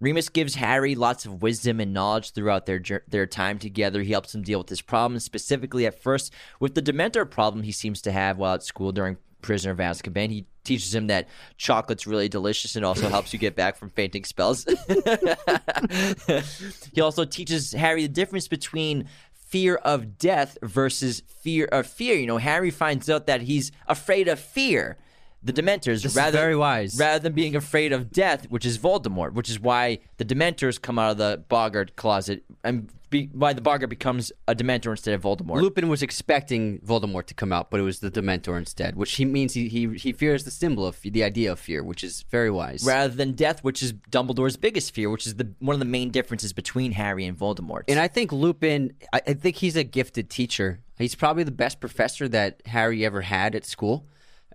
Remus 0.00 0.28
gives 0.28 0.56
Harry 0.56 0.94
lots 0.94 1.24
of 1.24 1.42
wisdom 1.42 1.80
and 1.80 1.92
knowledge 1.92 2.32
throughout 2.32 2.66
their 2.66 2.80
their 3.08 3.26
time 3.26 3.58
together. 3.58 4.02
He 4.02 4.12
helps 4.12 4.34
him 4.34 4.42
deal 4.42 4.58
with 4.58 4.68
his 4.68 4.82
problems, 4.82 5.24
specifically 5.24 5.86
at 5.86 6.00
first 6.00 6.32
with 6.60 6.74
the 6.74 6.82
Dementor 6.82 7.30
problem 7.30 7.64
he 7.64 7.72
seems 7.72 8.02
to 8.02 8.12
have 8.12 8.38
while 8.38 8.54
at 8.54 8.62
school 8.62 8.92
during 8.92 9.16
Prisoner 9.42 9.72
of 9.72 9.78
Azkaban. 9.78 10.30
He 10.30 10.46
teaches 10.64 10.94
him 10.94 11.06
that 11.08 11.28
chocolate's 11.56 12.06
really 12.06 12.28
delicious 12.28 12.76
and 12.76 12.84
also 12.84 13.08
helps 13.08 13.32
you 13.32 13.38
get 13.38 13.54
back 13.54 13.76
from 13.76 13.90
fainting 13.90 14.24
spells. 14.24 14.64
he 16.92 17.00
also 17.00 17.24
teaches 17.24 17.72
Harry 17.72 18.02
the 18.02 18.08
difference 18.08 18.48
between 18.48 19.06
fear 19.32 19.76
of 19.76 20.18
death 20.18 20.58
versus 20.62 21.22
fear 21.40 21.66
of 21.66 21.86
fear. 21.86 22.16
You 22.16 22.26
know, 22.26 22.38
Harry 22.38 22.70
finds 22.70 23.08
out 23.08 23.26
that 23.26 23.42
he's 23.42 23.70
afraid 23.86 24.26
of 24.26 24.40
fear. 24.40 24.98
The 25.44 25.52
Dementors, 25.52 26.02
This 26.02 26.16
rather 26.16 26.38
very 26.38 26.56
wise. 26.56 26.98
rather 26.98 27.18
than 27.18 27.34
being 27.34 27.54
afraid 27.54 27.92
of 27.92 28.10
death, 28.10 28.46
which 28.48 28.64
is 28.64 28.78
Voldemort, 28.78 29.34
which 29.34 29.50
is 29.50 29.60
why 29.60 29.98
the 30.16 30.24
Dementors 30.24 30.80
come 30.80 30.98
out 30.98 31.10
of 31.12 31.18
the 31.18 31.44
Boggart 31.48 31.96
closet, 31.96 32.42
and 32.64 32.90
be, 33.10 33.28
why 33.32 33.52
the 33.52 33.60
Boggart 33.60 33.90
becomes 33.90 34.32
a 34.48 34.54
Dementor 34.54 34.90
instead 34.90 35.12
of 35.14 35.20
Voldemort. 35.22 35.60
Lupin 35.60 35.88
was 35.88 36.02
expecting 36.02 36.78
Voldemort 36.80 37.26
to 37.26 37.34
come 37.34 37.52
out, 37.52 37.70
but 37.70 37.78
it 37.78 37.82
was 37.82 38.00
the 38.00 38.10
Dementor 38.10 38.56
instead, 38.56 38.96
which 38.96 39.14
he 39.16 39.24
means 39.26 39.52
he 39.52 39.68
he, 39.68 39.86
he 39.94 40.12
fears 40.12 40.44
the 40.44 40.50
symbol 40.50 40.86
of 40.86 40.98
the 41.02 41.22
idea 41.22 41.52
of 41.52 41.60
fear, 41.60 41.84
which 41.84 42.02
is 42.02 42.24
very 42.30 42.50
wise. 42.50 42.82
rather 42.84 43.14
than 43.14 43.32
death, 43.32 43.62
which 43.62 43.82
is 43.82 43.92
Dumbledore's 43.92 44.56
biggest 44.56 44.94
fear, 44.94 45.10
which 45.10 45.26
is 45.26 45.34
the 45.34 45.52
one 45.58 45.74
of 45.74 45.78
the 45.80 45.84
main 45.84 46.10
differences 46.10 46.52
between 46.54 46.92
Harry 46.92 47.26
and 47.26 47.38
Voldemort. 47.38 47.82
And 47.86 48.00
I 48.00 48.08
think 48.08 48.32
Lupin, 48.32 48.94
I, 49.12 49.20
I 49.26 49.34
think 49.34 49.56
he's 49.56 49.76
a 49.76 49.84
gifted 49.84 50.30
teacher. 50.30 50.80
He's 50.96 51.14
probably 51.14 51.42
the 51.44 51.50
best 51.50 51.80
professor 51.80 52.28
that 52.28 52.62
Harry 52.66 53.04
ever 53.04 53.20
had 53.20 53.54
at 53.54 53.66
school, 53.66 54.06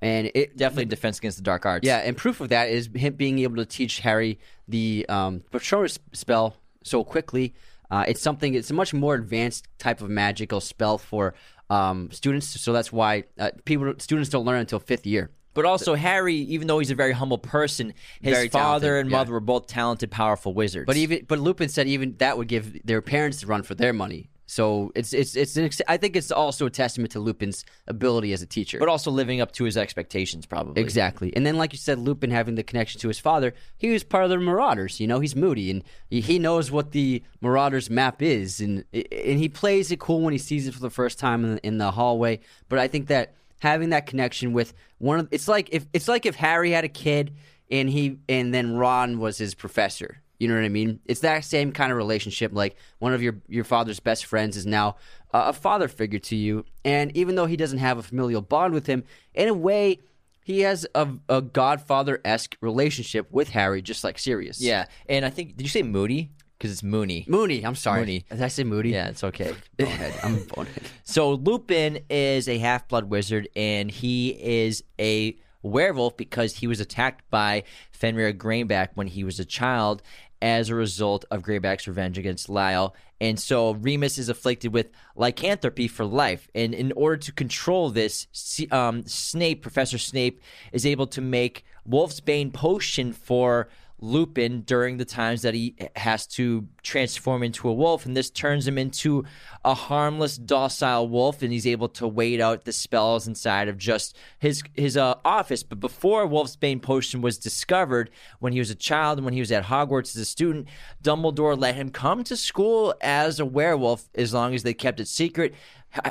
and 0.02 0.32
it 0.34 0.58
definitely 0.58 0.86
defense 0.86 1.18
against 1.18 1.38
the 1.38 1.43
dark 1.43 1.66
arts. 1.66 1.86
Yeah, 1.86 1.97
and 1.97 2.16
proof 2.16 2.41
of 2.41 2.50
that 2.50 2.70
is 2.70 2.89
him 2.95 3.14
being 3.14 3.39
able 3.39 3.58
to 3.58 3.66
teach 3.66 4.00
Harry 4.00 4.39
the 4.68 5.06
um, 5.10 5.43
Patronus 5.52 6.00
spell 6.14 6.56
so 6.84 7.04
quickly. 7.04 7.54
Uh, 7.91 8.06
it's 8.08 8.22
something. 8.22 8.54
It's 8.54 8.70
a 8.70 8.74
much 8.74 8.93
more 8.93 9.16
advanced 9.16 9.68
type 9.78 10.02
of 10.02 10.10
magical 10.10 10.62
spell 10.62 10.97
for 10.97 11.34
um, 11.70 12.10
students. 12.12 12.47
So 12.47 12.72
that's 12.72 12.91
why 12.91 13.24
uh, 13.38 13.52
people 13.66 13.93
students 13.97 14.30
don't 14.30 14.45
learn 14.45 14.60
until 14.60 14.80
fifth 14.80 15.06
year. 15.06 15.32
But 15.56 15.66
also 15.66 15.95
Harry, 15.95 16.36
even 16.36 16.68
though 16.68 16.80
he's 16.80 16.91
a 16.91 16.95
very 16.95 17.12
humble 17.12 17.39
person, 17.39 17.93
his 18.22 18.36
Very 18.36 18.50
father 18.50 18.88
talented, 18.88 19.02
and 19.02 19.10
yeah. 19.10 19.18
mother 19.18 19.32
were 19.34 19.39
both 19.39 19.68
talented, 19.68 20.12
powerful 20.12 20.54
wizards. 20.54 20.86
But 20.86 20.95
even 20.95 21.26
but 21.28 21.39
Lupin 21.39 21.70
said 21.70 21.88
even 21.88 22.16
that 22.20 22.38
would 22.38 22.47
give 22.47 22.86
their 22.86 23.02
parents 23.02 23.41
the 23.41 23.47
run 23.47 23.64
for 23.64 23.76
their 23.76 23.91
money. 23.91 24.30
So 24.52 24.91
it's 24.95 25.14
it's 25.14 25.36
it's 25.36 25.58
an 25.58 25.66
ex- 25.66 25.80
I 25.88 25.97
think 25.97 26.16
it's 26.16 26.32
also 26.32 26.66
a 26.66 26.72
testament 26.72 27.12
to 27.12 27.20
Lupin's 27.20 27.64
ability 27.86 28.34
as 28.34 28.41
a 28.41 28.47
teacher. 28.47 28.80
but 28.80 28.89
also 28.89 29.12
living 29.12 29.41
up 29.41 29.52
to 29.52 29.64
his 29.64 29.78
expectations, 29.78 30.47
probably. 30.47 30.82
Exactly. 30.82 31.32
And 31.36 31.45
then, 31.45 31.56
like 31.58 31.72
you 31.72 31.78
said, 31.78 32.00
Lupin 32.00 32.32
having 32.32 32.56
the 32.56 32.64
connection 32.64 33.00
to 33.02 33.08
his 33.10 33.20
father, 33.20 33.54
he 33.78 33.91
was 33.91 34.04
part 34.04 34.24
of 34.24 34.32
the 34.32 34.38
Marauders. 34.39 35.00
You 35.00 35.06
know, 35.06 35.20
he's 35.20 35.36
moody 35.36 35.70
and 35.70 35.84
he- 36.10 36.22
he 36.22 36.39
knows 36.39 36.72
what 36.72 36.93
the 36.93 37.22
Marauders 37.41 37.91
map 37.91 38.24
is. 38.24 38.60
And 38.60 38.86
and 38.91 39.38
he 39.39 39.50
plays 39.50 39.91
it 39.91 40.00
cool 40.00 40.22
when 40.22 40.34
he 40.34 40.39
sees 40.39 40.68
it 40.68 40.74
for 40.74 40.80
the 40.80 40.89
first 40.89 41.20
time 41.20 41.45
in 41.45 41.56
the, 41.56 41.68
in 41.68 41.78
the 41.78 41.91
hallway. 41.91 42.39
But 42.70 42.80
I 42.80 42.88
think 42.88 43.06
that 43.10 43.36
having 43.60 43.89
that 43.91 44.08
connection 44.08 44.52
with 44.52 44.74
one 44.97 45.20
of 45.20 45.28
it's 45.30 45.47
like 45.47 45.70
if 45.72 45.86
it's 45.93 46.08
like 46.08 46.26
if 46.26 46.36
Harry 46.36 46.72
had 46.72 46.86
a 46.86 46.89
kid 46.89 47.36
and 47.70 47.88
he 47.88 48.18
and 48.28 48.52
then 48.52 48.76
Ron 48.78 49.20
was 49.20 49.38
his 49.38 49.54
professor. 49.54 50.24
You 50.40 50.48
know 50.48 50.56
what 50.56 50.64
I 50.64 50.70
mean? 50.70 51.00
It's 51.06 51.20
that 51.20 51.44
same 51.44 51.72
kind 51.72 51.92
of 51.92 51.98
relationship. 51.98 52.52
Like 52.54 52.78
one 53.00 53.14
of 53.14 53.22
your 53.22 53.36
your 53.48 53.66
father's 53.66 54.00
best 54.00 54.26
friends 54.26 54.58
is 54.58 54.66
now 54.66 54.96
uh, 55.34 55.46
a 55.48 55.54
father 55.54 55.88
figure 55.88 56.20
to 56.20 56.36
you, 56.36 56.66
and 56.84 57.16
even 57.16 57.36
though 57.36 57.46
he 57.46 57.58
doesn't 57.58 57.80
have 57.80 57.98
a 57.98 58.04
familial 58.04 58.42
bond 58.42 58.74
with 58.74 58.88
him, 58.88 59.04
in 59.34 59.50
a 59.50 59.54
way, 59.54 60.00
he 60.44 60.62
has 60.62 60.88
a, 60.96 61.08
a 61.28 61.42
Godfather 61.42 62.22
esque 62.24 62.56
relationship 62.62 63.30
with 63.32 63.50
Harry, 63.50 63.82
just 63.82 64.04
like 64.04 64.18
Sirius. 64.18 64.62
Yeah, 64.62 64.86
and 65.08 65.26
I 65.26 65.30
think 65.30 65.58
did 65.58 65.64
you 65.64 65.70
say 65.70 65.84
Moody? 65.84 66.32
because 66.58 66.72
it's 66.74 66.84
Moony. 66.84 67.24
Moony. 67.28 67.64
I'm 67.64 67.76
sorry. 67.76 68.02
Moony. 68.02 68.26
Did 68.30 68.42
I 68.42 68.50
say 68.50 68.66
Moody? 68.66 68.90
Yeah, 68.90 69.08
it's 69.08 69.24
okay. 69.24 69.56
Bonehead. 69.78 70.14
I'm 70.24 70.44
bonehead. 70.44 70.84
So 71.06 71.32
Lupin 71.32 72.00
is 72.10 72.50
a 72.50 72.58
half 72.58 72.88
blood 72.90 73.06
wizard, 73.06 73.48
and 73.56 73.90
he 73.90 74.30
is 74.30 74.84
a 75.00 75.38
werewolf 75.64 76.18
because 76.18 76.56
he 76.56 76.68
was 76.68 76.80
attacked 76.80 77.30
by 77.30 77.64
Fenrir 77.92 78.34
Greyback 78.34 78.90
when 78.96 79.08
he 79.08 79.24
was 79.24 79.40
a 79.40 79.46
child 79.46 80.02
as 80.42 80.70
a 80.70 80.76
result 80.76 81.26
of 81.32 81.42
Greyback's 81.42 81.88
revenge 81.88 82.18
against 82.18 82.48
Lyall. 82.48 82.94
And 83.22 83.40
so 83.40 83.72
Remus 83.72 84.18
is 84.18 84.30
afflicted 84.30 84.74
with 84.74 84.90
lycanthropy 85.16 85.88
for 85.88 86.06
life. 86.06 86.48
And 86.56 86.74
in 86.74 86.92
order 86.94 87.18
to 87.18 87.32
control 87.32 87.90
this, 87.90 88.28
um, 88.72 89.06
Snape, 89.06 89.62
Professor 89.62 89.98
Snape, 89.98 90.42
is 90.72 90.86
able 90.86 91.08
to 91.08 91.22
make 91.22 91.66
Wolfsbane 91.88 92.54
potion 92.54 93.12
for 93.12 93.68
Lupin 94.02 94.62
during 94.62 94.97
the 94.97 95.06
times 95.06 95.41
that 95.41 95.54
he 95.54 95.76
has 95.95 96.26
to 96.28 96.68
transform 96.84 97.43
into 97.43 97.68
a 97.68 97.74
wolf, 97.74 98.06
and 98.06 98.16
this 98.16 98.30
turns 98.30 98.68
him 98.68 98.78
into 98.78 99.26
a 99.66 99.74
harmless, 99.74 100.38
docile 100.38 101.08
wolf, 101.08 101.41
and 101.41 101.52
he's 101.52 101.68
able 101.68 101.89
to 101.89 102.08
wait 102.08 102.39
out 102.39 102.66
the 102.66 102.72
spells 102.72 103.28
inside 103.28 103.68
of 103.68 103.78
just 103.78 104.18
his 104.39 104.64
his 104.74 104.95
uh, 104.95 105.16
office. 105.26 105.64
But 105.64 105.80
before 105.80 106.28
Wolfsbane 106.28 106.82
potion 106.82 107.22
was 107.22 107.38
discovered, 107.38 108.10
when 108.39 108.54
he 108.54 108.60
was 108.60 108.70
a 108.70 108.76
child 108.76 109.18
and 109.18 109.26
when 109.26 109.34
he 109.34 109.41
was 109.41 109.52
at 109.52 109.66
Hogwarts 109.66 110.16
as 110.16 110.22
a 110.22 110.26
student, 110.26 110.68
Dumbledore 111.04 111.60
let 111.60 111.76
him 111.76 111.89
come 111.89 112.24
to 112.24 112.38
school 112.38 112.93
as 113.02 113.39
a 113.39 113.45
werewolf 113.45 114.10
as 114.16 114.34
long 114.34 114.54
as 114.56 114.64
they 114.64 114.74
kept 114.74 115.00
it 115.00 115.08
secret. 115.08 115.54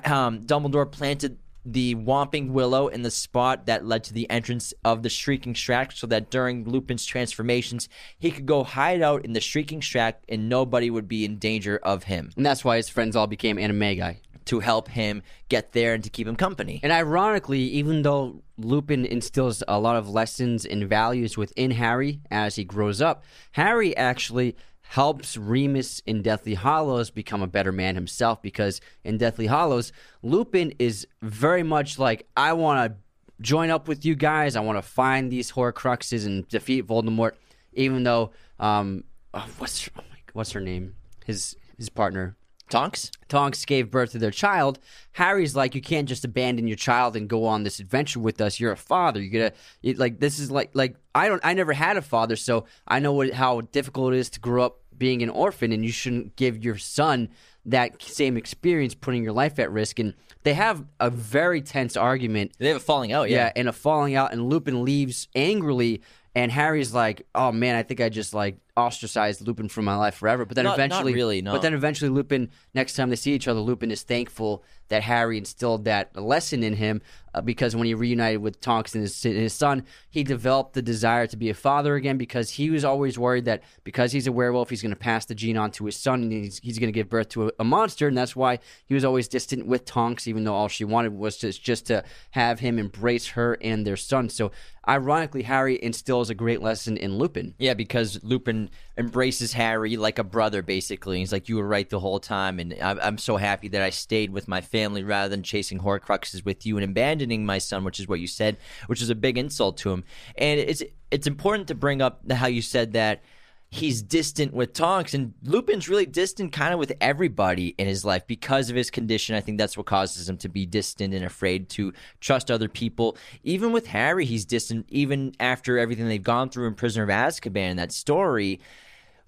Um, 0.05 0.41
Dumbledore 0.41 0.91
planted 0.91 1.39
the 1.64 1.94
Whomping 1.94 2.50
Willow 2.50 2.88
in 2.88 3.02
the 3.02 3.11
spot 3.11 3.66
that 3.66 3.84
led 3.84 4.04
to 4.04 4.14
the 4.14 4.28
entrance 4.30 4.72
of 4.84 5.02
the 5.02 5.09
Shrieking 5.09 5.54
Shack, 5.54 5.92
so 5.92 6.06
that 6.06 6.30
during 6.30 6.64
Lupin's 6.64 7.04
transformations, 7.04 7.88
he 8.18 8.30
could 8.30 8.46
go 8.46 8.64
hide 8.64 9.02
out 9.02 9.24
in 9.24 9.32
the 9.32 9.40
Shrieking 9.40 9.80
Shack 9.80 10.22
and 10.28 10.48
nobody 10.48 10.90
would 10.90 11.09
be 11.09 11.24
in 11.24 11.38
danger 11.38 11.78
of 11.82 12.04
him 12.04 12.30
And 12.36 12.44
that's 12.46 12.64
why 12.64 12.76
his 12.76 12.88
friends 12.88 13.16
all 13.16 13.26
became 13.26 13.56
animagi. 13.56 14.18
to 14.46 14.61
help 14.61 14.88
him 14.88 15.22
get 15.50 15.72
there 15.72 15.92
and 15.92 16.02
to 16.02 16.09
keep 16.09 16.26
him 16.26 16.34
company. 16.34 16.80
And 16.82 16.90
ironically, 16.90 17.61
even 17.61 18.02
though 18.02 18.42
Lupin 18.56 19.04
instills 19.04 19.62
a 19.68 19.78
lot 19.78 19.96
of 19.96 20.09
lessons 20.09 20.64
and 20.64 20.88
values 20.88 21.36
within 21.36 21.72
Harry 21.72 22.20
as 22.30 22.56
he 22.56 22.64
grows 22.64 23.02
up, 23.02 23.24
Harry 23.52 23.94
actually 23.96 24.56
helps 24.89 25.36
Remus 25.36 26.01
in 26.07 26.22
Deathly 26.22 26.55
Hallows 26.55 27.11
become 27.11 27.43
a 27.43 27.47
better 27.47 27.72
man 27.72 27.95
himself 27.95 28.41
because 28.41 28.80
in 29.05 29.18
Deathly 29.18 29.47
Hallows, 29.47 29.93
Lupin 30.22 30.72
is 30.78 31.07
very 31.20 31.62
much 31.62 31.99
like, 31.99 32.26
I 32.34 32.55
want 32.55 32.91
to 32.91 32.99
join 33.43 33.68
up 33.68 33.86
with 33.86 34.07
you 34.07 34.14
guys. 34.14 34.57
I 34.57 34.61
want 34.61 34.78
to 34.78 34.82
find 34.82 35.30
these 35.30 35.53
Horcruxes 35.53 36.24
and 36.24 36.49
defeat 36.49 36.86
Voldemort, 36.86 37.32
even 37.74 38.03
though, 38.03 38.30
um, 38.59 39.05
oh, 39.34 39.47
what's, 39.59 39.84
her, 39.84 39.91
oh 39.99 40.03
my, 40.11 40.16
what's 40.32 40.53
her 40.53 40.61
name? 40.61 40.95
His, 41.26 41.55
his 41.76 41.91
partner. 41.91 42.38
Tonks? 42.69 43.11
Tonks 43.29 43.64
gave 43.64 43.91
birth 43.91 44.12
to 44.12 44.19
their 44.19 44.31
child. 44.31 44.79
Harry's 45.12 45.57
like, 45.57 45.75
you 45.75 45.81
can't 45.81 46.09
just 46.09 46.25
abandon 46.25 46.66
your 46.66 46.77
child 46.77 47.16
and 47.16 47.29
go 47.29 47.45
on 47.45 47.62
this 47.64 47.81
adventure 47.81 48.21
with 48.21 48.41
us. 48.41 48.59
You're 48.61 48.73
a 48.73 48.77
father. 48.77 49.21
You 49.21 49.31
gotta 49.31 49.53
it, 49.83 49.99
like 49.99 50.21
this 50.21 50.39
is 50.39 50.51
like 50.51 50.71
like 50.75 50.97
I 51.14 51.29
don't 51.29 51.41
I 51.45 51.55
never 51.55 51.73
had 51.73 51.97
a 51.97 52.03
father, 52.03 52.37
so 52.37 52.64
I 52.87 52.99
know 53.01 53.12
what 53.12 53.33
how 53.33 53.61
difficult 53.62 54.14
it 54.14 54.19
is 54.19 54.31
to 54.31 54.41
grow 54.41 54.64
up 54.64 54.79
being 54.97 55.23
an 55.23 55.31
orphan, 55.31 55.71
and 55.73 55.85
you 55.85 55.93
shouldn't 55.93 56.35
give 56.37 56.64
your 56.64 56.77
son 56.77 57.29
that 57.64 58.03
same 58.03 58.37
experience, 58.37 58.95
putting 58.95 59.23
your 59.23 59.33
life 59.33 59.59
at 59.59 59.71
risk. 59.71 59.99
And 59.99 60.14
they 60.43 60.55
have 60.55 60.85
a 60.99 61.11
very 61.11 61.61
tense 61.61 61.97
argument. 61.97 62.53
They 62.59 62.69
have 62.69 62.79
a 62.79 62.81
falling 62.81 63.12
out, 63.12 63.29
Yeah, 63.31 63.37
yeah. 63.47 63.53
and 63.55 63.69
a 63.69 63.73
falling 63.73 64.14
out, 64.16 64.33
and 64.33 64.49
Lupin 64.49 64.85
leaves 64.85 65.29
angrily. 65.35 66.03
And 66.35 66.53
Harry's 66.53 66.95
like, 66.95 67.27
"Oh 67.35 67.51
man, 67.53 67.75
I 67.75 67.83
think 67.83 68.01
I 68.01 68.09
just 68.09 68.33
like 68.35 68.57
ostracized 68.79 69.47
Lupin 69.47 69.68
from 69.68 69.85
my 69.85 69.97
life 69.97 70.14
forever." 70.14 70.45
But 70.45 70.55
then 70.55 70.64
Not- 70.64 70.79
not 70.79 70.85
eventually, 70.85 71.14
really, 71.14 71.43
no. 71.43 71.53
But 71.53 71.62
then 71.62 71.74
eventually, 71.74 72.11
Lupin. 72.11 72.51
Next 72.74 72.95
time 72.95 73.11
they 73.11 73.16
see 73.16 73.33
each 73.33 73.49
other, 73.49 73.61
Lupin 73.61 73.91
is 73.91 74.03
thankful 74.03 74.64
that 74.89 75.03
Harry 75.03 75.39
instilled 75.39 75.85
that 75.85 76.16
lesson 76.16 76.62
in 76.62 76.74
him 76.74 77.03
uh, 77.35 77.41
because 77.41 77.76
when 77.76 77.87
he 77.87 77.95
reunited 77.95 78.41
with 78.41 78.61
Tonks 78.61 78.95
and 78.95 79.03
his, 79.03 79.22
his 79.22 79.53
son, 79.53 79.85
he 80.09 80.24
developed 80.24 80.72
the 80.72 80.83
desire 80.83 81.26
to 81.26 81.37
be 81.37 81.51
a 81.51 81.55
father 81.55 81.95
again 81.95 82.16
because 82.16 82.51
he 82.51 82.70
was 82.70 82.85
always 82.85 83.18
worried 83.18 83.45
that 83.45 83.62
because 83.85 84.12
he's 84.12 84.26
a 84.26 84.33
werewolf, 84.33 84.70
he's 84.70 84.83
going 84.83 84.91
to 84.91 84.97
pass 84.97 85.26
the 85.26 85.35
gene 85.35 85.57
on 85.57 85.70
to 85.72 85.85
his 85.85 85.97
son 85.97 86.22
and 86.22 86.33
he's, 86.33 86.59
he's 86.61 86.79
going 86.79 86.89
to 86.89 86.93
give 86.93 87.09
birth 87.09 87.29
to 87.31 87.49
a, 87.49 87.53
a 87.59 87.64
monster, 87.64 88.09
and 88.09 88.16
that's 88.16 88.35
why 88.35 88.59
he 88.87 88.95
was 88.95 89.05
always 89.05 89.29
distant 89.29 89.66
with 89.66 89.85
Tonks, 89.85 90.26
even 90.26 90.45
though 90.45 90.55
all 90.55 90.68
she 90.68 90.85
wanted 90.85 91.12
was 91.12 91.37
just 91.37 91.62
just 91.62 91.87
to 91.87 92.03
have 92.31 92.61
him 92.61 92.79
embrace 92.79 93.29
her 93.29 93.59
and 93.61 93.87
their 93.87 93.97
son. 93.97 94.29
So, 94.31 94.51
ironically, 94.89 95.43
Harry 95.43 95.79
instills 95.83 96.31
a 96.31 96.35
great 96.35 96.62
lesson 96.62 96.97
in 96.97 97.18
Lupin. 97.18 97.55
Yeah, 97.59 97.74
because 97.74 98.22
Lupin 98.24 98.68
embraces 98.97 99.53
Harry 99.53 99.97
like 99.97 100.19
a 100.19 100.25
brother, 100.25 100.62
basically. 100.62 101.19
He's 101.19 101.33
like, 101.33 101.49
"You 101.49 101.57
were 101.57 101.66
right 101.66 101.89
the 101.89 102.01
whole 102.01 102.21
time, 102.21 102.59
and 102.59 102.75
I'm, 102.81 102.99
I'm 103.01 103.19
so 103.19 103.37
happy 103.37 103.69
that 103.69 103.83
I 103.83 103.91
stayed 103.91 104.31
with 104.31 104.49
my 104.49 104.61
family 104.61 105.03
rather 105.03 105.29
than 105.29 105.43
chasing 105.43 105.81
Horcruxes 105.81 106.45
with 106.45 106.66
you 106.66 106.77
and 106.77 106.85
abandoning 106.85 107.47
my 107.47 107.59
son," 107.59 107.85
which 107.85 108.01
is 108.01 108.09
what 108.09 108.21
you 108.21 108.27
said, 108.27 108.57
which 108.87 109.03
is 109.03 109.11
a 109.11 109.14
big 109.14 109.39
insult 109.39 109.77
to 109.79 109.91
him. 109.91 110.05
And 110.37 110.61
it's 110.61 110.83
it's 111.11 111.27
important 111.27 111.69
to 111.69 111.75
bring 111.75 112.03
up 112.03 112.31
how 112.31 112.47
you 112.47 112.62
said 112.62 112.93
that 112.93 113.23
he's 113.71 114.01
distant 114.03 114.55
with 114.55 114.73
Tonks, 114.73 115.12
and 115.14 115.35
Lupin's 115.43 115.89
really 115.89 116.07
distant 116.07 116.53
kind 116.53 116.73
of 116.73 116.79
with 116.79 116.93
everybody 117.01 117.75
in 117.79 117.87
his 117.87 118.05
life 118.05 118.27
because 118.27 118.71
of 118.71 118.77
his 118.77 118.91
condition. 118.91 119.35
I 119.35 119.41
think 119.41 119.59
that's 119.59 119.77
what 119.77 119.87
causes 119.87 120.29
him 120.29 120.39
to 120.39 120.49
be 120.49 120.64
distant 120.64 121.12
and 121.12 121.25
afraid 121.25 121.69
to 121.71 121.93
trust 122.21 122.51
other 122.51 122.69
people. 122.69 123.16
Even 123.45 123.73
with 123.73 123.87
Harry, 123.89 124.25
he's 124.25 124.47
distant, 124.47 124.87
even 124.89 125.35
after 125.39 125.79
everything 125.79 126.09
they've 126.09 126.23
gone 126.23 126.49
through 126.49 126.66
in 126.66 126.75
Prisoner 126.75 127.05
of 127.05 127.11
Azkaban, 127.11 127.77
that 127.77 127.93
story. 127.93 128.61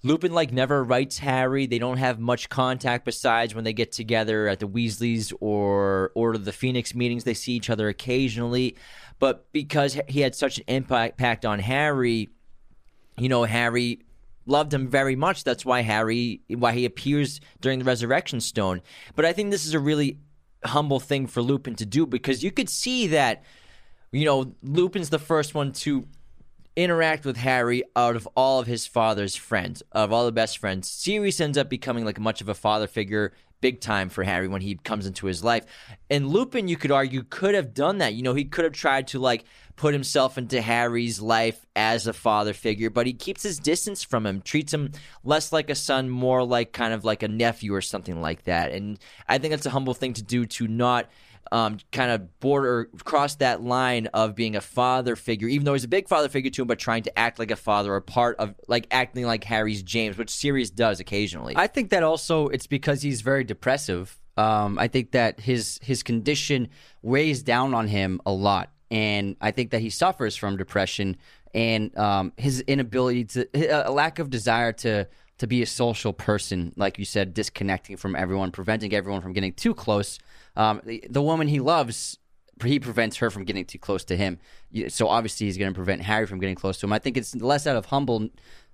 Lupin 0.03 0.33
like 0.33 0.51
never 0.51 0.83
writes 0.83 1.19
Harry. 1.19 1.67
They 1.67 1.77
don't 1.77 1.97
have 1.97 2.19
much 2.19 2.49
contact 2.49 3.05
besides 3.05 3.53
when 3.53 3.63
they 3.63 3.73
get 3.73 3.91
together 3.91 4.47
at 4.47 4.59
the 4.59 4.67
Weasleys 4.67 5.31
or 5.39 6.11
Order 6.15 6.39
of 6.39 6.45
the 6.45 6.51
Phoenix 6.51 6.95
meetings. 6.95 7.23
They 7.23 7.35
see 7.35 7.53
each 7.53 7.69
other 7.69 7.87
occasionally, 7.87 8.75
but 9.19 9.51
because 9.51 9.99
he 10.07 10.21
had 10.21 10.33
such 10.33 10.57
an 10.57 10.63
impact 10.67 11.45
on 11.45 11.59
Harry, 11.59 12.29
you 13.15 13.29
know, 13.29 13.43
Harry 13.43 13.99
loved 14.51 14.73
him 14.73 14.87
very 14.87 15.15
much. 15.15 15.43
That's 15.43 15.65
why 15.65 15.81
Harry, 15.81 16.41
why 16.49 16.73
he 16.73 16.85
appears 16.85 17.41
during 17.61 17.79
the 17.79 17.85
Resurrection 17.85 18.39
Stone. 18.41 18.81
But 19.15 19.25
I 19.25 19.33
think 19.33 19.49
this 19.49 19.65
is 19.65 19.73
a 19.73 19.79
really 19.79 20.19
humble 20.63 20.99
thing 20.99 21.25
for 21.25 21.41
Lupin 21.41 21.75
to 21.75 21.85
do 21.85 22.05
because 22.05 22.43
you 22.43 22.51
could 22.51 22.69
see 22.69 23.07
that, 23.07 23.43
you 24.11 24.25
know, 24.25 24.53
Lupin's 24.61 25.09
the 25.09 25.19
first 25.19 25.55
one 25.55 25.71
to 25.71 26.07
interact 26.75 27.25
with 27.25 27.37
Harry 27.37 27.83
out 27.95 28.15
of 28.15 28.27
all 28.35 28.59
of 28.59 28.67
his 28.67 28.85
father's 28.85 29.35
friends, 29.35 29.81
of 29.91 30.13
all 30.13 30.25
the 30.25 30.31
best 30.31 30.57
friends. 30.57 30.89
Sirius 30.89 31.41
ends 31.41 31.57
up 31.57 31.69
becoming 31.69 32.05
like 32.05 32.19
much 32.19 32.41
of 32.41 32.49
a 32.49 32.53
father 32.53 32.87
figure 32.87 33.33
big 33.61 33.79
time 33.79 34.09
for 34.09 34.23
Harry 34.23 34.47
when 34.47 34.61
he 34.61 34.75
comes 34.75 35.05
into 35.05 35.27
his 35.27 35.43
life. 35.43 35.65
And 36.09 36.27
Lupin, 36.27 36.67
you 36.67 36.75
could 36.75 36.91
argue, 36.91 37.23
could 37.23 37.55
have 37.55 37.73
done 37.73 37.99
that. 37.99 38.13
You 38.15 38.23
know, 38.23 38.33
he 38.33 38.45
could 38.45 38.65
have 38.65 38.73
tried 38.73 39.07
to 39.09 39.19
like 39.19 39.45
put 39.75 39.93
himself 39.93 40.37
into 40.37 40.61
Harry's 40.61 41.21
life 41.21 41.65
as 41.75 42.07
a 42.07 42.13
father 42.13 42.53
figure, 42.53 42.89
but 42.89 43.07
he 43.07 43.13
keeps 43.13 43.43
his 43.43 43.59
distance 43.59 44.03
from 44.03 44.25
him, 44.25 44.41
treats 44.41 44.73
him 44.73 44.91
less 45.23 45.51
like 45.51 45.69
a 45.69 45.75
son, 45.75 46.09
more 46.09 46.43
like 46.43 46.73
kind 46.73 46.93
of 46.93 47.05
like 47.05 47.23
a 47.23 47.27
nephew 47.27 47.73
or 47.73 47.81
something 47.81 48.21
like 48.21 48.43
that. 48.43 48.71
And 48.71 48.99
I 49.27 49.37
think 49.37 49.51
that's 49.51 49.65
a 49.65 49.71
humble 49.71 49.93
thing 49.93 50.13
to 50.13 50.23
do 50.23 50.45
to 50.45 50.67
not 50.67 51.09
um, 51.51 51.79
kind 51.91 52.11
of 52.11 52.39
border 52.39 52.89
cross 53.03 53.35
that 53.35 53.61
line 53.61 54.07
of 54.07 54.35
being 54.35 54.55
a 54.55 54.61
father 54.61 55.15
figure, 55.15 55.47
even 55.47 55.65
though 55.65 55.73
he's 55.73 55.83
a 55.83 55.89
big 55.89 56.07
father 56.07 56.29
figure 56.29 56.49
to 56.49 56.61
him, 56.61 56.67
but 56.67 56.79
trying 56.79 57.03
to 57.03 57.19
act 57.19 57.39
like 57.39 57.51
a 57.51 57.55
father 57.55 57.93
or 57.93 58.01
part 58.01 58.37
of 58.37 58.55
like 58.67 58.87
acting 58.89 59.25
like 59.25 59.43
Harry's 59.43 59.83
James, 59.83 60.17
which 60.17 60.29
Sirius 60.29 60.69
does 60.69 60.99
occasionally. 60.99 61.53
I 61.57 61.67
think 61.67 61.89
that 61.89 62.03
also 62.03 62.47
it's 62.47 62.67
because 62.67 63.01
he's 63.01 63.21
very 63.21 63.43
depressive. 63.43 64.17
Um, 64.37 64.79
I 64.79 64.87
think 64.87 65.11
that 65.11 65.41
his 65.41 65.77
his 65.81 66.03
condition 66.03 66.69
weighs 67.01 67.43
down 67.43 67.73
on 67.73 67.87
him 67.87 68.21
a 68.25 68.31
lot, 68.31 68.71
and 68.91 69.37
I 69.41 69.51
think 69.51 69.71
that 69.71 69.81
he 69.81 69.89
suffers 69.89 70.35
from 70.35 70.57
depression 70.57 71.17
and 71.53 71.97
um, 71.97 72.33
his 72.37 72.61
inability 72.61 73.25
to 73.25 73.87
a 73.87 73.91
lack 73.91 74.19
of 74.19 74.29
desire 74.29 74.73
to 74.73 75.07
to 75.37 75.47
be 75.47 75.63
a 75.63 75.65
social 75.65 76.13
person, 76.13 76.71
like 76.75 76.99
you 76.99 77.05
said, 77.05 77.33
disconnecting 77.33 77.97
from 77.97 78.15
everyone, 78.15 78.51
preventing 78.51 78.93
everyone 78.93 79.21
from 79.21 79.33
getting 79.33 79.53
too 79.53 79.73
close. 79.73 80.19
Um, 80.55 80.81
the, 80.85 81.03
the 81.09 81.21
woman 81.21 81.47
he 81.47 81.59
loves 81.59 82.19
he 82.63 82.79
prevents 82.79 83.17
her 83.17 83.31
from 83.31 83.43
getting 83.43 83.65
too 83.65 83.79
close 83.79 84.03
to 84.03 84.15
him. 84.15 84.37
So 84.89 85.07
obviously 85.07 85.47
he's 85.47 85.57
going 85.57 85.71
to 85.71 85.75
prevent 85.75 86.03
Harry 86.03 86.27
from 86.27 86.39
getting 86.39 86.55
close 86.55 86.77
to 86.79 86.85
him. 86.85 86.93
I 86.93 86.99
think 86.99 87.17
it's 87.17 87.33
less 87.35 87.65
out 87.65 87.75
of 87.75 87.85
humble 87.85 88.29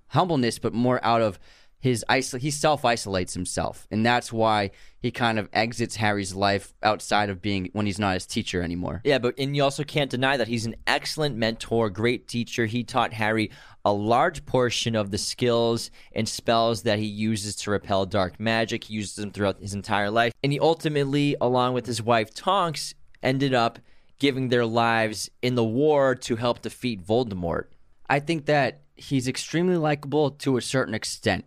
humbleness, 0.08 0.58
but 0.58 0.74
more 0.74 1.02
out 1.02 1.22
of 1.22 1.38
his 1.80 2.04
isol- 2.08 2.40
he 2.40 2.50
self 2.50 2.84
isolates 2.84 3.34
himself, 3.34 3.86
and 3.90 4.04
that's 4.04 4.32
why 4.32 4.70
he 5.00 5.10
kind 5.10 5.38
of 5.38 5.48
exits 5.52 5.96
Harry's 5.96 6.34
life 6.34 6.74
outside 6.82 7.30
of 7.30 7.40
being 7.40 7.70
when 7.72 7.86
he's 7.86 8.00
not 8.00 8.14
his 8.14 8.26
teacher 8.26 8.62
anymore. 8.62 9.00
Yeah, 9.04 9.18
but 9.18 9.34
and 9.38 9.54
you 9.54 9.62
also 9.62 9.84
can't 9.84 10.10
deny 10.10 10.36
that 10.36 10.48
he's 10.48 10.66
an 10.66 10.74
excellent 10.86 11.36
mentor, 11.36 11.88
great 11.88 12.26
teacher. 12.26 12.66
He 12.66 12.82
taught 12.82 13.12
Harry 13.12 13.50
a 13.84 13.92
large 13.92 14.44
portion 14.44 14.96
of 14.96 15.10
the 15.10 15.18
skills 15.18 15.90
and 16.12 16.28
spells 16.28 16.82
that 16.82 16.98
he 16.98 17.06
uses 17.06 17.54
to 17.56 17.70
repel 17.70 18.06
dark 18.06 18.40
magic. 18.40 18.84
He 18.84 18.94
uses 18.94 19.14
them 19.14 19.30
throughout 19.30 19.60
his 19.60 19.72
entire 19.72 20.10
life. 20.10 20.32
And 20.42 20.52
he 20.52 20.58
ultimately, 20.58 21.36
along 21.40 21.74
with 21.74 21.86
his 21.86 22.02
wife 22.02 22.34
Tonks, 22.34 22.94
ended 23.22 23.54
up 23.54 23.78
giving 24.18 24.48
their 24.48 24.66
lives 24.66 25.30
in 25.42 25.54
the 25.54 25.64
war 25.64 26.14
to 26.16 26.36
help 26.36 26.62
defeat 26.62 27.06
Voldemort. 27.06 27.66
I 28.10 28.20
think 28.20 28.46
that 28.46 28.82
he's 28.96 29.28
extremely 29.28 29.76
likable 29.76 30.32
to 30.32 30.56
a 30.56 30.62
certain 30.62 30.94
extent. 30.94 31.44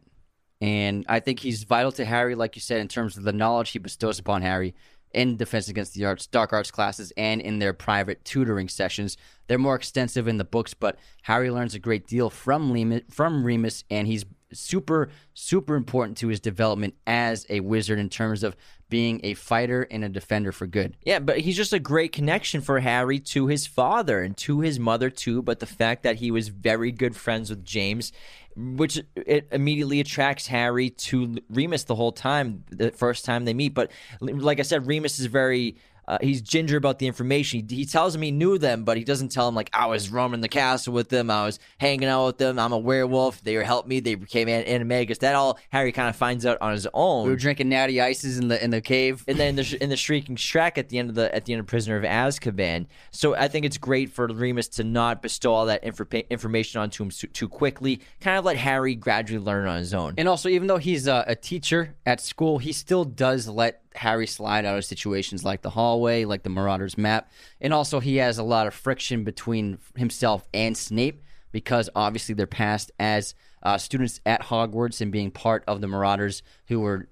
And 0.62 1.06
I 1.10 1.20
think 1.20 1.40
he's 1.40 1.64
vital 1.64 1.92
to 1.94 2.06
Harry, 2.06 2.36
like 2.36 2.56
you 2.56 2.62
said, 2.62 2.80
in 2.80 2.88
terms 2.88 3.18
of 3.18 3.24
the 3.24 3.34
knowledge 3.34 3.72
he 3.72 3.80
bestows 3.80 4.20
upon 4.20 4.44
Harry 4.44 4.76
in 5.14 5.36
Defense 5.36 5.68
Against 5.68 5.94
the 5.94 6.06
Arts, 6.06 6.28
Dark 6.28 6.54
Arts 6.54 6.72
classes, 6.72 7.12
and 7.18 7.42
in 7.42 7.60
their 7.60 7.74
private 7.74 8.24
tutoring 8.24 8.70
sessions. 8.70 9.18
They're 9.48 9.58
more 9.58 9.76
extensive 9.76 10.28
in 10.28 10.38
the 10.38 10.46
books, 10.46 10.74
but 10.74 10.98
Harry 11.24 11.52
learns 11.52 11.76
a 11.76 11.80
great 11.80 12.08
deal 12.08 12.30
from 12.30 12.72
Remus, 12.72 13.02
from 13.10 13.44
Remus, 13.44 13.84
and 13.90 14.08
he's 14.08 14.24
super, 14.54 15.10
super 15.34 15.76
important 15.76 16.18
to 16.20 16.28
his 16.28 16.40
development 16.40 16.96
as 17.08 17.46
a 17.50 17.60
wizard 17.62 18.00
in 18.00 18.10
terms 18.10 18.44
of 18.44 18.56
being 18.90 19.22
a 19.24 19.34
fighter 19.34 19.88
and 19.90 20.04
a 20.04 20.10
defender 20.10 20.52
for 20.52 20.68
good. 20.68 20.98
Yeah, 21.04 21.20
but 21.20 21.40
he's 21.40 21.56
just 21.56 21.72
a 21.72 21.80
great 21.80 22.12
connection 22.12 22.60
for 22.62 22.82
Harry 22.82 23.20
to 23.20 23.48
his 23.48 23.66
father 23.66 24.22
and 24.22 24.36
to 24.38 24.60
his 24.60 24.80
mother 24.80 25.10
too. 25.10 25.42
But 25.42 25.60
the 25.60 25.66
fact 25.66 26.04
that 26.04 26.18
he 26.18 26.30
was 26.30 26.50
very 26.50 26.92
good 26.92 27.16
friends 27.16 27.50
with 27.50 27.64
James, 27.64 28.12
which 28.56 29.02
it 29.16 29.48
immediately 29.52 30.00
attracts 30.00 30.48
Harry 30.48 30.90
to 30.90 31.38
Remus 31.50 31.84
the 31.86 31.96
whole 31.96 32.12
time, 32.12 32.64
the 32.70 32.92
first 32.92 33.26
time 33.26 33.46
they 33.46 33.54
meet. 33.54 33.74
But 33.74 33.92
like 34.20 34.60
I 34.60 34.64
said, 34.64 34.88
Remus 34.88 35.20
is 35.20 35.28
very 35.28 35.76
uh, 36.08 36.18
he's 36.22 36.42
ginger 36.42 36.78
about 36.78 37.00
the 37.00 37.08
information. 37.08 37.66
He, 37.68 37.76
he, 37.78 37.86
tells 37.86 38.16
him 38.16 38.22
he 38.22 38.32
knew 38.32 38.58
them, 38.58 38.84
but 38.84 38.98
he 38.98 39.04
doesn't 39.04 39.30
tell 39.30 39.48
him 39.48 39.56
like 39.56 39.70
I 39.74 39.86
was 39.86 40.10
roaming 40.10 40.42
the 40.42 40.50
castle 40.50 40.94
with 40.94 41.10
them. 41.10 41.30
I 41.30 41.46
was 41.46 41.60
hanging 41.78 42.08
out 42.08 42.26
with 42.26 42.38
them. 42.38 42.60
I'm 42.60 42.74
a 42.74 42.78
werewolf. 42.78 43.44
They 43.44 43.54
helped 43.54 43.88
me. 43.88 44.00
They 44.00 44.16
became 44.16 44.48
an- 44.48 44.66
animagus. 44.66 45.20
That 45.20 45.36
all 45.36 45.60
Harry 45.70 45.92
kind 45.92 46.10
of 46.10 46.16
finds 46.16 46.46
out 46.46 46.58
on 46.62 46.74
his 46.74 46.88
own. 46.94 47.26
We 47.26 47.32
were 47.32 47.38
drinking 47.38 47.70
natty 47.70 48.02
ices 48.02 48.38
in 48.38 48.48
the 48.48 48.62
in 48.64 48.72
the 48.72 48.82
cave, 48.82 49.24
and 49.28 49.38
then 49.38 49.50
in 49.50 49.56
the 49.58 49.78
in 49.84 49.90
the 49.90 49.98
shrieking 49.98 50.36
shack 50.36 50.78
at 50.78 50.90
the 50.90 50.98
end 50.98 51.10
of 51.10 51.16
the 51.16 51.34
at 51.34 51.46
the 51.46 51.54
end 51.54 51.60
of 51.60 51.68
Prisoner 51.68 51.98
of 51.98 52.04
Azkaban. 52.04 52.88
So 53.12 53.36
I 53.36 53.48
think 53.48 53.66
it's 53.66 53.78
great 53.78 54.10
for 54.10 54.28
Remus 54.28 54.68
to 54.70 54.84
not 54.84 55.22
bestow 55.22 55.54
all 55.54 55.66
that 55.68 55.84
inf- 55.84 56.14
information 56.30 56.82
onto 56.82 57.04
him 57.04 57.12
too 57.12 57.48
quickly. 57.48 58.02
Kind 58.20 58.38
of 58.38 58.46
let 58.46 58.58
Harry 58.58 58.96
gradually 58.96 59.44
learn 59.44 59.68
on 59.68 59.78
his 59.78 59.94
own. 59.94 60.16
And 60.18 60.28
also, 60.28 60.50
even 60.50 60.68
though 60.68 60.78
he's 60.78 61.08
a, 61.08 61.24
a 61.28 61.36
teacher 61.36 61.96
at 62.06 62.22
school, 62.22 62.58
he 62.58 62.72
still 62.72 63.06
does 63.06 63.48
let 63.48 63.82
Harry 63.96 64.28
slide 64.28 64.66
out 64.66 64.78
of 64.78 64.86
situations 64.86 65.44
like 65.44 65.62
the 65.62 65.70
hallway, 65.70 66.26
like 66.26 66.44
the 66.44 66.50
Marauders 66.50 66.98
map. 66.98 67.32
And 67.60 67.74
also, 67.74 68.00
he 68.00 68.18
has 68.18 68.38
a 68.38 68.44
lot 68.44 68.68
of 68.68 68.74
friction 68.74 69.24
between 69.24 69.80
himself 69.96 70.48
and 70.54 70.78
Snape 70.78 71.24
because 71.52 71.90
obviously 71.96 72.34
they're 72.34 72.48
passed 72.48 72.92
as 73.00 73.36
uh, 73.64 73.78
students 73.78 74.20
at 74.26 74.42
Hogwarts 74.42 75.02
and 75.02 75.12
being 75.12 75.32
part 75.32 75.64
of 75.68 75.82
the 75.82 75.88
Marauders 75.88 76.42
who 76.68 76.80
were 76.80 77.08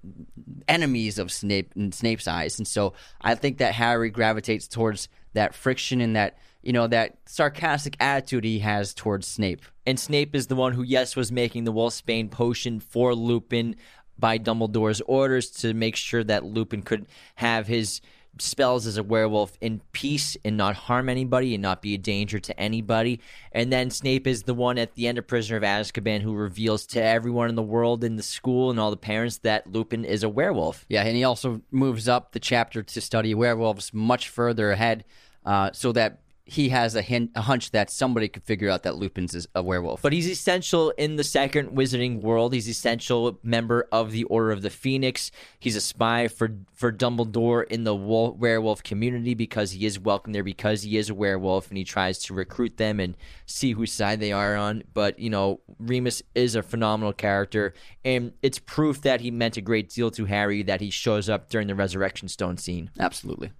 enemies 0.66 1.18
of 1.18 1.30
Snape 1.30 1.72
in 1.76 1.92
Snape's 1.92 2.26
eyes. 2.26 2.58
And 2.58 2.66
so 2.66 2.94
I 3.20 3.34
think 3.34 3.58
that 3.58 3.74
Harry 3.74 4.10
gravitates 4.10 4.66
towards 4.66 5.08
that 5.34 5.54
friction 5.54 6.00
and 6.00 6.16
that 6.16 6.38
you 6.62 6.72
know 6.72 6.86
that 6.88 7.16
sarcastic 7.24 7.96
attitude 8.00 8.44
he 8.44 8.58
has 8.58 8.92
towards 8.92 9.26
Snape. 9.26 9.62
And 9.86 9.98
Snape 9.98 10.34
is 10.34 10.48
the 10.48 10.56
one 10.56 10.72
who, 10.74 10.82
yes, 10.82 11.16
was 11.16 11.32
making 11.32 11.64
the 11.64 11.72
Wolfsbane 11.72 12.30
potion 12.30 12.80
for 12.80 13.14
Lupin 13.14 13.76
by 14.20 14.38
Dumbledore's 14.38 15.00
orders 15.02 15.50
to 15.50 15.74
make 15.74 15.96
sure 15.96 16.22
that 16.24 16.44
Lupin 16.44 16.82
could 16.82 17.06
have 17.36 17.66
his 17.66 18.00
spells 18.38 18.86
as 18.86 18.96
a 18.96 19.02
werewolf 19.02 19.56
in 19.60 19.80
peace 19.92 20.36
and 20.44 20.56
not 20.56 20.74
harm 20.74 21.08
anybody 21.08 21.54
and 21.54 21.62
not 21.62 21.82
be 21.82 21.94
a 21.94 21.98
danger 21.98 22.38
to 22.38 22.58
anybody. 22.58 23.20
And 23.52 23.72
then 23.72 23.90
Snape 23.90 24.26
is 24.26 24.44
the 24.44 24.54
one 24.54 24.78
at 24.78 24.94
the 24.94 25.08
end 25.08 25.18
of 25.18 25.26
Prisoner 25.26 25.56
of 25.56 25.62
Azkaban 25.62 26.20
who 26.22 26.34
reveals 26.34 26.86
to 26.86 27.02
everyone 27.02 27.48
in 27.48 27.54
the 27.54 27.62
world 27.62 28.04
in 28.04 28.16
the 28.16 28.22
school 28.22 28.70
and 28.70 28.78
all 28.78 28.90
the 28.90 28.96
parents 28.96 29.38
that 29.38 29.70
Lupin 29.70 30.04
is 30.04 30.22
a 30.22 30.28
werewolf. 30.28 30.86
Yeah, 30.88 31.02
and 31.02 31.16
he 31.16 31.24
also 31.24 31.60
moves 31.70 32.08
up 32.08 32.32
the 32.32 32.40
chapter 32.40 32.82
to 32.82 33.00
study 33.00 33.34
werewolves 33.34 33.92
much 33.92 34.28
further 34.28 34.70
ahead 34.70 35.04
uh, 35.44 35.70
so 35.72 35.92
that 35.92 36.20
he 36.50 36.70
has 36.70 36.96
a, 36.96 37.02
hint, 37.02 37.30
a 37.36 37.42
hunch 37.42 37.70
that 37.70 37.90
somebody 37.90 38.26
could 38.26 38.42
figure 38.42 38.68
out 38.68 38.82
that 38.82 38.96
Lupin's 38.96 39.36
is 39.36 39.46
a 39.54 39.62
werewolf. 39.62 40.02
But 40.02 40.12
he's 40.12 40.28
essential 40.28 40.90
in 40.98 41.14
the 41.14 41.22
second 41.22 41.70
wizarding 41.76 42.22
world. 42.22 42.52
He's 42.52 42.68
essential 42.68 43.38
member 43.44 43.86
of 43.92 44.10
the 44.10 44.24
Order 44.24 44.50
of 44.50 44.62
the 44.62 44.68
Phoenix. 44.68 45.30
He's 45.60 45.76
a 45.76 45.80
spy 45.80 46.26
for 46.26 46.56
for 46.74 46.90
Dumbledore 46.90 47.68
in 47.68 47.84
the 47.84 47.94
wolf, 47.94 48.36
werewolf 48.36 48.82
community 48.82 49.34
because 49.34 49.70
he 49.70 49.86
is 49.86 50.00
welcome 50.00 50.32
there 50.32 50.42
because 50.42 50.82
he 50.82 50.96
is 50.96 51.08
a 51.08 51.14
werewolf 51.14 51.68
and 51.68 51.78
he 51.78 51.84
tries 51.84 52.18
to 52.24 52.34
recruit 52.34 52.78
them 52.78 52.98
and 52.98 53.16
see 53.46 53.70
whose 53.70 53.92
side 53.92 54.18
they 54.18 54.32
are 54.32 54.56
on. 54.56 54.82
But 54.92 55.20
you 55.20 55.30
know, 55.30 55.60
Remus 55.78 56.20
is 56.34 56.56
a 56.56 56.64
phenomenal 56.64 57.12
character, 57.12 57.74
and 58.04 58.32
it's 58.42 58.58
proof 58.58 59.02
that 59.02 59.20
he 59.20 59.30
meant 59.30 59.56
a 59.56 59.60
great 59.60 59.88
deal 59.88 60.10
to 60.10 60.24
Harry 60.24 60.64
that 60.64 60.80
he 60.80 60.90
shows 60.90 61.28
up 61.28 61.48
during 61.48 61.68
the 61.68 61.76
Resurrection 61.76 62.26
Stone 62.26 62.56
scene. 62.56 62.90
Absolutely. 62.98 63.52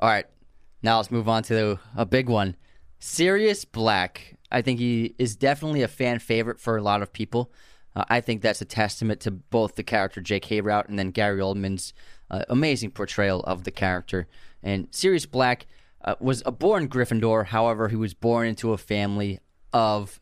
All 0.00 0.08
right, 0.08 0.26
now 0.84 0.98
let's 0.98 1.10
move 1.10 1.28
on 1.28 1.42
to 1.44 1.78
a 1.96 2.04
big 2.04 2.28
one. 2.28 2.56
Sirius 2.98 3.64
Black. 3.64 4.36
I 4.52 4.60
think 4.60 4.78
he 4.78 5.14
is 5.18 5.34
definitely 5.34 5.82
a 5.82 5.88
fan 5.88 6.18
favorite 6.18 6.60
for 6.60 6.76
a 6.76 6.82
lot 6.82 7.00
of 7.00 7.12
people. 7.12 7.50
Uh, 7.96 8.04
I 8.08 8.20
think 8.20 8.42
that's 8.42 8.60
a 8.60 8.66
testament 8.66 9.20
to 9.20 9.30
both 9.30 9.76
the 9.76 9.82
character 9.82 10.20
J.K. 10.20 10.60
Rowling 10.60 10.86
and 10.90 10.98
then 10.98 11.10
Gary 11.10 11.40
Oldman's 11.40 11.94
uh, 12.30 12.44
amazing 12.50 12.90
portrayal 12.90 13.40
of 13.44 13.64
the 13.64 13.70
character. 13.70 14.28
And 14.62 14.88
Sirius 14.90 15.24
Black 15.24 15.66
uh, 16.04 16.16
was 16.20 16.42
a 16.44 16.52
born 16.52 16.88
Gryffindor. 16.88 17.46
However, 17.46 17.88
he 17.88 17.96
was 17.96 18.12
born 18.12 18.46
into 18.46 18.72
a 18.72 18.78
family 18.78 19.40
of 19.72 20.20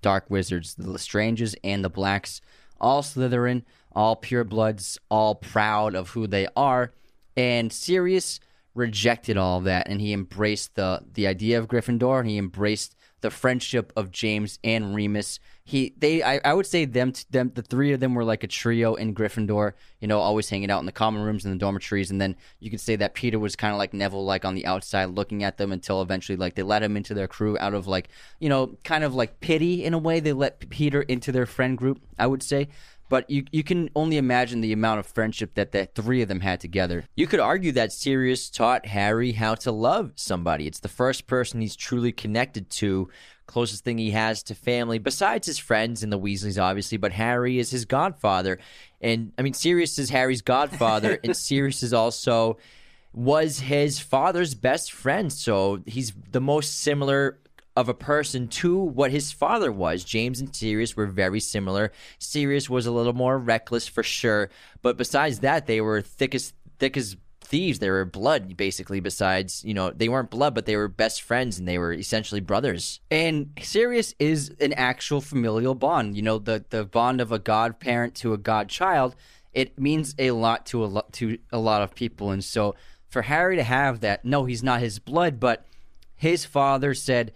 dark 0.00 0.30
wizards, 0.30 0.76
the 0.76 0.88
Lestranges 0.88 1.56
and 1.64 1.84
the 1.84 1.90
Blacks, 1.90 2.40
all 2.80 3.02
Slytherin, 3.02 3.64
all 3.92 4.14
purebloods, 4.14 4.96
all 5.10 5.34
proud 5.34 5.96
of 5.96 6.10
who 6.10 6.28
they 6.28 6.46
are. 6.56 6.92
And 7.36 7.72
Sirius 7.72 8.38
rejected 8.74 9.36
all 9.36 9.58
of 9.58 9.64
that 9.64 9.88
and 9.88 10.00
he 10.00 10.12
embraced 10.12 10.74
the 10.74 11.02
the 11.14 11.26
idea 11.26 11.58
of 11.58 11.68
Gryffindor 11.68 12.20
and 12.20 12.28
he 12.28 12.38
embraced 12.38 12.94
the 13.20 13.30
friendship 13.30 13.92
of 13.96 14.12
James 14.12 14.60
and 14.62 14.94
Remus. 14.94 15.40
He 15.64 15.94
they 15.98 16.22
I, 16.22 16.40
I 16.44 16.54
would 16.54 16.66
say 16.66 16.84
them 16.84 17.12
them 17.30 17.50
the 17.54 17.62
three 17.62 17.92
of 17.92 18.00
them 18.00 18.14
were 18.14 18.24
like 18.24 18.44
a 18.44 18.46
trio 18.46 18.94
in 18.94 19.14
Gryffindor, 19.14 19.72
you 20.00 20.06
know, 20.06 20.20
always 20.20 20.48
hanging 20.48 20.70
out 20.70 20.80
in 20.80 20.86
the 20.86 20.92
common 20.92 21.22
rooms 21.22 21.44
and 21.44 21.52
the 21.52 21.58
dormitories 21.58 22.10
and 22.10 22.20
then 22.20 22.36
you 22.60 22.70
could 22.70 22.80
say 22.80 22.94
that 22.96 23.14
Peter 23.14 23.38
was 23.38 23.56
kind 23.56 23.72
of 23.72 23.78
like 23.78 23.92
Neville 23.92 24.24
like 24.24 24.44
on 24.44 24.54
the 24.54 24.66
outside 24.66 25.06
looking 25.06 25.42
at 25.42 25.58
them 25.58 25.72
until 25.72 26.00
eventually 26.00 26.36
like 26.36 26.54
they 26.54 26.62
let 26.62 26.82
him 26.82 26.96
into 26.96 27.14
their 27.14 27.28
crew 27.28 27.58
out 27.58 27.74
of 27.74 27.86
like, 27.86 28.08
you 28.38 28.48
know, 28.48 28.76
kind 28.84 29.02
of 29.02 29.14
like 29.14 29.40
pity 29.40 29.84
in 29.84 29.94
a 29.94 29.98
way 29.98 30.20
they 30.20 30.32
let 30.32 30.70
Peter 30.70 31.02
into 31.02 31.32
their 31.32 31.46
friend 31.46 31.76
group, 31.76 32.00
I 32.18 32.26
would 32.26 32.42
say 32.42 32.68
but 33.08 33.28
you 33.30 33.44
you 33.50 33.62
can 33.62 33.90
only 33.94 34.16
imagine 34.16 34.60
the 34.60 34.72
amount 34.72 35.00
of 35.00 35.06
friendship 35.06 35.54
that 35.54 35.72
the 35.72 35.86
three 35.86 36.22
of 36.22 36.28
them 36.28 36.40
had 36.40 36.60
together. 36.60 37.04
You 37.16 37.26
could 37.26 37.40
argue 37.40 37.72
that 37.72 37.92
Sirius 37.92 38.50
taught 38.50 38.86
Harry 38.86 39.32
how 39.32 39.54
to 39.56 39.72
love 39.72 40.12
somebody. 40.16 40.66
It's 40.66 40.80
the 40.80 40.88
first 40.88 41.26
person 41.26 41.60
he's 41.60 41.76
truly 41.76 42.12
connected 42.12 42.70
to, 42.70 43.08
closest 43.46 43.84
thing 43.84 43.98
he 43.98 44.10
has 44.10 44.42
to 44.44 44.54
family, 44.54 44.98
besides 44.98 45.46
his 45.46 45.58
friends 45.58 46.02
and 46.02 46.12
the 46.12 46.18
Weasleys, 46.18 46.62
obviously. 46.62 46.98
But 46.98 47.12
Harry 47.12 47.58
is 47.58 47.70
his 47.70 47.84
godfather, 47.84 48.58
and 49.00 49.32
I 49.38 49.42
mean 49.42 49.54
Sirius 49.54 49.98
is 49.98 50.10
Harry's 50.10 50.42
godfather, 50.42 51.18
and 51.24 51.36
Sirius 51.36 51.82
is 51.82 51.92
also 51.92 52.58
was 53.14 53.60
his 53.60 53.98
father's 53.98 54.54
best 54.54 54.92
friend. 54.92 55.32
So 55.32 55.82
he's 55.86 56.12
the 56.30 56.40
most 56.40 56.80
similar 56.80 57.38
of 57.78 57.88
a 57.88 57.94
person 57.94 58.48
to 58.48 58.76
what 58.76 59.12
his 59.12 59.30
father 59.30 59.70
was. 59.70 60.02
James 60.02 60.40
and 60.40 60.54
Sirius 60.54 60.96
were 60.96 61.06
very 61.06 61.38
similar. 61.38 61.92
Sirius 62.18 62.68
was 62.68 62.86
a 62.86 62.90
little 62.90 63.12
more 63.12 63.38
reckless 63.38 63.86
for 63.86 64.02
sure, 64.02 64.50
but 64.82 64.96
besides 64.96 65.38
that, 65.40 65.66
they 65.66 65.80
were 65.80 66.02
thick 66.02 66.34
as 66.34 66.52
thick 66.80 66.96
as 66.96 67.16
thieves. 67.40 67.78
They 67.78 67.88
were 67.88 68.04
blood, 68.04 68.56
basically. 68.56 68.98
Besides, 68.98 69.64
you 69.64 69.74
know, 69.74 69.90
they 69.90 70.08
weren't 70.08 70.28
blood, 70.28 70.56
but 70.56 70.66
they 70.66 70.74
were 70.74 70.88
best 70.88 71.22
friends, 71.22 71.56
and 71.56 71.68
they 71.68 71.78
were 71.78 71.92
essentially 71.92 72.40
brothers. 72.40 72.98
And 73.12 73.56
Sirius 73.62 74.12
is 74.18 74.52
an 74.60 74.72
actual 74.72 75.20
familial 75.20 75.76
bond. 75.76 76.16
You 76.16 76.22
know, 76.22 76.38
the 76.40 76.64
the 76.70 76.84
bond 76.84 77.20
of 77.20 77.30
a 77.30 77.38
godparent 77.38 78.16
to 78.16 78.32
a 78.32 78.38
godchild. 78.38 79.14
It 79.52 79.78
means 79.78 80.16
a 80.18 80.32
lot 80.32 80.66
to 80.66 80.84
a 80.84 80.86
lot 80.86 81.12
to 81.12 81.38
a 81.52 81.58
lot 81.58 81.82
of 81.82 81.94
people, 81.94 82.32
and 82.32 82.42
so 82.42 82.74
for 83.08 83.22
Harry 83.22 83.54
to 83.54 83.62
have 83.62 84.00
that, 84.00 84.24
no, 84.24 84.46
he's 84.46 84.64
not 84.64 84.80
his 84.80 84.98
blood, 84.98 85.38
but 85.38 85.64
his 86.18 86.44
father 86.44 86.94
said, 86.94 87.32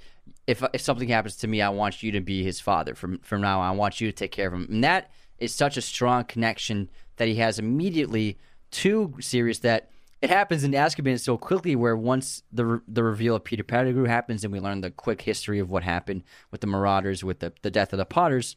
if 0.52 0.62
if 0.72 0.80
something 0.80 1.08
happens 1.08 1.36
to 1.36 1.48
me, 1.48 1.60
I 1.60 1.70
want 1.70 2.02
you 2.02 2.12
to 2.12 2.20
be 2.20 2.44
his 2.44 2.60
father 2.60 2.94
from 2.94 3.18
from 3.18 3.40
now 3.40 3.60
on. 3.60 3.68
I 3.68 3.72
want 3.72 4.00
you 4.00 4.06
to 4.06 4.12
take 4.12 4.30
care 4.30 4.48
of 4.48 4.54
him. 4.54 4.68
And 4.70 4.84
that 4.84 5.10
is 5.38 5.52
such 5.52 5.76
a 5.76 5.82
strong 5.82 6.24
connection 6.24 6.88
that 7.16 7.28
he 7.28 7.36
has 7.36 7.58
immediately 7.58 8.38
to 8.72 9.14
Sirius 9.20 9.58
that 9.60 9.90
it 10.20 10.30
happens 10.30 10.62
in 10.62 10.72
Azkaban 10.72 11.18
so 11.18 11.36
quickly. 11.36 11.74
Where 11.74 11.96
once 11.96 12.42
the 12.52 12.80
the 12.86 13.02
reveal 13.02 13.34
of 13.34 13.44
Peter 13.44 13.64
Pettigrew 13.64 14.04
happens, 14.04 14.44
and 14.44 14.52
we 14.52 14.60
learn 14.60 14.82
the 14.82 14.90
quick 14.90 15.22
history 15.22 15.58
of 15.58 15.70
what 15.70 15.82
happened 15.82 16.22
with 16.50 16.60
the 16.60 16.66
Marauders, 16.66 17.24
with 17.24 17.40
the 17.40 17.52
the 17.62 17.70
death 17.70 17.92
of 17.92 17.98
the 17.98 18.04
Potters, 18.04 18.54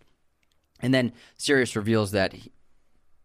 and 0.81 0.93
then 0.93 1.13
Sirius 1.37 1.75
reveals 1.75 2.11
that 2.11 2.33
he, 2.33 2.51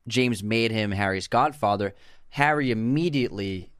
James 0.08 0.42
made 0.42 0.70
him 0.70 0.92
Harry's 0.92 1.28
godfather. 1.28 1.94
Harry 2.30 2.70
immediately 2.70 3.70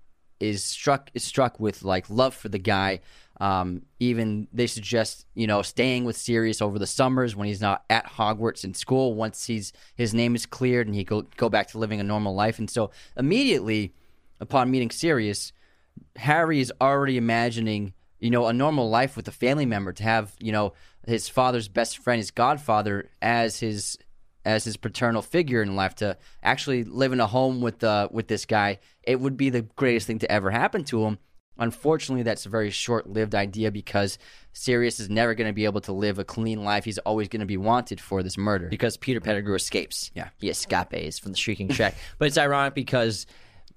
is 0.40 0.64
struck 0.64 1.10
is 1.14 1.22
struck 1.22 1.60
with 1.60 1.82
like 1.82 2.10
love 2.10 2.34
for 2.34 2.48
the 2.48 2.58
guy 2.58 3.00
um, 3.40 3.82
even 3.98 4.46
they 4.52 4.66
suggest 4.66 5.26
you 5.34 5.46
know 5.46 5.62
staying 5.62 6.04
with 6.04 6.16
Sirius 6.16 6.60
over 6.60 6.78
the 6.78 6.86
summers 6.86 7.34
when 7.34 7.48
he's 7.48 7.60
not 7.60 7.84
at 7.88 8.06
Hogwarts 8.06 8.64
in 8.64 8.74
school. 8.74 9.14
Once 9.14 9.46
he's 9.46 9.72
his 9.96 10.14
name 10.14 10.34
is 10.34 10.46
cleared 10.46 10.86
and 10.86 10.94
he 10.94 11.04
go 11.04 11.22
go 11.36 11.48
back 11.48 11.68
to 11.68 11.78
living 11.78 12.00
a 12.00 12.04
normal 12.04 12.34
life. 12.34 12.58
And 12.58 12.70
so 12.70 12.90
immediately 13.16 13.94
upon 14.40 14.70
meeting 14.70 14.90
Sirius, 14.90 15.52
Harry 16.16 16.60
is 16.60 16.72
already 16.80 17.16
imagining 17.16 17.94
you 18.18 18.30
know 18.30 18.46
a 18.46 18.52
normal 18.52 18.90
life 18.90 19.16
with 19.16 19.26
a 19.26 19.32
family 19.32 19.66
member 19.66 19.92
to 19.94 20.02
have 20.02 20.34
you 20.38 20.52
know 20.52 20.74
his 21.06 21.28
father's 21.28 21.68
best 21.68 21.98
friend, 21.98 22.18
his 22.18 22.30
godfather, 22.30 23.08
as 23.22 23.58
his 23.58 23.98
as 24.44 24.64
his 24.64 24.76
paternal 24.76 25.22
figure 25.22 25.62
in 25.62 25.76
life 25.76 25.94
to 25.96 26.16
actually 26.42 26.84
live 26.84 27.12
in 27.12 27.20
a 27.20 27.26
home 27.26 27.60
with 27.60 27.82
uh, 27.84 28.08
with 28.10 28.28
this 28.28 28.46
guy, 28.46 28.78
it 29.02 29.20
would 29.20 29.36
be 29.36 29.50
the 29.50 29.62
greatest 29.62 30.06
thing 30.06 30.18
to 30.18 30.30
ever 30.30 30.50
happen 30.50 30.84
to 30.84 31.04
him. 31.04 31.18
Unfortunately, 31.60 32.22
that's 32.22 32.46
a 32.46 32.48
very 32.48 32.70
short 32.70 33.08
lived 33.08 33.34
idea 33.34 33.70
because 33.70 34.18
Sirius 34.52 34.98
is 34.98 35.08
never 35.10 35.34
going 35.34 35.48
to 35.48 35.52
be 35.52 35.66
able 35.66 35.82
to 35.82 35.92
live 35.92 36.18
a 36.18 36.24
clean 36.24 36.64
life. 36.64 36.84
He's 36.84 36.98
always 36.98 37.28
going 37.28 37.40
to 37.40 37.46
be 37.46 37.56
wanted 37.58 38.00
for 38.00 38.22
this 38.22 38.36
murder. 38.36 38.66
because 38.68 38.96
Peter 38.96 39.20
Pettigrew 39.20 39.54
escapes. 39.54 40.10
Yeah. 40.14 40.30
He 40.38 40.48
escapes 40.48 41.18
from 41.18 41.32
the 41.32 41.38
Shrieking 41.38 41.70
Shack. 41.70 41.94
but 42.18 42.28
it's 42.28 42.38
ironic 42.38 42.74
because 42.74 43.26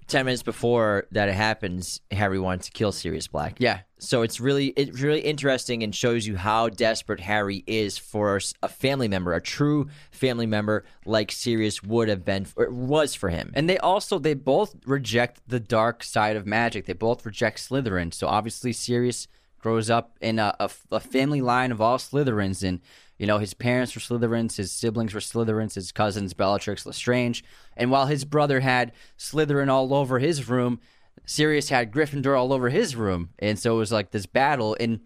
10 0.06 0.24
minutes 0.26 0.42
before 0.42 1.06
that 1.12 1.28
it 1.28 1.34
happens, 1.34 2.00
Harry 2.10 2.38
wants 2.38 2.66
to 2.66 2.72
kill 2.72 2.92
Sirius 2.92 3.26
Black. 3.26 3.56
yeah, 3.58 3.80
So 3.98 4.22
it's 4.22 4.38
really 4.40 4.68
it's 4.68 5.00
really 5.00 5.20
interesting 5.20 5.82
and 5.82 5.94
shows 5.94 6.26
you 6.26 6.36
how 6.36 6.68
desperate 6.68 7.20
Harry 7.20 7.64
is 7.66 7.96
for 7.96 8.38
a 8.62 8.68
family 8.68 9.08
member, 9.08 9.32
a 9.32 9.40
true 9.40 9.88
family 10.10 10.46
member 10.46 10.84
like 11.06 11.32
Sirius 11.32 11.82
would 11.82 12.08
have 12.08 12.24
been 12.24 12.46
or 12.56 12.70
was 12.70 13.14
for 13.14 13.30
him. 13.30 13.50
And 13.54 13.68
they 13.68 13.78
also 13.78 14.18
they 14.18 14.34
both 14.34 14.76
reject 14.86 15.40
the 15.46 15.60
dark 15.60 16.02
side 16.04 16.36
of 16.36 16.46
magic. 16.46 16.86
They 16.86 16.92
both 16.92 17.24
reject 17.24 17.58
Slytherin. 17.58 18.12
So 18.12 18.26
obviously 18.26 18.72
Sirius 18.72 19.26
grows 19.58 19.88
up 19.88 20.18
in 20.20 20.38
a, 20.38 20.54
a, 20.60 20.70
a 20.92 21.00
family 21.00 21.40
line 21.40 21.72
of 21.72 21.80
all 21.80 21.96
Slytherins, 21.96 22.62
and 22.62 22.80
you 23.18 23.26
know 23.26 23.38
his 23.38 23.54
parents 23.54 23.94
were 23.94 24.00
Slytherins, 24.00 24.56
his 24.56 24.72
siblings 24.72 25.14
were 25.14 25.20
Slytherins, 25.20 25.74
his 25.74 25.92
cousins 25.92 26.34
Bellatrix 26.34 26.86
Lestrange, 26.86 27.44
and 27.76 27.90
while 27.90 28.06
his 28.06 28.24
brother 28.24 28.60
had 28.60 28.92
Slytherin 29.18 29.68
all 29.68 29.94
over 29.94 30.18
his 30.18 30.48
room, 30.48 30.80
Sirius 31.26 31.68
had 31.68 31.92
Gryffindor 31.92 32.38
all 32.38 32.52
over 32.52 32.70
his 32.70 32.96
room, 32.96 33.30
and 33.38 33.58
so 33.58 33.76
it 33.76 33.78
was 33.78 33.92
like 33.92 34.10
this 34.10 34.26
battle, 34.26 34.76
and 34.80 35.00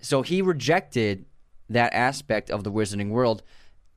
so 0.00 0.22
he 0.22 0.42
rejected 0.42 1.24
that 1.68 1.94
aspect 1.94 2.50
of 2.50 2.64
the 2.64 2.72
wizarding 2.72 3.08
world. 3.08 3.42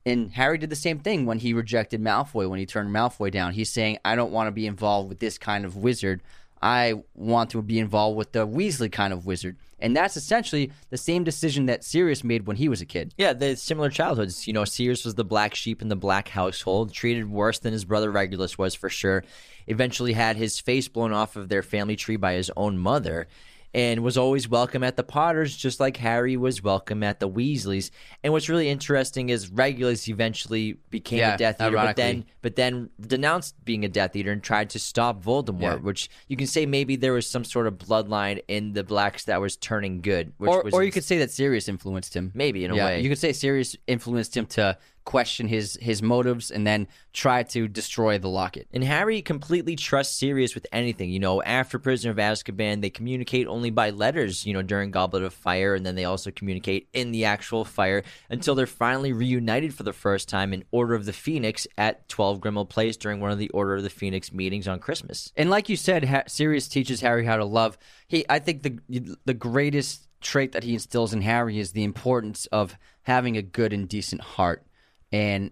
And 0.06 0.32
Harry 0.32 0.56
did 0.56 0.70
the 0.70 0.76
same 0.76 1.00
thing 1.00 1.26
when 1.26 1.38
he 1.38 1.52
rejected 1.52 2.00
Malfoy, 2.00 2.48
when 2.48 2.58
he 2.58 2.64
turned 2.64 2.94
Malfoy 2.94 3.30
down. 3.30 3.52
He's 3.52 3.70
saying, 3.70 3.98
I 4.06 4.16
don't 4.16 4.32
want 4.32 4.46
to 4.46 4.52
be 4.52 4.66
involved 4.66 5.10
with 5.10 5.18
this 5.18 5.36
kind 5.36 5.66
of 5.66 5.76
wizard. 5.76 6.22
I 6.60 6.94
want 7.14 7.50
to 7.50 7.62
be 7.62 7.78
involved 7.78 8.16
with 8.16 8.32
the 8.32 8.46
Weasley 8.46 8.90
kind 8.90 9.12
of 9.12 9.26
wizard. 9.26 9.56
And 9.80 9.96
that's 9.96 10.16
essentially 10.16 10.72
the 10.90 10.96
same 10.96 11.22
decision 11.22 11.66
that 11.66 11.84
Sirius 11.84 12.24
made 12.24 12.46
when 12.46 12.56
he 12.56 12.68
was 12.68 12.80
a 12.80 12.86
kid. 12.86 13.14
Yeah, 13.16 13.32
the 13.32 13.56
similar 13.56 13.90
childhoods. 13.90 14.46
You 14.46 14.52
know, 14.52 14.64
Sirius 14.64 15.04
was 15.04 15.14
the 15.14 15.24
black 15.24 15.54
sheep 15.54 15.80
in 15.82 15.88
the 15.88 15.96
black 15.96 16.28
household, 16.28 16.92
treated 16.92 17.30
worse 17.30 17.60
than 17.60 17.72
his 17.72 17.84
brother 17.84 18.10
Regulus 18.10 18.58
was 18.58 18.74
for 18.74 18.88
sure. 18.88 19.24
Eventually 19.66 20.14
had 20.14 20.36
his 20.36 20.58
face 20.58 20.88
blown 20.88 21.12
off 21.12 21.36
of 21.36 21.48
their 21.48 21.62
family 21.62 21.94
tree 21.94 22.16
by 22.16 22.32
his 22.32 22.50
own 22.56 22.78
mother, 22.78 23.28
and 23.74 24.02
was 24.02 24.16
always 24.16 24.48
welcome 24.48 24.82
at 24.82 24.96
the 24.96 25.02
Potters, 25.02 25.56
just 25.56 25.78
like 25.80 25.96
Harry 25.98 26.36
was 26.36 26.62
welcome 26.62 27.02
at 27.02 27.20
the 27.20 27.28
Weasleys. 27.28 27.90
And 28.24 28.32
what's 28.32 28.48
really 28.48 28.68
interesting 28.68 29.28
is 29.28 29.50
Regulus 29.50 30.08
eventually 30.08 30.78
became 30.90 31.18
Yeah, 31.18 31.34
a 31.34 31.38
Death 31.38 31.60
Eater, 31.60 31.72
but 31.76 31.96
then 31.96 32.24
but 32.40 32.56
then 32.56 32.90
denounced 33.00 33.62
being 33.64 33.84
a 33.84 33.88
Death 33.88 34.16
Eater 34.16 34.32
and 34.32 34.42
tried 34.42 34.70
to 34.70 34.78
stop 34.78 35.22
Voldemort, 35.22 35.60
Yeah. 35.60 35.74
which 35.76 36.08
you 36.28 36.36
can 36.36 36.46
say 36.46 36.64
maybe 36.66 36.96
there 36.96 37.12
was 37.12 37.26
some 37.28 37.44
sort 37.44 37.66
of 37.66 37.74
bloodline 37.78 38.40
in 38.48 38.72
the 38.72 38.84
blacks 38.84 39.24
that 39.24 39.40
was 39.40 39.56
turning 39.56 40.00
good. 40.00 40.32
Which 40.38 40.48
Or, 40.50 40.62
was 40.62 40.74
or 40.74 40.82
you 40.82 40.90
could 40.92 41.04
say 41.04 41.18
that 41.18 41.30
Sirius 41.30 41.68
influenced 41.68 42.14
him. 42.14 42.32
maybe 42.34 42.64
in 42.64 42.70
a 42.70 42.76
yeah, 42.76 42.84
way. 42.86 43.00
you 43.02 43.08
could 43.08 43.18
say 43.18 43.32
Sirius 43.32 43.76
influenced 43.86 44.36
him 44.36 44.46
to 44.46 44.78
question 45.08 45.48
his 45.48 45.78
his 45.80 46.02
motives 46.02 46.50
and 46.50 46.66
then 46.66 46.86
try 47.14 47.42
to 47.42 47.66
destroy 47.66 48.18
the 48.18 48.28
locket. 48.28 48.68
And 48.74 48.84
Harry 48.84 49.22
completely 49.22 49.74
trusts 49.74 50.18
Sirius 50.18 50.54
with 50.54 50.66
anything. 50.70 51.08
You 51.08 51.18
know, 51.18 51.42
after 51.42 51.78
Prisoner 51.78 52.10
of 52.10 52.18
Azkaban, 52.18 52.82
they 52.82 52.90
communicate 52.90 53.46
only 53.46 53.70
by 53.70 53.88
letters, 53.88 54.44
you 54.44 54.52
know, 54.52 54.60
during 54.60 54.90
Goblet 54.90 55.22
of 55.22 55.32
Fire, 55.32 55.74
and 55.74 55.86
then 55.86 55.94
they 55.94 56.04
also 56.04 56.30
communicate 56.30 56.90
in 56.92 57.10
the 57.10 57.24
actual 57.24 57.64
fire 57.64 58.02
until 58.28 58.54
they're 58.54 58.66
finally 58.66 59.14
reunited 59.14 59.72
for 59.72 59.82
the 59.82 59.94
first 59.94 60.28
time 60.28 60.52
in 60.52 60.62
Order 60.72 60.94
of 60.94 61.06
the 61.06 61.14
Phoenix 61.14 61.66
at 61.78 62.06
12 62.10 62.40
Grimmauld 62.40 62.68
Place 62.68 62.98
during 62.98 63.18
one 63.18 63.30
of 63.30 63.38
the 63.38 63.48
Order 63.48 63.76
of 63.76 63.84
the 63.84 63.90
Phoenix 63.90 64.30
meetings 64.30 64.68
on 64.68 64.78
Christmas. 64.78 65.32
And 65.36 65.48
like 65.48 65.70
you 65.70 65.76
said, 65.76 66.04
ha- 66.04 66.24
Sirius 66.26 66.68
teaches 66.68 67.00
Harry 67.00 67.24
how 67.24 67.38
to 67.38 67.46
love. 67.46 67.78
He, 68.08 68.26
I 68.28 68.40
think 68.40 68.62
the 68.62 69.16
the 69.24 69.32
greatest 69.32 70.06
trait 70.20 70.52
that 70.52 70.64
he 70.64 70.74
instills 70.74 71.12
in 71.12 71.22
Harry 71.22 71.58
is 71.58 71.72
the 71.72 71.84
importance 71.84 72.46
of 72.46 72.76
having 73.02 73.36
a 73.36 73.42
good 73.42 73.72
and 73.72 73.88
decent 73.88 74.20
heart, 74.20 74.64
and 75.10 75.50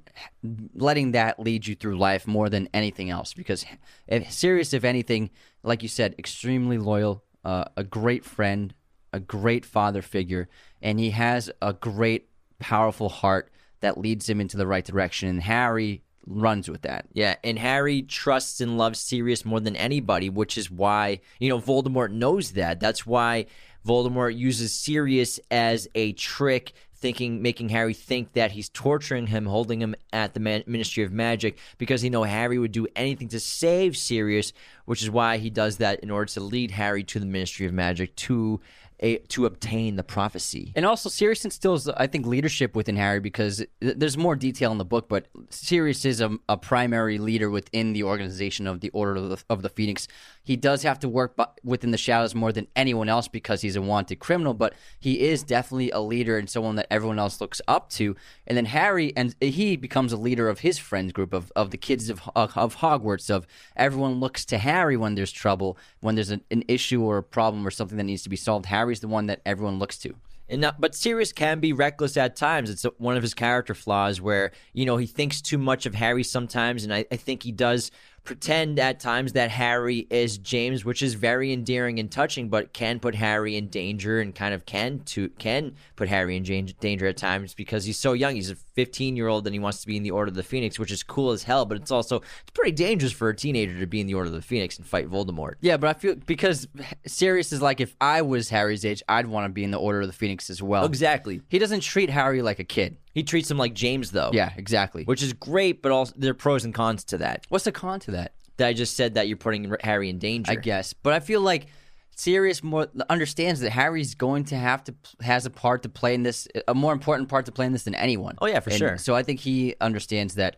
letting 0.74 1.12
that 1.12 1.41
lead 1.41 1.66
you 1.66 1.74
through 1.74 1.97
life 1.99 2.27
more 2.27 2.49
than 2.49 2.69
anything 2.74 3.11
else. 3.11 3.33
Because 3.33 3.65
if, 4.07 4.31
Sirius, 4.31 4.74
if 4.74 4.85
anything, 4.85 5.31
like 5.62 5.83
you 5.83 5.89
said, 5.89 6.15
extremely 6.19 6.78
loyal, 6.78 7.24
uh, 7.45 7.65
a 7.77 7.85
great 7.85 8.24
friend, 8.24 8.74
a 9.12 9.20
great 9.20 9.65
father 9.65 10.03
figure, 10.03 10.49
and 10.83 11.01
he 11.01 11.11
has 11.11 11.51
a 11.62 11.73
great, 11.73 12.28
powerful 12.59 13.09
heart 13.09 13.51
that 13.81 13.99
leads 13.99 14.28
him 14.28 14.41
into 14.41 14.57
the 14.57 14.66
right 14.66 14.85
direction. 14.85 15.28
And 15.28 15.43
Harry 15.43 16.03
runs 16.27 16.69
with 16.69 16.83
that. 16.83 17.07
Yeah, 17.12 17.37
and 17.45 17.59
Harry 17.59 18.03
trusts 18.03 18.61
and 18.61 18.77
loves 18.77 18.99
Sirius 18.99 19.45
more 19.45 19.61
than 19.61 19.77
anybody, 19.77 20.28
which 20.28 20.59
is 20.59 20.70
why, 20.70 21.20
you 21.39 21.49
know, 21.49 21.59
Voldemort 21.59 22.11
knows 22.11 22.53
that. 22.53 22.81
That's 22.81 23.07
why 23.07 23.47
Voldemort 23.87 24.37
uses 24.37 24.73
Sirius 24.73 25.39
as 25.51 25.87
a 25.95 26.12
trick, 26.15 26.73
thinking, 26.98 27.43
making 27.43 27.68
Harry 27.68 27.94
think 27.94 28.32
that 28.32 28.52
he's 28.52 28.68
torturing 28.68 29.28
him, 29.28 29.47
holding 29.47 29.81
him 29.81 29.94
at 30.12 30.35
the 30.35 30.40
Man- 30.40 30.64
Ministry 30.66 31.05
of 31.05 31.12
Magic, 31.12 31.59
because 31.78 32.02
he 32.02 32.10
know 32.10 32.23
Harry 32.24 32.59
would 32.59 32.73
do 32.73 32.86
anything 32.97 33.28
to 33.28 33.40
save 33.40 33.97
Sirius, 33.97 34.52
which 34.85 35.02
is 35.02 35.10
why 35.10 35.39
he 35.39 35.51
does 35.51 35.77
that 35.78 36.01
in 36.01 36.10
order 36.10 36.27
to 36.32 36.40
lead 36.40 36.73
Harry 36.73 37.05
to 37.05 37.20
the 37.20 37.27
Ministry 37.27 37.66
of 37.66 37.73
Magic 37.73 38.14
to 38.16 38.60
a, 39.01 39.18
to 39.18 39.47
obtain 39.47 39.97
the 39.97 40.02
prophecy. 40.02 40.73
And 40.74 40.86
also, 40.86 41.09
Sirius 41.09 41.44
instills, 41.44 41.89
I 41.89 42.06
think, 42.06 42.27
leadership 42.27 42.74
within 42.74 42.97
Harry 42.97 43.20
because 43.20 43.59
th- 43.81 43.97
there's 43.97 44.16
more 44.16 44.36
detail 44.36 44.73
in 44.73 44.78
the 44.78 44.85
book, 44.85 45.09
but 45.09 45.27
Sirius 45.51 46.05
is 46.05 46.20
a, 46.20 46.36
a 46.48 46.56
primary 46.56 47.18
leader 47.18 47.51
within 47.51 47.93
the 47.93 48.05
organization 48.05 48.66
of 48.66 48.81
the 48.81 48.89
Order 48.90 49.16
of 49.16 49.28
the, 49.28 49.44
of 49.51 49.62
the 49.62 49.68
Phoenix. 49.68 50.09
He 50.47 50.55
does 50.55 50.85
have 50.85 51.01
to 51.01 51.09
work 51.09 51.36
within 51.64 51.90
the 51.90 51.98
shadows 51.98 52.32
more 52.32 52.52
than 52.52 52.68
anyone 52.77 53.09
else 53.09 53.27
because 53.27 53.62
he's 53.62 53.74
a 53.74 53.82
wanted 53.82 54.20
criminal, 54.20 54.55
but 54.55 54.74
he 55.01 55.23
is 55.23 55.43
definitely 55.43 55.90
a 55.90 55.98
leader 55.98 56.39
and 56.39 56.48
someone 56.48 56.77
that 56.77 56.86
everyone 56.89 57.18
else 57.18 57.40
looks 57.40 57.60
up 57.66 57.90
to. 57.90 58.14
And 58.47 58.56
then 58.56 58.66
Harry, 58.66 59.12
and 59.16 59.35
he 59.40 59.74
becomes 59.74 60.12
a 60.12 60.16
leader 60.16 60.48
of 60.48 60.60
his 60.60 60.78
friends 60.78 61.12
group, 61.12 61.35
of, 61.35 61.51
of 61.56 61.73
the 61.73 61.77
kids 61.77 62.09
of, 62.09 62.23
of, 62.36 62.77
Hogwarts, 62.77 63.28
of 63.28 63.44
everyone 63.74 64.20
looks 64.20 64.44
to 64.44 64.59
Harry 64.59 64.97
when 64.97 65.16
there's 65.16 65.32
trouble, 65.32 65.77
when 65.98 66.14
there's 66.14 66.31
an, 66.31 66.43
an 66.52 66.62
issue 66.68 67.02
or 67.02 67.18
a 67.18 67.24
problem 67.24 67.66
or 67.66 67.73
something 67.73 67.98
that 67.98 68.05
needs 68.05 68.23
to 68.23 68.28
be 68.28 68.36
solved. 68.36 68.66
Harry's 68.66 69.01
the 69.01 69.09
one 69.09 69.27
that 69.27 69.40
everyone 69.44 69.81
looks 69.81 69.98
to. 69.98 70.14
Not, 70.48 70.74
uh, 70.74 70.77
but 70.78 70.94
Sirius 70.94 71.32
can 71.32 71.59
be 71.59 71.73
reckless 71.73 72.16
at 72.16 72.36
times. 72.36 72.70
It's 72.70 72.85
one 72.98 73.16
of 73.16 73.23
his 73.23 73.35
character 73.35 73.74
flaws 73.74 74.20
where 74.20 74.52
you 74.73 74.86
know 74.86 74.97
he 74.97 75.06
thinks 75.06 75.43
too 75.43 75.59
much 75.59 75.86
of 75.86 75.94
Harry 75.97 76.23
sometimes, 76.23 76.85
and 76.85 76.94
I, 76.94 77.05
I 77.10 77.16
think 77.16 77.43
he 77.43 77.51
does 77.51 77.90
pretend 78.27 78.78
at 78.78 79.01
times 79.01 79.32
that 79.32 79.51
Harry 79.51 80.07
is 80.11 80.36
James, 80.36 80.85
which 80.85 81.03
is 81.03 81.15
very 81.15 81.53
endearing 81.53 81.98
and 81.98 82.11
touching, 82.11 82.48
but 82.48 82.73
can 82.73 83.01
put 83.01 83.15
Harry 83.15 83.57
in 83.57 83.69
danger 83.69 84.20
and 84.20 84.35
kind 84.35 84.53
of 84.53 84.66
can 84.66 85.01
to 85.07 85.31
can 85.31 85.74
put 85.94 86.09
Harry 86.09 86.36
in 86.36 86.43
danger 86.43 87.07
at 87.07 87.16
times 87.16 87.55
because 87.55 87.85
he's 87.85 87.98
so 87.98 88.12
young. 88.12 88.35
He's 88.35 88.51
a 88.51 88.57
15 88.57 89.16
year 89.16 89.28
old 89.28 89.47
and 89.47 89.55
he 89.55 89.59
wants 89.59 89.81
to 89.81 89.86
be 89.86 89.97
in 89.97 90.03
the 90.03 90.11
Order 90.11 90.28
of 90.28 90.35
the 90.35 90.43
Phoenix, 90.43 90.78
which 90.78 90.90
is 90.90 91.03
cool 91.03 91.31
as 91.31 91.44
hell, 91.44 91.65
but 91.65 91.78
it's 91.78 91.90
also 91.90 92.16
it's 92.16 92.51
pretty 92.53 92.73
dangerous 92.73 93.12
for 93.12 93.28
a 93.28 93.35
teenager 93.35 93.78
to 93.78 93.86
be 93.86 94.01
in 94.01 94.07
the 94.07 94.15
Order 94.15 94.28
of 94.28 94.35
the 94.35 94.43
Phoenix 94.43 94.77
and 94.77 94.86
fight 94.86 95.09
Voldemort. 95.09 95.55
Yeah, 95.61 95.77
but 95.77 95.89
I 95.89 95.98
feel 95.98 96.16
because 96.16 96.69
Sirius 97.07 97.53
is 97.53 97.62
like 97.62 97.81
if 97.81 97.97
I 98.01 98.23
was 98.23 98.51
Harry's 98.51 98.85
age, 98.85 99.03
I'd 99.09 99.27
want 99.27 99.47
to 99.47 99.48
be 99.48 99.65
in 99.65 99.70
the 99.70 99.78
Order 99.78 100.03
of 100.03 100.09
the 100.09 100.12
Phoenix 100.12 100.51
as 100.51 100.62
well. 100.62 100.85
Exactly. 100.85 101.40
He 101.48 101.59
doesn't 101.59 101.81
treat 101.81 102.11
Harry 102.11 102.43
like 102.43 102.59
a 102.59 102.65
kid. 102.65 102.98
He 103.17 103.23
treats 103.23 103.51
him 103.51 103.57
like 103.57 103.73
James 103.73 104.11
though. 104.11 104.29
Yeah, 104.35 104.53
exactly. 104.59 105.05
Which 105.05 105.23
is 105.23 105.33
great, 105.33 105.81
but 105.81 105.91
also 105.91 106.13
there 106.19 106.33
are 106.33 106.35
pros 106.35 106.67
and 106.67 106.75
cons 106.75 107.03
to 107.05 107.17
that. 107.17 107.47
What's 107.49 107.65
the 107.65 107.73
con 107.73 107.99
to 108.01 108.11
that? 108.11 108.35
that 108.59 108.69
I 108.69 108.75
just 108.75 108.95
said 108.95 109.15
that 109.15 109.27
you're 109.27 109.39
putting 109.39 109.75
Harry 109.81 110.11
in 110.11 110.19
danger. 110.19 110.53
I 110.53 110.57
guess, 110.57 110.93
but 110.93 111.15
I 111.15 111.21
feel 111.21 111.41
like 111.41 111.69
Sirius 112.15 112.63
more 112.63 112.89
understands 113.09 113.61
that 113.61 113.71
Harry's 113.71 114.15
going 114.15 114.45
to 114.47 114.57
have 114.57 114.85
to 114.85 114.95
has 115.23 115.47
a 115.47 115.51
part 115.51 115.83
to 115.85 115.89
play 115.89 116.13
in 116.13 116.25
this, 116.25 116.47
a 116.69 116.75
more 116.75 116.93
important 116.93 117.31
part 117.31 117.47
to 117.47 117.53
play 117.53 117.65
in 117.65 117.73
this 117.73 117.85
than 117.85 117.95
anyone. 117.95 118.37
Oh, 118.43 118.47
yeah, 118.47 118.61
for 118.61 118.69
And 118.69 118.79
sure. 118.79 118.99
So 118.99 119.15
I 119.15 119.23
think 119.23 119.41
he 119.41 119.77
understands 119.81 120.35
that 120.35 120.57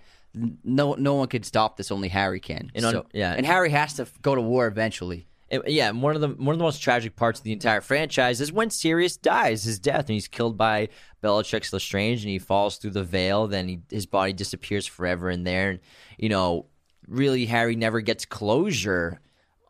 no 0.64 0.94
no 0.94 1.14
one 1.14 1.28
could 1.28 1.44
stop 1.44 1.76
this. 1.76 1.92
Only 1.92 2.08
Harry 2.08 2.40
can. 2.40 2.72
And 2.74 2.82
So- 2.82 3.06
yeah. 3.12 3.34
and 3.36 3.46
Harry 3.46 3.70
has 3.70 3.94
to 3.94 4.08
go 4.20 4.34
to 4.34 4.40
war 4.40 4.66
eventually. 4.66 5.27
Yeah, 5.50 5.92
one 5.92 6.14
of 6.14 6.20
the 6.20 6.28
one 6.28 6.52
of 6.52 6.58
the 6.58 6.64
most 6.64 6.82
tragic 6.82 7.16
parts 7.16 7.40
of 7.40 7.44
the 7.44 7.52
entire 7.52 7.80
franchise 7.80 8.40
is 8.40 8.52
when 8.52 8.68
Sirius 8.68 9.16
dies, 9.16 9.64
his 9.64 9.78
death, 9.78 10.00
and 10.00 10.10
he's 10.10 10.28
killed 10.28 10.58
by 10.58 10.88
Bellatrix 11.22 11.72
Lestrange, 11.72 12.22
and 12.22 12.30
he 12.30 12.38
falls 12.38 12.76
through 12.76 12.90
the 12.90 13.04
veil. 13.04 13.46
Then 13.46 13.68
he, 13.68 13.80
his 13.90 14.04
body 14.04 14.34
disappears 14.34 14.86
forever 14.86 15.30
in 15.30 15.44
there, 15.44 15.70
and 15.70 15.80
you 16.18 16.28
know, 16.28 16.66
really, 17.06 17.46
Harry 17.46 17.76
never 17.76 18.02
gets 18.02 18.26
closure 18.26 19.20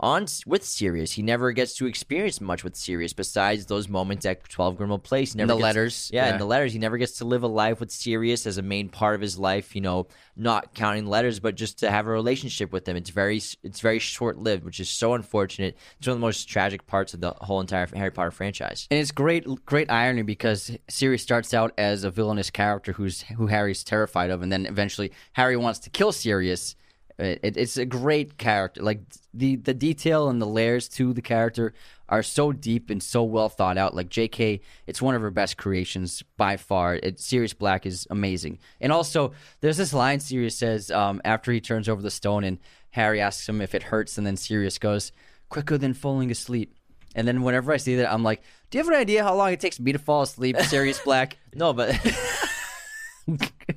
on 0.01 0.27
with 0.47 0.65
Sirius. 0.65 1.13
He 1.13 1.23
never 1.23 1.53
gets 1.53 1.75
to 1.77 1.87
experience 1.87 2.41
much 2.41 2.63
with 2.65 2.77
Sirius 2.77 3.13
besides 3.13 3.67
those 3.67 3.89
moments 3.89 4.25
at 4.27 4.49
Twelve 4.49 4.77
Grimmauld 4.77 5.03
Place. 5.03 5.33
He 5.33 5.39
never 5.39 5.49
the 5.49 5.55
gets- 5.55 5.63
letters, 5.63 6.11
yeah, 6.13 6.27
yeah. 6.27 6.33
in 6.33 6.39
the 6.39 6.45
letters. 6.47 6.73
He 6.73 6.79
never 6.79 6.99
gets 6.99 7.19
to 7.19 7.25
live 7.25 7.43
a 7.43 7.49
life 7.49 7.81
with 7.81 7.91
Sirius 7.91 8.47
as 8.47 8.59
a 8.59 8.63
main 8.63 8.89
part 8.89 9.15
of 9.15 9.21
his 9.21 9.39
life. 9.39 9.75
You 9.75 9.81
know, 9.81 10.07
not 10.37 10.75
counting 10.75 11.07
letters, 11.07 11.41
but 11.41 11.55
just 11.57 11.79
to 11.81 11.91
have 11.91 12.07
a 12.07 12.11
relationship 12.11 12.73
with 12.73 12.87
him. 12.89 12.97
It's 12.97 13.11
very 13.11 13.39
it's 13.63 13.81
very 13.81 13.99
short 13.99 14.39
lived, 14.39 14.65
which 14.65 14.81
is 14.81 14.89
so 14.89 15.15
unfortunate. 15.15 15.77
It's 15.99 16.07
one 16.07 16.13
of 16.13 16.21
the 16.21 16.27
most 16.27 16.49
tragic 16.49 16.87
parts 16.87 17.13
of 17.15 17.21
the 17.21 17.31
whole 17.41 17.61
entire 17.61 17.87
Harry 17.95 18.11
Potter 18.11 18.31
franchise. 18.31 18.87
And 18.91 19.01
it's 19.01 19.11
great, 19.11 19.47
great 19.67 19.91
irony 19.91 20.23
because 20.23 20.77
Sirius 20.89 21.23
starts 21.23 21.53
out 21.53 21.73
as 21.77 22.05
a 22.05 22.11
villainous 22.11 22.51
character 22.51 22.93
who's 22.93 23.23
who 23.23 23.49
Harry's 23.49 23.83
terrified 23.85 24.31
of, 24.31 24.43
and 24.43 24.53
then 24.53 24.67
eventually 24.67 25.13
Harry 25.33 25.57
wants 25.57 25.81
to 25.81 25.91
kill 25.91 26.13
Sirius. 26.13 26.77
It, 27.19 27.41
it- 27.43 27.57
it's 27.57 27.77
a 27.77 27.85
great 27.85 28.39
character. 28.39 28.81
Like 28.81 29.01
the 29.39 29.57
the 29.57 29.75
detail 29.75 30.29
and 30.29 30.41
the 30.41 30.47
layers 30.47 30.89
to 30.91 31.13
the 31.13 31.23
character 31.23 31.73
are 32.09 32.23
so 32.23 32.53
deep 32.53 32.91
and 32.91 33.03
so 33.03 33.23
well 33.23 33.49
thought 33.49 33.77
out. 33.77 33.95
Like 33.95 34.09
J.K., 34.09 34.61
it's 34.87 35.03
one 35.03 35.15
of 35.15 35.23
her 35.23 35.31
best 35.31 35.57
creations 35.57 36.23
by 36.37 36.57
far. 36.57 36.95
It, 36.95 37.21
Sirius 37.21 37.53
Black 37.55 37.85
is 37.85 38.07
amazing. 38.11 38.59
And 38.81 38.93
also, 38.93 39.33
there's 39.61 39.77
this 39.77 39.93
line 39.93 40.21
Sirius 40.21 40.57
says 40.57 40.91
um, 40.91 41.21
after 41.25 41.53
he 41.53 41.61
turns 41.61 41.89
over 41.89 42.01
the 42.01 42.11
stone, 42.11 42.45
and 42.45 42.59
Harry 42.91 43.21
asks 43.21 43.49
him 43.49 43.61
if 43.61 43.75
it 43.75 43.85
hurts, 43.85 44.17
and 44.19 44.27
then 44.27 44.37
Sirius 44.37 44.79
goes, 44.79 45.13
"Quicker 45.49 45.79
than 45.79 45.95
falling 45.95 46.31
asleep." 46.31 46.75
And 47.15 47.27
then 47.27 47.43
whenever 47.43 47.73
I 47.73 47.77
see 47.79 47.97
that, 47.97 48.13
I'm 48.13 48.23
like, 48.23 48.43
"Do 48.71 48.79
you 48.79 48.85
have 48.85 48.93
an 48.93 48.99
idea 48.99 49.23
how 49.23 49.35
long 49.35 49.53
it 49.53 49.61
takes 49.61 49.79
me 49.79 49.93
to 49.93 49.99
fall 49.99 50.23
asleep?" 50.23 50.59
Sirius 50.61 51.01
Black. 51.01 51.39
No, 51.55 51.73
but 51.73 51.99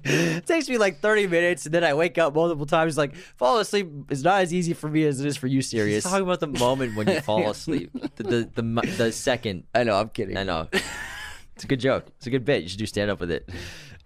it 0.03 0.45
takes 0.45 0.69
me 0.69 0.77
like 0.77 0.99
30 0.99 1.27
minutes, 1.27 1.65
and 1.65 1.73
then 1.73 1.83
I 1.83 1.93
wake 1.93 2.17
up 2.17 2.33
multiple 2.33 2.65
times. 2.65 2.97
Like, 2.97 3.15
fall 3.15 3.59
asleep 3.59 3.89
is 4.09 4.23
not 4.23 4.41
as 4.41 4.53
easy 4.53 4.73
for 4.73 4.89
me 4.89 5.05
as 5.05 5.19
it 5.19 5.27
is 5.27 5.37
for 5.37 5.47
you, 5.47 5.61
Sirius. 5.61 6.03
talking 6.03 6.23
about 6.23 6.39
the 6.39 6.47
moment 6.47 6.95
when 6.95 7.07
you 7.07 7.19
fall 7.21 7.49
asleep, 7.49 7.91
the 8.15 8.23
the 8.23 8.49
the, 8.61 8.93
the 8.97 9.11
second. 9.11 9.63
I 9.75 9.83
know, 9.83 9.95
I'm 9.99 10.09
kidding. 10.09 10.37
I 10.37 10.43
know. 10.43 10.67
It's 11.55 11.63
a 11.65 11.67
good 11.67 11.79
joke. 11.81 12.05
It's 12.17 12.27
a 12.27 12.29
good 12.31 12.45
bit. 12.45 12.63
You 12.63 12.69
should 12.69 12.79
do 12.79 12.85
stand 12.85 13.11
up 13.11 13.19
with 13.19 13.29
it. 13.31 13.47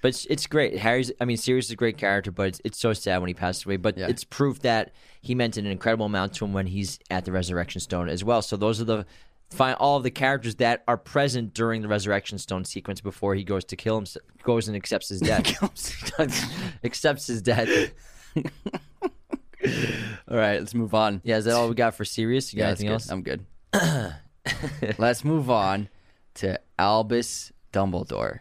but 0.00 0.08
it's, 0.10 0.26
it's 0.26 0.46
great. 0.46 0.78
Harry's. 0.78 1.12
I 1.20 1.24
mean, 1.24 1.36
Sirius 1.36 1.66
is 1.66 1.70
a 1.72 1.76
great 1.76 1.98
character, 1.98 2.30
but 2.30 2.48
it's, 2.48 2.60
it's 2.64 2.78
so 2.78 2.92
sad 2.92 3.18
when 3.18 3.28
he 3.28 3.34
passed 3.34 3.64
away. 3.64 3.76
But 3.76 3.96
Yeah. 3.98 4.06
it's 4.08 4.24
proof 4.24 4.60
that 4.60 4.92
he 5.20 5.34
meant 5.34 5.56
an 5.56 5.66
incredible 5.66 6.06
amount 6.06 6.34
to 6.34 6.44
him 6.44 6.52
when 6.52 6.66
he's 6.66 6.98
at 7.10 7.24
the 7.24 7.32
Resurrection 7.32 7.80
Stone 7.80 8.08
as 8.08 8.24
well. 8.24 8.42
So 8.42 8.56
those 8.56 8.80
are 8.80 8.84
the 8.84 9.06
find 9.50 9.76
all 9.76 9.96
of 9.96 10.02
the 10.02 10.10
characters 10.10 10.56
that 10.56 10.84
are 10.86 10.96
present 10.98 11.54
during 11.54 11.82
the 11.82 11.88
Resurrection 11.88 12.38
Stone 12.38 12.64
sequence 12.64 13.00
before 13.00 13.34
he 13.34 13.44
goes 13.44 13.64
to 13.66 13.76
kill 13.76 13.96
himself, 13.96 14.24
goes 14.42 14.68
and 14.68 14.76
accepts 14.76 15.08
his 15.08 15.20
death, 15.22 15.48
accepts 16.84 17.26
his 17.26 17.42
death. 17.42 17.68
All 20.30 20.36
right, 20.36 20.60
let's 20.60 20.74
move 20.74 20.94
on. 20.94 21.20
Yeah, 21.24 21.38
is 21.38 21.46
that 21.46 21.54
all 21.54 21.68
we 21.68 21.74
got 21.74 21.94
for 21.94 22.04
Sirius 22.04 22.52
You 22.52 22.58
got 22.58 22.64
Yeah, 22.64 22.68
anything 22.68 22.88
else? 22.88 23.10
I'm 23.10 23.22
good. 23.22 23.44
let's 24.98 25.24
move 25.24 25.50
on 25.50 25.88
to 26.34 26.60
Albus 26.78 27.52
Dumbledore. 27.72 28.40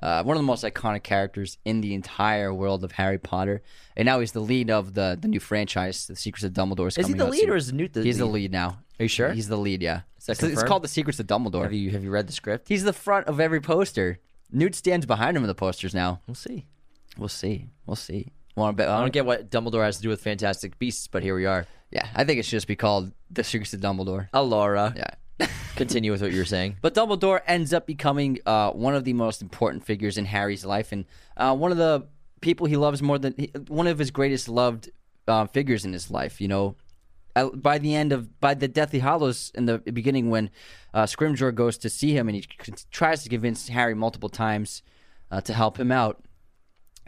Uh, 0.00 0.22
one 0.22 0.36
of 0.36 0.42
the 0.42 0.46
most 0.46 0.64
iconic 0.64 1.02
characters 1.02 1.56
in 1.64 1.80
the 1.80 1.94
entire 1.94 2.52
world 2.52 2.84
of 2.84 2.92
Harry 2.92 3.18
Potter, 3.18 3.62
and 3.96 4.04
now 4.06 4.20
he's 4.20 4.32
the 4.32 4.40
lead 4.40 4.70
of 4.70 4.92
the 4.94 5.16
the 5.20 5.28
new 5.28 5.40
franchise, 5.40 6.06
The 6.06 6.14
Secrets 6.16 6.44
of 6.44 6.52
Dumbledore. 6.52 6.88
Is 6.88 6.96
he 6.96 7.02
coming 7.02 7.16
the 7.16 7.24
lead 7.26 7.40
soon. 7.40 7.50
or 7.50 7.56
is 7.56 7.72
Newt 7.72 7.94
the 7.94 8.02
He's 8.02 8.18
the 8.18 8.26
lead? 8.26 8.32
lead 8.32 8.52
now. 8.52 8.78
Are 9.00 9.04
you 9.04 9.08
sure? 9.08 9.32
He's 9.32 9.48
the 9.48 9.56
lead. 9.56 9.82
Yeah, 9.82 10.02
It's- 10.32 10.52
it's 10.52 10.62
called 10.62 10.82
The 10.84 10.88
Secrets 10.88 11.20
of 11.20 11.26
Dumbledore. 11.26 11.62
Have 11.64 11.72
you 11.72 11.90
have 11.90 12.02
you 12.04 12.10
read 12.10 12.26
the 12.26 12.32
script? 12.32 12.68
He's 12.68 12.84
the 12.84 12.92
front 12.92 13.26
of 13.26 13.40
every 13.40 13.60
poster. 13.60 14.18
Newt 14.50 14.74
stands 14.74 15.06
behind 15.06 15.36
him 15.36 15.42
in 15.42 15.48
the 15.48 15.54
posters 15.54 15.94
now. 15.94 16.20
We'll 16.26 16.34
see. 16.34 16.66
We'll 17.18 17.28
see. 17.28 17.66
We'll 17.86 17.96
see. 17.96 18.32
Bet? 18.56 18.88
I 18.88 19.00
don't 19.00 19.12
get 19.12 19.26
what 19.26 19.50
Dumbledore 19.50 19.84
has 19.84 19.96
to 19.96 20.02
do 20.02 20.08
with 20.08 20.20
Fantastic 20.22 20.78
Beasts, 20.78 21.08
but 21.08 21.22
here 21.24 21.34
we 21.34 21.44
are. 21.44 21.66
Yeah, 21.90 22.06
I 22.14 22.22
think 22.24 22.38
it 22.38 22.44
should 22.44 22.52
just 22.56 22.68
be 22.68 22.76
called 22.76 23.10
The 23.30 23.42
Secrets 23.42 23.72
of 23.74 23.80
Dumbledore. 23.80 24.28
Alora. 24.32 24.94
Yeah. 24.96 25.48
Continue 25.76 26.12
with 26.12 26.22
what 26.22 26.30
you 26.30 26.38
were 26.38 26.44
saying. 26.44 26.76
But 26.80 26.94
Dumbledore 26.94 27.40
ends 27.48 27.72
up 27.74 27.84
becoming 27.86 28.38
uh, 28.46 28.70
one 28.70 28.94
of 28.94 29.02
the 29.02 29.12
most 29.12 29.42
important 29.42 29.84
figures 29.84 30.16
in 30.16 30.24
Harry's 30.26 30.64
life, 30.64 30.92
and 30.92 31.04
uh, 31.36 31.54
one 31.56 31.72
of 31.72 31.78
the 31.78 32.06
people 32.40 32.66
he 32.68 32.76
loves 32.76 33.02
more 33.02 33.18
than 33.18 33.34
he- 33.36 33.50
one 33.66 33.88
of 33.88 33.98
his 33.98 34.12
greatest 34.12 34.48
loved 34.48 34.90
uh, 35.26 35.46
figures 35.46 35.84
in 35.84 35.92
his 35.92 36.10
life. 36.12 36.40
You 36.40 36.46
know, 36.48 36.66
Uh, 36.68 36.72
by 37.54 37.78
the 37.78 37.94
end 37.94 38.12
of 38.12 38.40
by 38.40 38.54
the 38.54 38.68
Deathly 38.68 39.00
Hallows 39.00 39.50
in 39.54 39.66
the 39.66 39.78
beginning, 39.78 40.30
when 40.30 40.50
uh, 40.92 41.04
Scrimgeour 41.04 41.54
goes 41.54 41.78
to 41.78 41.90
see 41.90 42.16
him 42.16 42.28
and 42.28 42.36
he 42.36 42.46
tries 42.90 43.22
to 43.24 43.28
convince 43.28 43.68
Harry 43.68 43.94
multiple 43.94 44.28
times 44.28 44.82
uh, 45.30 45.40
to 45.42 45.52
help 45.52 45.78
him 45.78 45.90
out, 45.90 46.24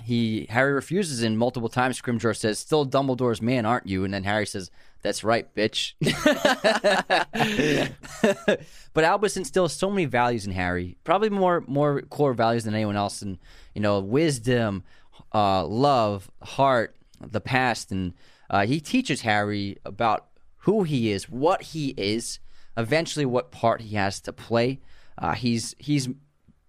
he 0.02 0.46
Harry 0.50 0.72
refuses, 0.72 1.22
and 1.22 1.38
multiple 1.38 1.68
times 1.68 2.00
Scrimgeour 2.00 2.36
says, 2.36 2.58
"Still 2.58 2.86
Dumbledore's 2.86 3.40
man, 3.40 3.66
aren't 3.66 3.86
you?" 3.86 4.04
And 4.04 4.12
then 4.12 4.24
Harry 4.24 4.46
says, 4.46 4.70
"That's 5.02 5.24
right, 5.24 5.52
bitch." 5.54 5.94
but 8.92 9.04
Albus 9.04 9.36
instills 9.36 9.72
so 9.72 9.90
many 9.90 10.04
values 10.04 10.46
in 10.46 10.52
Harry, 10.52 10.96
probably 11.04 11.30
more 11.30 11.64
more 11.66 12.02
core 12.02 12.34
values 12.34 12.64
than 12.64 12.74
anyone 12.74 12.96
else, 12.96 13.22
and 13.22 13.38
you 13.74 13.80
know, 13.80 14.00
wisdom, 14.00 14.84
uh, 15.32 15.64
love, 15.64 16.30
heart, 16.42 16.96
the 17.20 17.40
past, 17.40 17.92
and 17.92 18.14
uh, 18.50 18.66
he 18.66 18.80
teaches 18.80 19.22
Harry 19.22 19.76
about 19.84 20.26
who 20.58 20.82
he 20.82 21.12
is, 21.12 21.28
what 21.28 21.62
he 21.62 21.94
is, 21.96 22.38
eventually 22.76 23.26
what 23.26 23.52
part 23.52 23.80
he 23.80 23.96
has 23.96 24.20
to 24.20 24.32
play. 24.32 24.80
Uh, 25.18 25.32
he's 25.32 25.74
he's 25.78 26.08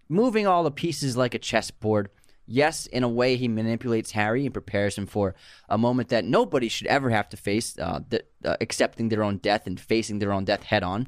moving 0.10 0.48
all 0.48 0.64
the 0.64 0.72
pieces 0.72 1.18
like 1.18 1.34
a 1.34 1.40
chessboard. 1.40 2.10
Yes, 2.46 2.86
in 2.86 3.04
a 3.04 3.10
way, 3.10 3.36
he 3.36 3.50
manipulates 3.50 4.12
Harry 4.12 4.46
and 4.46 4.54
prepares 4.54 4.98
him 4.98 5.06
for 5.06 5.36
a 5.68 5.78
moment 5.78 6.08
that 6.10 6.24
nobody 6.24 6.70
should 6.70 6.88
ever 6.88 7.10
have 7.10 7.28
to 7.30 7.38
face, 7.38 7.78
uh, 7.78 8.00
uh, 8.46 8.56
accepting 8.62 9.10
their 9.10 9.22
own 9.24 9.38
death 9.38 9.68
and 9.68 9.78
facing 9.78 10.20
their 10.20 10.32
own 10.32 10.46
death 10.46 10.64
head 10.64 10.82
on. 10.82 11.08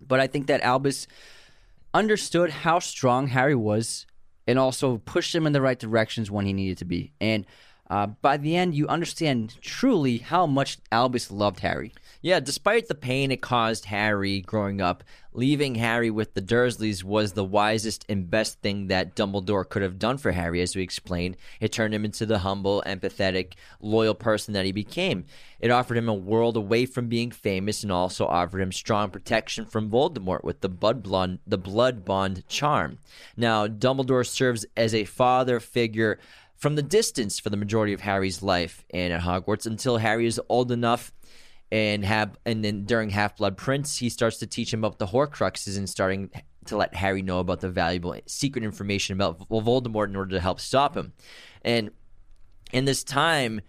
But 0.00 0.18
I 0.18 0.26
think 0.26 0.48
that 0.48 0.62
Albus 0.62 1.06
understood 1.94 2.50
how 2.50 2.80
strong 2.80 3.28
Harry 3.28 3.54
was 3.54 4.06
and 4.46 4.58
also 4.58 4.98
pushed 4.98 5.34
him 5.34 5.46
in 5.46 5.52
the 5.52 5.60
right 5.60 5.78
directions 5.78 6.30
when 6.30 6.46
he 6.46 6.52
needed 6.52 6.78
to 6.78 6.84
be. 6.84 7.12
And 7.20 7.46
uh, 7.88 8.06
by 8.06 8.36
the 8.36 8.56
end, 8.56 8.74
you 8.74 8.88
understand 8.88 9.60
truly 9.60 10.18
how 10.18 10.46
much 10.46 10.78
Albus 10.90 11.30
loved 11.30 11.60
Harry. 11.60 11.92
Yeah, 12.20 12.40
despite 12.40 12.88
the 12.88 12.94
pain 12.96 13.30
it 13.30 13.40
caused 13.40 13.84
Harry 13.84 14.40
growing 14.40 14.80
up, 14.80 15.04
leaving 15.32 15.76
Harry 15.76 16.10
with 16.10 16.34
the 16.34 16.42
Dursleys 16.42 17.04
was 17.04 17.32
the 17.32 17.44
wisest 17.44 18.04
and 18.08 18.28
best 18.28 18.60
thing 18.60 18.88
that 18.88 19.14
Dumbledore 19.14 19.68
could 19.68 19.82
have 19.82 19.98
done 19.98 20.18
for 20.18 20.32
Harry, 20.32 20.60
as 20.62 20.74
we 20.74 20.82
explained. 20.82 21.36
It 21.60 21.70
turned 21.70 21.94
him 21.94 22.04
into 22.04 22.26
the 22.26 22.38
humble, 22.38 22.82
empathetic, 22.84 23.52
loyal 23.80 24.14
person 24.14 24.54
that 24.54 24.64
he 24.64 24.72
became. 24.72 25.26
It 25.60 25.70
offered 25.70 25.98
him 25.98 26.08
a 26.08 26.14
world 26.14 26.56
away 26.56 26.86
from 26.86 27.08
being 27.08 27.30
famous 27.30 27.84
and 27.84 27.92
also 27.92 28.26
offered 28.26 28.60
him 28.60 28.72
strong 28.72 29.10
protection 29.10 29.64
from 29.64 29.90
Voldemort 29.90 30.42
with 30.42 30.60
the 30.60 30.68
blood 30.68 31.04
bond, 31.04 31.38
the 31.46 31.58
blood 31.58 32.04
bond 32.04 32.48
charm. 32.48 32.98
Now, 33.36 33.68
Dumbledore 33.68 34.26
serves 34.26 34.66
as 34.76 34.94
a 34.94 35.04
father 35.04 35.60
figure 35.60 36.18
from 36.56 36.74
the 36.74 36.82
distance 36.82 37.38
for 37.38 37.50
the 37.50 37.56
majority 37.56 37.92
of 37.92 38.00
Harry's 38.00 38.42
life 38.42 38.84
and 38.90 39.12
at 39.12 39.20
Hogwarts 39.20 39.66
until 39.66 39.98
Harry 39.98 40.26
is 40.26 40.40
old 40.48 40.72
enough 40.72 41.12
and 41.70 42.04
have 42.04 42.38
and 42.44 42.64
then 42.64 42.84
during 42.84 43.10
Half 43.10 43.36
Blood 43.36 43.56
Prince, 43.56 43.98
he 43.98 44.08
starts 44.08 44.38
to 44.38 44.46
teach 44.46 44.72
him 44.72 44.84
about 44.84 44.98
the 44.98 45.06
Horcruxes 45.06 45.76
and 45.76 45.88
starting 45.88 46.30
to 46.66 46.76
let 46.76 46.94
Harry 46.94 47.22
know 47.22 47.40
about 47.40 47.60
the 47.60 47.70
valuable 47.70 48.16
secret 48.26 48.64
information 48.64 49.14
about 49.14 49.48
Voldemort 49.48 50.08
in 50.08 50.16
order 50.16 50.32
to 50.32 50.40
help 50.40 50.60
stop 50.60 50.96
him. 50.96 51.12
And 51.62 51.90
in 52.72 52.84
this 52.84 53.04
time, 53.04 53.60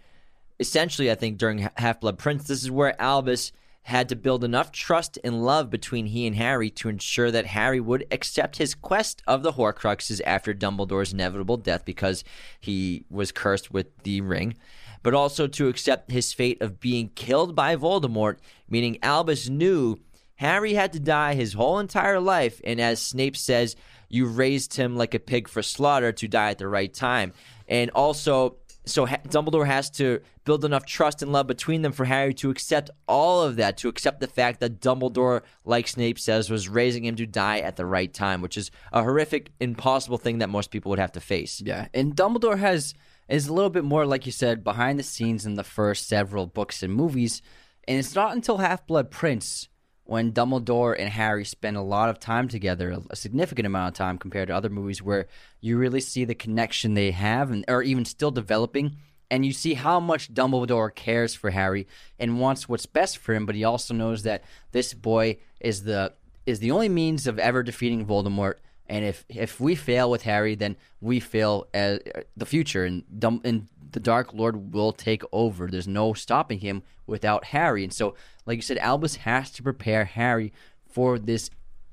essentially, 0.60 1.10
I 1.10 1.14
think 1.14 1.38
during 1.38 1.68
Half 1.76 2.00
Blood 2.00 2.18
Prince, 2.18 2.46
this 2.46 2.62
is 2.62 2.70
where 2.70 3.00
Albus 3.00 3.52
had 3.88 4.06
to 4.10 4.14
build 4.14 4.44
enough 4.44 4.70
trust 4.70 5.18
and 5.24 5.46
love 5.46 5.70
between 5.70 6.04
he 6.04 6.26
and 6.26 6.36
Harry 6.36 6.68
to 6.68 6.90
ensure 6.90 7.30
that 7.30 7.46
Harry 7.46 7.80
would 7.80 8.04
accept 8.10 8.58
his 8.58 8.74
quest 8.74 9.22
of 9.26 9.42
the 9.42 9.52
Horcruxes 9.52 10.20
after 10.26 10.52
Dumbledore's 10.52 11.14
inevitable 11.14 11.56
death 11.56 11.86
because 11.86 12.22
he 12.60 13.06
was 13.08 13.32
cursed 13.32 13.72
with 13.72 13.86
the 14.02 14.20
ring, 14.20 14.58
but 15.02 15.14
also 15.14 15.46
to 15.46 15.68
accept 15.68 16.10
his 16.10 16.34
fate 16.34 16.60
of 16.60 16.80
being 16.80 17.08
killed 17.14 17.56
by 17.56 17.76
Voldemort, 17.76 18.36
meaning 18.68 18.98
Albus 19.02 19.48
knew 19.48 19.98
Harry 20.34 20.74
had 20.74 20.92
to 20.92 21.00
die 21.00 21.32
his 21.32 21.54
whole 21.54 21.78
entire 21.78 22.20
life, 22.20 22.60
and 22.64 22.82
as 22.82 23.00
Snape 23.00 23.38
says, 23.38 23.74
you 24.10 24.26
raised 24.26 24.74
him 24.74 24.96
like 24.96 25.14
a 25.14 25.18
pig 25.18 25.48
for 25.48 25.62
slaughter 25.62 26.12
to 26.12 26.28
die 26.28 26.50
at 26.50 26.58
the 26.58 26.68
right 26.68 26.92
time. 26.92 27.32
And 27.66 27.90
also, 27.92 28.58
so 28.88 29.06
ha- 29.06 29.18
Dumbledore 29.28 29.66
has 29.66 29.90
to 29.90 30.20
build 30.44 30.64
enough 30.64 30.86
trust 30.86 31.22
and 31.22 31.32
love 31.32 31.46
between 31.46 31.82
them 31.82 31.92
for 31.92 32.04
Harry 32.04 32.34
to 32.34 32.50
accept 32.50 32.90
all 33.06 33.42
of 33.42 33.56
that, 33.56 33.76
to 33.78 33.88
accept 33.88 34.20
the 34.20 34.26
fact 34.26 34.60
that 34.60 34.80
Dumbledore, 34.80 35.42
like 35.64 35.88
Snape 35.88 36.18
says, 36.18 36.50
was 36.50 36.68
raising 36.68 37.04
him 37.04 37.16
to 37.16 37.26
die 37.26 37.58
at 37.58 37.76
the 37.76 37.86
right 37.86 38.12
time, 38.12 38.40
which 38.40 38.56
is 38.56 38.70
a 38.92 39.02
horrific, 39.02 39.50
impossible 39.60 40.18
thing 40.18 40.38
that 40.38 40.48
most 40.48 40.70
people 40.70 40.90
would 40.90 40.98
have 40.98 41.12
to 41.12 41.20
face. 41.20 41.60
Yeah, 41.60 41.88
and 41.94 42.14
Dumbledore 42.14 42.58
has 42.58 42.94
is 43.28 43.46
a 43.46 43.52
little 43.52 43.70
bit 43.70 43.84
more, 43.84 44.06
like 44.06 44.24
you 44.24 44.32
said, 44.32 44.64
behind 44.64 44.98
the 44.98 45.02
scenes 45.02 45.44
in 45.44 45.54
the 45.54 45.64
first 45.64 46.08
several 46.08 46.46
books 46.46 46.82
and 46.82 46.94
movies, 46.94 47.42
and 47.86 47.98
it's 47.98 48.14
not 48.14 48.34
until 48.34 48.58
Half 48.58 48.86
Blood 48.86 49.10
Prince 49.10 49.68
when 50.08 50.32
Dumbledore 50.32 50.96
and 50.98 51.10
Harry 51.10 51.44
spend 51.44 51.76
a 51.76 51.82
lot 51.82 52.08
of 52.08 52.18
time 52.18 52.48
together, 52.48 52.98
a 53.10 53.14
significant 53.14 53.66
amount 53.66 53.88
of 53.88 53.94
time 53.94 54.16
compared 54.16 54.48
to 54.48 54.54
other 54.54 54.70
movies, 54.70 55.02
where 55.02 55.26
you 55.60 55.76
really 55.76 56.00
see 56.00 56.24
the 56.24 56.34
connection 56.34 56.94
they 56.94 57.10
have, 57.10 57.50
and 57.50 57.62
or 57.68 57.82
even 57.82 58.06
still 58.06 58.30
developing, 58.30 58.96
and 59.30 59.44
you 59.44 59.52
see 59.52 59.74
how 59.74 60.00
much 60.00 60.32
Dumbledore 60.32 60.94
cares 60.94 61.34
for 61.34 61.50
Harry 61.50 61.86
and 62.18 62.40
wants 62.40 62.66
what's 62.66 62.86
best 62.86 63.18
for 63.18 63.34
him, 63.34 63.44
but 63.44 63.54
he 63.54 63.64
also 63.64 63.92
knows 63.92 64.22
that 64.22 64.44
this 64.72 64.94
boy 64.94 65.36
is 65.60 65.84
the 65.84 66.14
is 66.46 66.60
the 66.60 66.70
only 66.70 66.88
means 66.88 67.26
of 67.26 67.38
ever 67.38 67.62
defeating 67.62 68.06
Voldemort. 68.06 68.54
And 68.88 69.04
if 69.04 69.24
if 69.28 69.60
we 69.60 69.74
fail 69.74 70.10
with 70.10 70.22
Harry, 70.22 70.54
then 70.54 70.76
we 71.00 71.20
fail 71.20 71.66
as 71.74 72.00
the 72.36 72.46
future, 72.46 72.84
and 72.84 73.04
Dum- 73.18 73.42
and 73.44 73.68
the 73.92 74.00
Dark 74.00 74.32
Lord 74.32 74.72
will 74.72 74.92
take 74.92 75.22
over. 75.32 75.68
There's 75.68 75.88
no 75.88 76.14
stopping 76.14 76.60
him 76.60 76.82
without 77.06 77.44
Harry. 77.46 77.84
And 77.84 77.92
so, 77.92 78.14
like 78.46 78.56
you 78.56 78.62
said, 78.62 78.78
Albus 78.78 79.16
has 79.16 79.50
to 79.52 79.62
prepare 79.62 80.04
Harry 80.04 80.52
for 80.88 81.18
this 81.18 81.50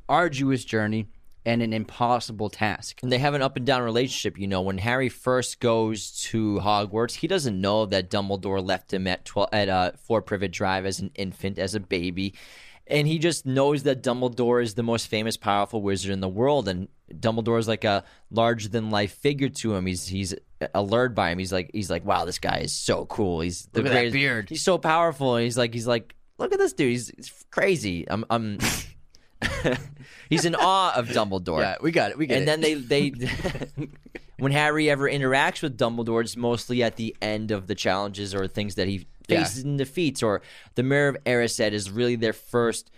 arduous 0.08 0.64
journey 0.64 1.08
and 1.46 1.62
an 1.62 1.74
impossible 1.74 2.50
task. 2.50 3.00
And 3.04 3.12
they 3.12 3.20
have 3.20 3.36
an 3.36 3.42
up 3.42 3.56
and 3.56 3.66
down 3.66 3.84
relationship. 3.84 4.38
You 4.38 4.48
know, 4.48 4.62
when 4.62 4.80
Harry 4.80 5.10
first 5.10 5.60
goes 5.60 6.12
to 6.24 6.60
Hogwarts, 6.60 7.16
he 7.16 7.28
doesn't 7.28 7.60
know 7.60 7.86
that 7.86 8.10
Dumbledore 8.10 8.66
left 8.66 8.94
him 8.94 9.06
at 9.06 9.26
12, 9.26 9.50
at 9.54 9.70
uh, 9.70 9.92
Fort 9.98 10.26
Privet 10.26 10.52
Drive 10.52 10.86
as 10.86 11.00
an 11.00 11.12
infant, 11.16 11.60
as 11.60 11.76
a 11.76 11.80
baby. 11.80 12.34
And 12.88 13.08
he 13.08 13.18
just 13.18 13.46
knows 13.46 13.84
that 13.84 14.04
Dumbledore 14.04 14.62
is 14.62 14.76
the 14.76 14.84
most 14.84 15.08
famous, 15.08 15.38
powerful 15.38 15.82
wizard 15.82 16.12
in 16.12 16.20
the 16.20 16.30
world. 16.30 16.68
And 16.68 16.88
Dumbledore 17.12 17.58
is 17.58 17.68
like 17.68 17.84
a 17.84 18.04
larger 18.30 18.70
than 18.70 18.92
life 18.92 19.14
figure 19.14 19.50
to 19.50 19.74
him. 19.74 19.86
He's 19.88 20.08
he's 20.08 20.36
allured 20.74 21.16
by 21.16 21.32
him. 21.32 21.40
He's 21.40 21.52
like 21.52 21.72
he's 21.74 21.90
like, 21.90 22.06
wow, 22.06 22.26
this 22.26 22.38
guy 22.38 22.60
is 22.60 22.74
so 22.74 23.06
cool. 23.06 23.42
He's 23.42 23.66
the 23.72 23.80
Look 23.80 23.88
at 23.88 23.94
that 23.94 24.00
greatest. 24.02 24.14
beard. 24.14 24.50
He's 24.50 24.62
so 24.62 24.78
powerful. 24.78 25.38
He's 25.38 25.58
like 25.58 25.74
he's 25.74 25.88
like, 25.88 26.16
look 26.38 26.54
at 26.54 26.60
this 26.60 26.74
dude. 26.74 26.92
He's, 26.92 27.10
he's 27.16 27.46
crazy. 27.52 28.06
I'm 28.10 28.26
I'm. 28.30 28.60
he's 30.30 30.46
in 30.46 30.56
awe 30.56 30.94
of 30.96 31.08
Dumbledore 31.10 31.60
Yeah, 31.60 31.76
we 31.82 31.92
got 31.92 32.12
it. 32.12 32.18
We 32.18 32.26
get 32.26 32.38
and 32.40 32.48
it. 32.48 32.54
And 32.54 32.64
then 32.64 32.80
they 32.90 33.12
they 33.12 33.90
when 34.40 34.52
Harry 34.52 34.90
ever 34.90 35.10
interacts 35.10 35.62
with 35.62 35.78
Dumbledore, 35.78 36.22
it's 36.22 36.38
mostly 36.38 36.84
at 36.84 36.96
the 36.96 37.16
end 37.22 37.52
of 37.52 37.68
the 37.68 37.76
challenges 37.76 38.34
or 38.34 38.48
things 38.48 38.76
that 38.76 38.88
he 38.88 39.08
Yeah. 39.28 39.44
faces 39.44 39.64
and 39.64 39.78
defeats. 39.78 40.24
Or 40.24 40.42
the 40.76 40.84
Mirror 40.84 41.10
of 41.10 41.24
Erised 41.26 41.72
is 41.72 41.90
really 41.90 42.16
their 42.16 42.34
first 42.34 42.92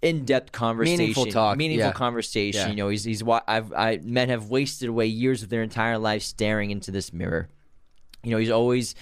in-depth 0.00 0.52
conversation, 0.52 0.98
Meaningful 0.98 1.26
talk, 1.26 1.56
meaningful 1.56 1.88
yeah. 1.88 1.92
conversation. 1.92 2.60
Yeah. 2.60 2.68
You 2.68 2.76
know, 2.76 2.88
he's 2.88 3.04
he's 3.04 3.24
wa- 3.24 3.42
I've 3.48 3.72
I 3.72 3.98
men 4.02 4.28
have 4.28 4.48
wasted 4.48 4.88
away 4.88 5.06
years 5.06 5.42
of 5.42 5.48
their 5.48 5.62
entire 5.62 5.98
life 5.98 6.22
staring 6.22 6.70
into 6.70 6.90
this 6.90 7.12
mirror. 7.12 7.48
You 8.22 8.30
know, 8.32 8.38
he's 8.38 8.50
always 8.50 8.94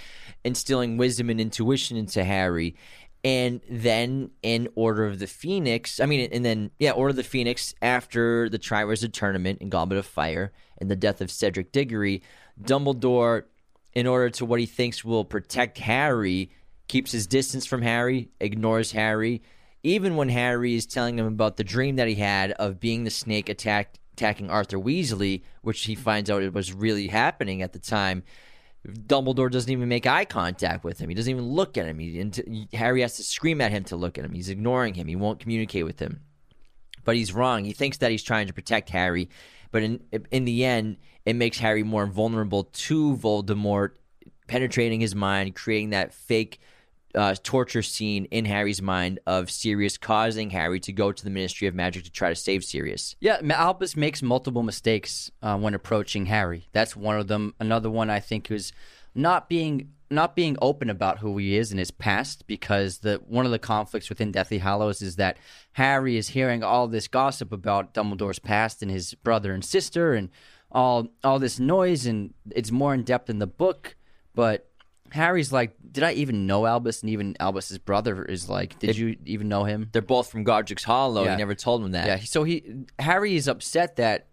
instilling 0.45 0.97
wisdom 0.97 1.31
and 1.31 1.41
intuition 1.41 1.97
into 1.97 2.25
Harry. 2.25 2.77
And 3.25 3.61
then 3.69 4.31
in 4.43 4.69
Order 4.77 5.05
of 5.05 5.19
the 5.19 5.27
Phoenix, 5.27 5.99
I 5.99 6.07
mean, 6.07 6.29
and 6.31 6.45
then, 6.45 6.71
yeah, 6.79 6.93
Order 6.93 7.11
of 7.11 7.17
the 7.17 7.25
Phoenix, 7.25 7.75
after 7.83 8.49
the 8.49 8.59
Triwizard 8.59 9.13
Tournament 9.13 9.59
and 9.61 9.69
Goblet 9.69 9.99
of 9.99 10.07
Fire 10.07 10.53
and 10.79 10.89
the 10.89 10.95
death 10.95 11.21
of 11.21 11.31
Cedric 11.31 11.73
Diggory, 11.73 12.23
Dumbledore, 12.63 13.45
in 13.97 14.07
order 14.07 14.29
to 14.29 14.45
what 14.45 14.61
he 14.61 14.67
thinks 14.67 15.03
will 15.03 15.25
protect 15.25 15.79
Harry, 15.79 16.51
keeps 16.87 17.13
his 17.13 17.27
distance 17.27 17.65
from 17.65 17.81
Harry, 17.81 18.29
ignores 18.39 18.93
Harry, 18.93 19.41
even 19.83 20.17
when 20.17 20.29
Harry 20.29 20.75
is 20.75 20.85
telling 20.85 21.19
him 21.19 21.25
about 21.25 21.57
the 21.57 21.65
dream 21.65 21.97
that 21.97 22.07
he 22.07 22.17
had 22.17 22.53
of 22.53 22.79
being 22.79 23.05
the 23.05 23.11
snake 23.11 23.49
attacked, 23.49 23.99
attacking 24.13 24.51
Arthur 24.51 24.77
Weasley, 24.77 25.45
which 25.63 25.83
he 25.85 25.95
finds 25.95 26.29
out 26.29 26.43
it 26.43 26.53
was 26.53 26.75
really 26.75 27.07
happening 27.07 27.63
at 27.63 27.73
the 27.73 27.79
time. 27.79 28.23
Dumbledore 28.87 29.51
doesn't 29.51 29.73
even 29.73 29.89
make 29.89 30.07
eye 30.07 30.27
contact 30.27 30.85
with 30.85 30.99
him. 30.99 31.09
He 31.09 31.15
doesn't 31.15 31.31
even 31.31 31.49
look 31.49 31.79
at 31.79 31.87
him. 31.87 31.99
He, 31.99 32.69
Harry 32.75 33.01
has 33.01 33.17
to 33.17 33.23
scream 33.23 33.63
at 33.63 33.73
him 33.73 33.85
to 33.85 33.97
look 33.97 34.19
at 34.19 34.27
him. 34.27 34.35
He's 34.35 34.51
ignoring 34.51 34.93
him. 34.93 35.07
He 35.07 35.17
won't 35.17 35.41
communicate 35.41 35.87
with 35.87 36.01
him. 36.01 36.21
But 37.03 37.17
he's 37.17 37.33
wrong. 37.33 37.65
He 37.65 37.73
thinks 37.73 37.97
that 37.99 38.11
he's 38.11 38.23
trying 38.23 38.49
to 38.49 38.53
protect 38.53 38.91
Harry, 38.91 39.31
but 39.71 39.83
in 39.83 40.01
in 40.31 40.45
the 40.45 40.67
end, 40.67 40.99
it 41.27 41.35
makes 41.35 41.59
Harry 41.59 41.83
more 41.83 42.07
vulnerable 42.07 42.65
to 42.65 43.17
Voldemort 43.17 43.91
penetrating 44.47 45.01
his 45.01 45.15
mind, 45.15 45.57
creating 45.57 45.91
that 45.91 46.15
fake 46.15 46.61
uh, 47.17 47.35
torture 47.43 47.83
scene 47.83 48.27
in 48.27 48.45
Harry's 48.45 48.81
mind 48.81 49.19
of 49.27 49.51
Sirius 49.51 49.97
causing 49.97 50.51
Harry 50.51 50.79
to 50.81 50.93
go 50.93 51.11
to 51.11 51.25
the 51.25 51.31
Ministry 51.31 51.67
of 51.67 51.75
Magic 51.75 52.05
to 52.05 52.11
try 52.11 52.29
to 52.29 52.35
save 52.35 52.63
Sirius. 52.63 53.17
Yeah, 53.21 53.41
Albus 53.51 53.97
makes 53.97 54.23
multiple 54.23 54.63
mistakes 54.63 55.31
uh, 55.43 55.59
when 55.59 55.75
approaching 55.75 56.27
Harry. 56.27 56.69
That's 56.73 56.95
one 56.95 57.19
of 57.19 57.27
them. 57.27 57.55
Another 57.59 57.91
one 57.91 58.11
I 58.11 58.21
think 58.21 58.51
is 58.51 58.73
not 59.15 59.49
being 59.49 59.93
not 60.09 60.37
being 60.37 60.57
open 60.63 60.89
about 60.89 61.19
who 61.19 61.37
he 61.37 61.57
is 61.57 61.73
in 61.73 61.79
his 61.79 61.91
past 61.91 62.47
because 62.47 62.99
the 62.99 63.21
one 63.27 63.45
of 63.45 63.51
the 63.51 63.59
conflicts 63.59 64.09
within 64.09 64.31
Deathly 64.31 64.59
Hallows 64.59 65.03
is 65.03 65.17
that 65.17 65.37
Harry 65.73 66.17
is 66.17 66.29
hearing 66.29 66.63
all 66.63 66.87
this 66.87 67.09
gossip 67.09 67.51
about 67.51 67.93
Dumbledore's 67.93 68.39
past 68.39 68.83
and 68.83 68.91
his 68.91 69.15
brother 69.15 69.53
and 69.53 69.65
sister 69.65 70.15
and 70.15 70.29
all 70.71 71.09
all 71.23 71.39
this 71.39 71.59
noise 71.59 72.07
and 72.07 72.35
it's 72.51 72.71
more 72.71 72.95
in 72.95 73.03
depth 73.03 73.31
in 73.31 73.39
the 73.39 73.47
book, 73.47 73.97
but 74.35 74.69
Harry's 75.13 75.53
like, 75.53 75.77
did 75.93 76.03
I 76.03 76.13
even 76.13 76.47
know 76.47 76.67
Albus? 76.67 77.01
And 77.03 77.11
even 77.11 77.37
Albus's 77.39 77.79
brother 77.79 78.25
is 78.25 78.49
like, 78.49 78.79
did 78.79 78.97
you 78.97 79.17
even 79.25 79.49
know 79.49 79.65
him? 79.65 79.89
They're 79.93 80.03
both 80.03 80.31
from 80.31 80.45
Godric's 80.45 80.85
Hollow. 80.85 81.25
Yeah. 81.25 81.33
He 81.33 81.37
never 81.37 81.55
told 81.55 81.83
him 81.83 81.93
that. 81.93 82.07
Yeah, 82.07 82.19
so 82.19 82.45
he 82.45 82.85
Harry 82.99 83.37
is 83.37 83.49
upset 83.49 83.97
that 83.97 84.29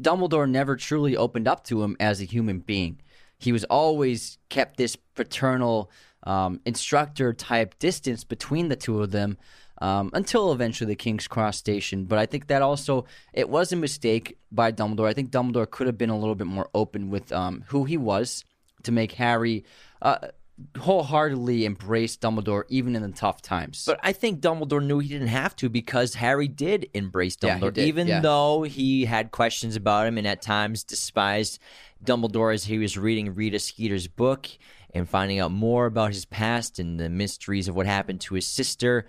Dumbledore 0.00 0.48
never 0.48 0.76
truly 0.76 1.16
opened 1.16 1.48
up 1.48 1.64
to 1.64 1.82
him 1.82 1.96
as 2.00 2.20
a 2.20 2.24
human 2.24 2.60
being. 2.60 3.00
He 3.38 3.52
was 3.52 3.64
always 3.64 4.38
kept 4.48 4.76
this 4.76 4.96
paternal 4.96 5.90
um, 6.22 6.60
instructor 6.64 7.32
type 7.32 7.78
distance 7.78 8.24
between 8.24 8.68
the 8.68 8.76
two 8.76 9.02
of 9.02 9.10
them 9.10 9.36
um, 9.82 10.10
until 10.12 10.52
eventually 10.52 10.86
the 10.86 10.96
King's 10.96 11.26
Cross 11.26 11.58
station. 11.58 12.04
But 12.04 12.20
I 12.20 12.26
think 12.26 12.46
that 12.46 12.62
also 12.62 13.04
it 13.32 13.48
was 13.48 13.72
a 13.72 13.76
mistake 13.76 14.38
by 14.52 14.70
Dumbledore. 14.70 15.08
I 15.08 15.12
think 15.12 15.30
Dumbledore 15.30 15.68
could 15.68 15.88
have 15.88 15.98
been 15.98 16.08
a 16.08 16.18
little 16.18 16.36
bit 16.36 16.46
more 16.46 16.70
open 16.72 17.10
with 17.10 17.32
um, 17.32 17.64
who 17.66 17.84
he 17.84 17.96
was 17.96 18.44
to 18.84 18.92
make 18.92 19.12
Harry 19.12 19.64
uh, 20.00 20.18
wholeheartedly 20.78 21.64
embrace 21.64 22.16
Dumbledore 22.16 22.62
even 22.68 22.94
in 22.94 23.02
the 23.02 23.10
tough 23.10 23.42
times. 23.42 23.82
But 23.84 23.98
I 24.04 24.12
think 24.12 24.40
Dumbledore 24.40 24.84
knew 24.84 25.00
he 25.00 25.08
didn't 25.08 25.28
have 25.28 25.56
to 25.56 25.68
because 25.68 26.14
Harry 26.14 26.46
did 26.46 26.88
embrace 26.94 27.36
Yeah, 27.42 27.58
Dumbledore, 27.58 27.74
did, 27.74 27.88
even 27.88 28.06
yeah. 28.06 28.20
though 28.20 28.62
he 28.62 29.04
had 29.04 29.32
questions 29.32 29.74
about 29.74 30.06
him 30.06 30.16
and 30.16 30.28
at 30.28 30.42
times 30.42 30.84
despised 30.84 31.58
Dumbledore 32.04 32.54
as 32.54 32.64
he 32.64 32.78
was 32.78 32.96
reading 32.96 33.34
Rita 33.34 33.58
Skeeter's 33.58 34.06
book 34.06 34.48
and 34.94 35.08
finding 35.08 35.40
out 35.40 35.50
more 35.50 35.86
about 35.86 36.12
his 36.12 36.24
past 36.24 36.78
and 36.78 37.00
the 37.00 37.08
mysteries 37.08 37.66
of 37.66 37.74
what 37.74 37.86
happened 37.86 38.20
to 38.20 38.34
his 38.34 38.46
sister. 38.46 39.06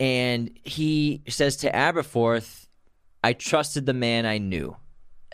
And 0.00 0.50
he 0.64 1.22
says 1.28 1.56
to 1.58 1.70
Aberforth, 1.70 2.66
I 3.22 3.34
trusted 3.34 3.86
the 3.86 3.92
man 3.92 4.26
I 4.26 4.38
knew. 4.38 4.76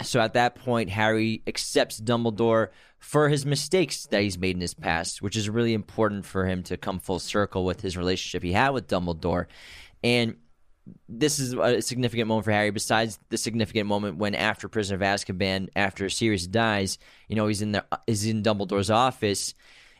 So 0.02 0.20
at 0.20 0.34
that 0.34 0.56
point, 0.56 0.90
Harry 0.90 1.42
accepts 1.46 2.00
Dumbledore 2.00 2.68
for 2.98 3.28
his 3.28 3.46
mistakes 3.46 4.06
that 4.06 4.22
he's 4.22 4.36
made 4.36 4.56
in 4.56 4.60
his 4.60 4.74
past, 4.74 5.22
which 5.22 5.36
is 5.36 5.48
really 5.48 5.72
important 5.72 6.26
for 6.26 6.46
him 6.46 6.62
to 6.64 6.76
come 6.76 6.98
full 6.98 7.20
circle 7.20 7.64
with 7.64 7.80
his 7.80 7.96
relationship 7.96 8.42
he 8.42 8.52
had 8.52 8.70
with 8.70 8.88
Dumbledore. 8.88 9.46
And 10.02 10.36
this 11.08 11.38
is 11.38 11.54
a 11.54 11.80
significant 11.80 12.28
moment 12.28 12.44
for 12.44 12.52
Harry. 12.52 12.70
Besides 12.70 13.18
the 13.28 13.38
significant 13.38 13.88
moment 13.88 14.18
when, 14.18 14.34
after 14.34 14.68
Prisoner 14.68 14.96
of 14.96 15.02
Azkaban, 15.02 15.68
after 15.76 16.08
Sirius 16.08 16.46
dies, 16.46 16.98
you 17.28 17.36
know 17.36 17.46
he's 17.46 17.62
in 17.62 17.72
the 17.72 17.84
is 18.06 18.26
in 18.26 18.42
Dumbledore's 18.42 18.90
office, 18.90 19.54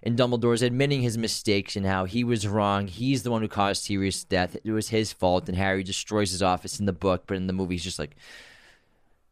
and 0.07 0.17
Dumbledore's 0.17 0.63
admitting 0.63 1.03
his 1.03 1.19
mistakes 1.19 1.75
and 1.75 1.85
how 1.85 2.05
he 2.05 2.23
was 2.23 2.47
wrong. 2.47 2.87
He's 2.87 3.25
the 3.25 3.31
one 3.33 3.43
who 3.43 3.49
caused 3.49 3.83
Sirius' 3.83 4.23
death. 4.23 4.57
It 4.63 4.71
was 4.71 4.91
his 4.91 5.13
fault, 5.13 5.49
and 5.49 5.59
Harry 5.59 5.83
destroys 5.83 6.31
his 6.31 6.45
office 6.45 6.79
in 6.79 6.87
the 6.87 6.93
book, 6.93 7.25
but 7.27 7.37
in 7.37 7.49
the 7.49 7.53
movie, 7.53 7.75
he's 7.75 7.83
just 7.83 7.99
like, 7.99 8.15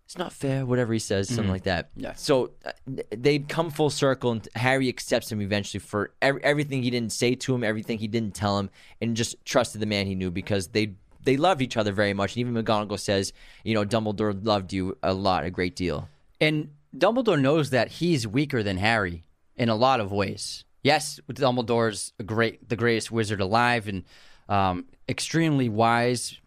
"It's 0.04 0.18
not 0.18 0.32
fair." 0.32 0.66
Whatever 0.66 0.92
he 0.92 0.98
says, 0.98 1.28
something 1.28 1.48
like 1.48 1.62
that. 1.62 1.90
Yeah. 1.94 2.14
So 2.14 2.50
uh, 2.66 2.72
they 3.10 3.38
come 3.38 3.70
full 3.70 3.88
circle, 3.88 4.32
and 4.32 4.48
Harry 4.56 4.88
accepts 4.88 5.30
him 5.30 5.40
eventually 5.40 5.78
for 5.78 6.10
ev- 6.20 6.40
everything 6.42 6.82
he 6.82 6.90
didn't 6.90 7.12
say 7.12 7.36
to 7.36 7.54
him, 7.54 7.62
everything 7.62 7.98
he 7.98 8.08
didn't 8.08 8.34
tell 8.34 8.58
him, 8.58 8.68
and 9.00 9.16
just 9.16 9.36
trusted 9.44 9.80
the 9.80 9.86
man 9.86 10.08
he 10.08 10.16
knew 10.16 10.32
because 10.32 10.66
they 10.68 10.94
they 11.22 11.36
loved 11.36 11.62
each 11.62 11.76
other 11.76 11.92
very 11.92 12.14
much. 12.14 12.34
And 12.34 12.40
even 12.40 12.64
McGonagall 12.64 12.98
says, 12.98 13.32
you 13.62 13.74
know, 13.74 13.84
Dumbledore 13.84 14.44
loved 14.44 14.72
you 14.72 14.98
a 15.04 15.14
lot, 15.14 15.44
a 15.44 15.50
great 15.50 15.76
deal. 15.76 16.08
And 16.40 16.70
Dumbledore 16.96 17.40
knows 17.40 17.70
that 17.70 17.92
he's 17.92 18.26
weaker 18.26 18.64
than 18.64 18.78
Harry 18.78 19.22
in 19.56 19.68
a 19.68 19.76
lot 19.76 20.00
of 20.00 20.10
ways. 20.10 20.63
Yes, 20.84 21.18
Dumbledore's 21.28 22.12
great, 22.24 22.68
the 22.68 22.76
greatest 22.76 23.10
wizard 23.10 23.40
alive, 23.40 23.88
and 23.88 24.04
um, 24.48 24.84
extremely 25.08 25.68
wise. 25.68 26.38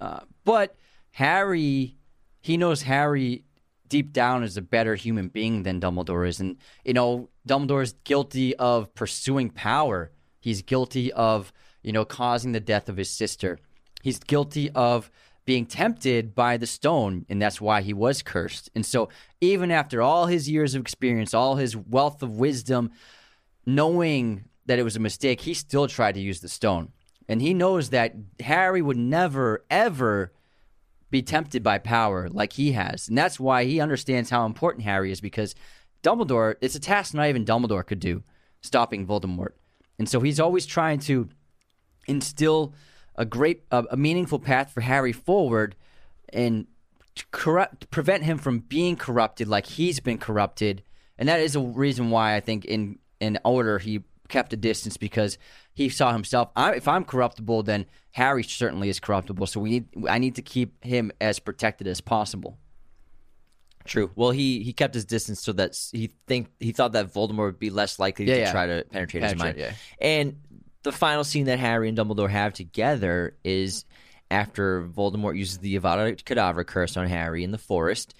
Uh, 0.00 0.20
but 0.44 0.76
Harry, 1.10 1.96
he 2.40 2.56
knows 2.56 2.82
Harry 2.82 3.44
deep 3.88 4.12
down 4.12 4.44
is 4.44 4.56
a 4.56 4.62
better 4.62 4.94
human 4.94 5.26
being 5.26 5.64
than 5.64 5.80
Dumbledore 5.80 6.26
is, 6.26 6.38
and 6.38 6.56
you 6.84 6.94
know 6.94 7.28
Dumbledore 7.46 7.82
is 7.82 7.94
guilty 8.04 8.54
of 8.56 8.94
pursuing 8.94 9.50
power. 9.50 10.12
He's 10.38 10.62
guilty 10.62 11.12
of 11.12 11.52
you 11.82 11.92
know 11.92 12.04
causing 12.04 12.52
the 12.52 12.60
death 12.60 12.88
of 12.88 12.96
his 12.96 13.10
sister. 13.10 13.58
He's 14.02 14.20
guilty 14.20 14.70
of 14.70 15.10
being 15.44 15.66
tempted 15.66 16.32
by 16.32 16.56
the 16.56 16.66
stone, 16.66 17.26
and 17.28 17.42
that's 17.42 17.60
why 17.60 17.82
he 17.82 17.92
was 17.92 18.22
cursed. 18.22 18.70
And 18.74 18.86
so, 18.86 19.08
even 19.40 19.72
after 19.72 20.00
all 20.00 20.26
his 20.26 20.48
years 20.48 20.76
of 20.76 20.80
experience, 20.80 21.34
all 21.34 21.56
his 21.56 21.76
wealth 21.76 22.22
of 22.22 22.38
wisdom, 22.38 22.92
knowing 23.66 24.44
that 24.66 24.78
it 24.78 24.82
was 24.82 24.96
a 24.96 25.00
mistake, 25.00 25.42
he 25.42 25.54
still 25.54 25.88
tried 25.88 26.14
to 26.14 26.20
use 26.20 26.40
the 26.40 26.48
stone. 26.48 26.92
And 27.28 27.40
he 27.40 27.54
knows 27.54 27.90
that 27.90 28.14
Harry 28.40 28.82
would 28.82 28.96
never, 28.96 29.64
ever 29.70 30.32
be 31.10 31.22
tempted 31.22 31.62
by 31.62 31.78
power 31.78 32.28
like 32.28 32.54
he 32.54 32.72
has. 32.72 33.08
And 33.08 33.16
that's 33.16 33.38
why 33.38 33.64
he 33.64 33.80
understands 33.80 34.30
how 34.30 34.46
important 34.46 34.84
Harry 34.84 35.12
is 35.12 35.20
because 35.20 35.54
Dumbledore, 36.02 36.56
it's 36.60 36.74
a 36.74 36.80
task 36.80 37.14
not 37.14 37.28
even 37.28 37.44
Dumbledore 37.44 37.86
could 37.86 38.00
do, 38.00 38.22
stopping 38.62 39.06
Voldemort. 39.06 39.52
And 39.98 40.08
so 40.08 40.20
he's 40.20 40.40
always 40.40 40.66
trying 40.66 40.98
to 41.00 41.28
instill 42.06 42.74
a 43.16 43.24
great, 43.24 43.64
a, 43.70 43.84
a 43.90 43.96
meaningful 43.96 44.38
path 44.38 44.72
for 44.72 44.80
Harry 44.80 45.12
forward 45.12 45.76
and 46.32 46.66
corrupt, 47.32 47.90
prevent 47.90 48.22
him 48.22 48.38
from 48.38 48.60
being 48.60 48.96
corrupted 48.96 49.48
like 49.48 49.66
he's 49.66 50.00
been 50.00 50.18
corrupted. 50.18 50.82
And 51.18 51.28
that 51.28 51.40
is 51.40 51.54
a 51.54 51.60
reason 51.60 52.10
why 52.10 52.34
I 52.34 52.40
think 52.40 52.64
in 52.64 52.98
in 53.20 53.38
order 53.44 53.78
he 53.78 54.02
kept 54.28 54.52
a 54.52 54.56
distance 54.56 54.96
because 54.96 55.38
he 55.74 55.88
saw 55.88 56.12
himself. 56.12 56.50
I, 56.56 56.74
if 56.74 56.88
I'm 56.88 57.04
corruptible, 57.04 57.62
then 57.64 57.86
Harry 58.12 58.42
certainly 58.42 58.88
is 58.88 59.00
corruptible. 59.00 59.46
So 59.46 59.60
we 59.60 59.70
need, 59.70 59.86
I 60.08 60.18
need 60.18 60.36
to 60.36 60.42
keep 60.42 60.82
him 60.84 61.10
as 61.20 61.38
protected 61.38 61.86
as 61.86 62.00
possible. 62.00 62.58
True. 63.84 64.10
Well, 64.14 64.30
he 64.30 64.62
he 64.62 64.72
kept 64.72 64.94
his 64.94 65.04
distance 65.06 65.40
so 65.42 65.52
that 65.54 65.76
he 65.90 66.10
think 66.26 66.48
he 66.60 66.72
thought 66.72 66.92
that 66.92 67.12
Voldemort 67.12 67.46
would 67.46 67.58
be 67.58 67.70
less 67.70 67.98
likely 67.98 68.26
Yeah, 68.26 68.34
to 68.34 68.40
yeah. 68.40 68.52
try 68.52 68.66
to 68.66 68.84
penetrate, 68.90 69.22
his 69.24 69.36
mind. 69.36 69.56
yeah. 69.58 69.72
And 70.00 70.36
the 70.82 70.92
final 70.92 71.24
scene 71.24 71.46
that 71.46 71.58
Harry 71.58 71.88
and 71.88 71.96
Dumbledore 71.96 72.28
have 72.30 72.52
together 72.52 73.36
is 73.42 73.84
after 74.30 74.82
Voldemort 74.82 75.36
uses 75.36 75.58
the 75.58 75.78
Avada 75.78 76.14
Kedavra 76.22 76.64
curse 76.66 76.96
on 76.96 77.06
Harry 77.06 77.42
in 77.42 77.50
the 77.52 77.58
forest, 77.58 78.14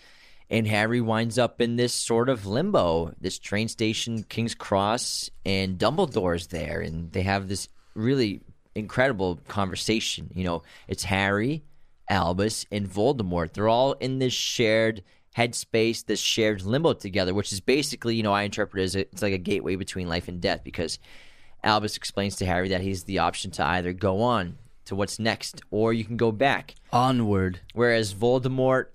and 0.50 0.66
Harry 0.66 1.00
winds 1.00 1.38
up 1.38 1.60
in 1.60 1.76
this 1.76 1.94
sort 1.94 2.28
of 2.28 2.44
limbo, 2.44 3.14
this 3.20 3.38
train 3.38 3.68
station, 3.68 4.24
King's 4.24 4.54
Cross, 4.54 5.30
and 5.46 5.78
Dumbledore's 5.78 6.48
there, 6.48 6.80
and 6.80 7.12
they 7.12 7.22
have 7.22 7.48
this 7.48 7.68
really 7.94 8.40
incredible 8.74 9.38
conversation. 9.46 10.30
You 10.34 10.44
know, 10.44 10.62
it's 10.88 11.04
Harry, 11.04 11.62
Albus, 12.08 12.66
and 12.72 12.88
Voldemort. 12.88 13.52
They're 13.52 13.68
all 13.68 13.92
in 13.92 14.18
this 14.18 14.32
shared 14.32 15.04
headspace, 15.36 16.04
this 16.04 16.20
shared 16.20 16.62
limbo 16.62 16.94
together, 16.94 17.32
which 17.32 17.52
is 17.52 17.60
basically, 17.60 18.16
you 18.16 18.24
know, 18.24 18.32
I 18.32 18.42
interpret 18.42 18.80
it 18.80 18.84
as 18.84 18.96
a, 18.96 19.00
it's 19.00 19.22
like 19.22 19.32
a 19.32 19.38
gateway 19.38 19.76
between 19.76 20.08
life 20.08 20.26
and 20.26 20.40
death 20.40 20.62
because 20.64 20.98
Albus 21.62 21.96
explains 21.96 22.36
to 22.36 22.46
Harry 22.46 22.70
that 22.70 22.80
he's 22.80 23.04
the 23.04 23.20
option 23.20 23.52
to 23.52 23.64
either 23.64 23.92
go 23.92 24.22
on 24.22 24.58
to 24.86 24.96
what's 24.96 25.20
next 25.20 25.62
or 25.70 25.92
you 25.92 26.04
can 26.04 26.16
go 26.16 26.32
back. 26.32 26.74
Onward. 26.92 27.60
Whereas 27.74 28.12
Voldemort, 28.12 28.86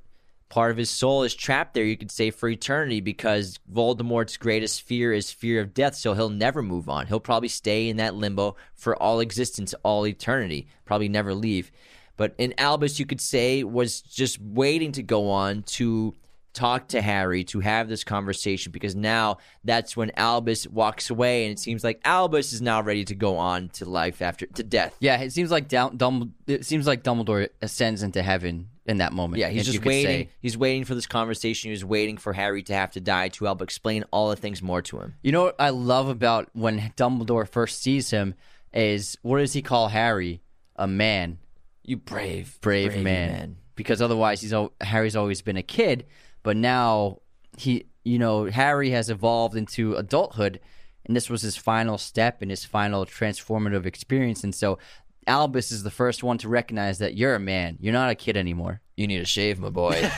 part 0.49 0.71
of 0.71 0.77
his 0.77 0.89
soul 0.89 1.23
is 1.23 1.33
trapped 1.33 1.73
there, 1.73 1.83
you 1.83 1.97
could 1.97 2.11
say, 2.11 2.29
for 2.31 2.47
eternity 2.47 3.01
because 3.01 3.59
Voldemort's 3.71 4.37
greatest 4.37 4.81
fear 4.83 5.11
is 5.11 5.31
fear 5.31 5.59
of 5.59 5.73
death. 5.73 5.95
So 5.95 6.13
he'll 6.13 6.29
never 6.29 6.61
move 6.61 6.87
on. 6.87 7.07
He'll 7.07 7.19
probably 7.19 7.49
stay 7.49 7.89
in 7.89 7.97
that 7.97 8.15
limbo 8.15 8.55
for 8.73 8.95
all 8.95 9.19
existence, 9.19 9.73
all 9.83 10.05
eternity, 10.07 10.67
probably 10.85 11.09
never 11.09 11.33
leave. 11.33 11.71
But 12.17 12.33
in 12.37 12.53
Albus, 12.57 12.99
you 12.99 13.05
could 13.05 13.21
say, 13.21 13.63
was 13.63 14.01
just 14.01 14.39
waiting 14.39 14.91
to 14.93 15.03
go 15.03 15.29
on 15.29 15.63
to 15.63 16.15
talk 16.53 16.87
to 16.87 17.01
Harry, 17.01 17.43
to 17.43 17.59
have 17.59 17.89
this 17.89 18.05
conversation, 18.05 18.71
because 18.71 18.95
now 18.95 19.39
that's 19.65 19.97
when 19.97 20.11
Albus 20.15 20.65
walks 20.67 21.09
away, 21.09 21.43
and 21.43 21.51
it 21.51 21.59
seems 21.59 21.83
like 21.83 21.99
Albus 22.05 22.53
is 22.53 22.61
now 22.61 22.81
ready 22.81 23.03
to 23.03 23.15
go 23.15 23.35
on 23.35 23.67
to 23.69 23.83
life 23.83 24.21
after 24.21 24.45
to 24.45 24.63
death. 24.63 24.95
Yeah, 25.01 25.17
it 25.17 25.33
seems 25.33 25.51
like 25.51 25.67
Dum- 25.67 25.97
Dum- 25.97 26.33
it 26.47 26.65
seems 26.65 26.87
like 26.87 27.03
Dumbledore 27.03 27.49
ascends 27.61 28.01
into 28.01 28.23
heaven 28.23 28.69
in 28.85 28.97
that 28.97 29.13
moment. 29.13 29.39
Yeah, 29.39 29.49
he's 29.49 29.65
just 29.65 29.83
waiting. 29.83 30.27
say. 30.27 30.29
He's 30.41 30.57
waiting 30.57 30.85
for 30.85 30.95
this 30.95 31.07
conversation. 31.07 31.71
He's 31.71 31.83
waiting 31.85 32.17
for 32.17 32.33
Harry 32.33 32.63
to 32.63 32.73
have 32.73 32.91
to 32.91 32.99
die 32.99 33.29
to 33.29 33.45
help 33.45 33.61
explain 33.61 34.03
all 34.11 34.29
the 34.29 34.35
things 34.35 34.61
more 34.61 34.81
to 34.83 34.99
him. 34.99 35.15
You 35.23 35.31
know 35.31 35.43
what 35.45 35.55
I 35.59 35.69
love 35.69 36.07
about 36.07 36.49
when 36.53 36.93
Dumbledore 36.95 37.47
first 37.47 37.81
sees 37.81 38.11
him 38.11 38.35
is 38.73 39.17
what 39.21 39.39
does 39.39 39.53
he 39.53 39.61
call 39.61 39.87
Harry? 39.87 40.41
A 40.75 40.87
man, 40.87 41.37
You 41.83 41.95
brave, 41.97 42.57
brave, 42.61 42.97
man. 42.97 43.57
Because 43.75 44.01
otherwise, 44.01 44.41
he's 44.41 44.53
Harry's 44.81 45.15
always 45.15 45.41
been 45.41 45.57
a 45.57 45.63
kid, 45.63 46.05
but 46.43 46.57
now 46.57 47.19
he, 47.57 47.85
you 48.03 48.19
know, 48.19 48.45
Harry 48.45 48.89
has 48.91 49.09
evolved 49.09 49.55
into 49.55 49.95
adulthood, 49.95 50.59
and 51.05 51.15
this 51.15 51.29
was 51.29 51.41
his 51.41 51.55
final 51.55 51.97
step 51.97 52.41
and 52.41 52.51
his 52.51 52.65
final 52.65 53.05
transformative 53.05 53.85
experience. 53.85 54.43
And 54.43 54.53
so, 54.53 54.77
Albus 55.27 55.71
is 55.71 55.83
the 55.83 55.91
first 55.91 56.23
one 56.23 56.37
to 56.39 56.49
recognize 56.49 56.99
that 56.99 57.15
you're 57.15 57.35
a 57.35 57.39
man. 57.39 57.77
You're 57.79 57.93
not 57.93 58.11
a 58.11 58.15
kid 58.15 58.37
anymore. 58.37 58.81
You 58.97 59.07
need 59.07 59.19
a 59.21 59.25
shave, 59.25 59.59
my 59.59 59.69
boy. 59.69 60.09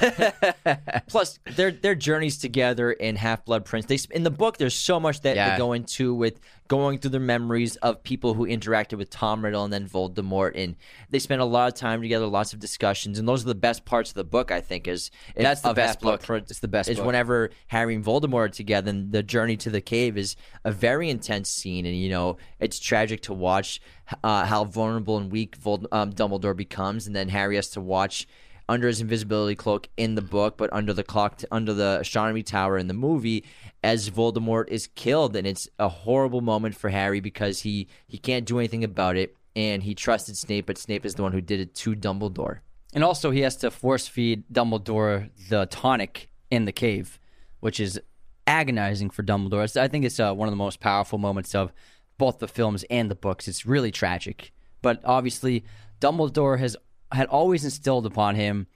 Plus, 1.07 1.39
their 1.55 1.71
their 1.71 1.95
journeys 1.95 2.37
together 2.37 2.91
in 2.91 3.15
Half 3.15 3.45
Blood 3.45 3.65
Prince. 3.65 3.87
They 3.87 3.97
in 4.11 4.21
the 4.23 4.29
book. 4.31 4.57
There's 4.57 4.75
so 4.75 4.99
much 4.99 5.21
that 5.21 5.35
Yeah. 5.35 5.51
they 5.51 5.57
go 5.57 5.73
into 5.73 6.13
with 6.13 6.39
going 6.67 6.99
through 6.99 7.11
their 7.11 7.19
memories 7.21 7.75
of 7.77 8.03
people 8.03 8.33
who 8.33 8.45
interacted 8.45 8.97
with 8.97 9.09
Tom 9.09 9.43
Riddle 9.43 9.63
and 9.63 9.71
then 9.73 9.87
Voldemort, 9.87 10.51
and 10.55 10.75
they 11.09 11.17
spend 11.17 11.41
a 11.41 11.45
lot 11.45 11.69
of 11.73 11.79
time 11.79 12.01
together, 12.01 12.27
lots 12.27 12.53
of 12.53 12.59
discussions, 12.59 13.17
and 13.17 13.27
those 13.27 13.43
are 13.43 13.47
the 13.47 13.55
best 13.55 13.83
parts 13.85 14.11
of 14.11 14.15
the 14.15 14.23
book. 14.23 14.51
I 14.51 14.61
think 14.61 14.87
is 14.87 15.09
is- 15.35 15.43
That's 15.43 15.61
the 15.61 15.73
best 15.73 15.95
Half-Blood 15.95 16.19
book. 16.19 16.23
Prince. 16.27 16.51
It's 16.51 16.59
the 16.59 16.67
best 16.67 16.87
Is 16.89 16.97
book. 16.97 17.07
whenever 17.07 17.49
Harry 17.67 17.95
and 17.95 18.05
Voldemort 18.05 18.33
are 18.45 18.49
together, 18.49 18.91
and 18.91 19.11
the 19.11 19.23
journey 19.23 19.57
to 19.57 19.71
the 19.71 19.81
cave 19.81 20.17
is 20.17 20.35
a 20.63 20.71
very 20.71 21.09
intense 21.09 21.49
scene, 21.49 21.87
and 21.87 21.95
you 21.97 22.09
know 22.09 22.37
it's 22.59 22.77
tragic 22.77 23.21
to 23.23 23.33
watch 23.33 23.81
uh, 24.23 24.45
how 24.45 24.65
vulnerable 24.65 25.17
and 25.17 25.31
weak 25.31 25.55
Vold- 25.55 25.87
um, 25.91 26.13
Dumbledore 26.13 26.55
becomes, 26.55 27.07
and 27.07 27.15
then 27.15 27.29
Harry 27.29 27.55
has 27.55 27.69
to 27.71 27.81
watch 27.81 28.27
under 28.69 28.87
his 28.87 28.99
invisibility 29.01 29.55
cloak 29.55 29.87
in 29.97 30.15
the 30.15 30.21
book, 30.21 30.57
but 30.57 30.71
under 30.73 30.93
the 30.93 31.03
clock, 31.03 31.41
under 31.51 31.73
the 31.73 31.97
astronomy 32.01 32.43
tower 32.43 32.77
in 32.77 32.87
the 32.87 32.93
movie, 32.93 33.45
as 33.83 34.09
Voldemort 34.09 34.67
is 34.67 34.87
killed, 34.87 35.35
and 35.35 35.47
it's 35.47 35.67
a 35.79 35.87
horrible 35.87 36.41
moment 36.41 36.75
for 36.75 36.89
Harry 36.89 37.19
because 37.19 37.61
he 37.61 37.87
he 38.07 38.17
can't 38.17 38.45
do 38.45 38.59
anything 38.59 38.83
about 38.83 39.15
it, 39.15 39.35
and 39.55 39.83
he 39.83 39.95
trusted 39.95 40.37
Snape, 40.37 40.65
but 40.65 40.77
Snape 40.77 41.05
is 41.05 41.15
the 41.15 41.23
one 41.23 41.31
who 41.31 41.41
did 41.41 41.59
it 41.59 41.73
to 41.75 41.95
Dumbledore. 41.95 42.59
And 42.93 43.03
also, 43.03 43.31
he 43.31 43.41
has 43.41 43.55
to 43.57 43.71
force 43.71 44.07
feed 44.07 44.43
Dumbledore 44.51 45.29
the 45.49 45.65
tonic 45.67 46.29
in 46.49 46.65
the 46.65 46.71
cave, 46.71 47.19
which 47.59 47.79
is 47.79 47.99
agonizing 48.47 49.09
for 49.09 49.23
Dumbledore. 49.23 49.63
It's- 49.65 49.77
I 49.77 49.87
think 49.87 50.05
it's 50.05 50.19
uh, 50.19 50.33
one 50.33 50.47
of 50.47 50.51
the 50.51 50.55
most 50.57 50.79
powerful 50.79 51.17
moments 51.19 51.53
of 51.53 51.71
both 52.17 52.39
the 52.39 52.47
films 52.47 52.83
and 52.89 53.11
the 53.11 53.15
books. 53.15 53.47
It's 53.47 53.65
really 53.65 53.91
tragic. 53.91 54.51
But 54.81 55.01
obviously, 55.03 55.63
Dumbledore 55.99 56.59
has 56.59 56.77
had 57.11 57.27
always 57.27 57.63
instilled 57.63 58.05
upon 58.05 58.35
him 58.35 58.67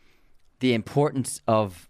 the 0.60 0.74
importance 0.74 1.42
of 1.48 1.90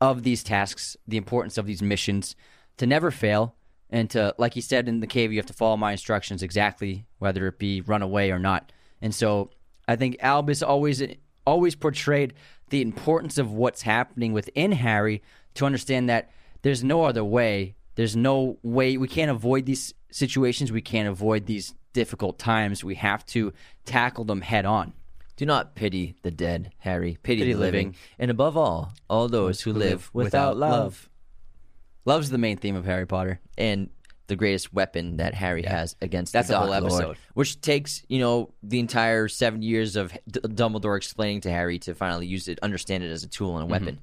of 0.00 0.22
these 0.22 0.42
tasks, 0.42 0.96
the 1.08 1.16
importance 1.16 1.56
of 1.56 1.66
these 1.66 1.80
missions, 1.80 2.36
to 2.76 2.86
never 2.86 3.10
fail, 3.10 3.54
and 3.88 4.10
to, 4.10 4.34
like 4.36 4.52
he 4.52 4.60
said 4.60 4.88
in 4.88 5.00
the 5.00 5.06
cave, 5.06 5.32
you 5.32 5.38
have 5.38 5.46
to 5.46 5.54
follow 5.54 5.76
my 5.76 5.92
instructions 5.92 6.42
exactly, 6.42 7.06
whether 7.18 7.46
it 7.46 7.58
be 7.58 7.80
run 7.80 8.02
away 8.02 8.30
or 8.30 8.38
not. 8.38 8.72
And 9.00 9.14
so, 9.14 9.50
I 9.88 9.96
think 9.96 10.16
Albus 10.20 10.62
always 10.62 11.02
always 11.46 11.74
portrayed 11.74 12.34
the 12.70 12.82
importance 12.82 13.38
of 13.38 13.52
what's 13.52 13.82
happening 13.82 14.32
within 14.32 14.72
Harry 14.72 15.22
to 15.54 15.64
understand 15.64 16.08
that 16.08 16.30
there's 16.62 16.82
no 16.82 17.04
other 17.04 17.24
way. 17.24 17.76
There's 17.94 18.16
no 18.16 18.58
way 18.62 18.96
we 18.96 19.08
can't 19.08 19.30
avoid 19.30 19.64
these 19.64 19.94
situations. 20.10 20.72
We 20.72 20.82
can't 20.82 21.08
avoid 21.08 21.46
these 21.46 21.74
difficult 21.92 22.38
times. 22.38 22.82
We 22.82 22.96
have 22.96 23.24
to 23.26 23.52
tackle 23.84 24.24
them 24.24 24.40
head 24.40 24.66
on. 24.66 24.92
Do 25.36 25.46
not 25.46 25.74
pity 25.74 26.16
the 26.22 26.30
dead, 26.30 26.72
Harry. 26.78 27.18
Pity, 27.22 27.42
Pity 27.42 27.52
the 27.52 27.58
living. 27.58 27.88
living. 27.88 27.96
And 28.18 28.30
above 28.30 28.56
all, 28.56 28.92
all 29.08 29.28
those 29.28 29.60
who 29.60 29.72
live 29.72 30.10
without, 30.12 30.56
love. 30.56 30.72
love. 30.72 31.10
Love's 32.06 32.30
the 32.30 32.38
main 32.38 32.56
theme 32.56 32.76
of 32.76 32.84
Harry 32.84 33.06
Potter. 33.06 33.40
And 33.58 33.90
the 34.26 34.36
greatest 34.36 34.72
weapon 34.72 35.18
that 35.18 35.34
Harry 35.34 35.62
has 35.62 35.96
against 36.02 36.32
That's 36.32 36.48
the 36.48 36.56
a 36.56 36.58
whole 36.58 36.68
Dark 36.68 36.82
Lord, 36.82 36.92
episode. 36.94 37.16
which 37.34 37.60
takes 37.60 38.04
you 38.08 38.18
know 38.18 38.52
the 38.62 38.80
entire 38.80 39.28
seven 39.28 39.62
years 39.62 39.96
of 39.96 40.12
D- 40.28 40.40
Dumbledore 40.40 40.96
explaining 40.96 41.42
to 41.42 41.50
Harry 41.50 41.78
to 41.80 41.94
finally 41.94 42.26
use 42.26 42.48
it, 42.48 42.58
understand 42.62 43.04
it 43.04 43.10
as 43.10 43.22
a 43.22 43.28
tool 43.28 43.56
and 43.56 43.62
a 43.62 43.64
mm-hmm. 43.64 43.84
weapon. 43.84 44.00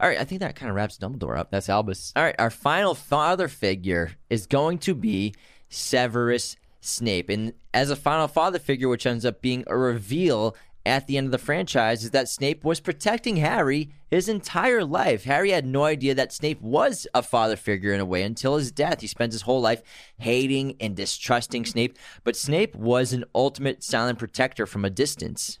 All 0.00 0.08
right, 0.08 0.18
I 0.18 0.24
think 0.24 0.40
that 0.40 0.56
kind 0.56 0.68
of 0.68 0.74
wraps 0.74 0.98
Dumbledore 0.98 1.38
up. 1.38 1.50
That's 1.50 1.68
Albus. 1.68 2.12
All 2.16 2.22
right, 2.24 2.34
our 2.38 2.50
final 2.50 2.94
father 2.94 3.46
figure 3.46 4.10
is 4.28 4.46
going 4.46 4.78
to 4.78 4.94
be 4.94 5.34
Severus 5.68 6.56
Snape. 6.82 7.30
And 7.30 7.54
as 7.72 7.90
a 7.90 7.96
final 7.96 8.28
father 8.28 8.58
figure, 8.58 8.88
which 8.88 9.06
ends 9.06 9.24
up 9.24 9.40
being 9.40 9.64
a 9.66 9.76
reveal 9.76 10.54
at 10.84 11.06
the 11.06 11.16
end 11.16 11.26
of 11.26 11.30
the 11.30 11.38
franchise, 11.38 12.02
is 12.02 12.10
that 12.10 12.28
Snape 12.28 12.64
was 12.64 12.80
protecting 12.80 13.36
Harry 13.36 13.90
his 14.10 14.28
entire 14.28 14.84
life. 14.84 15.24
Harry 15.24 15.52
had 15.52 15.64
no 15.64 15.84
idea 15.84 16.12
that 16.14 16.32
Snape 16.32 16.60
was 16.60 17.06
a 17.14 17.22
father 17.22 17.54
figure 17.54 17.94
in 17.94 18.00
a 18.00 18.04
way 18.04 18.24
until 18.24 18.56
his 18.56 18.72
death. 18.72 19.00
He 19.00 19.06
spent 19.06 19.32
his 19.32 19.42
whole 19.42 19.60
life 19.60 19.80
hating 20.18 20.76
and 20.80 20.96
distrusting 20.96 21.64
Snape, 21.66 21.96
but 22.24 22.36
Snape 22.36 22.74
was 22.74 23.12
an 23.12 23.24
ultimate 23.32 23.84
silent 23.84 24.18
protector 24.18 24.66
from 24.66 24.84
a 24.84 24.90
distance. 24.90 25.60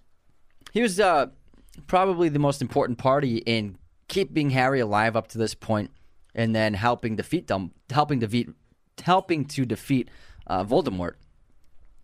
He 0.72 0.82
was 0.82 0.98
uh, 0.98 1.26
probably 1.86 2.28
the 2.28 2.40
most 2.40 2.60
important 2.60 2.98
party 2.98 3.38
in 3.38 3.78
keeping 4.08 4.50
Harry 4.50 4.80
alive 4.80 5.14
up 5.14 5.28
to 5.28 5.38
this 5.38 5.54
point, 5.54 5.92
and 6.34 6.54
then 6.54 6.74
helping 6.74 7.14
defeat 7.14 7.46
them, 7.46 7.70
helping 7.90 8.18
defeat, 8.18 8.50
helping 9.04 9.44
to 9.44 9.64
defeat 9.64 10.10
uh, 10.46 10.64
Voldemort. 10.64 11.14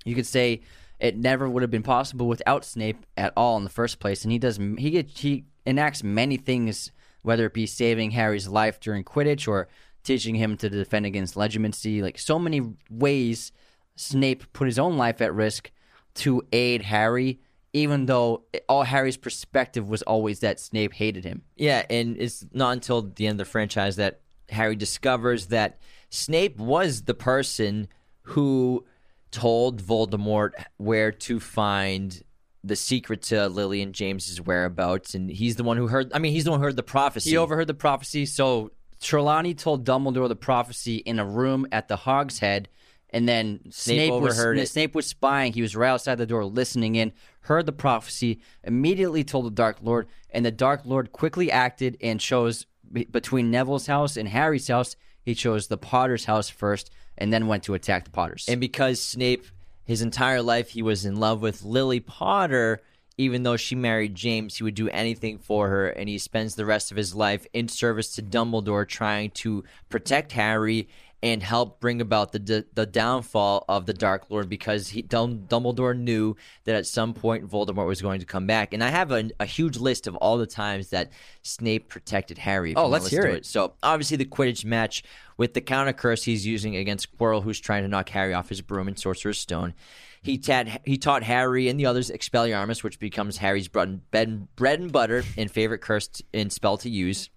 You 0.05 0.15
could 0.15 0.27
say 0.27 0.63
it 0.99 1.17
never 1.17 1.49
would 1.49 1.63
have 1.63 1.71
been 1.71 1.83
possible 1.83 2.27
without 2.27 2.65
Snape 2.65 3.05
at 3.17 3.33
all 3.37 3.57
in 3.57 3.65
the 3.65 3.71
first 3.71 4.01
place, 4.01 4.25
and 4.25 4.33
he 4.33 4.39
does 4.39 4.57
he 4.57 5.07
he 5.15 5.45
enacts 5.67 6.03
many 6.03 6.37
things, 6.37 6.91
whether 7.23 7.47
it 7.47 7.55
be 7.55 7.67
saving 7.67 8.13
Harry's 8.13 8.49
life 8.49 8.81
during 8.81 9.05
Quidditch 9.05 9.47
or 9.47 9.69
teaching 10.03 10.35
him 10.35 10.57
to 10.57 10.69
defend 10.71 11.07
against 11.07 11.35
Legilimency, 11.35 12.03
like 12.03 12.19
so 12.19 12.39
many 12.39 12.63
ways 12.91 13.53
Snape 13.97 14.53
put 14.53 14.67
his 14.67 14.79
own 14.79 14.97
life 14.97 15.21
at 15.21 15.35
risk 15.35 15.71
to 16.15 16.43
aid 16.53 16.83
Harry, 16.83 17.41
even 17.73 18.07
though 18.07 18.45
all 18.69 18.85
Harry's 18.85 19.17
perspective 19.17 19.89
was 19.89 20.03
always 20.03 20.41
that 20.41 20.59
Snape 20.59 20.95
hated 20.95 21.25
him. 21.25 21.43
Yeah, 21.57 21.85
and 21.91 22.17
it's 22.19 22.45
not 22.53 22.73
until 22.73 23.03
the 23.03 23.27
end 23.27 23.41
of 23.41 23.47
the 23.47 23.51
franchise 23.51 23.97
that 23.97 24.21
Harry 24.49 24.77
discovers 24.77 25.49
that 25.49 25.79
Snape 26.11 26.59
was 26.59 27.03
the 27.03 27.15
person 27.15 27.89
who 28.29 28.85
told 29.31 29.83
Voldemort 29.83 30.53
where 30.77 31.13
to 31.13 31.41
find 31.41 32.23
the 32.65 32.77
secret 32.77 33.23
to 33.23 33.49
Lily 33.49 33.83
and 33.83 33.95
James's 33.95 34.41
whereabouts, 34.41 35.15
and 35.15 35.31
he's 35.31 35.57
the 35.57 35.65
one 35.65 35.77
who 35.77 35.87
heard. 35.87 36.13
I 36.13 36.19
mean, 36.19 36.33
he's 36.33 36.45
the 36.45 36.51
one 36.51 36.61
who 36.61 36.65
heard 36.65 36.77
the 36.77 36.83
prophecy. 36.83 37.31
He 37.31 37.37
overheard 37.37 37.67
the 37.67 37.75
prophecy. 37.75 38.27
So 38.27 38.73
Trelawney 39.01 39.55
told 39.55 39.87
Dumbledore 39.87 40.29
the 40.29 40.37
prophecy 40.37 40.97
in 40.97 41.19
a 41.19 41.25
room 41.25 41.67
at 41.73 41.89
the 41.89 41.97
Hog's 41.97 42.39
Head, 42.39 42.69
and 43.11 43.29
then 43.29 43.61
Snape, 43.71 44.13
overheard 44.13 44.57
was, 44.57 44.69
it. 44.69 44.73
Snape 44.73 44.95
was 44.95 45.07
spying. 45.07 45.53
He 45.53 45.63
was 45.63 45.77
right 45.77 45.91
outside 45.91 46.17
the 46.17 46.27
door 46.27 46.45
listening 46.45 46.97
in, 46.97 47.13
heard 47.43 47.67
the 47.67 47.73
prophecy, 47.73 48.41
immediately 48.65 49.25
told 49.25 49.47
the 49.47 49.51
Dark 49.51 49.79
Lord, 49.81 50.09
and 50.31 50.45
the 50.45 50.51
Dark 50.51 50.83
Lord 50.85 51.13
quickly 51.13 51.51
acted 51.51 51.97
and 52.03 52.21
chose 52.21 52.67
be- 52.91 53.05
between 53.05 53.51
Neville's 53.51 53.87
house 53.87 54.17
and 54.17 54.29
Harry's 54.29 54.69
house. 54.69 54.97
He 55.23 55.35
chose 55.35 55.69
the 55.69 55.79
Potter's 55.79 56.25
house 56.25 56.49
first, 56.49 56.91
and 57.19 57.33
then 57.33 57.47
went 57.47 57.65
to 57.65 57.75
attack 57.75 58.05
the 58.05 58.11
Potters. 58.11 58.47
And 58.49 58.61
because 58.61 59.01
Snape, 59.03 59.45
his 59.85 60.01
entire 60.01 60.41
life, 60.41 60.71
he 60.71 60.83
was 60.83 61.05
in 61.05 61.17
love 61.17 61.43
with 61.43 61.65
Lily 61.65 62.01
Potter, 62.01 62.81
even 63.19 63.43
though 63.43 63.57
she 63.57 63.75
married 63.75 64.15
James, 64.15 64.57
he 64.57 64.65
would 64.65 64.75
do 64.75 64.89
anything 64.91 65.39
for 65.39 65.69
her. 65.69 65.89
And 65.89 66.09
he 66.09 66.19
spends 66.19 66.55
the 66.55 66.65
rest 66.65 66.91
of 66.91 66.97
his 66.97 67.15
life 67.15 67.47
in 67.53 67.69
service 67.69 68.15
to 68.15 68.23
Dumbledore, 68.23 68.87
trying 68.87 69.31
to 69.33 69.65
protect 69.89 70.33
Harry 70.33 70.89
and 71.23 71.43
help 71.43 71.81
bring 71.81 72.01
about 72.01 72.33
the 72.33 72.39
the, 72.39 72.67
the 72.75 72.87
downfall 72.87 73.65
of 73.69 73.87
the 73.87 73.93
Dark 73.93 74.31
Lord 74.31 74.49
because 74.49 74.89
he 74.89 75.03
Dum- 75.03 75.47
Dumbledore 75.49 75.97
knew 75.97 76.37
that 76.65 76.77
at 76.77 76.87
some 76.87 77.15
point 77.15 77.49
Voldemort 77.49 77.87
was 77.87 78.01
going 78.01 78.21
to 78.21 78.27
come 78.27 78.47
back. 78.47 78.73
And 78.73 78.85
I 78.85 78.89
have 78.89 79.11
a, 79.11 79.31
a 79.41 79.47
huge 79.47 79.77
list 79.77 80.07
of 80.07 80.17
all 80.17 80.39
the 80.39 80.47
times 80.47 80.91
that 80.91 81.11
Snape 81.43 81.89
protected 81.89 82.39
Harry. 82.39 82.75
Oh, 82.77 82.87
let's 82.87 83.09
hear 83.09 83.23
to 83.23 83.33
it. 83.33 83.47
So 83.47 83.75
obviously 83.83 84.17
the 84.17 84.25
Quidditch 84.25 84.65
match 84.65 85.03
with 85.37 85.55
the 85.55 85.61
counter 85.61 85.93
curse 85.93 86.25
he's 86.25 86.47
using 86.47 86.77
against 86.77 87.17
Quirrell, 87.17 87.43
who's 87.43 87.61
trying 87.61 87.83
to 87.83 87.89
knock 87.89 88.09
Harry 88.11 88.35
off 88.35 88.49
his 88.49 88.61
broom 88.61 88.89
and 88.89 88.99
Sorcerer's 88.99 89.39
Stone. 89.39 89.75
He, 90.23 90.37
tat, 90.37 90.83
he 90.85 90.99
taught 90.99 91.23
Harry 91.23 91.69
and 91.69 91.79
the 91.79 91.87
others 91.87 92.11
Expelliarmus, 92.11 92.83
which 92.83 92.99
becomes 92.99 93.39
Harry's 93.39 93.69
bread 93.69 93.89
and, 93.89 94.11
bread, 94.11 94.57
bread 94.57 94.81
and 94.81 94.91
butter 94.91 95.23
and 95.37 95.51
favorite 95.51 95.81
curse 95.81 96.09
and 96.35 96.53
spell 96.53 96.77
to 96.79 96.91
use. 96.91 97.31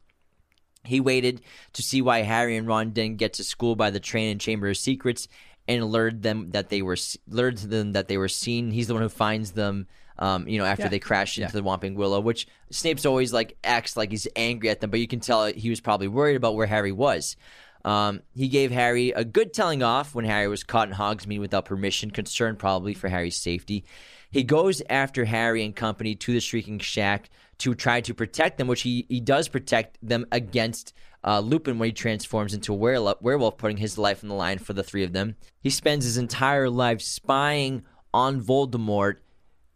He 0.83 0.99
waited 0.99 1.41
to 1.73 1.83
see 1.83 2.01
why 2.01 2.21
Harry 2.21 2.57
and 2.57 2.67
Ron 2.67 2.91
didn't 2.91 3.17
get 3.17 3.33
to 3.33 3.43
school 3.43 3.75
by 3.75 3.91
the 3.91 3.99
train 3.99 4.31
and 4.31 4.41
Chamber 4.41 4.69
of 4.69 4.77
Secrets, 4.77 5.27
and 5.67 5.85
lured 5.85 6.23
them 6.23 6.51
that 6.51 6.69
they 6.69 6.81
were 6.81 6.97
lured 7.27 7.57
them 7.57 7.93
that 7.93 8.07
they 8.07 8.17
were 8.17 8.27
seen. 8.27 8.71
He's 8.71 8.87
the 8.87 8.93
one 8.93 9.03
who 9.03 9.09
finds 9.09 9.51
them. 9.51 9.87
Um, 10.19 10.47
you 10.47 10.59
know, 10.59 10.65
after 10.65 10.87
they 10.87 10.99
crash 10.99 11.39
into 11.39 11.53
the 11.53 11.63
Whomping 11.63 11.95
Willow, 11.95 12.19
which 12.19 12.47
Snape's 12.69 13.07
always 13.07 13.33
like 13.33 13.57
acts 13.63 13.97
like 13.97 14.11
he's 14.11 14.27
angry 14.35 14.69
at 14.69 14.79
them, 14.79 14.91
but 14.91 14.99
you 14.99 15.07
can 15.07 15.19
tell 15.19 15.47
he 15.47 15.71
was 15.71 15.81
probably 15.81 16.07
worried 16.07 16.35
about 16.35 16.55
where 16.55 16.67
Harry 16.67 16.91
was. 16.91 17.35
Um, 17.83 18.21
he 18.35 18.47
gave 18.47 18.69
Harry 18.69 19.09
a 19.11 19.23
good 19.23 19.53
telling 19.53 19.81
off 19.81 20.13
when 20.13 20.25
Harry 20.25 20.47
was 20.47 20.63
caught 20.63 20.89
in 20.89 20.93
Hogsmeade 20.93 21.39
without 21.39 21.65
permission, 21.65 22.11
concerned 22.11 22.59
probably 22.59 22.93
for 22.93 23.07
Harry's 23.09 23.37
safety. 23.37 23.83
He 24.29 24.43
goes 24.43 24.81
after 24.89 25.25
Harry 25.25 25.65
and 25.65 25.75
company 25.75 26.15
to 26.15 26.33
the 26.33 26.39
Shrieking 26.39 26.79
Shack 26.79 27.29
to 27.61 27.75
try 27.75 28.01
to 28.01 28.13
protect 28.13 28.57
them, 28.57 28.67
which 28.67 28.81
he, 28.81 29.05
he 29.07 29.19
does 29.19 29.47
protect 29.47 29.97
them 30.01 30.25
against 30.31 30.93
uh, 31.23 31.39
Lupin 31.39 31.77
when 31.77 31.89
he 31.89 31.93
transforms 31.93 32.55
into 32.55 32.73
a 32.73 32.75
werewolf, 32.75 33.21
werewolf, 33.21 33.57
putting 33.57 33.77
his 33.77 33.97
life 33.97 34.23
on 34.23 34.29
the 34.29 34.35
line 34.35 34.57
for 34.57 34.73
the 34.73 34.83
three 34.83 35.03
of 35.03 35.13
them. 35.13 35.35
He 35.59 35.69
spends 35.69 36.03
his 36.03 36.17
entire 36.17 36.69
life 36.69 37.01
spying 37.01 37.83
on 38.13 38.41
Voldemort 38.41 39.17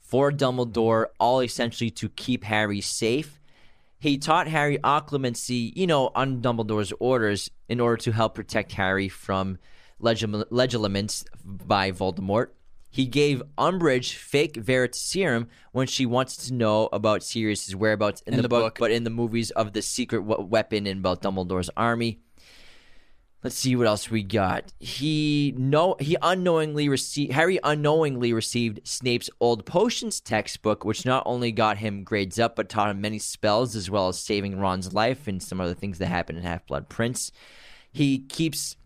for 0.02 0.32
Dumbledore, 0.32 1.08
all 1.20 1.42
essentially 1.42 1.92
to 1.92 2.10
keep 2.10 2.44
Harry 2.44 2.82
safe. 2.82 3.40
He 4.00 4.18
taught 4.18 4.48
Harry 4.48 4.80
occlumency, 4.80 5.72
you 5.76 5.86
know, 5.86 6.12
on 6.16 6.42
Dumbledore's 6.42 6.94
orders 7.00 7.52
in 7.70 7.80
order 7.80 7.98
to 7.98 8.12
help 8.12 8.34
protect 8.34 8.72
Harry 8.74 9.10
from 9.10 9.60
legil- 10.02 10.46
legilimens 10.50 11.26
by 11.44 11.92
Voldemort. 11.92 12.48
He 12.96 13.08
gave 13.08 13.44
Umbridge 13.58 14.14
fake 14.14 14.54
Veritaserum 14.54 15.48
when 15.74 15.86
she 15.86 16.06
wants 16.06 16.48
to 16.48 16.54
know 16.54 16.88
about 16.94 17.24
Sirius's 17.24 17.76
whereabouts 17.76 18.22
in, 18.22 18.38
the, 18.38 18.44
the 18.44 18.48
book, 18.48 18.64
book. 18.64 18.80
but 18.80 18.90
in 18.90 19.04
the 19.04 19.10
movies 19.10 19.52
of 19.52 19.74
the 19.74 19.82
secret 19.82 20.22
weapon 20.22 20.88
and 20.88 21.00
about 21.00 21.22
Dumbledore's 21.22 21.70
army. 21.76 22.22
Let's 23.44 23.58
see 23.58 23.76
what 23.76 23.86
else 23.86 24.10
we 24.10 24.24
got. 24.24 24.72
He 24.80 25.54
no 25.58 25.98
he 26.00 26.16
unknowingly 26.22 26.88
received 26.88 27.34
Harry 27.34 27.60
unknowingly 27.66 28.32
received 28.32 28.80
Snape's 28.88 29.30
old 29.42 29.66
potions 29.66 30.22
textbook, 30.22 30.86
which 30.86 31.06
not 31.06 31.24
only 31.26 31.52
got 31.52 31.80
him 31.80 32.06
grades 32.06 32.40
up 32.40 32.56
but 32.56 32.70
taught 32.70 32.92
him 32.92 33.02
many 33.02 33.20
spells 33.20 33.76
as 33.76 33.92
well 33.92 34.08
as 34.08 34.22
saving 34.22 34.58
Ron's 34.58 34.94
life 34.94 35.28
and 35.28 35.44
some 35.44 35.60
other 35.60 35.74
things 35.74 35.98
that 35.98 36.08
happen 36.08 36.38
in 36.38 36.44
Half 36.44 36.68
Blood 36.68 36.88
Prince. 36.88 37.34
He 37.92 38.20
keeps 38.20 38.78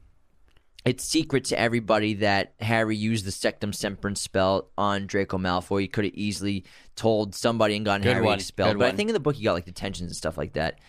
it's 0.86 1.04
secret 1.04 1.46
to 1.46 1.60
everybody 1.60 2.16
that 2.16 2.54
Harry 2.60 2.96
used 2.96 3.26
the 3.26 3.32
Sectumsempra 3.32 4.18
spell 4.18 4.70
on 4.78 5.08
Draco 5.08 5.38
Malfoy. 5.38 5.82
He 5.82 5.88
could 5.88 6.06
have 6.06 6.14
easily 6.14 6.64
told 6.96 7.36
somebody 7.36 7.76
and 7.76 7.86
gotten 7.86 8.02
Good 8.04 8.14
Harry 8.14 8.26
one, 8.26 8.40
expelled. 8.40 8.74
good 8.74 8.80
But 8.80 8.86
I 8.86 8.88
one. 8.90 8.98
think 8.98 9.10
in 9.10 9.14
the 9.14 9.20
book 9.20 9.36
he 9.36 9.44
got 9.44 9.54
like 9.54 9.66
detentions 9.66 10.10
and 10.10 10.16
stuff 10.16 10.38
like 10.38 10.54
that. 10.54 10.80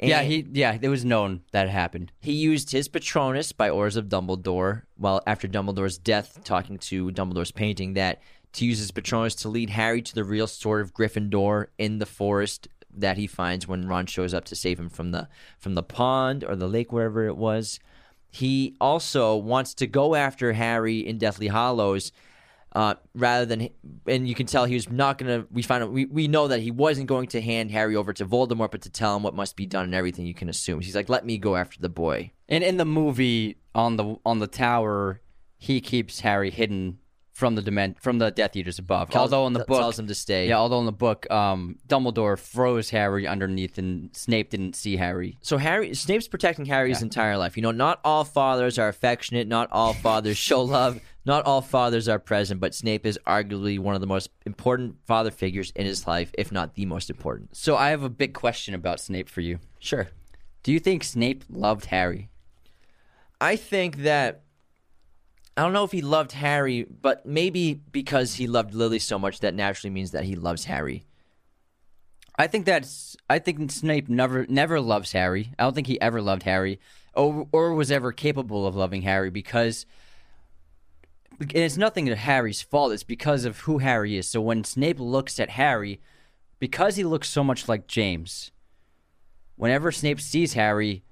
yeah, 0.00 0.22
he 0.22 0.46
yeah, 0.52 0.76
it 0.80 0.88
was 0.88 1.04
known 1.04 1.42
that 1.52 1.66
it 1.66 1.70
happened. 1.70 2.12
he 2.20 2.32
used 2.32 2.70
his 2.72 2.88
Patronus 2.88 3.52
by 3.52 3.68
orders 3.70 3.96
of 3.96 4.06
Dumbledore, 4.08 4.82
while 4.96 5.22
after 5.26 5.46
Dumbledore's 5.48 5.98
death, 5.98 6.42
talking 6.44 6.78
to 6.78 7.10
Dumbledore's 7.10 7.52
painting, 7.52 7.94
that 7.94 8.20
to 8.54 8.64
use 8.64 8.78
his 8.78 8.90
Patronus 8.90 9.34
to 9.36 9.48
lead 9.50 9.70
Harry 9.70 10.00
to 10.02 10.14
the 10.14 10.24
real 10.24 10.46
sword 10.46 10.80
of 10.82 10.94
Gryffindor 10.94 11.66
in 11.78 11.98
the 11.98 12.06
forest 12.06 12.68
that 12.98 13.18
he 13.18 13.26
finds 13.26 13.68
when 13.68 13.86
Ron 13.86 14.06
shows 14.06 14.32
up 14.32 14.46
to 14.46 14.56
save 14.56 14.78
him 14.80 14.88
from 14.88 15.10
the 15.10 15.28
from 15.58 15.74
the 15.74 15.82
pond 15.82 16.42
or 16.42 16.56
the 16.56 16.68
lake, 16.68 16.90
wherever 16.92 17.26
it 17.26 17.36
was. 17.36 17.78
He 18.36 18.76
also 18.82 19.34
wants 19.36 19.72
to 19.74 19.86
go 19.86 20.14
after 20.14 20.52
Harry 20.52 20.98
in 20.98 21.16
Deathly 21.16 21.48
Hallows. 21.48 22.12
Uh, 22.74 22.94
rather 23.14 23.46
than, 23.46 23.70
and 24.06 24.28
you 24.28 24.34
can 24.34 24.44
tell 24.44 24.66
he 24.66 24.74
was 24.74 24.90
not 24.90 25.16
gonna. 25.16 25.46
We 25.50 25.62
find 25.62 25.82
out, 25.82 25.90
we 25.90 26.04
we 26.04 26.28
know 26.28 26.46
that 26.48 26.60
he 26.60 26.70
wasn't 26.70 27.06
going 27.06 27.28
to 27.28 27.40
hand 27.40 27.70
Harry 27.70 27.96
over 27.96 28.12
to 28.12 28.26
Voldemort, 28.26 28.70
but 28.70 28.82
to 28.82 28.90
tell 28.90 29.16
him 29.16 29.22
what 29.22 29.34
must 29.34 29.56
be 29.56 29.64
done 29.64 29.84
and 29.84 29.94
everything. 29.94 30.26
You 30.26 30.34
can 30.34 30.50
assume 30.50 30.82
he's 30.82 30.94
like, 30.94 31.08
"Let 31.08 31.24
me 31.24 31.38
go 31.38 31.56
after 31.56 31.80
the 31.80 31.88
boy." 31.88 32.32
And 32.46 32.62
in 32.62 32.76
the 32.76 32.84
movie 32.84 33.56
on 33.74 33.96
the 33.96 34.16
on 34.26 34.40
the 34.40 34.46
tower, 34.46 35.22
he 35.56 35.80
keeps 35.80 36.20
Harry 36.20 36.50
hidden 36.50 36.98
from 37.36 37.54
the 37.54 37.60
dement 37.60 38.00
from 38.02 38.16
the 38.18 38.30
Death 38.30 38.56
Eaters 38.56 38.78
above. 38.78 39.10
Tells- 39.10 39.30
although 39.30 39.46
in 39.46 39.52
the 39.52 39.58
book, 39.66 39.78
tells 39.78 39.98
him 39.98 40.06
to 40.06 40.14
stay. 40.14 40.48
Yeah, 40.48 40.56
although 40.56 40.78
in 40.80 40.86
the 40.86 40.90
book, 40.92 41.30
um, 41.30 41.76
Dumbledore 41.86 42.38
froze 42.38 42.88
Harry 42.88 43.26
underneath, 43.26 43.76
and 43.76 44.08
Snape 44.16 44.48
didn't 44.48 44.74
see 44.74 44.96
Harry. 44.96 45.36
So 45.42 45.58
Harry, 45.58 45.92
Snape's 45.94 46.28
protecting 46.28 46.64
Harry's 46.64 46.96
his 46.96 47.02
entire 47.02 47.36
life. 47.36 47.54
You 47.54 47.62
know, 47.62 47.72
not 47.72 48.00
all 48.04 48.24
fathers 48.24 48.78
are 48.78 48.88
affectionate. 48.88 49.46
Not 49.46 49.68
all 49.70 49.92
fathers 49.92 50.38
show 50.38 50.62
love. 50.62 50.98
Not 51.26 51.44
all 51.44 51.60
fathers 51.60 52.08
are 52.08 52.18
present. 52.18 52.58
But 52.58 52.74
Snape 52.74 53.04
is 53.04 53.18
arguably 53.26 53.78
one 53.78 53.94
of 53.94 54.00
the 54.00 54.06
most 54.06 54.30
important 54.46 54.96
father 55.04 55.30
figures 55.30 55.72
in 55.76 55.84
his 55.84 56.06
life, 56.06 56.30
if 56.38 56.50
not 56.50 56.74
the 56.74 56.86
most 56.86 57.10
important. 57.10 57.54
So 57.54 57.76
I 57.76 57.90
have 57.90 58.02
a 58.02 58.08
big 58.08 58.32
question 58.32 58.72
about 58.74 58.98
Snape 58.98 59.28
for 59.28 59.42
you. 59.42 59.58
Sure. 59.78 60.08
Do 60.62 60.72
you 60.72 60.80
think 60.80 61.04
Snape 61.04 61.44
loved 61.50 61.84
Harry? 61.86 62.30
I 63.42 63.56
think 63.56 63.98
that 63.98 64.40
I 65.56 65.62
don't 65.62 65.72
know 65.72 65.84
if 65.84 65.92
he 65.92 66.02
loved 66.02 66.32
Harry, 66.32 66.84
but 66.84 67.24
maybe 67.24 67.74
because 67.74 68.34
he 68.34 68.46
loved 68.46 68.74
Lily 68.74 68.98
so 68.98 69.18
much, 69.18 69.40
that 69.40 69.54
naturally 69.54 69.90
means 69.90 70.10
that 70.10 70.24
he 70.24 70.36
loves 70.36 70.66
Harry. 70.66 71.04
I 72.38 72.46
think 72.46 72.66
that's. 72.66 73.16
I 73.30 73.38
think 73.38 73.70
Snape 73.70 74.10
never 74.10 74.46
never 74.48 74.80
loves 74.80 75.12
Harry. 75.12 75.52
I 75.58 75.64
don't 75.64 75.74
think 75.74 75.86
he 75.86 75.98
ever 76.00 76.20
loved 76.20 76.42
Harry, 76.42 76.78
or 77.14 77.48
or 77.52 77.72
was 77.72 77.90
ever 77.90 78.12
capable 78.12 78.66
of 78.66 78.76
loving 78.76 79.02
Harry 79.02 79.30
because. 79.30 79.86
It's 81.38 81.76
nothing 81.76 82.06
to 82.06 82.16
Harry's 82.16 82.62
fault. 82.62 82.92
It's 82.92 83.02
because 83.02 83.44
of 83.44 83.60
who 83.60 83.76
Harry 83.78 84.16
is. 84.16 84.26
So 84.26 84.40
when 84.40 84.64
Snape 84.64 84.98
looks 84.98 85.38
at 85.38 85.50
Harry, 85.50 86.00
because 86.58 86.96
he 86.96 87.04
looks 87.04 87.28
so 87.28 87.44
much 87.44 87.68
like 87.68 87.86
James, 87.86 88.52
whenever 89.56 89.92
Snape 89.92 90.18
sees 90.18 90.54
Harry, 90.54 91.02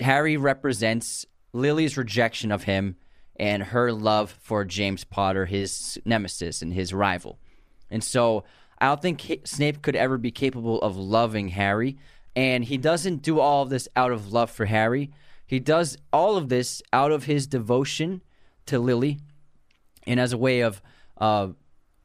Harry 0.00 0.36
represents 0.36 1.26
Lily's 1.52 1.96
rejection 1.96 2.50
of 2.50 2.64
him 2.64 2.96
and 3.40 3.62
her 3.62 3.90
love 3.90 4.30
for 4.42 4.66
James 4.66 5.02
Potter, 5.02 5.46
his 5.46 5.98
nemesis 6.04 6.60
and 6.60 6.74
his 6.74 6.92
rival. 6.92 7.38
And 7.90 8.04
so 8.04 8.44
I 8.78 8.88
don't 8.88 9.00
think 9.00 9.40
Snape 9.44 9.80
could 9.80 9.96
ever 9.96 10.18
be 10.18 10.30
capable 10.30 10.78
of 10.82 10.98
loving 10.98 11.48
Harry. 11.48 11.96
And 12.36 12.66
he 12.66 12.76
doesn't 12.76 13.22
do 13.22 13.40
all 13.40 13.62
of 13.62 13.70
this 13.70 13.88
out 13.96 14.12
of 14.12 14.30
love 14.30 14.50
for 14.50 14.66
Harry. 14.66 15.10
He 15.46 15.58
does 15.58 15.96
all 16.12 16.36
of 16.36 16.50
this 16.50 16.82
out 16.92 17.12
of 17.12 17.24
his 17.24 17.46
devotion 17.46 18.20
to 18.66 18.78
Lily 18.78 19.18
and 20.06 20.20
as 20.20 20.34
a 20.34 20.38
way 20.38 20.60
of 20.60 20.82
uh, 21.16 21.48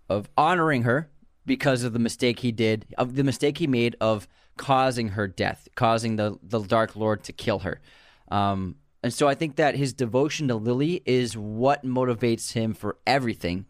of 0.08 0.30
honoring 0.38 0.84
her 0.84 1.10
because 1.46 1.84
of 1.84 1.92
the 1.92 2.00
mistake 2.00 2.40
he 2.40 2.52
did, 2.54 2.86
of 2.98 3.16
the 3.16 3.24
mistake 3.26 3.58
he 3.58 3.68
made 3.68 3.98
of 4.00 4.28
causing 4.56 5.10
her 5.10 5.28
death, 5.28 5.68
causing 5.76 6.16
the 6.16 6.40
the 6.42 6.62
Dark 6.62 6.96
Lord 6.96 7.26
to 7.26 7.34
kill 7.34 7.60
her. 7.60 7.82
Um, 8.30 8.76
and 9.06 9.14
so 9.14 9.28
I 9.28 9.36
think 9.36 9.58
that 9.58 9.76
his 9.76 9.94
devotion 9.94 10.48
to 10.48 10.56
Lily 10.56 11.04
is 11.06 11.38
what 11.38 11.86
motivates 11.86 12.54
him 12.54 12.74
for 12.74 12.98
everything. 13.06 13.68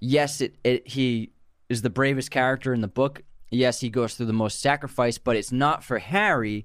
Yes, 0.00 0.40
it, 0.40 0.54
it 0.64 0.88
he 0.88 1.32
is 1.68 1.82
the 1.82 1.90
bravest 1.90 2.30
character 2.30 2.72
in 2.72 2.80
the 2.80 2.88
book. 2.88 3.20
Yes, 3.50 3.80
he 3.80 3.90
goes 3.90 4.14
through 4.14 4.24
the 4.24 4.32
most 4.32 4.58
sacrifice, 4.58 5.18
but 5.18 5.36
it's 5.36 5.52
not 5.52 5.84
for 5.84 5.98
Harry. 5.98 6.64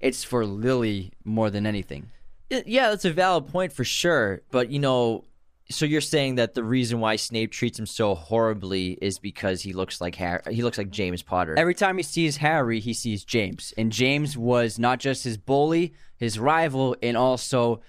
it's 0.00 0.24
for 0.24 0.46
Lily 0.46 1.12
more 1.22 1.50
than 1.50 1.66
anything. 1.66 2.10
Yeah, 2.48 2.88
that's 2.88 3.04
a 3.04 3.12
valid 3.12 3.48
point 3.48 3.74
for 3.74 3.84
sure. 3.84 4.40
But 4.50 4.70
you 4.70 4.78
know, 4.78 5.24
so 5.70 5.86
you're 5.86 6.00
saying 6.00 6.34
that 6.34 6.54
the 6.54 6.64
reason 6.64 7.00
why 7.00 7.16
Snape 7.16 7.52
treats 7.52 7.78
him 7.78 7.86
so 7.86 8.14
horribly 8.14 8.98
is 9.00 9.18
because 9.18 9.62
he 9.62 9.72
looks 9.72 10.00
like 10.00 10.14
Harry, 10.16 10.42
he 10.50 10.62
looks 10.62 10.78
like 10.78 10.90
James 10.90 11.22
Potter. 11.22 11.54
Every 11.56 11.74
time 11.74 11.96
he 11.96 12.02
sees 12.02 12.36
Harry, 12.38 12.80
he 12.80 12.92
sees 12.92 13.24
James. 13.24 13.72
And 13.78 13.92
James 13.92 14.36
was 14.36 14.78
not 14.78 14.98
just 14.98 15.24
his 15.24 15.36
bully, 15.36 15.94
his 16.16 16.38
rival, 16.38 16.96
and 17.02 17.16
also, 17.16 17.80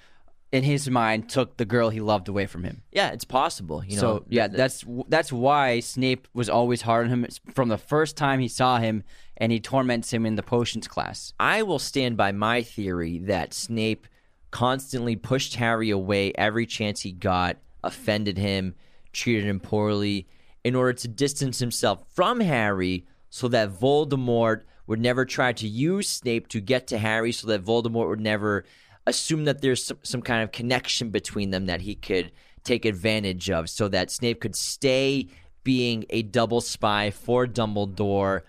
in 0.52 0.64
his 0.64 0.90
mind, 0.90 1.30
took 1.30 1.58
the 1.58 1.66
girl 1.66 1.90
he 1.90 2.00
loved 2.00 2.28
away 2.28 2.46
from 2.46 2.64
him. 2.64 2.84
yeah, 2.92 3.10
it's 3.10 3.26
possible. 3.26 3.84
You 3.84 3.96
know, 3.96 4.02
so 4.02 4.26
yeah, 4.30 4.48
that's 4.48 4.86
that's 5.08 5.34
why 5.34 5.80
Snape 5.80 6.28
was 6.34 6.50
always 6.50 6.84
hard 6.84 7.08
on 7.08 7.12
him 7.12 7.28
from 7.54 7.70
the 7.70 7.78
first 7.78 8.16
time 8.16 8.40
he 8.40 8.48
saw 8.48 8.78
him, 8.78 9.04
and 9.38 9.52
he 9.52 9.60
torments 9.60 10.14
him 10.14 10.26
in 10.26 10.36
the 10.36 10.44
potions 10.44 10.88
class. 10.88 11.34
I 11.40 11.64
will 11.64 11.80
stand 11.80 12.16
by 12.16 12.32
my 12.32 12.62
theory 12.62 13.18
that 13.20 13.54
Snape 13.54 14.08
constantly 14.52 15.16
pushed 15.16 15.56
Harry 15.56 15.90
away 15.90 16.32
every 16.36 16.66
chance 16.66 17.02
he 17.02 17.12
got, 17.12 17.58
offended 17.84 18.38
him, 18.38 18.76
treated 19.14 19.46
him 19.46 19.60
poorly, 19.60 20.28
in 20.64 20.76
order 20.76 20.94
to 20.94 21.08
distance 21.08 21.60
himself 21.60 22.04
from 22.14 22.40
Harry 22.40 23.06
so 23.30 23.48
that 23.48 23.72
Voldemort 23.72 24.62
would 24.88 25.00
never 25.00 25.26
try 25.26 25.54
to 25.54 25.68
use 25.68 26.08
Snape 26.10 26.48
to 26.50 26.60
get 26.60 26.88
to 26.88 26.98
Harry, 26.98 27.32
so 27.32 27.48
that 27.48 27.64
Voldemort 27.64 28.10
would 28.10 28.20
never 28.20 28.66
assume 29.08 29.46
that 29.46 29.62
there's 29.62 29.86
some, 29.86 29.98
some 30.04 30.22
kind 30.22 30.44
of 30.44 30.52
connection 30.52 31.10
between 31.10 31.50
them 31.50 31.66
that 31.66 31.82
he 31.82 31.96
could 31.96 32.32
take 32.64 32.86
advantage 32.86 33.50
of, 33.50 33.70
so 33.70 33.88
that 33.88 34.12
Snape 34.12 34.42
could 34.42 34.56
stay 34.56 35.28
being 35.64 36.06
a 36.10 36.24
double 36.24 36.62
spy 36.62 37.10
for 37.12 37.48
Dumbledore 37.48 38.42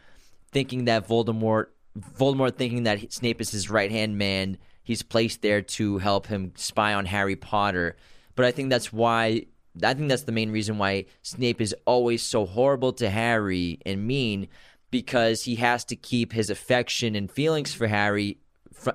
thinking 0.51 0.85
that 0.85 1.09
Voldemort 1.09 1.67
Voldemort 1.99 2.57
thinking 2.57 2.85
that 2.85 3.13
Snape 3.13 3.41
is 3.41 3.51
his 3.51 3.69
right 3.69 3.91
hand 3.91 4.17
man. 4.17 4.57
He's 4.83 5.03
placed 5.03 5.43
there 5.43 5.63
to 5.63 5.99
help 5.99 6.27
him 6.27 6.53
spy 6.57 6.95
on 6.95 7.05
Harry 7.07 7.37
Potter. 7.37 7.97
But 8.35 8.47
I 8.47 8.51
think 8.51 8.71
that's 8.71 8.93
why 8.93 9.47
I 9.83 9.95
think 9.95 10.09
that's 10.09 10.25
the 10.25 10.33
main 10.33 10.51
reason 10.51 10.79
why 10.79 11.07
Snape 11.23 11.61
is 11.61 11.75
always 11.87 12.23
so 12.23 12.45
horrible 12.45 12.93
to 12.95 13.09
Harry 13.09 13.79
and 13.87 14.07
mean 14.07 14.49
because 14.91 15.45
he 15.45 15.57
has 15.57 15.85
to 15.87 15.97
keep 15.97 16.33
his 16.33 16.51
affection 16.51 17.15
and 17.15 17.31
feelings 17.31 17.73
for 17.73 17.87
Harry 17.87 18.39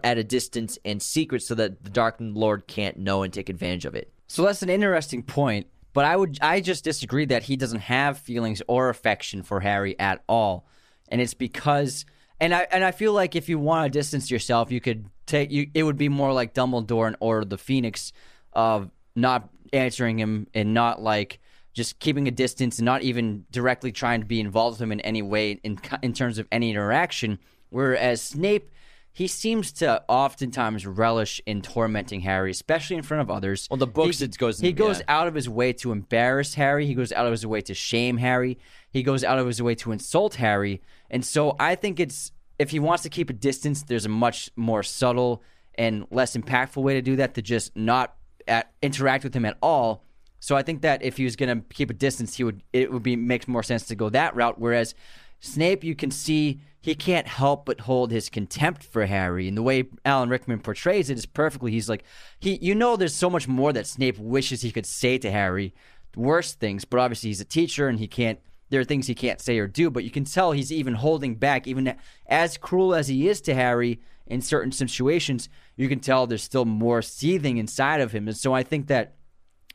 at 0.03 0.18
a 0.18 0.23
distance 0.23 0.77
and 0.85 1.01
secret 1.01 1.41
so 1.41 1.55
that 1.55 1.84
the 1.84 1.89
Dark 1.89 2.18
Lord 2.19 2.68
can't 2.68 2.97
know 2.97 3.23
and 3.23 3.34
take 3.34 3.49
advantage 3.49 3.85
of 3.85 3.95
it. 3.95 4.11
So 4.27 4.43
that's 4.43 4.61
an 4.61 4.69
interesting 4.69 5.23
point. 5.23 5.68
But 5.93 6.05
I 6.05 6.15
would 6.15 6.38
I 6.41 6.61
just 6.61 6.84
disagree 6.84 7.26
that 7.26 7.43
he 7.43 7.55
doesn't 7.55 7.80
have 7.80 8.19
feelings 8.19 8.61
or 8.68 8.89
affection 8.89 9.41
for 9.41 9.61
Harry 9.61 9.99
at 9.99 10.23
all. 10.30 10.68
And 11.09 11.19
it's 11.19 11.34
because 11.34 12.05
and 12.39 12.53
I 12.53 12.68
and 12.72 12.84
I 12.84 12.91
feel 12.91 13.14
like 13.14 13.35
if 13.35 13.49
you 13.49 13.57
want 13.57 13.91
to 13.91 13.97
distance 13.97 14.30
yourself, 14.30 14.72
you 14.72 14.80
could 14.80 15.09
take 15.26 15.49
you 15.49 15.72
it 15.73 15.84
would 15.84 15.97
be 15.97 16.09
more 16.09 16.34
like 16.34 16.53
Dumbledore 16.53 17.07
and 17.07 17.15
Order 17.19 17.41
of 17.41 17.49
the 17.49 17.57
Phoenix 17.57 18.14
of 18.53 18.91
not 19.18 19.49
answering 19.73 20.18
him 20.18 20.48
and 20.53 20.73
not 20.73 21.02
like 21.02 21.39
just 21.73 21.99
keeping 21.99 22.27
a 22.27 22.31
distance 22.31 22.80
and 22.80 22.85
not 22.85 23.02
even 23.02 23.45
directly 23.52 23.91
trying 23.91 24.22
to 24.22 24.26
be 24.26 24.39
involved 24.39 24.76
with 24.76 24.81
him 24.81 24.91
in 24.91 25.02
any 25.02 25.22
way 25.22 25.60
in 25.64 25.80
in 26.02 26.14
terms 26.14 26.38
of 26.38 26.48
any 26.52 26.69
interaction. 26.69 27.39
Whereas 27.69 28.22
Snape 28.22 28.69
he 29.18 29.26
seems 29.26 29.72
to 29.72 30.03
oftentimes 30.07 30.85
relish 30.85 31.41
in 31.48 31.64
tormenting 31.64 32.22
Harry, 32.22 32.52
especially 32.52 32.98
in 32.98 33.02
front 33.02 33.22
of 33.22 33.31
others. 33.31 33.68
Well, 33.68 33.80
the 33.80 33.88
books 33.88 34.19
he, 34.19 34.26
it 34.26 34.38
goes- 34.38 34.60
he 34.60 34.72
goes 34.72 34.99
yeah. 34.99 35.06
out 35.07 35.26
of 35.26 35.34
his 35.34 35.49
way 35.49 35.73
to 35.73 35.91
embarrass 35.91 36.53
Harry. 36.53 36.85
He 36.85 36.94
goes 36.94 37.11
out 37.11 37.26
of 37.26 37.31
his 37.31 37.44
way 37.44 37.61
to 37.61 37.73
shame 37.73 38.18
Harry. 38.18 38.60
He 38.91 39.02
goes 39.02 39.23
out 39.23 39.39
of 39.39 39.48
his 39.48 39.60
way 39.60 39.73
to 39.73 39.91
insult 39.91 40.35
Harry. 40.35 40.84
And 41.10 41.26
so 41.26 41.56
I 41.60 41.73
think 41.73 41.99
it's 41.99 42.31
if 42.60 42.69
he 42.69 42.77
wants 42.77 43.02
to 43.03 43.10
keep 43.10 43.31
a 43.31 43.34
distance, 43.34 43.81
there's 43.81 44.06
a 44.06 44.10
much 44.10 44.52
more 44.56 44.84
subtle 44.84 45.41
and 45.73 46.06
less 46.11 46.38
impactful 46.38 46.84
way 46.84 46.94
to 46.94 47.02
do 47.02 47.15
that 47.15 47.34
to 47.34 47.41
just 47.41 47.76
not 47.76 48.16
at, 48.47 48.71
interact 48.81 49.23
with 49.23 49.33
him 49.33 49.45
at 49.45 49.57
all. 49.61 50.03
So 50.39 50.55
I 50.55 50.63
think 50.63 50.81
that 50.81 51.01
if 51.03 51.17
he 51.17 51.23
was 51.23 51.35
going 51.35 51.61
to 51.61 51.65
keep 51.73 51.89
a 51.89 51.93
distance, 51.93 52.37
he 52.37 52.43
would 52.43 52.61
it 52.71 52.91
would 52.91 53.03
be 53.03 53.15
makes 53.15 53.47
more 53.47 53.63
sense 53.63 53.85
to 53.87 53.95
go 53.95 54.09
that 54.09 54.35
route. 54.35 54.59
Whereas 54.59 54.93
Snape, 55.39 55.83
you 55.83 55.95
can 55.95 56.11
see 56.11 56.61
he 56.79 56.95
can't 56.95 57.27
help 57.27 57.65
but 57.65 57.81
hold 57.81 58.11
his 58.11 58.29
contempt 58.29 58.83
for 58.83 59.05
Harry, 59.05 59.47
and 59.47 59.57
the 59.57 59.63
way 59.63 59.85
Alan 60.05 60.29
Rickman 60.29 60.59
portrays 60.59 61.09
it 61.09 61.17
is 61.17 61.25
perfectly. 61.25 61.71
He's 61.71 61.89
like 61.89 62.03
he, 62.39 62.57
you 62.61 62.75
know, 62.75 62.95
there's 62.95 63.15
so 63.15 63.29
much 63.29 63.47
more 63.47 63.73
that 63.73 63.87
Snape 63.87 64.17
wishes 64.19 64.61
he 64.61 64.71
could 64.71 64.85
say 64.85 65.17
to 65.17 65.31
Harry, 65.31 65.73
worse 66.15 66.53
things, 66.53 66.85
but 66.85 66.99
obviously 66.99 67.29
he's 67.29 67.41
a 67.41 67.45
teacher 67.45 67.87
and 67.87 67.99
he 67.99 68.07
can't. 68.07 68.39
There 68.69 68.81
are 68.81 68.85
things 68.85 69.07
he 69.07 69.15
can't 69.15 69.39
say 69.39 69.57
or 69.59 69.67
do, 69.67 69.89
but 69.89 70.03
you 70.03 70.11
can 70.11 70.25
tell 70.25 70.51
he's 70.51 70.73
even 70.73 70.95
holding 70.95 71.35
back, 71.35 71.67
even 71.67 71.95
as 72.27 72.57
cruel 72.57 72.93
as 72.93 73.07
he 73.07 73.29
is 73.29 73.39
to 73.41 73.53
Harry 73.53 74.01
in 74.27 74.41
certain 74.41 74.71
situations. 74.71 75.49
You 75.75 75.87
can 75.89 75.99
tell 75.99 76.27
there's 76.27 76.43
still 76.43 76.65
more 76.65 77.01
seething 77.01 77.57
inside 77.57 78.01
of 78.01 78.11
him, 78.11 78.27
and 78.27 78.35
so 78.37 78.53
I 78.53 78.63
think 78.63 78.87
that 78.87 79.15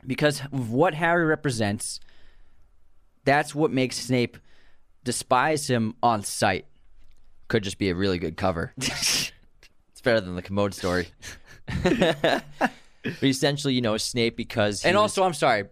because 0.07 0.41
of 0.53 0.71
what 0.71 0.95
Harry 0.95 1.25
represents, 1.25 2.01
that's 3.25 3.55
what 3.55 3.71
makes 3.71 3.97
Snape 3.97 4.37
despise 5.05 5.69
him 5.69 5.95
on 6.03 6.23
sight. 6.23 6.67
Could 7.49 7.63
just 7.63 7.79
be 7.79 7.91
a 7.91 7.95
really 7.95 8.19
good 8.19 8.37
cover. 8.37 8.73
it's 8.79 9.33
better 10.03 10.21
than 10.21 10.35
the 10.37 10.43
commode 10.43 10.75
story. 10.75 11.09
but 11.85 12.43
essentially, 13.23 13.75
you 13.75 13.81
know, 13.81 13.97
Snape 13.97 14.37
because 14.37 14.85
And 14.85 14.97
was- 14.97 15.03
also, 15.03 15.25
I'm 15.25 15.35
sorry, 15.35 15.65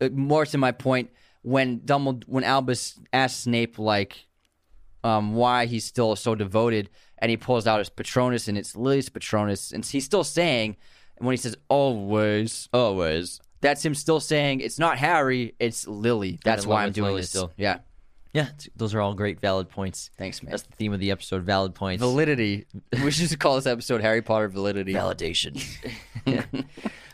uh, 0.00 0.08
more 0.12 0.46
to 0.46 0.58
my 0.58 0.72
point, 0.72 1.10
when 1.42 1.80
Dumbledore, 1.80 2.24
when 2.26 2.44
Albus 2.44 2.98
asked 3.12 3.42
Snape 3.42 3.78
like, 3.78 4.26
um, 5.04 5.34
why 5.34 5.66
he's 5.66 5.84
still 5.84 6.16
so 6.16 6.34
devoted, 6.34 6.90
and 7.18 7.30
he 7.30 7.36
pulls 7.36 7.66
out 7.66 7.78
his 7.78 7.88
Patronus, 7.88 8.48
and 8.48 8.58
it's 8.58 8.76
Lily's 8.76 9.08
Patronus, 9.08 9.72
and 9.72 9.84
he's 9.84 10.04
still 10.04 10.24
saying, 10.24 10.76
and 11.16 11.26
when 11.26 11.32
he 11.32 11.38
says 11.38 11.56
always, 11.68 12.68
always. 12.72 13.40
that's 13.60 13.84
him 13.84 13.94
still 13.94 14.20
saying 14.20 14.60
it's 14.60 14.78
not 14.78 14.98
Harry, 14.98 15.54
it's 15.58 15.86
Lily. 15.86 16.38
That's 16.44 16.66
why 16.66 16.84
I'm 16.84 16.92
doing 16.92 17.16
this. 17.16 17.30
still. 17.30 17.52
Yeah, 17.56 17.78
Yeah, 18.32 18.48
those 18.76 18.94
are 18.94 19.00
all 19.00 19.14
great, 19.14 19.40
valid 19.40 19.68
points. 19.68 20.10
thanks, 20.18 20.42
man. 20.42 20.50
That's 20.50 20.64
the 20.64 20.74
theme 20.74 20.92
of 20.92 21.00
the 21.00 21.10
episode. 21.10 21.42
Valid 21.42 21.74
points. 21.74 22.00
validity. 22.00 22.66
we 23.02 23.10
should 23.10 23.38
call 23.38 23.56
this 23.56 23.66
episode 23.66 24.00
Harry 24.02 24.22
Potter 24.22 24.48
validity. 24.48 24.92
validation. 24.94 25.62
Yeah. 26.26 26.42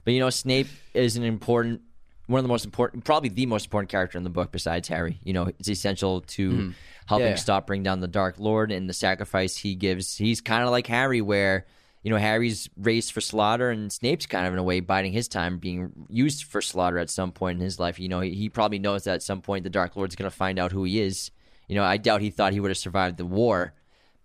But 0.05 0.15
you 0.15 0.21
know, 0.21 0.31
Snape 0.31 0.69
is 0.95 1.17
an 1.17 1.23
important, 1.23 1.83
one 2.27 2.39
of 2.39 2.45
the 2.45 2.49
most 2.49 2.65
important, 2.65 3.05
probably 3.05 3.29
the 3.29 3.47
most 3.47 3.67
important 3.67 3.91
character 3.91 4.19
in 4.19 4.25
the 4.25 4.31
book 4.31 4.51
besides 4.51 4.89
Harry. 4.89 5.21
You 5.23 5.33
know, 5.33 5.51
it's 5.59 5.69
essential 5.69 6.23
to 6.23 6.51
hmm. 6.51 6.71
Helping 7.13 7.29
yeah. 7.29 7.35
stop 7.37 7.67
bring 7.67 7.83
down 7.83 8.01
the 8.01 8.09
Dark 8.09 8.39
Lord 8.39 8.73
and 8.73 8.89
the 8.89 8.95
sacrifice 8.95 9.57
he 9.57 9.75
gives. 9.75 10.17
He's 10.17 10.41
kind 10.41 10.65
of 10.65 10.71
like 10.71 10.87
Harry, 10.87 11.21
where 11.21 11.67
you 12.03 12.11
know 12.11 12.17
Harry's 12.17 12.69
raised 12.77 13.13
for 13.13 13.21
slaughter, 13.21 13.71
and 13.71 13.93
Snape's 13.93 14.27
kind 14.27 14.47
of 14.47 14.53
in 14.53 14.59
a 14.59 14.63
way 14.63 14.81
biding 14.81 15.13
his 15.13 15.29
time, 15.29 15.59
being 15.59 15.93
used 16.09 16.45
for 16.45 16.61
slaughter 16.63 16.99
at 16.99 17.11
some 17.11 17.33
point 17.33 17.59
in 17.59 17.65
his 17.65 17.79
life. 17.79 17.99
You 18.01 18.09
know, 18.09 18.21
he, 18.21 18.31
he 18.35 18.49
probably 18.49 18.79
knows 18.79 19.05
that 19.05 19.15
at 19.15 19.23
some 19.23 19.43
point 19.43 19.65
the 19.65 19.71
Dark 19.71 19.95
Lord's 19.97 20.17
going 20.17 20.31
to 20.31 20.37
find 20.37 20.59
out 20.59 20.73
who 20.73 20.85
he 20.85 21.01
is. 21.01 21.31
You 21.69 21.77
know, 21.77 21.85
I 21.85 21.97
doubt 21.99 22.21
he 22.23 22.31
thought 22.31 22.53
he 22.53 22.61
would 22.61 22.71
have 22.71 22.79
survived 22.79 23.17
the 23.19 23.27
war, 23.27 23.73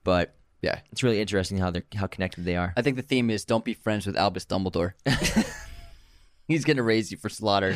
but 0.03 0.35
Yeah. 0.61 0.79
it's 0.91 1.03
really 1.03 1.21
interesting 1.21 1.57
how 1.59 1.71
they're 1.71 1.85
how 1.95 2.07
connected 2.07 2.45
they 2.45 2.55
are. 2.55 2.73
I 2.75 2.81
think 2.81 2.95
the 2.95 3.03
theme 3.03 3.29
is 3.29 3.45
don't 3.45 3.63
be 3.63 3.73
friends 3.73 4.05
with 4.07 4.17
Albus 4.17 4.45
Dumbledore. 4.45 4.93
He's 6.47 6.63
gonna 6.65 6.83
raise 6.83 7.11
you 7.11 7.17
for 7.17 7.29
slaughter. 7.29 7.75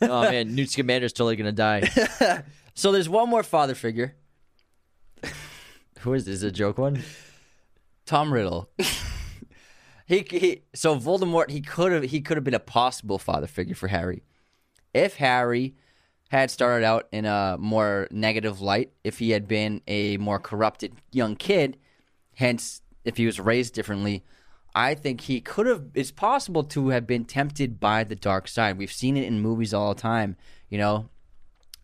oh 0.00 0.22
man, 0.22 0.54
Newt 0.54 0.68
Scamander's 0.70 1.12
totally 1.12 1.36
gonna 1.36 1.52
die. 1.52 1.90
So 2.78 2.92
there's 2.92 3.08
one 3.08 3.30
more 3.30 3.42
father 3.42 3.74
figure, 3.74 4.16
Who 6.00 6.14
is 6.14 6.24
this? 6.24 6.36
Is 6.36 6.42
it 6.44 6.48
a 6.48 6.52
joke 6.52 6.78
one? 6.78 7.02
Tom 8.06 8.32
Riddle. 8.32 8.70
he, 10.06 10.24
he 10.30 10.62
so 10.74 10.96
Voldemort 10.96 11.50
he 11.50 11.60
could 11.60 11.92
have 11.92 12.04
he 12.04 12.20
could 12.20 12.36
have 12.36 12.44
been 12.44 12.54
a 12.54 12.60
possible 12.60 13.18
father 13.18 13.46
figure 13.46 13.74
for 13.74 13.88
Harry. 13.88 14.22
If 14.94 15.16
Harry 15.16 15.74
had 16.28 16.50
started 16.50 16.84
out 16.84 17.08
in 17.12 17.24
a 17.24 17.56
more 17.58 18.08
negative 18.10 18.60
light, 18.60 18.92
if 19.04 19.18
he 19.18 19.30
had 19.30 19.46
been 19.46 19.82
a 19.86 20.16
more 20.16 20.38
corrupted 20.38 20.92
young 21.12 21.36
kid, 21.36 21.76
hence 22.34 22.82
if 23.04 23.16
he 23.16 23.26
was 23.26 23.38
raised 23.38 23.74
differently, 23.74 24.24
I 24.74 24.94
think 24.94 25.22
he 25.22 25.40
could 25.40 25.66
have 25.66 25.84
it's 25.94 26.10
possible 26.10 26.62
to 26.64 26.88
have 26.90 27.06
been 27.06 27.24
tempted 27.24 27.80
by 27.80 28.04
the 28.04 28.16
dark 28.16 28.48
side. 28.48 28.78
We've 28.78 28.92
seen 28.92 29.16
it 29.16 29.24
in 29.24 29.40
movies 29.40 29.74
all 29.74 29.94
the 29.94 30.00
time, 30.00 30.36
you 30.68 30.78
know. 30.78 31.08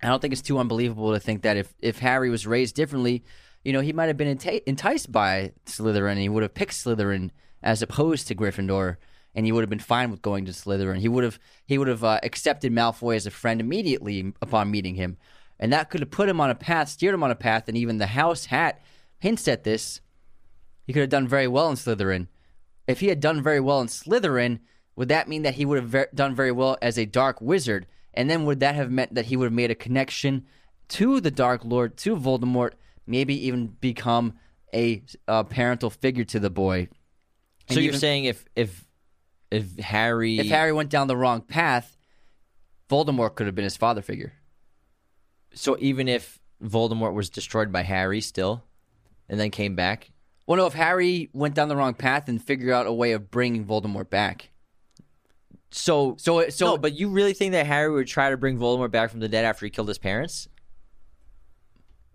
I 0.03 0.09
don't 0.09 0.21
think 0.21 0.33
it's 0.33 0.43
too 0.43 0.59
unbelievable 0.59 1.13
to 1.13 1.21
think 1.21 1.43
that 1.43 1.57
if, 1.57 1.73
if 1.81 2.01
Harry 2.01 2.29
was 2.29 2.45
raised 2.45 2.75
differently, 2.75 3.23
you 3.65 3.73
know, 3.73 3.81
he 3.81 3.93
might 3.93 4.07
have 4.07 4.17
been 4.17 4.39
enticed 4.67 5.13
by 5.13 5.53
Slytherin 5.67 6.13
and 6.13 6.21
he 6.21 6.29
would 6.29 6.43
have 6.43 6.55
picked 6.55 6.73
Slytherin 6.73 7.31
as 7.63 7.83
opposed 7.83 8.27
to 8.29 8.35
Gryffindor 8.35 8.97
and 9.35 9.47
he 9.47 9.53
would 9.53 9.63
have 9.63 9.71
been 9.71 9.79
fine 9.79 10.11
with 10.11 10.23
going 10.23 10.45
to 10.45 10.53
Slytherin. 10.53 10.99
He 10.99 11.09
would 11.09 11.25
have 11.25 11.39
he 11.67 11.79
would 11.79 11.89
have 11.89 12.05
uh, 12.05 12.21
accepted 12.23 12.73
Malfoy 12.73 13.17
as 13.17 13.27
a 13.27 13.31
friend 13.31 13.61
immediately 13.61 14.33
upon 14.43 14.71
meeting 14.71 14.97
him. 14.97 15.17
And 15.59 15.73
that 15.73 15.91
could 15.91 16.01
have 16.01 16.11
put 16.11 16.29
him 16.29 16.41
on 16.41 16.51
a 16.51 16.55
path, 16.55 16.89
steered 16.89 17.15
him 17.15 17.23
on 17.23 17.31
a 17.31 17.37
path 17.37 17.69
and 17.69 17.77
even 17.77 17.99
the 17.99 18.09
house 18.09 18.47
hat 18.47 18.83
hints 19.19 19.47
at 19.47 19.65
this. 19.65 20.01
He 20.87 20.93
could 20.93 21.01
have 21.03 21.09
done 21.09 21.29
very 21.29 21.47
well 21.47 21.71
in 21.71 21.77
Slytherin. 21.77 22.27
If 22.89 23.01
he 23.01 23.07
had 23.07 23.21
done 23.21 23.43
very 23.43 23.61
well 23.61 23.81
in 23.81 23.87
Slytherin, 23.87 24.59
would 24.97 25.09
that 25.09 25.29
mean 25.29 25.43
that 25.43 25.55
he 25.55 25.65
would 25.65 25.79
have 25.79 25.89
ver- 25.89 26.09
done 26.15 26.35
very 26.35 26.53
well 26.53 26.77
as 26.83 26.99
a 26.99 27.07
dark 27.07 27.41
wizard? 27.41 27.87
And 28.13 28.29
then 28.29 28.45
would 28.45 28.61
that 28.61 28.75
have 28.75 28.91
meant 28.91 29.15
that 29.15 29.27
he 29.27 29.37
would 29.37 29.47
have 29.47 29.53
made 29.53 29.71
a 29.71 29.77
connection 29.77 30.45
to 30.89 31.21
the 31.21 31.31
Dark 31.31 31.65
Lord, 31.65 31.97
to 31.99 32.17
Voldemort, 32.17 32.73
maybe 33.07 33.47
even 33.47 33.67
become 33.69 34.35
a, 34.75 35.03
uh 35.29 35.43
parental 35.43 35.91
figure 35.91 36.25
to 36.25 36.41
the 36.41 36.51
boy. 36.51 36.89
So 37.71 37.75
you're 37.81 37.89
even- 37.91 38.01
saying 38.01 38.25
if 38.25 38.45
if 38.57 38.87
if 39.51 39.77
Harry 39.79 40.39
if 40.39 40.49
Harry 40.49 40.73
went 40.73 40.89
down 40.91 41.09
the 41.09 41.17
wrong 41.17 41.43
path, 41.43 41.97
Voldemort 42.89 43.35
could 43.35 43.47
have 43.47 43.55
been 43.55 43.65
his 43.65 43.77
father 43.77 44.03
figure. 44.03 44.33
so 45.55 45.77
even 45.81 46.09
if 46.09 46.39
Voldemort 46.63 47.13
was 47.15 47.29
destroyed 47.29 47.71
by 47.73 47.83
Harry 47.83 48.21
still, 48.21 48.65
and 49.29 49.39
then 49.41 49.51
came 49.51 49.75
back, 49.75 50.11
Well, 50.47 50.57
no, 50.59 50.67
if 50.67 50.73
Harry 50.75 51.29
went 51.33 51.55
down 51.55 51.69
the 51.69 51.77
wrong 51.77 51.95
path 51.95 52.29
and 52.29 52.43
figured 52.43 52.71
out 52.71 52.87
a 52.87 52.93
way 52.93 53.13
of 53.13 53.31
bringing 53.31 53.65
Voldemort 53.67 54.09
back. 54.11 54.51
so 55.71 56.17
So, 56.19 56.49
so, 56.51 56.67
no, 56.67 56.79
but 56.79 56.95
you 56.99 57.09
really 57.09 57.33
think 57.35 57.53
that 57.53 57.67
Harry 57.67 57.91
would 57.91 58.07
try 58.07 58.31
to 58.31 58.37
bring 58.37 58.59
Voldemort 58.59 58.91
back 58.91 59.11
from 59.11 59.21
the 59.21 59.29
dead 59.29 59.45
after 59.45 59.67
he 59.67 59.71
killed 59.71 59.89
his 59.89 59.99
parents? 59.99 60.49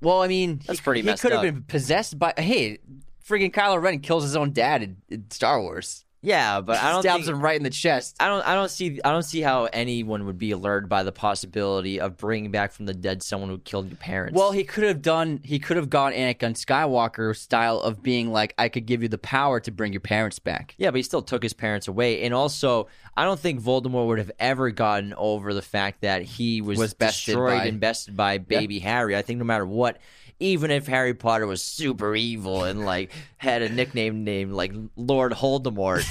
Well, 0.02 0.22
I 0.22 0.28
mean, 0.28 0.62
That's 0.66 0.80
he, 0.80 0.84
pretty 0.84 1.02
he 1.02 1.14
could 1.16 1.32
have 1.32 1.42
been 1.42 1.64
possessed 1.64 2.18
by. 2.20 2.34
Hey, 2.38 2.80
freaking 3.28 3.52
Kylo 3.52 3.82
Ren 3.82 4.00
kills 4.00 4.24
his 4.24 4.36
own 4.36 4.52
dad 4.52 4.84
in, 4.84 4.98
in 5.10 5.30
Star 5.32 5.62
Wars. 5.62 6.06
Yeah, 6.22 6.62
but 6.62 6.82
I 6.82 6.92
don't 6.92 7.04
Stabs 7.04 7.26
think, 7.26 7.36
him 7.36 7.42
right 7.42 7.56
in 7.56 7.64
the 7.64 7.70
chest. 7.70 8.16
I 8.20 8.28
don't 8.28 8.46
I 8.46 8.56
don't 8.56 8.72
see 8.72 9.00
I 9.06 9.12
don't 9.12 9.24
see 9.24 9.42
how 9.42 9.66
anyone 9.66 10.26
would 10.26 10.38
be 10.38 10.52
alerted 10.52 10.90
by 10.90 11.04
the 11.04 11.12
possibility 11.12 12.00
of 12.00 12.18
bringing 12.18 12.52
back 12.52 12.72
from 12.72 12.86
the 12.86 12.94
dead 12.94 13.22
someone 13.22 13.50
who 13.50 13.60
killed 13.60 13.90
your 13.90 13.98
parents. 13.98 14.36
Well, 14.36 14.52
he 14.52 14.64
could 14.64 14.84
have 14.84 15.02
done. 15.02 15.40
He 15.44 15.60
could 15.60 15.78
have 15.78 15.90
gone 15.90 16.14
Anakin 16.14 16.54
Skywalker 16.54 17.36
style 17.36 17.80
of 17.80 18.02
being 18.02 18.32
like, 18.32 18.54
I 18.58 18.70
could 18.70 18.86
give 18.86 19.04
you 19.04 19.10
the 19.10 19.18
power 19.20 19.60
to 19.60 19.72
bring 19.72 19.94
your 19.94 20.02
parents 20.02 20.40
back. 20.40 20.74
Yeah, 20.78 20.90
but 20.92 20.98
he 20.98 21.04
still 21.04 21.22
took 21.22 21.44
his 21.44 21.54
parents 21.54 21.88
away. 21.88 22.24
And 22.24 22.34
also, 22.34 22.88
I 23.16 23.24
don't 23.24 23.40
think 23.40 23.62
Voldemort 23.62 24.08
would 24.08 24.18
have 24.18 24.32
ever 24.40 24.72
gotten 24.72 25.14
over 25.16 25.54
the 25.54 25.62
fact 25.62 26.02
that 26.02 26.24
he 26.24 26.62
was, 26.62 26.80
Was 26.80 26.94
destroyed 26.96 27.60
by- 27.60 27.66
and 27.66 27.80
bested 27.80 28.18
by 28.18 28.40
baby 28.40 28.80
Harry. 28.80 29.16
I 29.16 29.22
think 29.22 29.38
no 29.40 29.46
matter 29.46 29.66
what, 29.66 29.98
even 30.40 30.72
if 30.72 30.88
Harry 30.88 31.14
Potter 31.14 31.48
was 31.48 31.64
super 31.64 32.16
evil 32.16 32.64
and 32.64 32.86
like 32.86 33.12
had 33.38 33.62
a 33.62 33.70
nickname 33.70 34.24
named 34.24 34.52
like 34.54 34.74
Lord 34.96 35.34
Voldemort, 35.34 36.04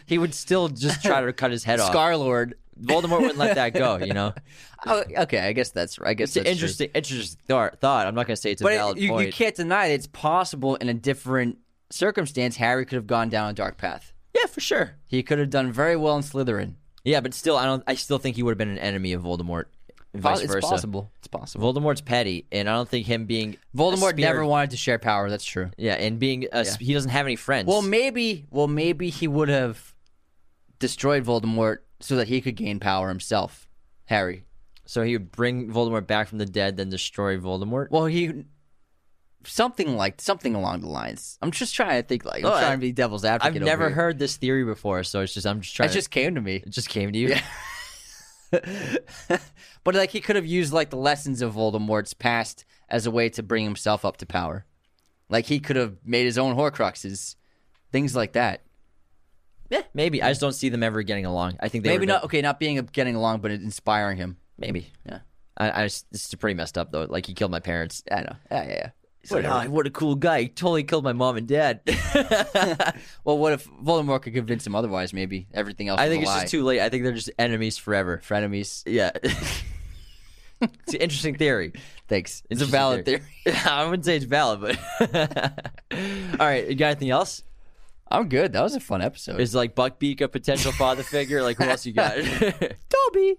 he 0.06 0.18
would 0.18 0.34
still 0.34 0.68
just 0.68 1.02
try 1.02 1.20
to 1.20 1.32
cut 1.32 1.50
his 1.50 1.64
head 1.64 1.80
off. 1.80 1.90
Scar 1.90 2.16
Lord. 2.16 2.54
Voldemort 2.80 3.20
wouldn't 3.20 3.38
let 3.38 3.54
that 3.54 3.72
go, 3.72 3.96
you 3.98 4.12
know? 4.12 4.34
Oh, 4.86 5.02
okay, 5.20 5.38
I 5.38 5.52
guess 5.54 5.70
that's. 5.70 5.98
I 5.98 6.12
guess 6.12 6.30
It's 6.30 6.36
an 6.36 6.44
that's 6.44 6.58
true. 6.58 6.64
interesting, 6.66 6.90
interesting 6.94 7.40
thought. 7.48 7.80
thought. 7.80 8.06
I'm 8.06 8.14
not 8.14 8.26
going 8.26 8.34
to 8.36 8.40
say 8.42 8.50
it's 8.50 8.60
a 8.60 8.64
But 8.64 8.74
valid 8.74 8.98
it, 8.98 9.02
you, 9.04 9.08
point. 9.08 9.26
you 9.28 9.32
can't 9.32 9.54
deny 9.54 9.88
that 9.88 9.94
it's 9.94 10.06
possible 10.08 10.74
in 10.76 10.90
a 10.90 10.94
different 10.94 11.56
circumstance. 11.88 12.56
Harry 12.56 12.84
could 12.84 12.96
have 12.96 13.06
gone 13.06 13.30
down 13.30 13.48
a 13.48 13.52
dark 13.54 13.78
path. 13.78 14.12
Yeah, 14.34 14.44
for 14.44 14.60
sure. 14.60 14.96
He 15.06 15.22
could 15.22 15.38
have 15.38 15.48
done 15.48 15.72
very 15.72 15.96
well 15.96 16.16
in 16.16 16.22
Slytherin. 16.22 16.74
Yeah, 17.02 17.20
but 17.22 17.32
still, 17.32 17.56
I 17.56 17.64
don't. 17.64 17.82
I 17.86 17.94
still 17.94 18.18
think 18.18 18.36
he 18.36 18.42
would 18.42 18.50
have 18.50 18.58
been 18.58 18.68
an 18.68 18.76
enemy 18.78 19.14
of 19.14 19.22
Voldemort. 19.22 19.66
Vice 20.14 20.40
it's 20.42 20.52
versa. 20.52 20.66
possible. 20.68 21.10
It's 21.18 21.26
possible. 21.28 21.72
Voldemort's 21.74 22.00
petty, 22.00 22.46
and 22.52 22.68
I 22.70 22.74
don't 22.74 22.88
think 22.88 23.06
him 23.06 23.26
being 23.26 23.56
Voldemort 23.76 23.96
spirit- 23.98 24.18
never 24.18 24.46
wanted 24.46 24.70
to 24.70 24.76
share 24.76 24.98
power. 24.98 25.28
That's 25.28 25.44
true. 25.44 25.70
Yeah, 25.76 25.94
and 25.94 26.18
being 26.20 26.46
a, 26.52 26.64
he 26.78 26.94
doesn't 26.94 27.10
have 27.10 27.26
any 27.26 27.36
friends. 27.36 27.66
Well, 27.66 27.82
maybe. 27.82 28.46
Well, 28.50 28.68
maybe 28.68 29.10
he 29.10 29.26
would 29.26 29.48
have 29.48 29.94
destroyed 30.78 31.24
Voldemort 31.24 31.78
so 32.00 32.16
that 32.16 32.28
he 32.28 32.40
could 32.40 32.54
gain 32.56 32.78
power 32.80 33.08
himself. 33.08 33.68
Harry. 34.06 34.44
so 34.86 35.02
he 35.02 35.14
would 35.16 35.32
bring 35.32 35.70
Voldemort 35.72 36.06
back 36.06 36.28
from 36.28 36.38
the 36.38 36.44
dead, 36.46 36.76
then 36.76 36.90
destroy 36.90 37.38
Voldemort. 37.38 37.90
Well, 37.90 38.04
he 38.06 38.44
something 39.46 39.96
like 39.96 40.20
something 40.20 40.54
along 40.54 40.80
the 40.80 40.88
lines. 40.88 41.38
I'm 41.42 41.50
just 41.50 41.74
trying 41.74 42.02
to 42.02 42.06
think. 42.06 42.24
Like 42.24 42.44
I'm 42.44 42.50
Oh, 42.50 42.54
I- 42.54 42.60
trying 42.60 42.78
to 42.78 42.80
be 42.80 42.92
devil's 42.92 43.24
advocate. 43.24 43.42
I've 43.46 43.46
advocate. 43.56 43.66
never 43.66 43.82
over 43.84 43.88
here. 43.90 43.96
heard 43.96 44.18
this 44.18 44.36
theory 44.36 44.64
before, 44.64 45.02
so 45.04 45.20
it's 45.20 45.34
just 45.34 45.46
I'm 45.46 45.60
just 45.60 45.74
trying. 45.74 45.88
It 45.90 45.92
just 45.92 46.10
came 46.10 46.34
to 46.34 46.40
me. 46.40 46.56
it 46.56 46.70
just 46.70 46.88
came 46.88 47.12
to 47.12 47.18
you. 47.18 47.34
but 49.84 49.94
like 49.94 50.10
he 50.10 50.20
could 50.20 50.36
have 50.36 50.46
used 50.46 50.72
like 50.72 50.90
the 50.90 50.96
lessons 50.96 51.42
of 51.42 51.54
Voldemort's 51.54 52.14
past 52.14 52.64
as 52.88 53.06
a 53.06 53.10
way 53.10 53.28
to 53.30 53.42
bring 53.42 53.64
himself 53.64 54.04
up 54.04 54.16
to 54.18 54.26
power. 54.26 54.64
Like 55.28 55.46
he 55.46 55.60
could 55.60 55.76
have 55.76 55.96
made 56.04 56.24
his 56.24 56.38
own 56.38 56.54
Horcruxes, 56.56 57.36
things 57.92 58.14
like 58.14 58.32
that. 58.34 58.62
Yeah, 59.70 59.82
maybe. 59.94 60.22
I 60.22 60.30
just 60.30 60.40
don't 60.40 60.52
see 60.52 60.68
them 60.68 60.82
ever 60.82 61.02
getting 61.02 61.24
along. 61.26 61.56
I 61.60 61.68
think 61.68 61.84
they 61.84 61.90
Maybe 61.90 62.02
were- 62.06 62.12
not 62.12 62.24
okay, 62.24 62.42
not 62.42 62.60
being 62.60 62.76
getting 62.92 63.16
along, 63.16 63.40
but 63.40 63.50
inspiring 63.50 64.18
him. 64.18 64.36
Maybe. 64.58 64.92
Yeah. 65.06 65.20
I, 65.56 65.82
I 65.82 65.84
just, 65.86 66.10
this 66.12 66.26
is 66.26 66.34
pretty 66.34 66.54
messed 66.54 66.76
up 66.76 66.92
though. 66.92 67.06
Like 67.08 67.26
he 67.26 67.34
killed 67.34 67.50
my 67.50 67.60
parents. 67.60 68.02
I 68.10 68.20
know. 68.22 68.36
Yeah, 68.50 68.64
yeah, 68.64 68.68
yeah. 68.72 68.90
What, 69.28 69.44
ah, 69.44 69.64
what 69.66 69.86
a 69.86 69.90
cool 69.90 70.14
guy! 70.14 70.42
He 70.42 70.48
totally 70.48 70.84
killed 70.84 71.04
my 71.04 71.12
mom 71.12 71.36
and 71.36 71.46
dad. 71.46 71.80
Well, 73.24 73.38
what 73.38 73.54
if 73.54 73.66
Voldemort 73.70 74.22
could 74.22 74.34
convince 74.34 74.66
him 74.66 74.74
otherwise? 74.74 75.14
Maybe 75.14 75.46
everything 75.54 75.88
else. 75.88 75.98
I 75.98 76.08
think 76.08 76.22
it's 76.22 76.32
just 76.32 76.48
too 76.48 76.62
late. 76.62 76.80
I 76.80 76.90
think 76.90 77.04
they're 77.04 77.12
just 77.12 77.30
enemies 77.38 77.78
forever. 77.78 78.20
frenemies. 78.26 78.82
Yeah. 78.86 79.12
it's 80.60 80.94
an 80.94 81.00
interesting 81.00 81.36
theory. 81.36 81.72
Thanks. 82.06 82.42
It's 82.50 82.60
a 82.60 82.66
valid 82.66 83.06
theory. 83.06 83.22
I 83.46 83.84
wouldn't 83.84 84.04
say 84.04 84.16
it's 84.16 84.26
valid, 84.26 84.60
but 84.60 84.78
all 85.90 86.46
right. 86.46 86.68
You 86.68 86.74
got 86.74 86.88
anything 86.88 87.10
else? 87.10 87.42
I'm 88.10 88.28
good. 88.28 88.52
That 88.52 88.62
was 88.62 88.74
a 88.74 88.80
fun 88.80 89.00
episode. 89.00 89.40
Is 89.40 89.54
like 89.54 89.74
Buckbeak 89.74 90.20
a 90.20 90.28
potential 90.28 90.72
father 90.72 91.02
figure? 91.02 91.42
Like 91.42 91.56
who 91.56 91.64
else 91.64 91.86
you 91.86 91.94
got? 91.94 92.16
Dobby. 92.16 93.36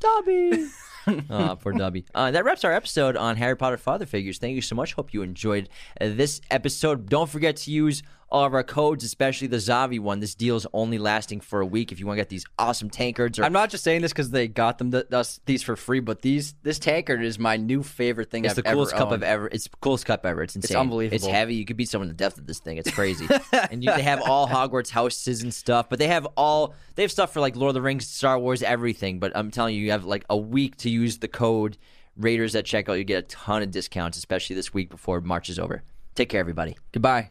Dobby. 0.00 0.68
oh, 1.30 1.56
poor 1.60 1.72
Dobby. 1.72 2.04
Uh, 2.14 2.30
that 2.30 2.44
wraps 2.44 2.64
our 2.64 2.72
episode 2.72 3.16
on 3.16 3.36
Harry 3.36 3.56
Potter 3.56 3.76
father 3.76 4.06
figures. 4.06 4.38
Thank 4.38 4.54
you 4.54 4.62
so 4.62 4.74
much. 4.74 4.94
Hope 4.94 5.14
you 5.14 5.22
enjoyed 5.22 5.68
uh, 6.00 6.08
this 6.08 6.40
episode. 6.50 7.08
Don't 7.08 7.30
forget 7.30 7.56
to 7.56 7.70
use 7.70 8.02
all 8.28 8.44
of 8.44 8.54
our 8.54 8.64
codes, 8.64 9.04
especially 9.04 9.46
the 9.46 9.58
Zavvi 9.58 10.00
one. 10.00 10.20
This 10.20 10.34
deal 10.34 10.56
is 10.56 10.66
only 10.72 10.98
lasting 10.98 11.40
for 11.40 11.60
a 11.60 11.66
week. 11.66 11.92
If 11.92 12.00
you 12.00 12.06
want 12.06 12.16
to 12.16 12.20
get 12.20 12.28
these 12.28 12.44
awesome 12.58 12.90
tankards 12.90 13.38
or 13.38 13.44
I'm 13.44 13.52
not 13.52 13.70
just 13.70 13.84
saying 13.84 14.02
this 14.02 14.12
because 14.12 14.30
they 14.30 14.48
got 14.48 14.78
them 14.78 14.90
th- 14.90 15.12
us 15.12 15.40
these 15.46 15.62
for 15.62 15.76
free, 15.76 16.00
but 16.00 16.22
these 16.22 16.54
this 16.62 16.78
tankard 16.78 17.22
is 17.22 17.38
my 17.38 17.56
new 17.56 17.82
favorite 17.82 18.30
thing. 18.30 18.44
It's 18.44 18.52
I've 18.52 18.56
the 18.56 18.62
coolest 18.64 18.94
cup. 18.94 19.12
I've 19.12 19.22
ever. 19.22 19.46
It's 19.48 19.64
the 19.64 19.76
coolest 19.80 20.06
cup 20.06 20.26
ever. 20.26 20.42
It's 20.42 20.56
insane. 20.56 20.74
It's 20.74 20.76
unbelievable. 20.76 21.16
It's 21.16 21.26
heavy. 21.26 21.54
You 21.54 21.64
could 21.64 21.76
beat 21.76 21.88
someone 21.88 22.08
to 22.08 22.14
death 22.14 22.36
with 22.36 22.46
this 22.46 22.58
thing. 22.58 22.78
It's 22.78 22.90
crazy. 22.90 23.28
and 23.70 23.84
you, 23.84 23.92
they 23.92 24.02
have 24.02 24.22
all 24.22 24.48
Hogwarts 24.48 24.90
houses 24.90 25.42
and 25.42 25.54
stuff, 25.54 25.88
but 25.88 25.98
they 25.98 26.08
have 26.08 26.26
all 26.36 26.74
they 26.96 27.02
have 27.02 27.12
stuff 27.12 27.32
for 27.32 27.40
like 27.40 27.54
Lord 27.54 27.70
of 27.70 27.74
the 27.74 27.82
Rings, 27.82 28.08
Star 28.08 28.38
Wars, 28.38 28.62
everything. 28.62 29.20
But 29.20 29.32
I'm 29.36 29.50
telling 29.50 29.74
you, 29.74 29.82
you 29.82 29.92
have 29.92 30.04
like 30.04 30.24
a 30.28 30.36
week 30.36 30.76
to 30.78 30.90
use 30.90 31.18
the 31.18 31.28
code 31.28 31.78
Raiders 32.16 32.56
at 32.56 32.64
checkout. 32.64 32.98
You 32.98 33.04
get 33.04 33.18
a 33.18 33.26
ton 33.26 33.62
of 33.62 33.70
discounts, 33.70 34.18
especially 34.18 34.56
this 34.56 34.74
week 34.74 34.90
before 34.90 35.20
March 35.20 35.48
is 35.48 35.58
over. 35.58 35.82
Take 36.14 36.30
care, 36.30 36.40
everybody. 36.40 36.76
Goodbye. 36.92 37.30